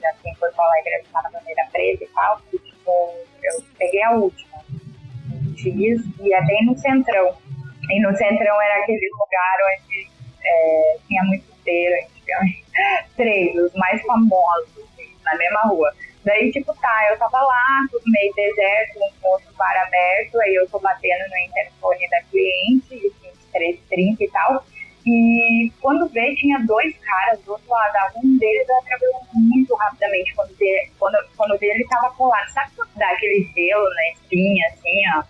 já 0.00 0.08
aqui 0.08 0.30
em 0.30 0.34
Porto 0.36 0.58
Alegre, 0.58 0.94
eu 0.94 1.00
estava 1.02 1.28
na 1.28 1.38
bandeira 1.38 1.62
preta 1.70 2.04
e 2.04 2.08
tal, 2.08 2.40
e 2.54 2.58
tipo, 2.58 2.90
eu 3.42 3.62
peguei 3.78 4.02
a 4.02 4.12
última, 4.12 4.64
fiz, 5.62 6.00
e 6.20 6.32
é 6.32 6.42
bem 6.46 6.64
no 6.64 6.78
centrão. 6.78 7.36
E 7.90 8.00
no 8.00 8.16
centrão 8.16 8.62
era 8.62 8.82
aquele 8.82 9.10
lugar 9.10 9.56
onde 9.74 10.08
é, 10.42 10.96
tinha 11.06 11.22
muito 11.24 11.44
inteiro, 11.60 12.06
antigamente. 12.06 12.64
Três, 13.14 13.56
os 13.56 13.74
mais 13.74 14.00
famosos, 14.06 14.70
assim, 14.78 15.14
na 15.22 15.36
mesma 15.36 15.60
rua. 15.64 15.92
Daí, 16.24 16.52
tipo, 16.52 16.72
tá, 16.80 17.08
eu 17.10 17.18
tava 17.18 17.40
lá, 17.40 17.86
tudo 17.90 18.04
meio 18.06 18.32
deserto, 18.34 18.98
um 18.98 19.28
outro 19.28 19.52
bar 19.58 19.76
aberto, 19.86 20.40
aí 20.40 20.54
eu 20.54 20.68
tô 20.68 20.78
batendo 20.78 21.28
no 21.28 21.38
interfone 21.38 22.08
da 22.08 22.22
cliente, 22.22 22.88
2330 22.90 24.24
e 24.24 24.30
tal. 24.30 24.64
E 25.04 25.72
quando 25.80 26.08
vê, 26.08 26.34
tinha 26.36 26.60
dois 26.60 26.96
caras 26.98 27.40
do 27.42 27.52
outro 27.52 27.68
lado. 27.68 28.18
Um 28.22 28.38
deles 28.38 28.70
atravessou 28.70 29.26
muito 29.34 29.74
rapidamente. 29.74 30.32
Quando 30.34 30.56
vê, 30.56 30.90
quando, 30.98 31.16
quando 31.36 31.58
vê 31.58 31.66
ele 31.66 31.84
tava 31.88 32.10
colado. 32.14 32.48
Sabe 32.50 32.70
quando 32.76 32.90
dá 32.94 33.10
aquele 33.10 33.50
gelo 33.52 33.84
na 33.94 34.10
espinha, 34.12 34.68
assim, 34.68 35.02
ó? 35.16 35.24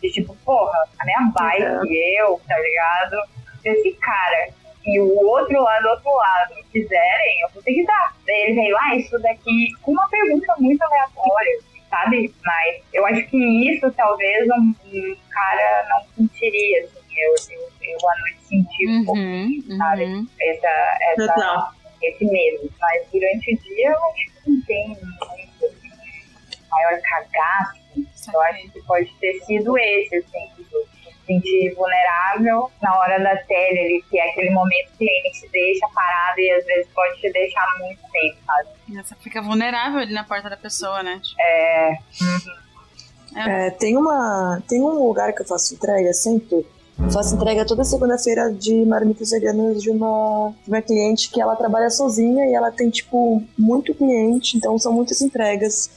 De 0.00 0.10
tipo, 0.10 0.34
porra, 0.46 0.88
a 0.98 1.04
minha 1.04 1.30
bike, 1.34 1.94
eu, 2.18 2.40
tá 2.48 2.58
ligado? 2.58 3.16
Esse 3.64 3.92
cara 4.00 4.48
e 4.88 5.00
o 5.00 5.26
outro 5.26 5.62
lado, 5.62 5.82
do 5.82 5.88
outro 5.90 6.16
lado, 6.16 6.54
quiserem, 6.72 7.40
eu 7.42 7.48
vou 7.52 7.62
ter 7.62 7.74
que 7.74 7.84
dar. 7.84 8.16
Daí 8.26 8.42
ele 8.44 8.54
veio, 8.54 8.76
ah, 8.78 8.96
isso 8.96 9.18
daqui, 9.20 9.68
com 9.82 9.92
uma 9.92 10.08
pergunta 10.08 10.54
muito 10.58 10.80
aleatória, 10.82 11.60
sabe? 11.90 12.34
Mas 12.44 12.82
eu 12.92 13.04
acho 13.06 13.22
que 13.26 13.70
isso 13.70 13.90
talvez 13.92 14.46
um, 14.48 14.74
um 14.86 15.16
cara 15.30 15.86
não 15.90 16.04
sentiria, 16.16 16.84
assim. 16.84 16.98
Eu, 17.18 17.34
eu, 17.50 17.68
eu 17.82 18.08
à 18.08 18.20
noite 18.20 18.38
senti 18.44 18.88
um 18.88 19.04
pouco 19.04 19.20
Uhum, 19.20 19.62
sabe? 19.76 20.04
uhum. 20.04 20.26
essa, 20.40 20.98
essa, 21.12 21.72
esse 22.02 22.24
medo. 22.24 22.72
Mas 22.80 23.06
durante 23.12 23.54
o 23.54 23.58
dia 23.58 23.90
eu 23.90 23.98
acho 24.04 24.24
que 24.44 24.50
não 24.50 24.62
tem 24.62 24.88
muito 24.88 25.66
assim, 25.66 25.90
maior 26.70 27.00
cagaço. 27.02 27.78
Eu 28.32 28.40
acho 28.42 28.70
que 28.70 28.80
pode 28.82 29.12
ter 29.18 29.34
sido 29.40 29.76
esse, 29.76 30.16
assim, 30.16 30.57
sentir 31.28 31.74
vulnerável 31.74 32.70
na 32.82 32.98
hora 32.98 33.22
da 33.22 33.36
tele, 33.44 33.78
ali, 33.78 34.04
que 34.10 34.18
é 34.18 34.30
aquele 34.30 34.50
momento 34.50 34.88
que 34.88 34.94
o 34.94 34.98
cliente 34.98 35.40
te 35.42 35.48
deixa 35.52 35.86
parado 35.94 36.40
e 36.40 36.50
às 36.50 36.64
vezes 36.64 36.88
pode 36.94 37.20
te 37.20 37.30
deixar 37.30 37.66
muito 37.78 38.00
tempo, 38.10 38.38
sabe? 38.46 38.68
Você 39.02 39.14
fica 39.16 39.42
vulnerável 39.42 40.00
ali 40.00 40.12
na 40.12 40.24
porta 40.24 40.48
da 40.48 40.56
pessoa, 40.56 41.02
né? 41.02 41.20
Tipo, 41.22 41.40
É, 41.40 41.98
É, 43.36 43.70
tem, 43.70 43.96
uma, 43.96 44.60
tem 44.66 44.80
um 44.82 45.06
lugar 45.06 45.32
que 45.34 45.42
eu 45.42 45.46
faço 45.46 45.74
entrega 45.74 46.12
sempre. 46.12 46.66
Eu 46.98 47.10
faço 47.12 47.36
entrega 47.36 47.64
toda 47.64 47.84
segunda-feira 47.84 48.50
de 48.52 48.84
marmitas 48.84 49.30
veganas 49.30 49.80
de 49.80 49.90
uma, 49.90 50.52
de 50.64 50.68
uma 50.68 50.82
cliente 50.82 51.30
que 51.30 51.40
ela 51.40 51.54
trabalha 51.54 51.90
sozinha 51.90 52.46
e 52.46 52.54
ela 52.54 52.72
tem, 52.72 52.90
tipo, 52.90 53.40
muito 53.56 53.94
cliente, 53.94 54.56
então 54.56 54.76
são 54.78 54.92
muitas 54.92 55.20
entregas. 55.20 55.90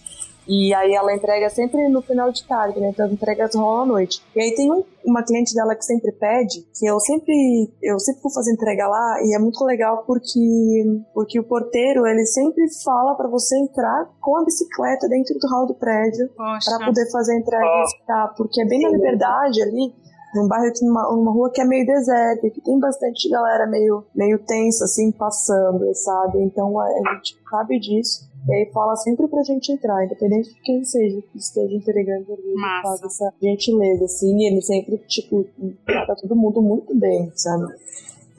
E 0.52 0.74
aí 0.74 0.94
ela 0.94 1.16
entrega 1.16 1.50
sempre 1.50 1.88
no 1.88 2.02
final 2.02 2.30
de 2.30 2.46
tarde, 2.46 2.78
né? 2.82 2.90
Então 2.90 3.06
as 3.06 3.12
entregas 3.14 3.56
rolam 3.56 3.84
à 3.84 3.86
noite. 3.86 4.22
E 4.36 4.42
aí 4.42 4.54
tem 4.54 4.70
um, 4.70 4.84
uma 5.06 5.24
cliente 5.24 5.56
dela 5.56 5.74
que 5.74 5.86
sempre 5.86 6.12
pede, 6.12 6.68
que 6.78 6.86
eu 6.86 7.00
sempre 7.00 7.72
eu 7.82 7.98
sempre 7.98 8.22
vou 8.22 8.34
fazer 8.34 8.52
entrega 8.52 8.86
lá 8.86 9.16
e 9.24 9.34
é 9.34 9.40
muito 9.40 9.64
legal 9.64 10.04
porque 10.06 11.02
porque 11.14 11.40
o 11.40 11.44
porteiro 11.46 12.06
ele 12.06 12.26
sempre 12.26 12.66
fala 12.84 13.16
para 13.16 13.30
você 13.30 13.58
entrar 13.60 14.10
com 14.20 14.36
a 14.36 14.44
bicicleta 14.44 15.08
dentro 15.08 15.40
do 15.40 15.48
hall 15.48 15.66
do 15.66 15.74
prédio 15.74 16.30
para 16.36 16.86
poder 16.86 17.10
fazer 17.10 17.32
a 17.32 17.40
entrega, 17.40 17.66
oh. 17.66 18.06
tá? 18.06 18.34
Porque 18.36 18.62
é 18.62 18.66
bem 18.66 18.82
na 18.82 18.90
liberdade 18.90 19.62
ali 19.62 19.94
num 20.34 20.48
bairro 20.48 20.68
aqui, 20.68 20.86
numa, 20.86 21.04
numa 21.12 21.32
rua 21.32 21.52
que 21.52 21.62
é 21.62 21.66
meio 21.66 21.86
deserta, 21.86 22.50
que 22.50 22.62
tem 22.62 22.80
bastante 22.80 23.30
galera 23.30 23.68
meio, 23.68 24.06
meio 24.16 24.40
tensa, 24.40 24.86
assim, 24.86 25.12
passando, 25.12 25.94
sabe? 25.94 26.42
Então 26.42 26.80
a, 26.80 26.86
a 26.86 27.16
gente 27.16 27.38
sabe 27.50 27.80
disso. 27.80 28.31
E 28.48 28.54
aí 28.54 28.72
fala 28.74 28.96
sempre 28.96 29.28
pra 29.28 29.44
gente 29.44 29.72
entrar, 29.72 30.04
independente 30.04 30.54
de 30.54 30.62
quem 30.62 30.84
seja 30.84 31.22
que 31.22 31.38
esteja 31.38 31.76
entregando 31.76 32.34
ali, 32.34 32.82
faz 32.82 33.04
essa 33.04 33.32
gentileza, 33.42 34.06
assim, 34.06 34.36
e 34.36 34.48
ele 34.48 34.62
sempre, 34.62 34.98
tipo, 35.08 35.46
trata 35.86 36.16
todo 36.16 36.36
mundo 36.36 36.62
muito 36.62 36.96
bem, 36.98 37.32
sabe? 37.36 37.72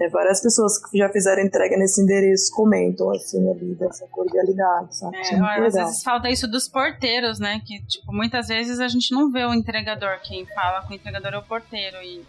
É, 0.01 0.09
várias 0.09 0.43
pessoas 0.43 0.85
que 0.85 0.99
já 0.99 1.09
fizeram 1.09 1.43
entrega 1.43 1.77
nesse 1.77 2.03
endereço 2.03 2.53
comentam, 2.53 3.11
assim, 3.11 3.49
ali, 3.49 3.75
dessa 3.77 4.05
cordialidade, 4.09 4.97
sabe? 4.97 5.17
É, 5.17 5.41
olha, 5.41 5.67
às 5.67 5.75
vezes 5.75 6.03
falta 6.03 6.29
isso 6.29 6.51
dos 6.51 6.69
porteiros, 6.69 7.39
né? 7.39 7.61
Que, 7.65 7.81
tipo, 7.87 8.13
muitas 8.13 8.49
vezes 8.49 8.81
a 8.81 8.89
gente 8.89 9.13
não 9.15 9.31
vê 9.31 9.45
o 9.45 9.55
entregador. 9.55 10.19
Quem 10.23 10.45
fala 10.47 10.83
com 10.83 10.93
o 10.93 10.97
entregador 10.97 11.35
é 11.35 11.39
o 11.39 11.43
porteiro. 11.43 11.99
E 12.03 12.25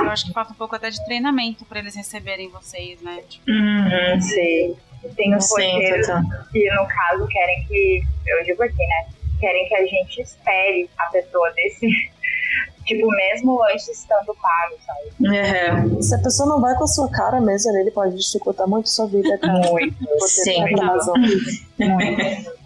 eu 0.00 0.10
acho 0.10 0.26
que 0.26 0.32
falta 0.32 0.52
um 0.52 0.56
pouco 0.56 0.74
até 0.74 0.90
de 0.90 1.04
treinamento 1.04 1.64
para 1.64 1.78
eles 1.78 1.94
receberem 1.94 2.48
vocês, 2.48 3.00
né? 3.00 3.22
Tipo... 3.28 3.48
Uhum, 3.48 4.20
sim. 4.20 4.76
Tem 5.16 5.34
os 5.34 5.48
porteiros 5.48 6.06
que, 6.52 6.70
no 6.74 6.86
caso, 6.86 7.26
querem 7.28 7.64
que. 7.66 8.02
Eu 8.26 8.44
digo 8.44 8.62
aqui, 8.62 8.86
né? 8.86 9.06
Querem 9.40 9.68
que 9.68 9.74
a 9.74 9.86
gente 9.86 10.22
espere 10.22 10.88
a 10.98 11.10
pessoa 11.10 11.50
desse 11.52 11.86
Tipo, 12.86 13.06
mesmo 13.08 13.62
antes 13.64 13.88
estando 13.88 14.34
pago, 14.34 14.76
sabe? 14.84 15.36
É. 15.36 16.02
Se 16.02 16.14
a 16.14 16.18
pessoa 16.18 16.48
não 16.48 16.60
vai 16.60 16.74
com 16.74 16.84
a 16.84 16.88
sua 16.88 17.08
cara 17.10 17.40
mesmo, 17.40 17.76
ele 17.76 17.92
pode 17.92 18.16
dificultar 18.16 18.68
muito 18.68 18.86
a 18.86 18.88
sua 18.88 19.06
vida, 19.06 19.38
cara. 19.38 19.70
Muito. 19.70 19.96
Sim. 20.26 20.64
Muito. 21.78 22.52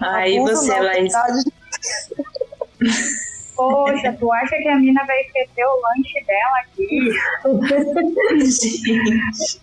Aí 0.00 0.38
você, 0.40 0.80
Laís. 0.80 1.12
Poxa, 3.54 4.16
tu 4.18 4.32
acha 4.32 4.56
que 4.56 4.68
a 4.68 4.76
mina 4.76 5.04
vai 5.04 5.20
esquecer 5.20 5.64
o 5.64 5.80
lanche 5.82 6.24
dela 6.26 6.58
aqui? 6.62 7.12
Gente. 8.50 9.60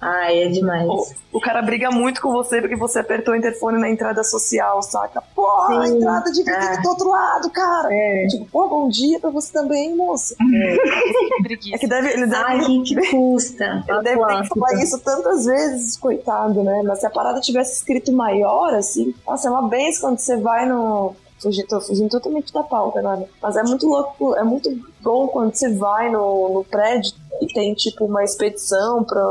Ai, 0.00 0.44
é 0.44 0.48
demais. 0.48 0.86
O, 0.88 1.38
o, 1.38 1.40
cara 1.40 1.60
briga 1.62 1.90
muito 1.90 2.20
com 2.20 2.30
você 2.32 2.60
porque 2.60 2.76
você 2.76 3.00
apertou 3.00 3.34
o 3.34 3.36
interfone 3.36 3.80
na 3.80 3.90
entrada 3.90 4.22
social, 4.22 4.82
saca? 4.82 5.22
Porra, 5.34 5.82
a 5.82 5.88
entrada 5.88 6.30
de 6.30 6.48
ah. 6.48 6.80
do 6.82 6.88
outro 6.88 7.08
lado, 7.08 7.50
cara. 7.50 7.88
É. 7.90 8.26
Tipo, 8.28 8.46
pô, 8.46 8.68
bom 8.68 8.88
dia 8.88 9.18
pra 9.18 9.30
você 9.30 9.52
também, 9.52 9.94
moça. 9.94 10.34
É, 10.40 11.74
é 11.74 11.78
que 11.78 11.86
deve. 11.86 12.08
Ele 12.10 12.26
deve 12.26 12.44
Ai, 12.44 12.60
que 12.84 13.10
custa. 13.10 13.84
Ele 13.88 14.02
deve 14.02 14.26
ter 14.26 14.42
que 14.42 14.48
falar 14.48 14.82
isso 14.82 14.98
tantas 14.98 15.44
vezes, 15.44 15.96
coitado, 15.96 16.62
né? 16.62 16.82
Mas 16.84 17.00
se 17.00 17.06
a 17.06 17.10
parada 17.10 17.40
tivesse 17.40 17.74
escrito 17.74 18.12
maior, 18.12 18.74
assim, 18.74 19.14
nossa, 19.26 19.48
é 19.48 19.50
uma 19.50 19.68
benção 19.68 20.10
quando 20.10 20.18
você 20.18 20.36
vai 20.36 20.66
no 20.66 21.14
fugindo, 21.40 21.66
tô 21.66 21.80
fugindo 21.80 22.10
totalmente 22.10 22.52
da 22.52 22.62
pauta 22.62 22.98
agora. 22.98 23.28
Mas 23.42 23.56
é 23.56 23.62
muito 23.62 23.86
louco, 23.86 24.34
é 24.36 24.44
muito 24.44 24.70
bom 25.00 25.28
quando 25.28 25.54
você 25.54 25.74
vai 25.74 26.10
no, 26.10 26.54
no 26.54 26.64
prédio 26.64 27.12
e 27.40 27.46
tem 27.46 27.74
tipo 27.74 28.04
uma 28.04 28.22
expedição 28.22 29.02
pra, 29.04 29.22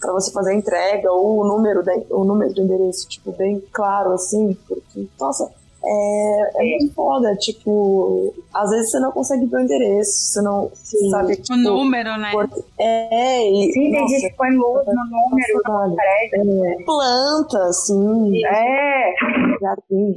pra 0.00 0.12
você 0.12 0.30
fazer 0.30 0.52
a 0.52 0.54
entrega 0.54 1.10
ou 1.12 1.40
o 1.40 1.44
número, 1.46 1.82
da, 1.82 1.92
o 2.10 2.24
número 2.24 2.54
do 2.54 2.62
endereço, 2.62 3.08
tipo, 3.08 3.32
bem 3.32 3.62
claro 3.72 4.12
assim, 4.12 4.56
porque, 4.66 5.08
nossa, 5.18 5.50
é, 5.84 6.50
é 6.54 6.78
muito 6.78 6.94
foda, 6.94 7.34
tipo, 7.36 8.32
às 8.54 8.70
vezes 8.70 8.90
você 8.90 9.00
não 9.00 9.10
consegue 9.10 9.46
ver 9.46 9.56
o 9.56 9.60
endereço, 9.60 10.12
você 10.12 10.42
não 10.42 10.70
Sim. 10.74 11.10
sabe, 11.10 11.36
tipo, 11.36 11.54
o 11.54 11.56
número, 11.56 12.16
né? 12.18 12.32
É, 12.78 13.50
e, 13.50 13.72
Sim, 13.72 13.90
tem 13.90 14.08
gente 14.08 14.28
que 14.30 14.36
põe 14.36 14.50
luz 14.50 14.86
no 14.86 15.04
número 15.04 15.94
prédio. 15.94 16.64
É, 16.64 16.84
planta, 16.84 17.58
assim. 17.64 18.44
É. 18.46 19.14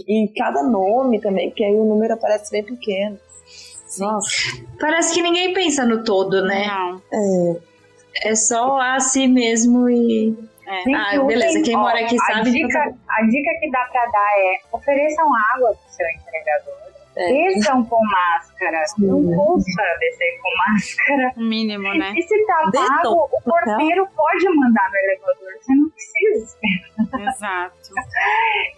E 0.07 0.31
cada 0.37 0.63
nome 0.63 1.19
também, 1.19 1.49
que 1.49 1.63
aí 1.63 1.75
o 1.75 1.85
número 1.85 2.13
aparece 2.13 2.51
bem 2.51 2.63
pequeno. 2.63 3.17
Nossa. 3.99 4.27
Parece 4.79 5.13
que 5.13 5.21
ninguém 5.21 5.53
pensa 5.53 5.85
no 5.85 6.03
todo, 6.03 6.43
né? 6.43 6.67
Não. 6.67 7.01
É. 7.11 7.75
É 8.23 8.35
só 8.35 8.79
a 8.79 8.99
si 8.99 9.27
mesmo 9.27 9.89
e 9.89 10.37
é. 10.67 10.95
ah, 10.95 11.23
beleza. 11.23 11.61
Quem 11.63 11.75
mora 11.75 11.99
aqui 11.99 12.15
a 12.15 12.33
sabe. 12.33 12.51
Dica, 12.51 12.79
a 13.09 13.21
dica 13.27 13.51
que 13.59 13.71
dá 13.71 13.85
pra 13.91 14.05
dar 14.05 14.31
é 14.37 14.57
ofereçam 14.71 15.27
água 15.53 15.75
pro 15.75 15.93
seu 15.93 16.07
entregador. 16.07 16.85
É. 17.15 17.27
Desçam 17.29 17.85
com 17.85 18.03
máscara. 18.05 18.85
Sim. 18.87 19.07
Não 19.07 19.23
custa 19.23 19.83
descer 19.99 20.39
com 20.41 20.49
máscara. 20.57 21.33
Mínimo, 21.37 21.93
né? 21.93 22.13
E 22.15 22.21
se 22.21 22.45
tá 22.45 22.69
pago, 22.73 23.29
o 23.31 23.41
porteiro 23.41 24.07
pode 24.15 24.49
mandar 24.55 24.89
no 24.89 24.97
elevador. 24.97 25.53
Você 25.61 25.75
não 25.75 25.89
precisa 25.89 26.45
esperar. 26.45 27.29
Exato. 27.29 27.89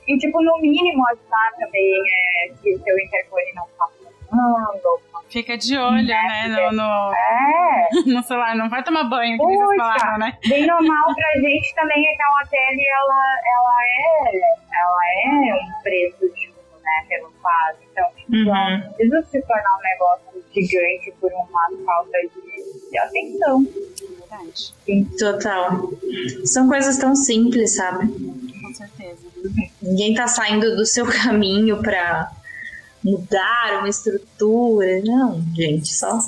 e, 0.08 0.18
tipo, 0.18 0.42
no 0.44 0.60
mínimo, 0.60 1.04
ajudar 1.08 1.52
também 1.60 2.02
é, 2.44 2.54
que 2.62 2.76
o 2.76 2.80
seu 2.84 3.00
interfone 3.00 3.54
não 3.56 3.68
tá 3.78 3.88
funcionando, 3.98 5.02
Fica 5.30 5.58
de 5.58 5.78
olho, 5.78 6.08
né? 6.08 6.48
No, 6.48 6.78
no, 6.78 7.14
é. 7.14 7.90
no 8.06 8.24
celular. 8.24 8.56
Não 8.56 8.70
vai 8.70 8.84
tomar 8.84 9.04
banho, 9.04 9.38
que 9.38 9.44
Puxa, 9.44 9.76
falaram, 9.78 10.20
né? 10.20 10.38
Bem 10.48 10.66
normal 10.66 11.14
pra 11.14 11.42
gente 11.42 11.76
também 11.76 12.08
é 12.08 12.16
que 12.16 12.22
a 12.22 12.48
tele, 12.48 12.86
ela, 12.88 13.40
ela, 13.46 13.78
é, 13.84 14.38
ela 14.80 15.02
é 15.16 15.54
um 15.54 15.82
preço 15.84 16.20
justo, 16.22 16.82
né? 16.82 17.06
Pelo 17.10 17.32
fato. 17.42 17.78
Então, 17.92 18.10
uhum. 18.32 18.46
não 18.46 18.94
precisa 18.94 19.24
se 19.24 19.42
tornar 19.42 19.78
um 19.78 19.82
negócio 19.82 20.44
gigante 20.54 21.14
por 21.20 21.32
uma 21.34 21.70
falta 21.86 22.18
de, 22.20 22.90
de 22.90 22.98
atenção. 22.98 23.64
Verdade. 24.20 24.74
Sim. 24.86 25.06
Total. 25.20 25.90
São 26.46 26.68
coisas 26.70 26.98
tão 26.98 27.16
simples, 27.16 27.76
sabe? 27.76 28.08
Com 28.08 28.74
certeza. 28.74 29.28
Ninguém 29.82 30.14
tá 30.14 30.28
saindo 30.28 30.76
do 30.76 30.86
seu 30.86 31.06
caminho 31.06 31.82
pra 31.82 32.32
mudar 33.08 33.80
uma 33.80 33.90
estrutura. 33.90 35.02
Não, 35.04 35.42
gente, 35.56 35.94
só. 35.94 36.20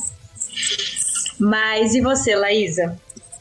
Mas 1.38 1.94
e 1.94 2.02
você, 2.02 2.36
Laísa? 2.36 2.98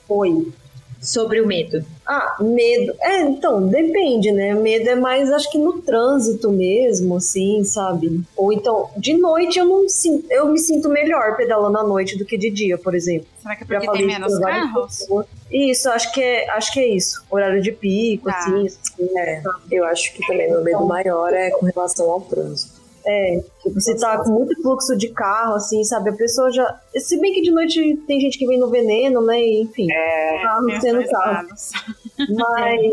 Oi. 0.08 0.52
Sobre 1.00 1.40
o 1.40 1.46
medo. 1.46 1.84
Ah, 2.04 2.36
medo. 2.40 2.92
É, 3.00 3.20
então, 3.20 3.68
depende, 3.68 4.32
né? 4.32 4.52
Medo 4.52 4.90
é 4.90 4.96
mais, 4.96 5.30
acho 5.30 5.48
que 5.48 5.56
no 5.56 5.80
trânsito 5.80 6.50
mesmo, 6.50 7.16
assim, 7.16 7.62
sabe? 7.62 8.20
Ou 8.36 8.52
então, 8.52 8.90
de 8.96 9.16
noite 9.16 9.60
eu 9.60 9.64
não 9.64 9.88
sinto, 9.88 10.26
eu 10.28 10.48
me 10.48 10.58
sinto 10.58 10.88
melhor 10.88 11.36
pedalando 11.36 11.78
à 11.78 11.84
noite 11.84 12.18
do 12.18 12.24
que 12.24 12.36
de 12.36 12.50
dia, 12.50 12.76
por 12.76 12.96
exemplo. 12.96 13.28
Será 13.40 13.54
que 13.54 13.62
é 13.62 13.66
porque 13.66 13.92
tem 13.92 14.06
menos 14.06 14.36
carros? 14.40 15.06
Isso, 15.52 15.88
acho 15.88 16.12
que 16.12 16.20
é, 16.20 16.50
acho 16.50 16.72
que 16.72 16.80
é 16.80 16.88
isso. 16.88 17.24
Horário 17.30 17.62
de 17.62 17.70
pico, 17.70 18.28
tá. 18.28 18.36
assim, 18.36 18.66
assim. 18.66 19.18
É, 19.18 19.42
eu 19.70 19.84
acho 19.84 20.12
que 20.14 20.26
também 20.26 20.50
meu 20.50 20.64
medo 20.64 20.84
maior 20.84 21.32
é 21.32 21.50
com 21.50 21.66
relação 21.66 22.10
ao 22.10 22.20
trânsito. 22.22 22.77
É, 23.10 23.40
tipo, 23.62 23.80
você 23.80 23.96
tá 23.96 24.22
com 24.22 24.30
muito 24.30 24.60
fluxo 24.60 24.94
de 24.94 25.08
carro, 25.08 25.54
assim, 25.54 25.82
sabe? 25.82 26.10
A 26.10 26.12
pessoa 26.12 26.52
já. 26.52 26.78
Se 26.94 27.18
bem 27.18 27.32
que 27.32 27.40
de 27.40 27.50
noite 27.50 27.96
tem 28.06 28.20
gente 28.20 28.38
que 28.38 28.46
vem 28.46 28.58
no 28.58 28.68
veneno, 28.68 29.24
né? 29.24 29.40
Enfim, 29.40 29.90
é, 29.90 30.42
carro 30.42 30.80
sendo 30.80 31.08
carro. 31.08 31.48
Mas 32.36 32.92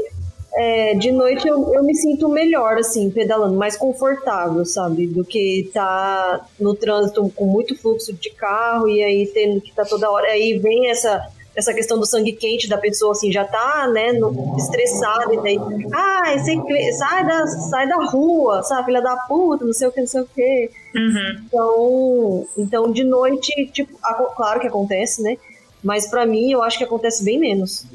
é, 0.56 0.96
de 0.96 1.12
noite 1.12 1.46
eu, 1.46 1.74
eu 1.74 1.84
me 1.84 1.94
sinto 1.94 2.30
melhor, 2.30 2.78
assim, 2.78 3.10
pedalando, 3.12 3.58
mais 3.58 3.76
confortável, 3.76 4.64
sabe? 4.64 5.06
Do 5.06 5.26
que 5.26 5.70
tá 5.74 6.48
no 6.58 6.74
trânsito 6.74 7.30
com 7.36 7.46
muito 7.46 7.78
fluxo 7.78 8.14
de 8.14 8.30
carro 8.30 8.88
e 8.88 9.04
aí 9.04 9.28
tendo 9.28 9.60
que 9.60 9.74
tá 9.76 9.84
toda 9.84 10.10
hora. 10.10 10.28
Aí 10.28 10.58
vem 10.58 10.90
essa 10.90 11.28
essa 11.56 11.74
questão 11.74 11.98
do 11.98 12.06
sangue 12.06 12.34
quente 12.34 12.68
da 12.68 12.78
pessoa, 12.78 13.14
assim, 13.14 13.32
já 13.32 13.46
tá, 13.46 13.88
né, 13.88 14.12
no, 14.12 14.56
estressada, 14.58 15.34
e 15.34 15.42
daí, 15.42 15.58
ah, 15.94 16.38
você, 16.38 16.92
sai, 16.94 17.26
da, 17.26 17.48
sai 17.48 17.88
da 17.88 18.04
rua, 18.04 18.62
sabe, 18.64 18.86
filha 18.86 19.02
da 19.02 19.16
puta, 19.16 19.64
não 19.64 19.74
sei 19.74 19.88
o 19.88 19.92
que, 19.92 20.02
não 20.02 20.08
sei 20.08 20.22
o 20.22 20.26
que. 20.26 20.70
Uhum. 20.96 21.46
Então, 21.48 22.48
então, 22.58 22.92
de 22.92 23.04
noite, 23.04 23.70
tipo, 23.72 23.98
claro 24.36 24.60
que 24.60 24.68
acontece, 24.68 25.22
né, 25.24 25.38
mas 25.82 26.08
para 26.08 26.26
mim, 26.26 26.52
eu 26.52 26.64
acho 26.64 26.80
que 26.80 26.84
acontece 26.84 27.24
bem 27.24 27.40
menos. 27.40 27.86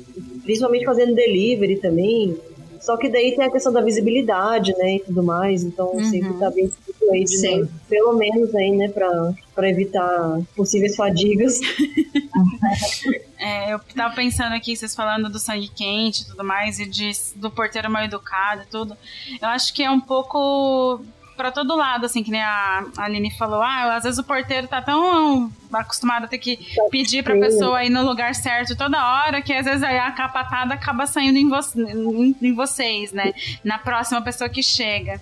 Principalmente 0.44 0.84
fazendo 0.84 1.12
delivery 1.12 1.76
também, 1.76 2.38
só 2.80 2.96
que 2.96 3.08
daí 3.08 3.34
tem 3.36 3.44
a 3.44 3.50
questão 3.50 3.72
da 3.72 3.80
visibilidade, 3.80 4.72
né, 4.76 4.96
e 4.96 5.00
tudo 5.00 5.22
mais, 5.22 5.62
então 5.62 5.92
uhum. 5.92 6.04
sempre 6.04 6.32
tá 6.34 6.50
bem 6.50 6.70
aí 7.12 7.24
de 7.24 7.36
Sim. 7.36 7.60
Novo, 7.60 7.72
pelo 7.88 8.12
menos 8.14 8.54
aí, 8.54 8.70
né, 8.72 8.88
pra, 8.88 9.32
pra 9.54 9.68
evitar 9.68 10.40
possíveis 10.56 10.96
fadigas. 10.96 11.60
É, 13.42 13.72
eu 13.72 13.80
tava 13.96 14.14
pensando 14.14 14.54
aqui, 14.54 14.76
vocês 14.76 14.94
falando 14.94 15.30
do 15.30 15.38
sangue 15.38 15.68
quente 15.68 16.22
e 16.22 16.26
tudo 16.26 16.44
mais, 16.44 16.78
e 16.78 16.84
de, 16.84 17.10
do 17.36 17.50
porteiro 17.50 17.90
mal 17.90 18.04
educado 18.04 18.62
e 18.62 18.66
tudo. 18.66 18.94
Eu 19.40 19.48
acho 19.48 19.72
que 19.72 19.82
é 19.82 19.90
um 19.90 19.98
pouco 19.98 21.00
pra 21.40 21.50
todo 21.50 21.74
lado, 21.74 22.04
assim, 22.04 22.22
que 22.22 22.30
nem 22.30 22.42
a 22.42 22.84
Aline 22.98 23.30
falou. 23.30 23.62
Ah, 23.62 23.96
às 23.96 24.02
vezes 24.02 24.18
o 24.18 24.24
porteiro 24.24 24.68
tá 24.68 24.82
tão 24.82 25.50
acostumado 25.72 26.24
a 26.24 26.28
ter 26.28 26.36
que 26.36 26.58
pedir 26.90 27.22
pra 27.22 27.34
pessoa 27.34 27.82
ir 27.82 27.88
no 27.88 28.04
lugar 28.04 28.34
certo 28.34 28.76
toda 28.76 28.98
hora, 29.02 29.40
que 29.40 29.50
às 29.50 29.64
vezes 29.64 29.82
aí 29.82 29.98
a 29.98 30.10
capatada 30.10 30.74
acaba 30.74 31.06
saindo 31.06 31.38
em, 31.38 31.48
vo 31.48 31.58
em, 31.76 32.36
em 32.42 32.54
vocês, 32.54 33.10
né? 33.12 33.32
Na 33.64 33.78
próxima 33.78 34.20
pessoa 34.20 34.50
que 34.50 34.62
chega. 34.62 35.18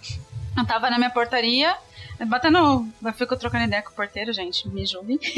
Eu 0.57 0.67
tava 0.67 0.91
na 0.91 0.99
minha 0.99 1.11
portaria, 1.11 1.73
Batendo. 2.27 2.89
Eu 3.05 3.13
fico 3.13 3.37
trocando 3.37 3.65
ideia 3.65 3.81
com 3.81 3.91
o 3.91 3.95
porteiro, 3.95 4.33
gente. 4.33 4.69
Me 4.69 4.85
julguem. 4.85 5.19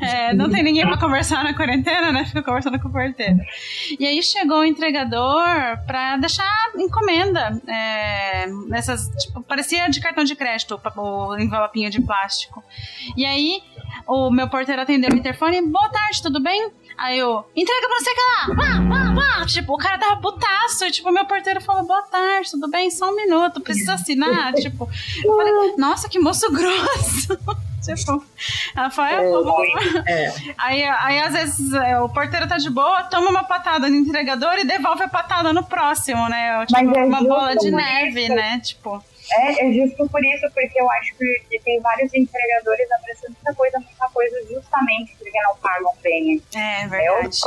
é, 0.00 0.32
não 0.34 0.50
tem 0.50 0.62
ninguém 0.62 0.86
pra 0.86 0.98
conversar 0.98 1.44
na 1.44 1.54
quarentena, 1.54 2.12
né? 2.12 2.24
Fico 2.24 2.42
conversando 2.42 2.78
com 2.80 2.88
o 2.88 2.92
porteiro. 2.92 3.38
E 3.98 4.06
aí 4.06 4.22
chegou 4.22 4.60
o 4.60 4.64
entregador 4.64 5.44
pra 5.86 6.16
deixar 6.16 6.70
encomenda. 6.76 7.60
É, 7.66 8.46
nessas. 8.66 9.08
Tipo, 9.22 9.42
parecia 9.42 9.88
de 9.88 10.00
cartão 10.00 10.24
de 10.24 10.34
crédito, 10.34 10.80
o 10.96 11.36
envelopinho 11.38 11.90
de 11.90 12.00
plástico. 12.00 12.62
E 13.16 13.24
aí 13.24 13.62
o 14.06 14.30
meu 14.30 14.48
porteiro 14.48 14.82
atendeu 14.82 15.10
o 15.10 15.16
interfone. 15.16 15.62
Boa 15.62 15.88
tarde, 15.88 16.22
tudo 16.22 16.40
bem? 16.40 16.70
Aí 16.96 17.16
eu, 17.16 17.44
entrega 17.54 17.86
pra 17.86 17.98
você 17.98 18.10
que 18.12 18.20
lá! 18.20 19.46
Tipo, 19.46 19.74
o 19.74 19.78
cara 19.78 19.98
tava 19.98 20.20
putaço. 20.20 20.84
E, 20.84 20.90
tipo, 20.90 21.12
meu 21.12 21.24
porteiro 21.24 21.60
falou, 21.60 21.86
boa 21.86 22.02
tarde, 22.02 22.50
tudo 22.50 22.68
bem? 22.68 22.90
Só 22.90 23.10
um 23.10 23.14
minuto, 23.14 23.60
precisa 23.60 23.94
assinar? 23.94 24.52
tipo, 24.54 24.88
eu 25.24 25.36
falei, 25.36 25.76
nossa, 25.76 26.08
que 26.08 26.18
moço 26.18 26.50
grosso! 26.52 27.38
Tipo, 27.82 28.24
ela 28.76 28.90
falou, 28.90 29.64
é, 29.64 30.12
é, 30.12 30.24
é. 30.26 30.34
Aí, 30.58 30.82
aí, 30.82 31.20
às 31.20 31.32
vezes, 31.32 31.72
é, 31.72 31.98
o 32.00 32.08
porteiro 32.08 32.48
tá 32.48 32.56
de 32.56 32.70
boa, 32.70 33.04
toma 33.04 33.30
uma 33.30 33.44
patada 33.44 33.88
no 33.88 33.96
entregador 33.96 34.58
e 34.58 34.64
devolve 34.64 35.02
a 35.02 35.08
patada 35.08 35.52
no 35.52 35.64
próximo, 35.64 36.28
né? 36.28 36.64
Tipo, 36.66 36.98
é 36.98 37.04
uma 37.04 37.22
bola 37.22 37.56
de 37.56 37.70
neve, 37.70 38.28
né? 38.28 38.60
Tipo. 38.60 39.02
É, 39.30 39.66
é 39.66 39.72
justo 39.72 40.08
por 40.08 40.24
isso, 40.24 40.46
porque 40.54 40.80
eu 40.80 40.90
acho 40.90 41.14
que 41.16 41.60
tem 41.62 41.80
vários 41.80 42.12
entregadores 42.14 42.86
oferecendo 42.98 43.34
muita 43.34 43.54
coisa, 43.54 43.78
muita 43.78 44.08
coisa, 44.08 44.46
justamente 44.50 45.14
porque 45.18 45.38
não 45.42 45.56
pagam 45.56 45.92
bem. 46.02 46.42
É, 46.54 46.86
verdade. 46.86 47.40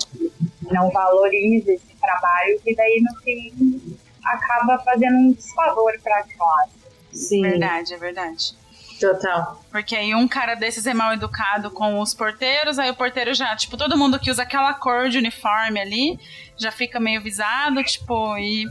Não 0.71 0.89
valoriza 0.91 1.71
esse 1.71 1.95
trabalho, 1.99 2.61
e 2.65 2.75
daí 2.75 3.01
no 3.01 3.21
fim 3.21 3.97
acaba 4.23 4.77
fazendo 4.79 5.17
um 5.17 5.31
desfavor 5.33 5.93
para 6.03 6.19
a 6.19 6.23
classe. 6.23 6.81
Sim. 7.11 7.41
Verdade, 7.41 7.93
é 7.93 7.97
verdade. 7.97 8.60
Total. 9.01 9.59
Porque 9.71 9.95
aí 9.95 10.13
um 10.13 10.27
cara 10.27 10.53
desses 10.53 10.85
é 10.85 10.93
mal 10.93 11.11
educado 11.11 11.71
com 11.71 11.99
os 11.99 12.13
porteiros, 12.13 12.77
aí 12.77 12.91
o 12.91 12.95
porteiro 12.95 13.33
já, 13.33 13.55
tipo, 13.55 13.75
todo 13.75 13.97
mundo 13.97 14.19
que 14.19 14.29
usa 14.29 14.43
aquela 14.43 14.75
cor 14.75 15.09
de 15.09 15.17
uniforme 15.17 15.79
ali, 15.79 16.19
já 16.55 16.71
fica 16.71 16.99
meio 16.99 17.19
visado, 17.19 17.83
tipo, 17.83 18.37
e 18.37 18.65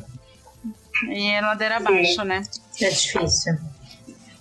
e 1.09 1.31
é 1.31 1.41
ladeira 1.41 1.79
abaixo, 1.79 2.23
né? 2.25 2.43
É 2.81 2.91
difícil. 2.91 3.59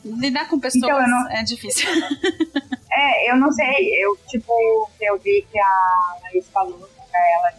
Lidar 0.05 0.47
com 0.47 0.59
pessoas 0.59 0.83
então, 0.83 1.07
não... 1.07 1.31
é 1.31 1.43
difícil. 1.43 1.87
É, 2.91 3.31
eu 3.31 3.37
não 3.37 3.49
sei, 3.51 4.03
eu, 4.03 4.17
tipo, 4.27 4.51
eu 4.99 5.17
vi 5.19 5.47
que 5.49 5.57
a 5.57 6.17
Laís 6.23 6.49
falou 6.49 6.89
pra 7.09 7.19
ela 7.35 7.53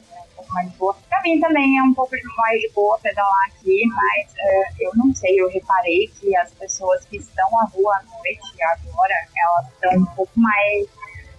mais 0.53 0.71
boa. 0.73 0.95
Pra 1.09 1.21
mim 1.23 1.41
também 1.41 1.79
é 1.79 1.83
um 1.83 1.95
pouco 1.95 2.15
mais 2.37 2.61
de 2.61 2.69
boa 2.71 2.99
pedalar 2.99 3.47
aqui, 3.47 3.87
mas 3.87 4.33
uh, 4.33 4.75
eu 4.81 4.91
não 4.95 5.15
sei, 5.15 5.41
eu 5.41 5.49
reparei 5.49 6.11
que 6.21 6.35
as 6.37 6.53
pessoas 6.55 7.05
que 7.05 7.17
estão 7.17 7.47
à 7.61 7.65
rua 7.65 7.97
à 7.97 8.03
noite 8.03 8.63
agora, 8.63 9.15
elas 9.37 9.73
estão 9.73 9.93
um 9.99 10.07
pouco 10.17 10.33
mais 10.37 10.89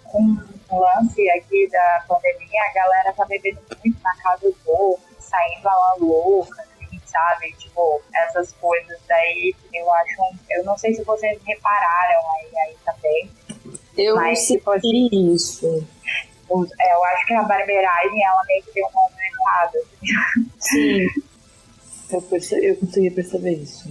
com 0.05 0.21
um 0.21 0.79
lance 0.79 1.29
aqui 1.31 1.69
da 1.69 2.03
pandemia, 2.07 2.61
a 2.69 2.73
galera 2.73 3.13
tá 3.13 3.25
bebendo 3.25 3.59
muito 3.83 4.01
na 4.03 4.15
casa 4.17 4.47
do 4.47 4.55
povo, 4.65 4.99
saindo 5.19 5.67
a 5.67 5.73
la 5.73 5.95
louca, 5.99 6.63
sabe? 7.11 7.53
Tipo, 7.57 8.01
essas 8.13 8.53
coisas 8.53 8.97
daí 9.07 9.53
eu 9.73 9.93
acho. 9.93 10.15
Eu 10.49 10.63
não 10.63 10.77
sei 10.77 10.93
se 10.93 11.03
vocês 11.03 11.39
repararam 11.45 12.21
aí, 12.35 12.51
aí 12.57 12.75
também. 12.85 13.31
Eu 13.97 14.15
mas, 14.15 14.47
tipo, 14.47 14.71
assim, 14.71 15.09
isso. 15.11 15.85
É, 16.80 16.94
eu 16.94 17.03
acho 17.06 17.26
que 17.26 17.34
a 17.34 17.44
barbeiragem 17.44 18.26
ela 18.26 18.44
meio 18.48 18.64
que 18.64 18.73
deu 18.73 18.88
uma 18.88 19.02
aumentada. 19.02 19.80
Sim. 20.60 21.07
Eu, 22.11 22.22
percebi, 22.23 22.65
eu 22.65 22.76
consegui 22.76 23.10
perceber 23.10 23.53
isso. 23.53 23.90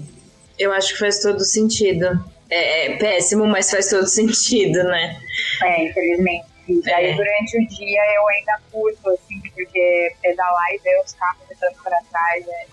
Eu 0.58 0.74
acho 0.74 0.92
que 0.92 0.98
faz 0.98 1.20
todo 1.20 1.42
sentido. 1.42 2.22
É, 2.50 2.92
é, 2.92 2.96
péssimo, 2.98 3.46
mas 3.46 3.70
faz 3.70 3.88
todo 3.88 4.06
sentido, 4.06 4.84
né? 4.84 5.18
É, 5.62 5.84
infelizmente. 5.86 6.44
E 6.68 6.82
daí 6.82 7.06
é. 7.06 7.14
durante 7.14 7.56
o 7.56 7.66
dia 7.66 8.14
eu 8.14 8.28
ainda 8.28 8.60
curto, 8.70 9.08
assim, 9.08 9.40
porque 9.54 10.14
pedalar 10.20 10.70
e 10.74 10.78
ver 10.80 11.00
os 11.02 11.14
carros 11.14 11.40
andando 11.50 11.82
para 11.82 11.98
trás 12.10 12.46
é 12.46 12.66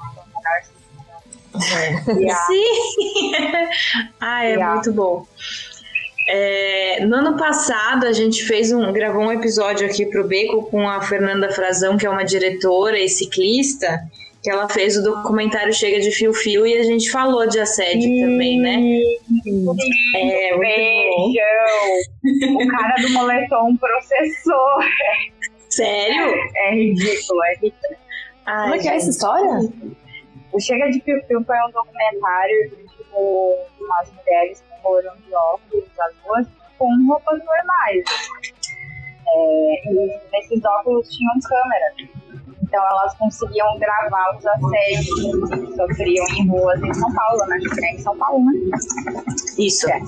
é. 1.56 2.36
Sim! 2.46 3.32
ah, 4.20 4.44
é 4.44 4.58
muito 4.58 4.94
bom. 4.94 5.26
É, 6.30 7.06
no 7.06 7.16
ano 7.16 7.38
passado 7.38 8.06
a 8.06 8.12
gente 8.12 8.44
fez 8.44 8.72
um, 8.74 8.92
gravou 8.92 9.24
um 9.24 9.32
episódio 9.32 9.88
aqui 9.88 10.06
pro 10.06 10.28
Beco 10.28 10.64
com 10.64 10.88
a 10.88 11.02
Fernanda 11.02 11.50
Frazão, 11.52 11.98
que 11.98 12.06
é 12.06 12.10
uma 12.10 12.26
diretora 12.26 13.00
e 13.00 13.08
ciclista, 13.08 14.02
que 14.44 14.50
ela 14.50 14.68
fez 14.68 14.98
o 14.98 15.04
documentário 15.04 15.74
Chega 15.74 16.02
de 16.02 16.12
Fio 16.12 16.34
Fio 16.34 16.68
e 16.68 16.78
a 16.78 16.84
gente 16.84 17.10
falou 17.10 17.48
de 17.48 17.60
assédio 17.60 18.02
Sim. 18.02 18.22
também, 18.22 18.60
né? 18.60 18.76
É, 20.16 20.58
Beijão! 20.58 21.38
o 22.56 22.68
cara 22.68 22.96
do 23.02 23.10
moletom 23.10 23.78
processou. 23.78 24.80
Sério? 25.70 26.34
É 26.56 26.76
ridículo, 26.76 27.44
é 27.44 27.54
ridículo. 27.56 27.96
Ai, 28.46 28.64
Como 28.64 28.76
é 28.76 28.80
que 28.80 28.88
é 28.90 28.96
essa 28.96 29.10
história? 29.10 29.70
O 30.58 30.60
Chega 30.60 30.90
de 30.90 31.00
Piu 31.02 31.22
Piu 31.28 31.44
foi 31.46 31.56
um 31.56 31.72
documentário 31.72 32.70
de 32.72 32.88
tipo, 32.88 33.56
umas 33.80 34.12
mulheres 34.12 34.60
que 34.60 34.82
foram 34.82 35.16
de 35.18 35.32
óculos 35.32 35.86
às 36.00 36.16
ruas 36.24 36.48
com 36.80 37.08
roupas 37.08 37.40
normais. 37.46 38.04
É, 39.28 39.92
e 39.92 40.20
nesses 40.32 40.66
óculos 40.66 41.08
tinham 41.10 41.34
câmeras. 41.48 41.94
Então 42.64 42.84
elas 42.90 43.16
conseguiam 43.20 43.78
gravar 43.78 44.36
os 44.36 44.48
assédios 44.48 45.06
que 45.06 45.76
sofriam 45.76 46.26
em 46.40 46.50
ruas 46.50 46.82
em 46.82 46.94
São 46.96 47.14
Paulo, 47.14 47.46
né? 47.46 47.60
É 47.84 47.94
em 47.94 48.00
São 48.00 48.18
Paulo, 48.18 48.44
né? 48.44 48.54
Isso. 49.60 49.88
É. 49.92 50.00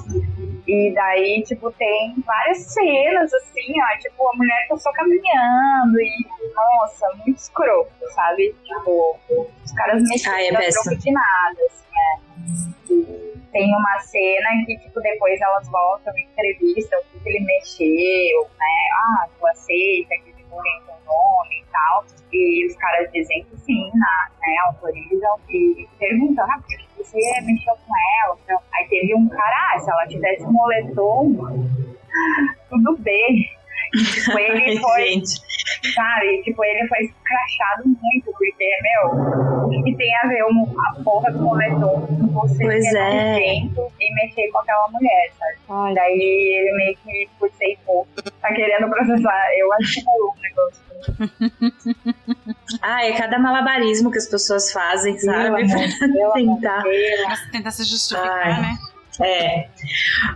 E 0.69 0.93
daí, 0.93 1.41
tipo, 1.47 1.71
tem 1.71 2.13
várias 2.23 2.59
cenas, 2.59 3.33
assim, 3.33 3.73
ó, 3.81 3.97
tipo, 3.97 4.29
a 4.29 4.37
mulher 4.37 4.67
tá 4.69 4.77
só 4.77 4.91
caminhando 4.91 5.99
e, 5.99 6.27
nossa, 6.53 7.07
muito 7.15 7.37
escroto, 7.37 7.89
sabe? 8.13 8.55
Tipo, 8.63 9.17
os 9.65 9.71
caras 9.71 10.03
mexendo 10.03 10.61
é 10.61 10.69
troco 10.69 10.95
de 10.95 11.11
nada, 11.11 11.57
assim, 11.65 11.87
é. 11.97 12.93
E 12.93 13.39
tem 13.51 13.75
uma 13.75 13.99
cena 13.99 14.49
que, 14.67 14.77
tipo, 14.77 15.01
depois 15.01 15.41
elas 15.41 15.67
voltam 15.69 16.13
e 16.15 16.21
entrevistam 16.21 16.99
o 16.99 17.19
que 17.19 17.29
ele 17.29 17.45
mexeu, 17.45 18.47
né? 18.59 18.75
Ah, 18.93 19.27
tu 19.39 19.47
aceita 19.47 20.15
que 20.23 20.29
ele 20.29 20.43
bullying 20.51 20.81
com 20.85 20.93
nome 21.03 21.61
e 21.61 21.65
tal. 21.71 22.05
E 22.31 22.67
os 22.67 22.75
caras 22.75 23.11
dizem 23.11 23.43
que 23.45 23.57
sim, 23.61 23.89
né? 23.95 24.55
Autorizam 24.67 25.39
e 25.49 25.87
perguntam, 25.97 26.45
ah, 26.45 26.61
você 27.03 27.41
mexeu 27.41 27.73
com 27.85 27.93
ela? 28.23 28.37
Então, 28.43 28.59
aí 28.73 28.87
teve 28.87 29.15
um 29.15 29.27
cara, 29.29 29.73
ah, 29.73 29.79
se 29.79 29.89
ela 29.89 30.07
tivesse 30.07 30.43
um 30.45 30.51
moletom, 30.51 31.35
tudo 32.69 32.97
bem. 32.99 33.58
Tipo, 33.91 34.39
ele 34.39 34.79
foi, 34.79 35.03
Gente. 35.03 35.93
sabe? 35.93 36.41
Tipo, 36.43 36.63
ele 36.63 36.87
foi 36.87 37.11
crachado 37.23 37.83
muito, 37.85 38.31
porque, 38.37 38.69
meu, 38.81 39.65
o 39.65 39.83
que, 39.83 39.95
tem 39.95 40.15
a 40.17 40.27
ver 40.27 40.43
um, 40.45 40.75
a 40.79 41.03
porra 41.03 41.31
do 41.31 41.41
moletom 41.41 42.07
com 42.07 42.27
você 42.27 42.63
pois 42.63 42.93
é. 42.93 43.39
e 43.39 44.13
mexer 44.15 44.49
com 44.51 44.59
aquela 44.59 44.87
mulher, 44.89 45.31
sabe? 45.37 45.57
Ai. 45.69 45.93
Daí 45.93 46.59
ele 46.59 46.77
meio 46.77 46.97
que, 47.03 47.29
por 47.39 47.49
ser 47.51 47.77
pouco, 47.85 48.09
tá 48.41 48.53
querendo 48.53 48.89
processar. 48.89 49.47
Eu 49.57 49.73
acho 49.73 49.93
que 49.95 50.09
é 50.09 50.11
um 50.11 50.41
negócio 50.41 50.89
ah, 52.81 53.05
é 53.05 53.13
cada 53.13 53.39
malabarismo 53.39 54.11
que 54.11 54.17
as 54.17 54.27
pessoas 54.27 54.71
fazem, 54.71 55.17
sabe? 55.17 55.65
Pra 55.69 56.33
tentar. 56.33 56.83
tentar 57.51 57.71
se 57.71 57.83
justificar, 57.83 58.47
Ai. 58.47 58.61
né? 58.61 58.77
É, 59.21 59.67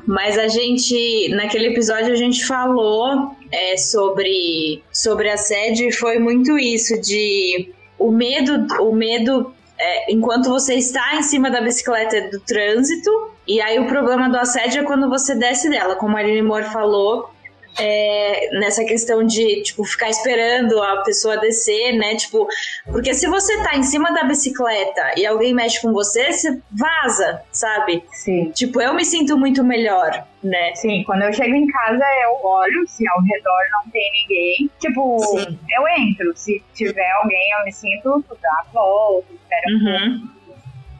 mas 0.06 0.38
a 0.38 0.48
gente, 0.48 1.30
naquele 1.30 1.68
episódio 1.68 2.12
a 2.12 2.16
gente 2.16 2.46
falou 2.46 3.36
é, 3.52 3.78
sobre, 3.78 4.84
sobre 4.92 5.30
assédio 5.30 5.88
e 5.88 5.92
foi 5.92 6.20
muito 6.20 6.58
isso, 6.58 7.00
de 7.00 7.72
o 7.98 8.12
medo, 8.12 8.68
o 8.82 8.94
medo 8.94 9.54
é, 9.80 10.12
enquanto 10.12 10.50
você 10.50 10.76
está 10.76 11.16
em 11.16 11.24
cima 11.24 11.50
da 11.50 11.62
bicicleta 11.62 12.30
do 12.30 12.40
trânsito, 12.40 13.10
e 13.48 13.62
aí 13.62 13.80
o 13.80 13.88
problema 13.88 14.30
do 14.30 14.38
assédio 14.38 14.82
é 14.82 14.86
quando 14.86 15.10
você 15.10 15.36
desce 15.36 15.70
dela, 15.70 15.96
como 15.96 16.16
a 16.16 16.20
Aline 16.20 16.42
Moore 16.42 16.66
falou, 16.66 17.33
é, 17.80 18.50
nessa 18.60 18.84
questão 18.86 19.24
de, 19.26 19.62
tipo, 19.64 19.84
ficar 19.84 20.10
esperando 20.10 20.82
a 20.82 21.02
pessoa 21.04 21.38
descer, 21.38 21.94
né? 21.94 22.16
Tipo, 22.16 22.48
porque 22.86 23.14
se 23.14 23.28
você 23.28 23.62
tá 23.64 23.76
em 23.76 23.84
cima 23.84 24.12
da 24.14 24.24
bicicleta 24.24 25.14
e 25.18 25.26
alguém 25.26 25.54
mexe 25.54 25.82
com 25.82 25.92
você, 25.92 26.32
você 26.32 26.60
vaza, 26.72 27.42
sabe? 27.52 28.04
Sim. 28.12 28.52
Tipo, 28.52 28.82
eu 28.82 28.94
me 28.94 29.04
sinto 29.06 29.38
muito 29.38 29.64
melhor, 29.64 30.26
né? 30.44 30.76
Sim, 30.76 31.04
quando 31.06 31.24
eu 31.24 31.34
chego 31.34 31.56
em 31.56 31.68
casa, 31.68 32.04
eu 32.24 32.46
olho 32.46 32.88
se 32.88 33.08
ao 33.08 33.22
redor 33.22 33.62
não 33.72 33.92
tem 33.92 34.12
ninguém. 34.22 34.70
Tipo, 34.80 35.20
Sim. 35.20 35.60
eu 35.78 35.88
entro. 36.00 36.32
Se 36.36 36.62
tiver 36.74 37.10
alguém, 37.22 37.52
eu 37.60 37.66
me 37.66 37.72
sinto, 37.72 38.24
dá 38.42 38.50
a 38.50 38.66
volta, 38.74 39.28
espero 39.34 39.76
uhum. 39.78 40.30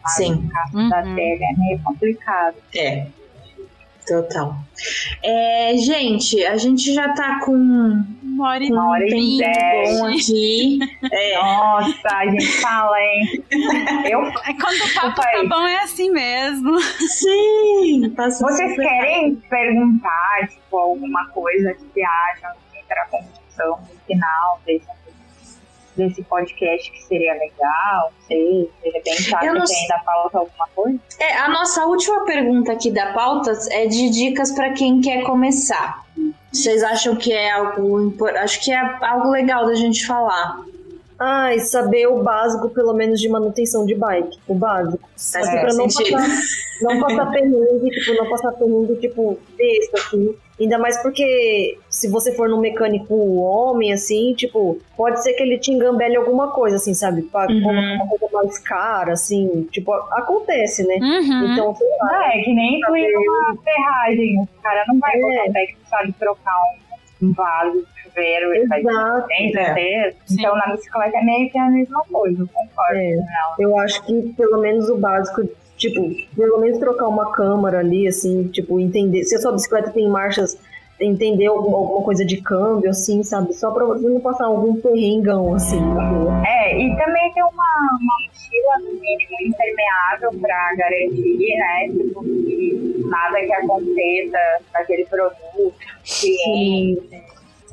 Sim. 0.08 0.32
No 0.34 0.50
caso 0.50 0.90
da 0.90 1.00
Uhum. 1.04 1.16
série 1.16 1.44
é 1.44 1.54
meio 1.58 1.80
complicado. 1.84 2.56
É. 2.76 3.06
Total. 4.08 4.56
É, 5.24 5.74
gente, 5.78 6.44
a 6.46 6.58
gente 6.58 6.94
já 6.94 7.14
tá 7.14 7.40
com 7.46 7.54
Uma 7.54 8.50
hora 8.50 8.64
e 8.64 8.72
Uma 8.72 8.90
hora 8.90 9.06
e 9.08 9.38
dez. 9.38 10.00
bom 10.00 10.08
aqui. 10.08 10.80
É, 11.12 11.36
Nossa, 11.40 12.08
a 12.10 12.26
gente 12.26 12.62
fala, 12.62 12.98
hein? 13.00 13.44
Eu, 14.10 14.20
É 14.26 14.54
Quando 14.60 14.82
o 14.84 14.94
papo 14.94 15.22
tá 15.22 15.44
bom, 15.48 15.66
é 15.68 15.80
assim 15.84 16.12
mesmo. 16.12 16.80
sim. 16.82 18.14
Vocês 18.16 18.38
super 18.38 18.76
querem 18.76 19.36
perguntar, 19.50 20.48
tipo, 20.50 20.78
alguma 20.78 21.26
coisa 21.30 21.74
que 21.74 22.04
acham 22.04 22.50
assim, 22.52 22.84
para 22.88 23.04
a 23.04 23.06
conclusão 23.06 23.80
no 23.80 24.00
final 24.06 24.62
desse, 24.66 24.86
desse 25.96 26.24
podcast 26.24 26.92
que 26.92 27.04
seria 27.04 27.34
legal? 27.34 28.12
Não 28.12 28.28
sei, 28.28 28.70
de 28.84 28.90
repente 28.90 29.36
acha 29.36 29.54
não 29.54 29.64
que 29.64 29.74
ainda 29.74 30.00
falta 30.06 30.38
alguma 30.40 30.68
coisa? 30.76 31.00
É, 31.20 31.38
a 31.38 31.50
nossa 31.50 31.86
última 31.86 32.26
pergunta 32.26 32.72
aqui 32.72 32.92
da 32.92 33.14
pauta 33.14 33.52
é 33.72 33.86
de 33.88 34.10
dicas 34.10 34.52
para 34.52 34.74
quem 34.74 35.02
quer 35.02 35.24
começar. 35.24 36.04
Vocês 36.52 36.84
acham 36.84 37.16
que 37.16 37.34
é 37.34 37.52
algo 37.52 38.14
acho 38.38 38.64
que 38.64 38.72
é 38.72 38.80
algo 39.02 39.30
legal 39.32 39.66
da 39.66 39.74
gente 39.74 40.06
falar. 40.06 40.64
Ai, 41.20 41.60
saber 41.60 42.08
o 42.08 42.22
básico, 42.22 42.70
pelo 42.70 42.94
menos, 42.94 43.20
de 43.20 43.30
manutenção 43.30 43.86
de 43.86 43.96
bike. 43.96 44.38
O 44.48 44.54
básico. 44.54 45.08
Assim, 45.16 45.40
pra 45.40 45.74
não 45.74 45.90
sentido. 45.90 46.18
passar, 46.18 46.42
não 46.82 47.00
passar 47.00 47.32
perrengue, 47.32 47.90
tipo, 47.92 48.14
não 48.14 48.30
passar 48.30 48.52
perrengue, 48.52 48.96
tipo, 48.98 49.40
besta, 49.58 50.00
assim. 50.00 50.36
Ainda 50.60 50.78
mais 50.78 51.02
porque 51.02 51.78
se 51.90 52.08
você 52.10 52.32
for 52.34 52.48
num 52.48 52.60
mecânico 52.60 53.14
homem, 53.42 53.92
assim, 53.92 54.34
tipo, 54.36 54.80
pode 54.96 55.22
ser 55.24 55.34
que 55.34 55.42
ele 55.42 55.58
te 55.58 55.72
engambele 55.72 56.16
alguma 56.16 56.52
coisa, 56.52 56.76
assim, 56.76 56.94
sabe? 56.94 57.24
Pra 57.24 57.48
Uhum. 57.50 57.62
colocar 57.62 57.94
uma 57.96 58.08
coisa 58.08 58.28
mais 58.32 58.60
cara, 58.60 59.14
assim, 59.14 59.68
tipo, 59.72 59.92
acontece, 59.94 60.86
né? 60.88 60.96
Uhum. 61.02 61.52
Então, 61.54 61.76
sei 61.76 61.88
lá. 62.02 62.36
É 62.36 62.42
que 62.42 62.54
nem 62.54 62.80
tu 62.82 62.96
ir 62.96 63.12
numa 63.14 63.56
ferragem. 63.64 64.42
O 64.42 64.62
cara 64.62 64.84
não 64.88 65.00
vai 65.00 65.12
É. 65.16 65.22
botar 65.22 65.50
até 65.50 65.66
que 65.66 65.76
sabe 65.90 66.14
trocar 66.20 66.56
um, 67.22 67.28
um 67.28 67.34
vaso 67.34 67.72
de 67.96 68.02
chuveiro. 68.04 68.54
Ele 68.54 68.68
vai 68.68 68.80
Exato. 68.80 69.28
tem 69.28 69.58
É. 69.58 70.14
Então 70.32 70.56
na 70.56 70.68
bicicleta 70.68 71.18
é 71.18 71.24
meio 71.24 71.50
que 71.50 71.58
a 71.58 71.70
mesma 71.70 72.04
coisa, 72.12 72.42
eu 72.44 72.48
concordo 72.48 73.00
É. 73.00 73.16
Eu 73.60 73.78
acho 73.80 74.06
que 74.06 74.34
pelo 74.38 74.60
menos 74.62 74.88
o 74.90 74.98
básico, 74.98 75.42
tipo, 75.84 76.10
pelo 76.36 76.60
menos 76.60 76.80
trocar 76.80 77.08
uma 77.08 77.32
câmara 77.32 77.80
ali, 77.80 78.08
assim, 78.08 78.48
tipo, 78.48 78.80
entender. 78.80 79.24
Se 79.26 79.36
a 79.36 79.40
sua 79.40 79.52
bicicleta 79.52 79.92
tem 79.92 80.08
marchas, 80.08 80.58
entender 81.00 81.48
alguma, 81.48 81.78
alguma 81.78 82.04
coisa 82.04 82.24
de 82.26 82.42
câmbio, 82.42 82.90
assim, 82.90 83.22
sabe? 83.24 83.54
Só 83.54 83.72
pra 83.72 83.86
você 83.86 84.08
não 84.08 84.22
passar 84.22 84.46
algum 84.46 84.80
perrengão, 84.80 85.54
assim, 85.54 85.80
na 85.80 86.10
rua. 86.10 86.42
É, 86.48 86.80
e 86.80 86.96
também 86.96 87.34
tem 87.34 87.44
uma, 87.44 87.52
uma 87.52 88.16
mochila, 88.28 88.78
no 88.80 89.00
mínimo, 89.00 89.36
impermeável 89.46 90.40
pra 90.40 90.76
garantir, 90.78 91.58
né? 91.58 91.90
Tipo, 91.90 92.24
que 92.24 93.04
nada 93.06 93.40
que 93.40 93.54
aconteça 93.54 94.40
daquele 94.72 95.06
produto, 95.06 95.74
cliente. 96.06 97.24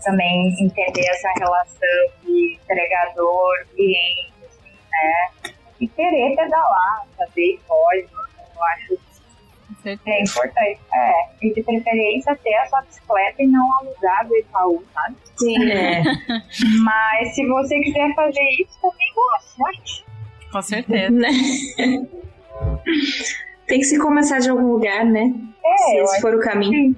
Também 0.03 0.49
entender 0.59 1.07
essa 1.11 1.29
relação 1.39 2.11
de 2.25 2.59
entregador-cliente, 2.65 4.33
assim, 4.49 4.73
né? 4.91 5.50
E 5.81 5.89
querer 5.89 6.37
pedalar, 6.37 7.07
saber 7.17 7.59
código, 7.67 8.11
eu 8.55 8.65
acho 8.65 9.11
é 9.85 10.23
importante. 10.23 10.81
É, 10.93 11.13
e 11.43 11.55
de 11.55 11.63
preferência 11.63 12.37
ter 12.37 12.55
a 12.57 12.67
sua 12.67 12.83
bicicleta 12.83 13.43
e 13.43 13.47
não 13.47 13.67
alugar 13.79 14.27
do 14.27 14.37
Itaú, 14.37 14.85
sabe? 14.93 15.17
Sim, 15.39 15.71
é. 15.71 16.03
Mas 16.85 17.35
se 17.35 17.47
você 17.47 17.81
quiser 17.81 18.15
fazer 18.15 18.47
isso, 18.61 18.79
também 18.81 19.15
boa 19.15 19.41
sorte. 19.41 20.05
Com 20.53 20.63
certeza. 20.63 21.11
Né? 21.11 21.29
Tem 23.67 23.79
que 23.79 23.85
se 23.85 23.99
começar 23.99 24.39
de 24.41 24.51
algum 24.51 24.73
lugar, 24.73 25.05
né? 25.05 25.33
É, 25.65 25.77
Se 25.77 25.97
esse 25.99 26.21
for 26.21 26.35
o 26.35 26.41
caminho. 26.41 26.95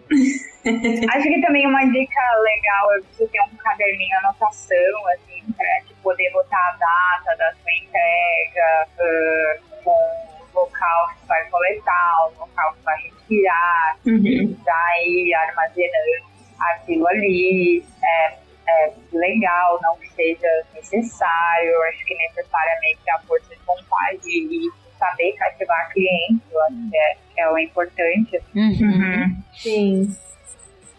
Acho 1.14 1.28
que 1.28 1.40
também 1.40 1.66
uma 1.66 1.84
dica 1.84 2.20
legal 2.42 2.92
é 2.94 3.00
você 3.00 3.26
ter 3.26 3.40
um 3.42 3.56
caderninho 3.56 4.18
anotação, 4.18 5.06
assim, 5.14 5.52
pra 5.52 5.91
poder 6.02 6.30
botar 6.32 6.56
a 6.56 6.76
data 6.76 7.36
da 7.36 7.52
sua 7.52 7.72
entrega, 7.72 8.88
ah, 9.00 9.56
com 9.84 9.90
o 9.90 10.60
local 10.60 11.08
que 11.20 11.26
vai 11.26 11.44
coletar, 11.48 12.26
o 12.26 12.40
local 12.40 12.74
que 12.74 12.82
vai 12.84 13.02
retirar, 13.02 13.96
Uhum. 14.06 14.56
daí 14.64 15.34
armazenando 15.34 16.32
aquilo 16.60 17.06
ali. 17.08 17.84
É, 18.04 18.42
é 18.68 18.92
legal, 19.12 19.78
não 19.82 19.96
que 19.96 20.08
seja 20.12 20.48
necessário, 20.74 21.82
acho 21.88 22.04
que 22.04 22.14
é 22.14 22.94
que 23.02 23.10
a 23.10 23.18
força 23.20 23.54
de 23.54 23.60
vontade 23.66 24.20
e 24.28 24.70
saber 24.98 25.32
cativar 25.32 25.90
cliente, 25.92 26.42
eu 26.50 26.62
acho 26.62 26.90
que 26.90 26.96
é, 26.96 27.16
é 27.38 27.50
o 27.50 27.58
importante. 27.58 28.40
Uhum. 28.54 29.42
Sim. 29.52 30.16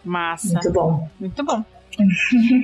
Massa. 0.04 0.54
Muito 0.54 0.72
bom. 0.74 1.10
Muito 1.20 1.44
bom. 1.46 1.64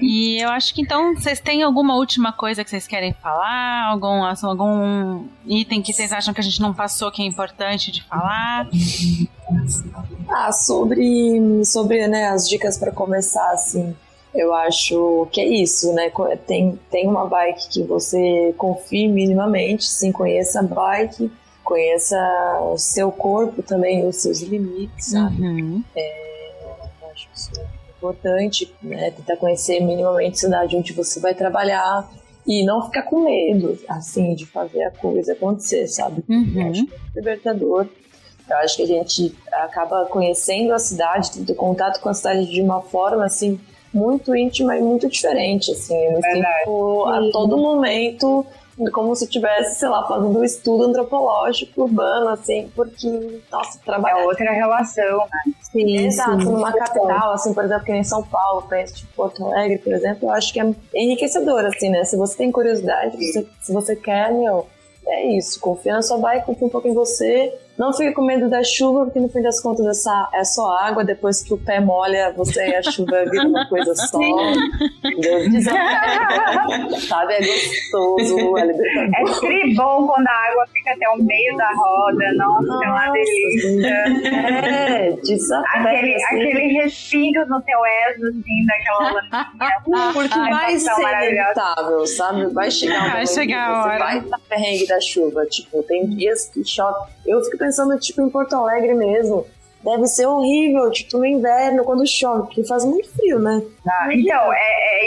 E 0.02 0.42
eu 0.42 0.50
acho 0.50 0.74
que 0.74 0.82
então 0.82 1.16
vocês 1.16 1.40
têm 1.40 1.64
alguma 1.64 1.96
última 1.96 2.32
coisa 2.32 2.64
que 2.64 2.70
vocês 2.70 2.88
querem 2.88 3.14
falar? 3.14 3.90
Algum, 3.90 4.24
algum 4.44 5.26
item 5.46 5.82
que 5.82 5.94
vocês 5.94 6.12
acham 6.12 6.34
que 6.34 6.40
a 6.40 6.44
gente 6.44 6.62
não 6.62 6.74
passou 6.74 7.12
que 7.12 7.22
é 7.22 7.26
importante 7.26 7.92
de 7.92 8.04
falar? 8.04 8.68
Ah, 10.30 10.52
sobre, 10.52 11.64
sobre 11.66 12.08
né, 12.08 12.30
as 12.30 12.48
dicas 12.48 12.78
para 12.78 12.92
começar, 12.92 13.52
assim, 13.52 13.96
eu 14.34 14.54
acho 14.54 15.28
que 15.32 15.42
é 15.42 15.48
isso, 15.48 15.92
né? 15.94 16.12
Tem, 16.46 16.80
tem 16.92 17.08
uma 17.08 17.26
bike 17.26 17.70
que 17.70 17.84
você 17.84 18.54
confie 18.58 19.08
minimamente, 19.08 19.86
sim, 19.86 20.12
conheça 20.12 20.60
a 20.60 20.64
bike, 20.64 21.32
conheça 21.64 22.18
o 22.62 22.78
seu 22.78 23.12
corpo 23.12 23.64
também, 23.64 24.08
os 24.08 24.18
seus 24.18 24.42
limites, 24.42 25.08
sabe? 25.08 25.42
Uhum. 25.42 25.84
Eu 25.96 27.10
acho 27.12 27.28
isso 27.36 27.52
importante, 28.00 28.74
né? 28.82 29.12
Tentar 29.12 29.38
conhecer 29.38 29.80
minimamente 29.82 30.38
a 30.38 30.40
cidade 30.40 30.76
onde 30.76 30.94
você 30.94 31.20
vai 31.20 31.36
trabalhar 31.36 32.10
e 32.48 32.66
não 32.66 32.82
ficar 32.86 33.04
com 33.04 33.26
medo, 33.26 33.78
assim, 33.88 34.34
de 34.34 34.46
fazer 34.46 34.84
a 34.84 34.92
coisa 34.92 35.34
acontecer, 35.34 35.88
sabe? 35.88 36.24
Eu 36.28 36.36
Uhum. 36.36 36.70
acho 36.72 36.82
muito 36.82 36.94
libertador. 37.16 37.86
Eu 38.50 38.58
acho 38.58 38.78
que 38.78 38.84
a 38.84 38.88
gente 38.88 39.36
acaba 39.52 40.06
conhecendo 40.06 40.74
a 40.74 40.80
cidade, 40.80 41.32
tendo 41.32 41.54
contato 41.54 42.00
com 42.02 42.10
a 42.10 42.14
cidade 42.14 42.48
de 42.50 42.62
uma 42.62 42.82
forma, 42.82 43.24
assim, 43.26 43.60
muito 43.94 44.36
íntima 44.36 44.76
e 44.78 44.82
muito 44.82 45.08
diferente, 45.08 45.72
assim. 45.72 45.96
Eu 45.96 46.14
me 46.14 46.22
Verdade. 46.22 46.60
sinto 46.64 47.06
a 47.06 47.32
todo 47.32 47.58
momento 47.58 48.46
como 48.92 49.16
se 49.16 49.26
estivesse, 49.26 49.80
sei 49.80 49.90
lá, 49.90 50.08
fazendo 50.08 50.40
um 50.40 50.44
estudo 50.44 50.86
antropológico 50.86 51.84
urbano, 51.84 52.30
assim, 52.30 52.72
porque, 52.76 53.42
nossa, 53.52 53.78
É 53.78 53.86
trabalhar 53.86 54.26
outra 54.26 54.52
relação, 54.52 55.18
né? 55.20 55.54
Sim, 55.72 55.98
Exato, 55.98 56.40
sim. 56.40 56.46
numa 56.46 56.72
capital, 56.72 57.34
assim, 57.34 57.54
por 57.54 57.64
exemplo, 57.66 57.86
que 57.86 57.92
nem 57.92 58.04
São 58.04 58.24
Paulo, 58.24 58.64
penso, 58.70 58.96
tipo 58.96 59.14
Porto 59.14 59.46
Alegre, 59.46 59.78
por 59.80 59.94
exemplo, 59.94 60.30
eu 60.30 60.32
acho 60.32 60.54
que 60.54 60.60
é 60.60 60.74
enriquecedor, 60.96 61.66
assim, 61.66 61.90
né? 61.90 62.04
Se 62.06 62.16
você 62.16 62.38
tem 62.38 62.52
curiosidade, 62.52 63.18
se 63.62 63.74
você 63.74 63.96
quer, 63.96 64.32
meu, 64.34 64.68
é 65.08 65.38
isso, 65.38 65.60
confia 65.60 65.94
na 65.94 66.02
sua 66.02 66.18
bike, 66.18 66.46
confia 66.46 66.68
um 66.68 66.72
pouco 66.72 66.88
em 66.88 66.94
você, 66.94 67.54
não 67.80 67.94
fique 67.94 68.12
com 68.14 68.22
medo 68.24 68.50
da 68.50 68.62
chuva, 68.64 69.06
porque 69.06 69.20
no 69.20 69.30
fim 69.30 69.42
das 69.42 69.60
contas 69.62 69.86
essa, 69.88 70.30
é 70.34 70.44
só 70.44 70.70
água, 70.78 71.04
depois 71.04 71.42
que 71.42 71.54
o 71.54 71.58
pé 71.58 71.80
molha, 71.80 72.32
você 72.36 72.68
e 72.68 72.76
a 72.76 72.84
chuva 72.84 73.24
vira 73.32 73.48
uma 73.48 73.68
coisa 73.68 73.96
só. 73.96 74.20
Sabe? 77.08 77.34
É 77.34 77.40
gostoso, 77.40 78.58
é 78.58 78.62
É 78.62 78.66
libertador. 78.66 79.40
tri 79.40 79.76
bom 79.76 80.08
quando 80.08 80.28
a 80.28 80.32
água 80.52 80.66
fica 80.74 80.92
até 80.92 81.10
o 81.10 81.18
meio 81.24 81.56
da 81.58 81.70
roda. 81.74 82.34
Nossa, 82.36 82.74
é 82.86 82.88
uma 82.88 83.06
Nossa, 83.08 83.12
delícia. 83.14 83.90
É, 84.30 85.12
desapega, 85.24 85.90
Aquele, 85.90 86.16
assim. 86.16 86.26
aquele 86.36 86.74
respingo 86.82 87.46
no 87.48 87.62
teu 87.62 87.80
ego, 87.86 88.26
assim, 88.28 88.66
daquela 88.68 89.12
laninha. 89.14 90.12
Porque 90.14 90.34
Ai, 90.40 90.50
vai 90.52 90.78
ser 90.80 91.02
inevitável, 91.02 92.06
sabe? 92.08 92.46
Vai 92.48 92.72
chegar 92.72 93.08
um 93.08 93.12
Vai 93.12 93.28
chegar 93.28 93.70
a 93.70 93.84
hora. 93.84 94.00
vai 94.00 94.18
estar 94.20 94.40
perrengue 94.50 94.88
da 94.88 95.00
chuva. 95.00 95.46
Tipo, 95.46 95.84
tem 95.84 96.08
dias 96.10 96.50
que 96.50 96.64
chove. 96.66 97.10
Eu 97.26 97.42
fico 97.44 97.58
pensando, 97.58 97.69
tipo, 98.00 98.22
em 98.22 98.30
Porto 98.30 98.56
Alegre 98.56 98.94
mesmo. 98.94 99.46
Deve 99.82 100.08
ser 100.08 100.26
horrível, 100.26 100.92
tipo, 100.92 101.18
no 101.18 101.26
inverno, 101.26 101.86
quando 101.86 102.06
chove, 102.06 102.48
porque 102.48 102.68
faz 102.68 102.84
muito 102.84 103.10
frio, 103.14 103.40
né? 103.40 103.62
Ah, 103.88 104.10
então, 104.14 104.54
é, 104.54 104.58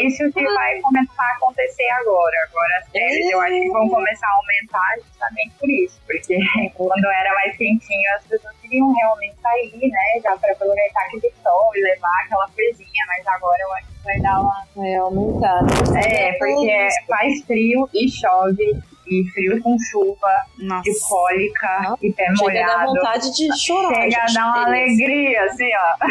é 0.01 0.06
isso 0.06 0.24
que 0.32 0.43
vai 0.43 0.80
começar 0.80 1.22
a 1.22 1.36
acontecer 1.36 1.89
agora. 2.01 2.34
Agora 2.48 2.78
as 2.78 2.89
séries 2.90 3.30
eu 3.30 3.40
acho 3.43 3.52
que 3.52 3.70
vão 3.70 3.89
começar 3.90 4.26
a 4.26 4.34
aumentar 4.36 4.94
justamente 5.06 5.52
por 5.60 5.68
isso. 5.70 6.01
Porque 6.06 6.39
quando 6.74 7.05
era 7.05 7.34
mais 7.34 7.55
quentinho, 7.59 8.10
as 8.16 8.24
pessoas 8.26 8.55
queriam 8.62 8.90
realmente 8.94 9.34
sair, 9.43 9.90
né? 9.90 10.20
Já 10.22 10.34
para 10.39 10.52
aproveitar 10.52 11.02
aquele 11.02 11.30
sol 11.43 11.70
e 11.76 11.82
levar 11.82 12.22
aquela 12.24 12.48
coisinha. 12.48 13.05
Mas 13.09 13.26
agora 13.26 13.59
eu 13.60 13.72
acho 13.74 13.86
que 13.89 14.05
vai 14.05 14.20
dar 14.20 14.40
uma. 14.40 14.64
Vai 14.74 14.94
aumentar. 14.94 15.60
É, 16.02 16.32
porque 16.39 16.70
é- 16.70 16.89
faz 17.06 17.43
frio 17.44 17.86
e 17.93 18.10
chove. 18.10 18.80
E 19.20 19.30
frio 19.30 19.60
com 19.62 19.76
chuva, 19.78 20.28
Nossa. 20.59 20.82
de 20.82 20.98
cólica 21.01 21.94
e 22.02 22.12
pé 22.12 22.24
Chega 22.36 22.64
a 22.64 22.66
dar 22.66 22.78
molhado. 22.78 22.86
vontade 22.94 23.34
de 23.34 23.48
chorar. 23.59 23.94
Chega 23.94 24.22
a 24.22 24.32
dar 24.32 24.47
uma 24.47 24.66
alegria, 24.66 25.44
assim, 25.44 25.70
ó. 25.74 26.06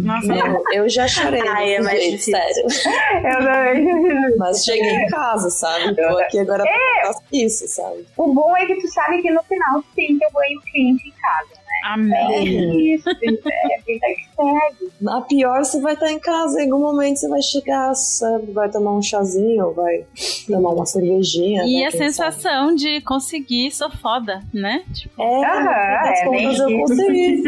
Nossa, 0.00 0.26
Meu, 0.26 0.62
eu 0.72 0.88
já 0.88 1.06
chorei. 1.08 1.42
Ai, 1.48 1.74
é 1.74 1.80
mais 1.82 2.00
jeito, 2.02 2.22
sério. 2.22 2.64
Eu 3.26 3.38
também. 3.38 4.36
Mas 4.38 4.64
cheguei 4.64 4.90
em 4.90 5.06
casa, 5.08 5.50
sabe? 5.50 5.94
Tô 5.94 6.18
aqui 6.18 6.38
agora 6.38 6.62
pra 6.64 7.12
fazer 7.12 7.22
isso, 7.32 7.66
sabe? 7.68 8.06
O 8.16 8.32
bom 8.32 8.56
é 8.56 8.66
que 8.66 8.76
tu 8.76 8.88
sabe 8.88 9.20
que 9.22 9.30
no 9.30 9.42
final 9.44 9.80
tu 9.82 9.86
tem 9.94 10.18
teu 10.18 10.30
banho 10.32 10.60
quente 10.72 11.08
em 11.08 11.12
casa. 11.12 11.55
É 11.84 11.88
amém. 11.88 12.94
isso, 12.94 13.08
é 13.08 13.14
vida 13.14 14.06
que 14.06 14.26
segue. 14.34 14.92
Na 15.00 15.20
pior, 15.20 15.64
você 15.64 15.80
vai 15.80 15.94
estar 15.94 16.10
em 16.10 16.18
casa, 16.18 16.60
em 16.60 16.70
algum 16.70 16.82
momento 16.82 17.18
você 17.18 17.28
vai 17.28 17.42
chegar, 17.42 17.94
sabe? 17.94 18.52
Vai 18.52 18.70
tomar 18.70 18.92
um 18.92 19.02
chazinho, 19.02 19.72
vai 19.72 20.04
tomar 20.46 20.70
uma 20.70 20.86
cervejinha. 20.86 21.64
E 21.64 21.80
né, 21.80 21.86
a 21.86 21.90
sensação 21.90 22.74
de 22.74 23.00
conseguir, 23.02 23.70
sou 23.70 23.90
foda, 23.90 24.42
né? 24.52 24.84
Tipo, 24.94 25.22
sabe. 25.40 25.68
É, 25.68 26.02
nas 26.02 26.20
é 26.20 26.24
contas 26.24 26.58
bem 26.58 26.72
eu 26.72 26.80
consegui. 26.80 27.42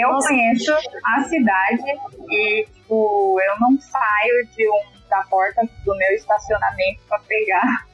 Eu 0.00 0.12
Nossa. 0.12 0.28
conheço 0.28 0.72
a 1.04 1.24
cidade 1.24 1.82
e, 2.30 2.66
tipo, 2.72 3.40
eu 3.40 3.60
não 3.60 3.78
saio 3.80 4.46
de 4.56 4.68
um, 4.68 5.08
da 5.08 5.22
porta 5.30 5.62
do 5.84 5.96
meu 5.96 6.10
estacionamento 6.14 7.00
pra 7.08 7.18
pegar 7.20 7.86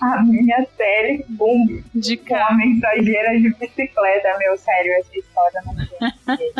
a 0.00 0.22
minha 0.22 0.66
tele 0.76 1.24
boom, 1.28 1.82
de 1.94 2.16
com 2.16 2.34
a 2.34 2.38
carro. 2.38 2.56
mensageira 2.56 3.38
de 3.38 3.50
bicicleta. 3.50 4.38
Meu, 4.38 4.56
sério, 4.56 4.92
essa 4.94 5.18
história 5.18 5.62
não 5.66 5.74
tem. 5.74 6.52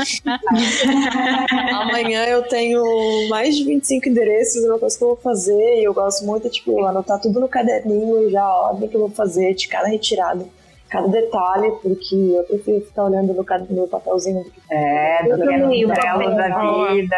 Amanhã 1.74 2.24
eu 2.26 2.42
tenho 2.48 2.82
mais 3.28 3.56
de 3.56 3.64
25 3.64 4.08
endereços, 4.08 4.64
é 4.64 4.68
uma 4.68 4.78
coisa 4.78 4.96
que 4.96 5.04
eu 5.04 5.08
vou 5.08 5.16
fazer, 5.16 5.80
e 5.80 5.84
eu 5.84 5.94
gosto 5.94 6.24
muito, 6.24 6.48
tipo, 6.50 6.84
anotar 6.84 7.20
tudo 7.20 7.40
no 7.40 7.48
caderninho, 7.48 8.30
já 8.30 8.42
a 8.42 8.68
ordem 8.70 8.88
que 8.88 8.96
eu 8.96 9.00
vou 9.00 9.10
fazer, 9.10 9.54
de 9.54 9.68
cada 9.68 9.88
retirada, 9.88 10.44
cada 10.88 11.08
detalhe, 11.08 11.70
porque 11.82 12.14
eu 12.14 12.42
prefiro 12.44 12.80
ficar 12.80 13.04
olhando 13.04 13.32
no, 13.34 13.44
no 13.76 13.88
papelzinho 13.88 14.42
do 14.44 14.50
que 14.50 14.60
É, 14.70 15.22
do 15.22 15.30
que 15.34 15.38
também, 15.38 15.58
nos 15.58 15.68
o 15.68 15.70
belos 15.70 15.94
papel. 15.98 16.34
da 16.36 16.88
vida. 16.92 17.16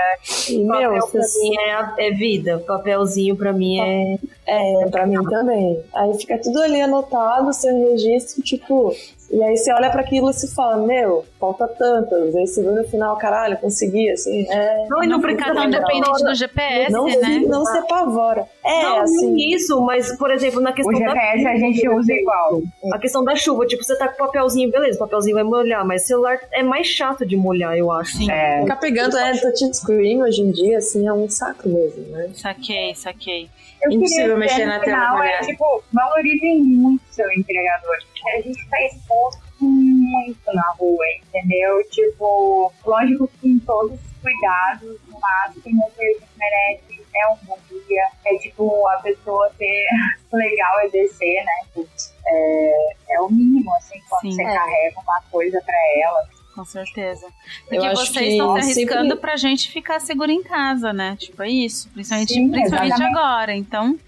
E, 0.51 0.59
meu, 0.59 0.69
Papel 0.69 0.91
pra 0.91 1.01
você- 1.23 1.41
mim 1.41 1.57
é, 1.59 2.07
é 2.07 2.11
vida. 2.11 2.59
Papelzinho 2.67 3.37
pra 3.37 3.53
mim 3.53 3.81
é. 3.81 4.19
É, 4.47 4.87
pra 4.91 5.07
mim 5.07 5.23
também. 5.25 5.81
Aí 5.95 6.15
fica 6.19 6.39
tudo 6.39 6.61
ali 6.63 6.81
anotado, 6.81 7.53
seu 7.53 7.75
registro, 7.91 8.43
tipo. 8.43 8.93
E 9.31 9.43
aí 9.45 9.57
você 9.57 9.73
olha 9.73 9.91
pra 9.91 10.01
aquilo 10.01 10.29
e 10.31 10.35
se 10.35 10.53
fala, 10.55 10.77
meu, 10.85 11.25
falta 11.39 11.69
tantas. 11.69 12.35
Aí 12.35 12.47
você 12.47 12.63
vê 12.63 12.71
no 12.71 12.85
final, 12.85 13.17
caralho, 13.17 13.57
consegui, 13.59 14.11
assim. 14.11 14.45
É, 14.51 14.87
Não, 14.89 15.03
e 15.03 15.07
Não 15.07 15.19
não 15.19 15.21
ficar 15.21 15.35
precisa 15.37 15.55
tão 15.55 15.65
lembrar. 15.65 15.81
dependente 15.81 16.25
do 16.25 16.35
GPS, 16.35 16.93
não, 16.93 17.05
né? 17.05 17.13
se, 17.13 17.41
não 17.47 17.65
se 17.65 17.79
apavora. 17.79 18.45
É, 18.65 18.83
Não, 18.83 19.01
assim. 19.03 19.37
isso, 19.55 19.81
mas, 19.83 20.17
por 20.19 20.31
exemplo, 20.33 20.61
na 20.61 20.71
O 20.71 20.75
questão 20.75 20.93
da 21.01 21.09
GPS 21.15 21.47
a 21.47 21.57
gente 21.57 21.89
usa 21.89 22.13
igual. 22.13 22.63
A 22.93 22.99
questão 22.99 23.23
da 23.25 23.37
chuva, 23.37 23.67
tipo, 23.67 23.85
você 23.85 23.97
tá 23.97 24.09
com 24.09 24.17
papelzinho, 24.17 24.71
beleza, 24.71 24.97
o 24.97 25.01
papelzinho 25.01 25.37
vai 25.37 25.45
molhar, 25.45 25.87
mas 25.87 26.07
celular 26.07 26.39
é 26.53 26.63
mais 26.63 26.89
chato 26.89 27.25
de 27.25 27.37
molhar, 27.37 27.77
eu 27.77 27.91
acho. 27.93 28.17
Sim. 28.17 28.31
É, 28.31 28.63
Ficar 28.63 28.77
pegando 28.77 29.17
é, 29.17 29.33
touchscreen 29.37 30.23
hoje 30.23 30.43
em 30.43 30.51
dia, 30.51 30.79
assim, 30.79 31.07
é 31.07 31.13
um 31.13 31.29
saco 31.31 31.69
mesmo, 31.69 32.03
né? 32.11 32.31
Saquei, 32.35 32.95
saquei. 32.97 33.49
eu 33.83 33.93
Impossível 33.93 34.37
mexer 34.37 34.67
na 34.67 34.79
no 34.79 34.85
tela 34.85 35.25
é, 35.27 35.41
tipo, 35.43 35.65
valorizem 35.93 36.61
muito 36.63 37.03
seu 37.11 37.31
entregador. 37.33 37.97
Porque 38.21 38.37
a 38.37 38.43
gente 38.43 38.69
tá 38.69 38.83
exposto 38.83 39.43
muito 39.61 40.53
na 40.53 40.71
rua, 40.79 41.05
entendeu? 41.23 41.83
Tipo, 41.91 42.73
lógico 42.85 43.29
que 43.29 43.59
com 43.59 43.65
todos 43.67 43.93
os 43.93 44.23
cuidados, 44.23 44.99
no 45.09 45.19
máximo, 45.19 45.87
o 45.87 45.91
que 45.93 46.05
a 46.05 46.13
gente 46.13 46.29
merece 46.39 47.03
é 47.15 47.29
um 47.29 47.37
bom 47.47 47.59
dia. 47.69 48.03
É 48.27 48.35
tipo, 48.39 48.87
a 48.89 48.97
pessoa 48.99 49.51
ser 49.57 49.87
legal 50.33 50.87
e 50.87 50.91
descer, 50.91 51.45
né? 51.45 51.85
É, 52.27 52.95
é 53.11 53.21
o 53.21 53.29
mínimo, 53.31 53.75
assim, 53.77 53.99
quando 54.09 54.23
Sim. 54.23 54.33
você 54.33 54.43
É. 54.43 54.55
carrega 54.55 55.01
uma 55.01 55.23
coisa 55.31 55.61
pra 55.65 55.75
ela. 56.05 56.29
Com 56.61 56.65
certeza. 56.67 57.25
Eu 57.25 57.33
Porque 57.71 57.87
acho 57.87 58.07
vocês 58.13 58.19
que 58.19 58.25
estão 58.33 58.55
se 58.61 58.75
sempre- 58.75 58.83
arriscando 58.95 59.17
pra 59.17 59.37
gente 59.39 59.71
ficar 59.71 59.99
seguro 59.99 60.31
em 60.31 60.43
casa, 60.43 60.93
né? 60.93 61.17
Tipo, 61.19 61.43
é 61.43 61.49
isso. 61.49 61.89
Principalmente, 61.89 62.35
Sim, 62.35 62.51
principalmente 62.51 62.93
exatamente. 62.93 63.17
agora. 63.17 63.57
Então, 63.57 63.99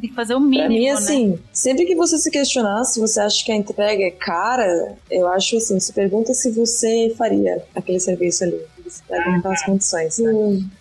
tem 0.00 0.10
que 0.10 0.12
fazer 0.16 0.34
o 0.34 0.40
mínimo, 0.40 0.66
Pra 0.66 0.68
mim, 0.68 0.84
né? 0.86 0.90
assim, 0.90 1.38
sempre 1.52 1.86
que 1.86 1.94
você 1.94 2.18
se 2.18 2.28
questionar 2.28 2.82
se 2.84 2.98
você 2.98 3.20
acha 3.20 3.44
que 3.44 3.52
a 3.52 3.54
entrega 3.56 4.02
é 4.02 4.10
cara, 4.10 4.96
eu 5.08 5.28
acho 5.28 5.58
assim, 5.58 5.78
se 5.78 5.92
pergunta 5.92 6.34
se 6.34 6.50
você 6.50 7.14
faria 7.16 7.62
aquele 7.72 8.00
serviço 8.00 8.42
ali. 8.42 8.60
Você 8.88 9.02
perguntar 9.04 9.52
as 9.52 9.64
condições, 9.64 10.18
né? 10.18 10.32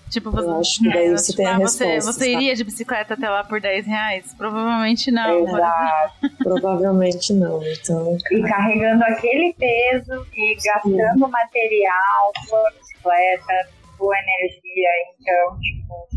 Tipo, 0.10 0.38
Eu 0.38 0.60
acho 0.60 0.80
que 0.80 0.90
daí 0.94 1.10
você 1.12 1.36
tem 1.36 1.46
a 1.46 1.56
ah, 1.56 1.60
você, 1.60 1.86
resposta, 1.86 2.14
você 2.14 2.32
sabe? 2.32 2.44
iria 2.44 2.56
de 2.56 2.64
bicicleta 2.64 3.14
até 3.16 3.30
lá 3.30 3.44
por 3.44 3.60
10 3.60 3.86
reais? 3.86 4.34
Provavelmente 4.36 5.12
não. 5.12 5.40
exemplo. 5.40 5.58
Exato. 5.58 6.38
Provavelmente 6.38 7.34
não. 7.34 7.62
Então, 7.64 8.18
E 8.32 8.42
carregando 8.44 9.04
aquele 9.04 9.54
peso 9.54 10.26
e 10.34 10.56
gastando 10.64 11.28
material, 11.28 12.32
sua 12.48 12.72
bicicleta, 12.78 13.70
sua 13.98 14.16
energia. 14.20 14.90
Então, 15.20 15.60
tipo, 15.60 16.08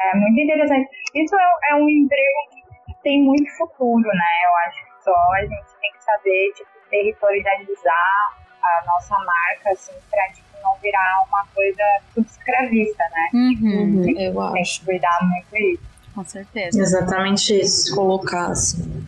é 0.00 0.16
muito 0.16 0.40
interessante. 0.40 0.88
Isso 1.14 1.34
é, 1.34 1.72
é 1.72 1.74
um 1.76 1.88
emprego 1.88 2.38
que 2.86 3.02
tem 3.02 3.22
muito 3.22 3.50
futuro, 3.56 4.08
né? 4.08 4.32
Eu 4.44 4.68
acho 4.68 4.84
que 4.84 5.04
só 5.04 5.32
a 5.32 5.40
gente 5.40 5.80
tem 5.80 5.92
que 5.92 6.04
saber, 6.04 6.52
tipo, 6.54 6.70
territorializar 6.90 8.36
a 8.62 8.84
nossa 8.86 9.14
marca, 9.24 9.70
assim, 9.70 9.92
pra, 10.10 10.26
tipo, 10.32 10.47
não 10.62 10.76
virar 10.82 11.24
uma 11.28 11.44
coisa 11.54 11.82
tudo 12.14 12.26
escravista, 12.26 13.04
né? 13.12 13.28
Uhum, 13.34 14.04
eu 14.18 14.52
Tem 14.52 14.62
acho. 14.62 14.80
que 14.80 14.86
cuidar 14.86 15.18
muito 15.22 15.46
disso. 15.50 15.82
com 16.14 16.24
certeza. 16.24 16.80
Exatamente 16.80 17.58
isso. 17.60 17.94
Colocar 17.94 18.46
assim. 18.50 19.06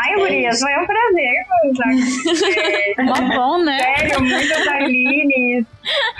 Ai, 0.00 0.14
Gurias, 0.14 0.60
foi 0.60 0.72
um 0.78 0.86
prazer 0.86 1.46
conversar 1.48 1.90
com 1.90 2.30
você. 2.30 2.94
Mó 3.02 3.34
bom, 3.34 3.64
né? 3.64 3.78
Sério, 3.80 4.20
muitas 4.22 4.68
Aline. 4.68 5.66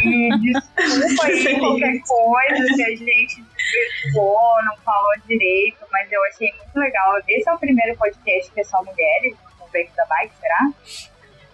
E 0.02 0.28
desculpa 0.38 1.26
aí 1.26 1.58
qualquer 1.60 2.00
coisa 2.00 2.74
se 2.74 2.82
a 2.82 2.88
gente 2.96 3.44
desvirtuou, 3.44 4.64
não 4.64 4.76
falou 4.84 5.12
direito, 5.28 5.78
mas 5.92 6.10
eu 6.10 6.20
achei 6.24 6.52
muito 6.56 6.76
legal. 6.76 7.18
Esse 7.28 7.48
é 7.48 7.52
o 7.52 7.58
primeiro 7.58 7.96
podcast 7.96 8.50
que 8.52 8.60
é 8.60 8.64
só 8.64 8.82
mulheres 8.82 9.36
no 9.60 9.68
Beco 9.68 9.94
da 9.96 10.06
Bike, 10.06 10.32
será? 10.40 10.70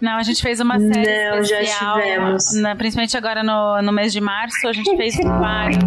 Não, 0.01 0.17
a 0.17 0.23
gente 0.23 0.41
fez 0.41 0.59
uma 0.59 0.77
série 0.79 1.29
Não, 1.29 1.43
já 1.43 1.61
especial, 1.61 1.95
tivemos. 2.01 2.53
na- 2.61 2.75
principalmente 2.75 3.15
agora 3.17 3.43
no, 3.43 3.81
no 3.81 3.91
mês 3.93 4.11
de 4.11 4.19
março, 4.21 4.67
a 4.67 4.73
gente 4.73 4.95
fez 4.97 5.15
vários. 5.23 5.77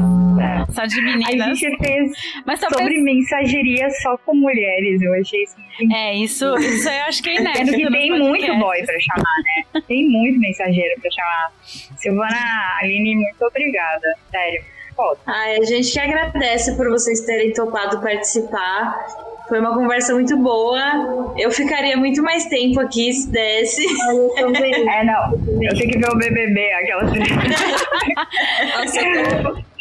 Só 0.73 0.85
de 0.87 0.99
A 1.01 1.03
meninas. 1.03 1.59
gente 1.59 1.77
fez 1.79 2.13
Mas 2.47 2.61
talvez. 2.61 2.81
sobre 2.83 3.03
mensageria 3.03 3.89
só 4.03 4.17
com 4.19 4.35
mulheres. 4.37 5.01
Eu 5.03 5.13
achei 5.15 5.43
isso 5.43 5.57
muito 5.59 5.95
É, 5.95 6.15
isso, 6.15 6.57
isso 6.59 6.89
eu 6.89 7.03
acho 7.05 7.23
que 7.23 7.31
é 7.31 7.37
inédito. 7.41 7.77
Que 7.77 7.91
tem 7.91 8.11
muito 8.19 8.47
podcasts. 8.47 8.59
boy 8.61 8.87
pra 8.87 9.01
chamar, 9.01 9.35
né? 9.75 9.83
Tem 9.89 10.09
muito 10.09 10.39
mensageiro 10.39 11.01
pra 11.01 11.11
chamar. 11.11 11.53
Silvana, 11.97 12.77
Aline, 12.81 13.17
muito 13.17 13.45
obrigada. 13.45 14.07
Sério. 14.31 14.63
Ai, 15.27 15.57
a 15.59 15.65
gente 15.65 15.93
que 15.93 15.99
agradece 16.01 16.77
por 16.77 16.89
vocês 16.89 17.21
terem 17.23 17.53
topado 17.53 18.01
participar. 18.01 18.97
Foi 19.49 19.61
uma 19.61 19.75
conversa 19.75 20.13
muito 20.13 20.37
boa. 20.37 21.33
Eu 21.37 21.51
ficaria 21.51 21.97
muito 21.97 22.23
mais 22.23 22.47
tempo 22.47 22.81
aqui 22.81 23.13
se 23.13 23.31
desse. 23.31 23.83
Eu 24.11 24.29
também. 24.37 24.69
É, 24.89 25.05
não. 25.05 25.33
Eu 25.63 25.77
tenho 25.77 25.91
que 25.91 25.99
ver 25.99 26.11
o 26.11 26.17
BBB, 26.17 26.73
aquela 26.73 27.03
Nossa, 28.77 29.01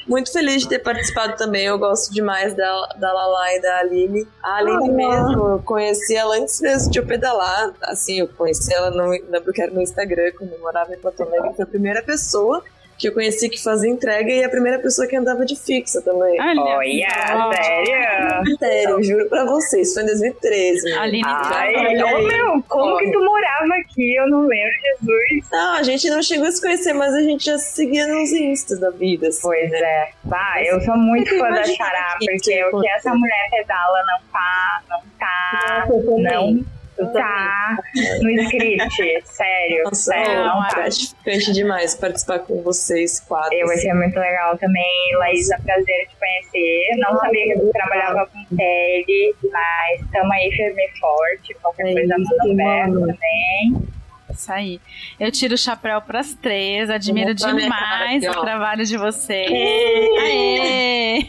muito 0.08 0.32
feliz 0.32 0.62
de 0.64 0.70
ter 0.70 0.80
participado 0.80 1.36
também. 1.36 1.66
Eu 1.66 1.78
gosto 1.78 2.14
demais 2.14 2.54
da, 2.56 2.88
da 2.98 3.12
Lala 3.12 3.54
e 3.54 3.62
da 3.62 3.80
Aline. 3.80 4.28
A 4.42 4.56
Aline 4.58 4.90
Ah. 4.90 4.94
mesmo, 4.94 5.48
eu 5.50 5.60
conheci 5.64 6.16
ela 6.16 6.36
antes 6.38 6.62
mesmo 6.62 6.90
de 6.92 7.00
eu 7.00 7.06
pedalar. 7.06 7.74
Assim, 7.84 8.20
eu 8.20 8.28
conheci 8.28 8.74
ela 8.74 8.90
no, 8.90 9.10
lembro 9.10 9.52
que 9.54 9.62
era 9.62 9.72
no 9.72 9.82
Instagram, 9.82 10.32
quando 10.38 10.54
eu 10.54 10.60
morava 10.60 10.94
em 10.94 10.98
Porto 10.98 11.24
Alegre. 11.24 11.54
Foi 11.56 11.64
a 11.64 11.68
primeira 11.68 12.02
pessoa 12.02 12.64
que 12.98 13.08
eu 13.08 13.14
conheci 13.14 13.48
que 13.50 13.62
fazia 13.62 13.90
entrega 13.90 14.30
e 14.32 14.44
a 14.44 14.50
primeira 14.50 14.80
pessoa 14.80 15.08
que 15.08 15.16
andava 15.16 15.46
de 15.46 15.56
fixa 15.56 16.02
também. 16.02 16.40
Olha, 16.42 16.62
Olha, 16.62 17.08
só. 17.28 17.54
sério? 17.54 18.58
Sério, 18.58 19.04
juro 19.04 19.30
pra 19.30 19.46
vocês, 19.46 19.94
foi 19.94 20.04
em 20.04 20.06
2013. 20.08 20.84
meu. 20.90 21.02
Aline, 21.02 21.24
Ai, 21.26 21.96
meu, 21.96 22.64
como 22.68 22.98
que 22.98 23.12
tu 23.12 23.24
morava 23.24 23.74
aqui? 23.82 24.16
Eu 24.16 24.28
não 24.30 24.42
lembro, 24.48 24.74
Jesus. 25.00 25.50
Não, 25.52 25.74
a 25.76 25.84
gente 25.84 26.10
não 26.10 26.22
chegou 26.24 26.48
a 26.48 26.52
se 26.52 26.62
conhecer, 26.62 26.94
mas 26.94 27.14
a 27.14 27.22
gente 27.22 27.46
já 27.46 27.58
se 27.58 27.76
seguia 27.76 28.08
nos 28.08 28.32
instas 28.32 28.80
da 28.80 28.90
vida. 28.90 29.28
assim. 29.28 29.42
Pois 29.44 29.72
é. 29.72 30.10
Bah, 30.24 30.56
eu 30.64 30.82
sou 30.82 30.98
muito 30.98 31.30
fã 31.38 31.50
da 31.52 31.64
Xará, 31.64 32.18
porque 32.20 32.66
o 32.66 32.82
que 32.82 32.90
essa 32.90 33.14
mulher 33.14 33.48
pedala 33.52 34.00
não 34.08 34.20
tá, 34.32 34.82
não 34.90 35.00
tá, 35.20 35.88
Eu 35.90 36.06
também. 36.06 36.66
Não 37.00 37.14
tá 37.14 37.78
no 38.22 38.30
script. 38.32 39.24
Sério, 39.26 39.84
Nossa, 39.84 40.12
sério, 40.12 40.32
é 40.32 40.44
não 40.44 40.60
um 40.60 40.68
tá. 40.68 40.76
gratificante 40.76 41.54
demais 41.54 41.96
participar 41.96 42.40
com 42.40 42.62
vocês 42.62 43.20
quatro. 43.20 43.54
Eu 43.54 43.66
assim. 43.68 43.80
achei 43.80 43.94
muito 43.94 44.20
legal 44.20 44.58
também, 44.58 45.16
Laísa, 45.18 45.60
prazer 45.64 46.08
te 46.08 46.16
conhecer. 46.18 46.98
Não 46.98 47.18
sabia 47.20 47.54
que 47.54 47.60
tu 47.60 47.72
trabalhava 47.72 48.28
com 48.28 48.56
tele, 48.56 49.36
mas 49.52 50.02
estamos 50.02 50.32
aí 50.32 50.52
firme 50.52 50.84
e 50.84 51.00
forte. 51.00 51.54
Qualquer 51.62 51.88
É 51.88 51.94
coisa 51.94 52.16
manda 52.18 53.00
um 53.00 53.08
também. 53.08 53.97
Isso 54.30 54.52
aí. 54.52 54.80
Eu 55.20 55.32
tiro 55.32 55.54
o 55.56 55.58
chapéu 55.58 56.02
pras 56.02 56.34
três, 56.36 56.90
admiro 56.90 57.34
demais 57.34 58.24
o 58.28 58.42
trabalho 58.42 58.86
de 58.86 58.98
vocês. 58.98 59.50
Aê! 59.50 61.24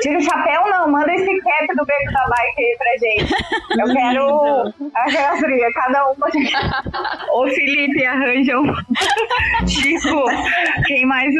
Tira 0.00 0.18
o 0.18 0.22
chapéu, 0.22 0.68
não, 0.70 0.90
manda 0.90 1.12
esse 1.14 1.40
cap 1.40 1.66
do 1.76 1.84
beco 1.84 2.12
da 2.12 2.26
bike 2.28 2.62
aí 2.62 2.76
pra 2.78 2.96
gente. 2.98 3.34
Eu 3.80 3.92
quero. 3.94 4.90
Aquela 4.94 5.36
fria, 5.36 5.72
cada 5.74 6.10
uma. 6.10 6.26
Ô 7.32 7.46
Felipe, 7.48 8.04
arranja 8.04 8.58
um. 8.58 8.74
Chico, 9.68 10.24
quem 10.86 11.06
mais. 11.06 11.34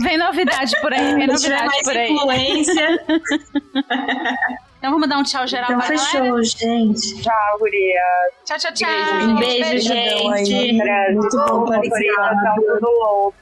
Vem 0.00 0.18
novidade 0.18 0.78
por 0.80 0.92
aí, 0.92 1.14
vem 1.14 1.26
novidade 1.26 1.82
por 1.84 1.96
aí. 1.96 2.12
Influência. 2.12 3.00
Então 4.80 4.92
vamos 4.92 5.08
dar 5.10 5.18
um 5.18 5.22
tchau 5.22 5.46
geral 5.46 5.66
Então 5.70 5.78
pra 5.78 5.88
fechou, 5.88 6.20
galera. 6.24 6.42
gente. 6.42 7.22
Tchau, 7.22 7.58
guria. 7.58 8.00
Tchau, 8.46 8.56
tchau, 8.58 8.72
tchau. 8.72 8.88
Um 9.28 9.36
beijo, 9.36 9.78
gente. 9.78 11.12
Muito 11.12 11.36
bom 11.36 11.66
participar. 11.66 12.34
tão 12.42 12.54
tudo 12.56 12.88
louco. 12.90 13.34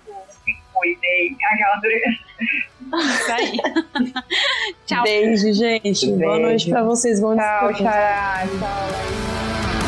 Se 0.44 0.52
cuidem. 0.74 1.36
Aquela. 1.52 1.80
Isso 3.04 3.32
aí. 3.32 3.56
tchau. 4.86 5.02
Beijo, 5.04 5.52
gente. 5.52 6.06
Boa 6.08 6.18
Beijo. 6.18 6.42
noite 6.42 6.70
pra 6.70 6.82
vocês. 6.82 7.20
Bom 7.20 7.36
Tchau, 7.36 7.68
descanso. 7.68 7.84
Xará. 7.84 8.42
Tchau. 8.58 9.87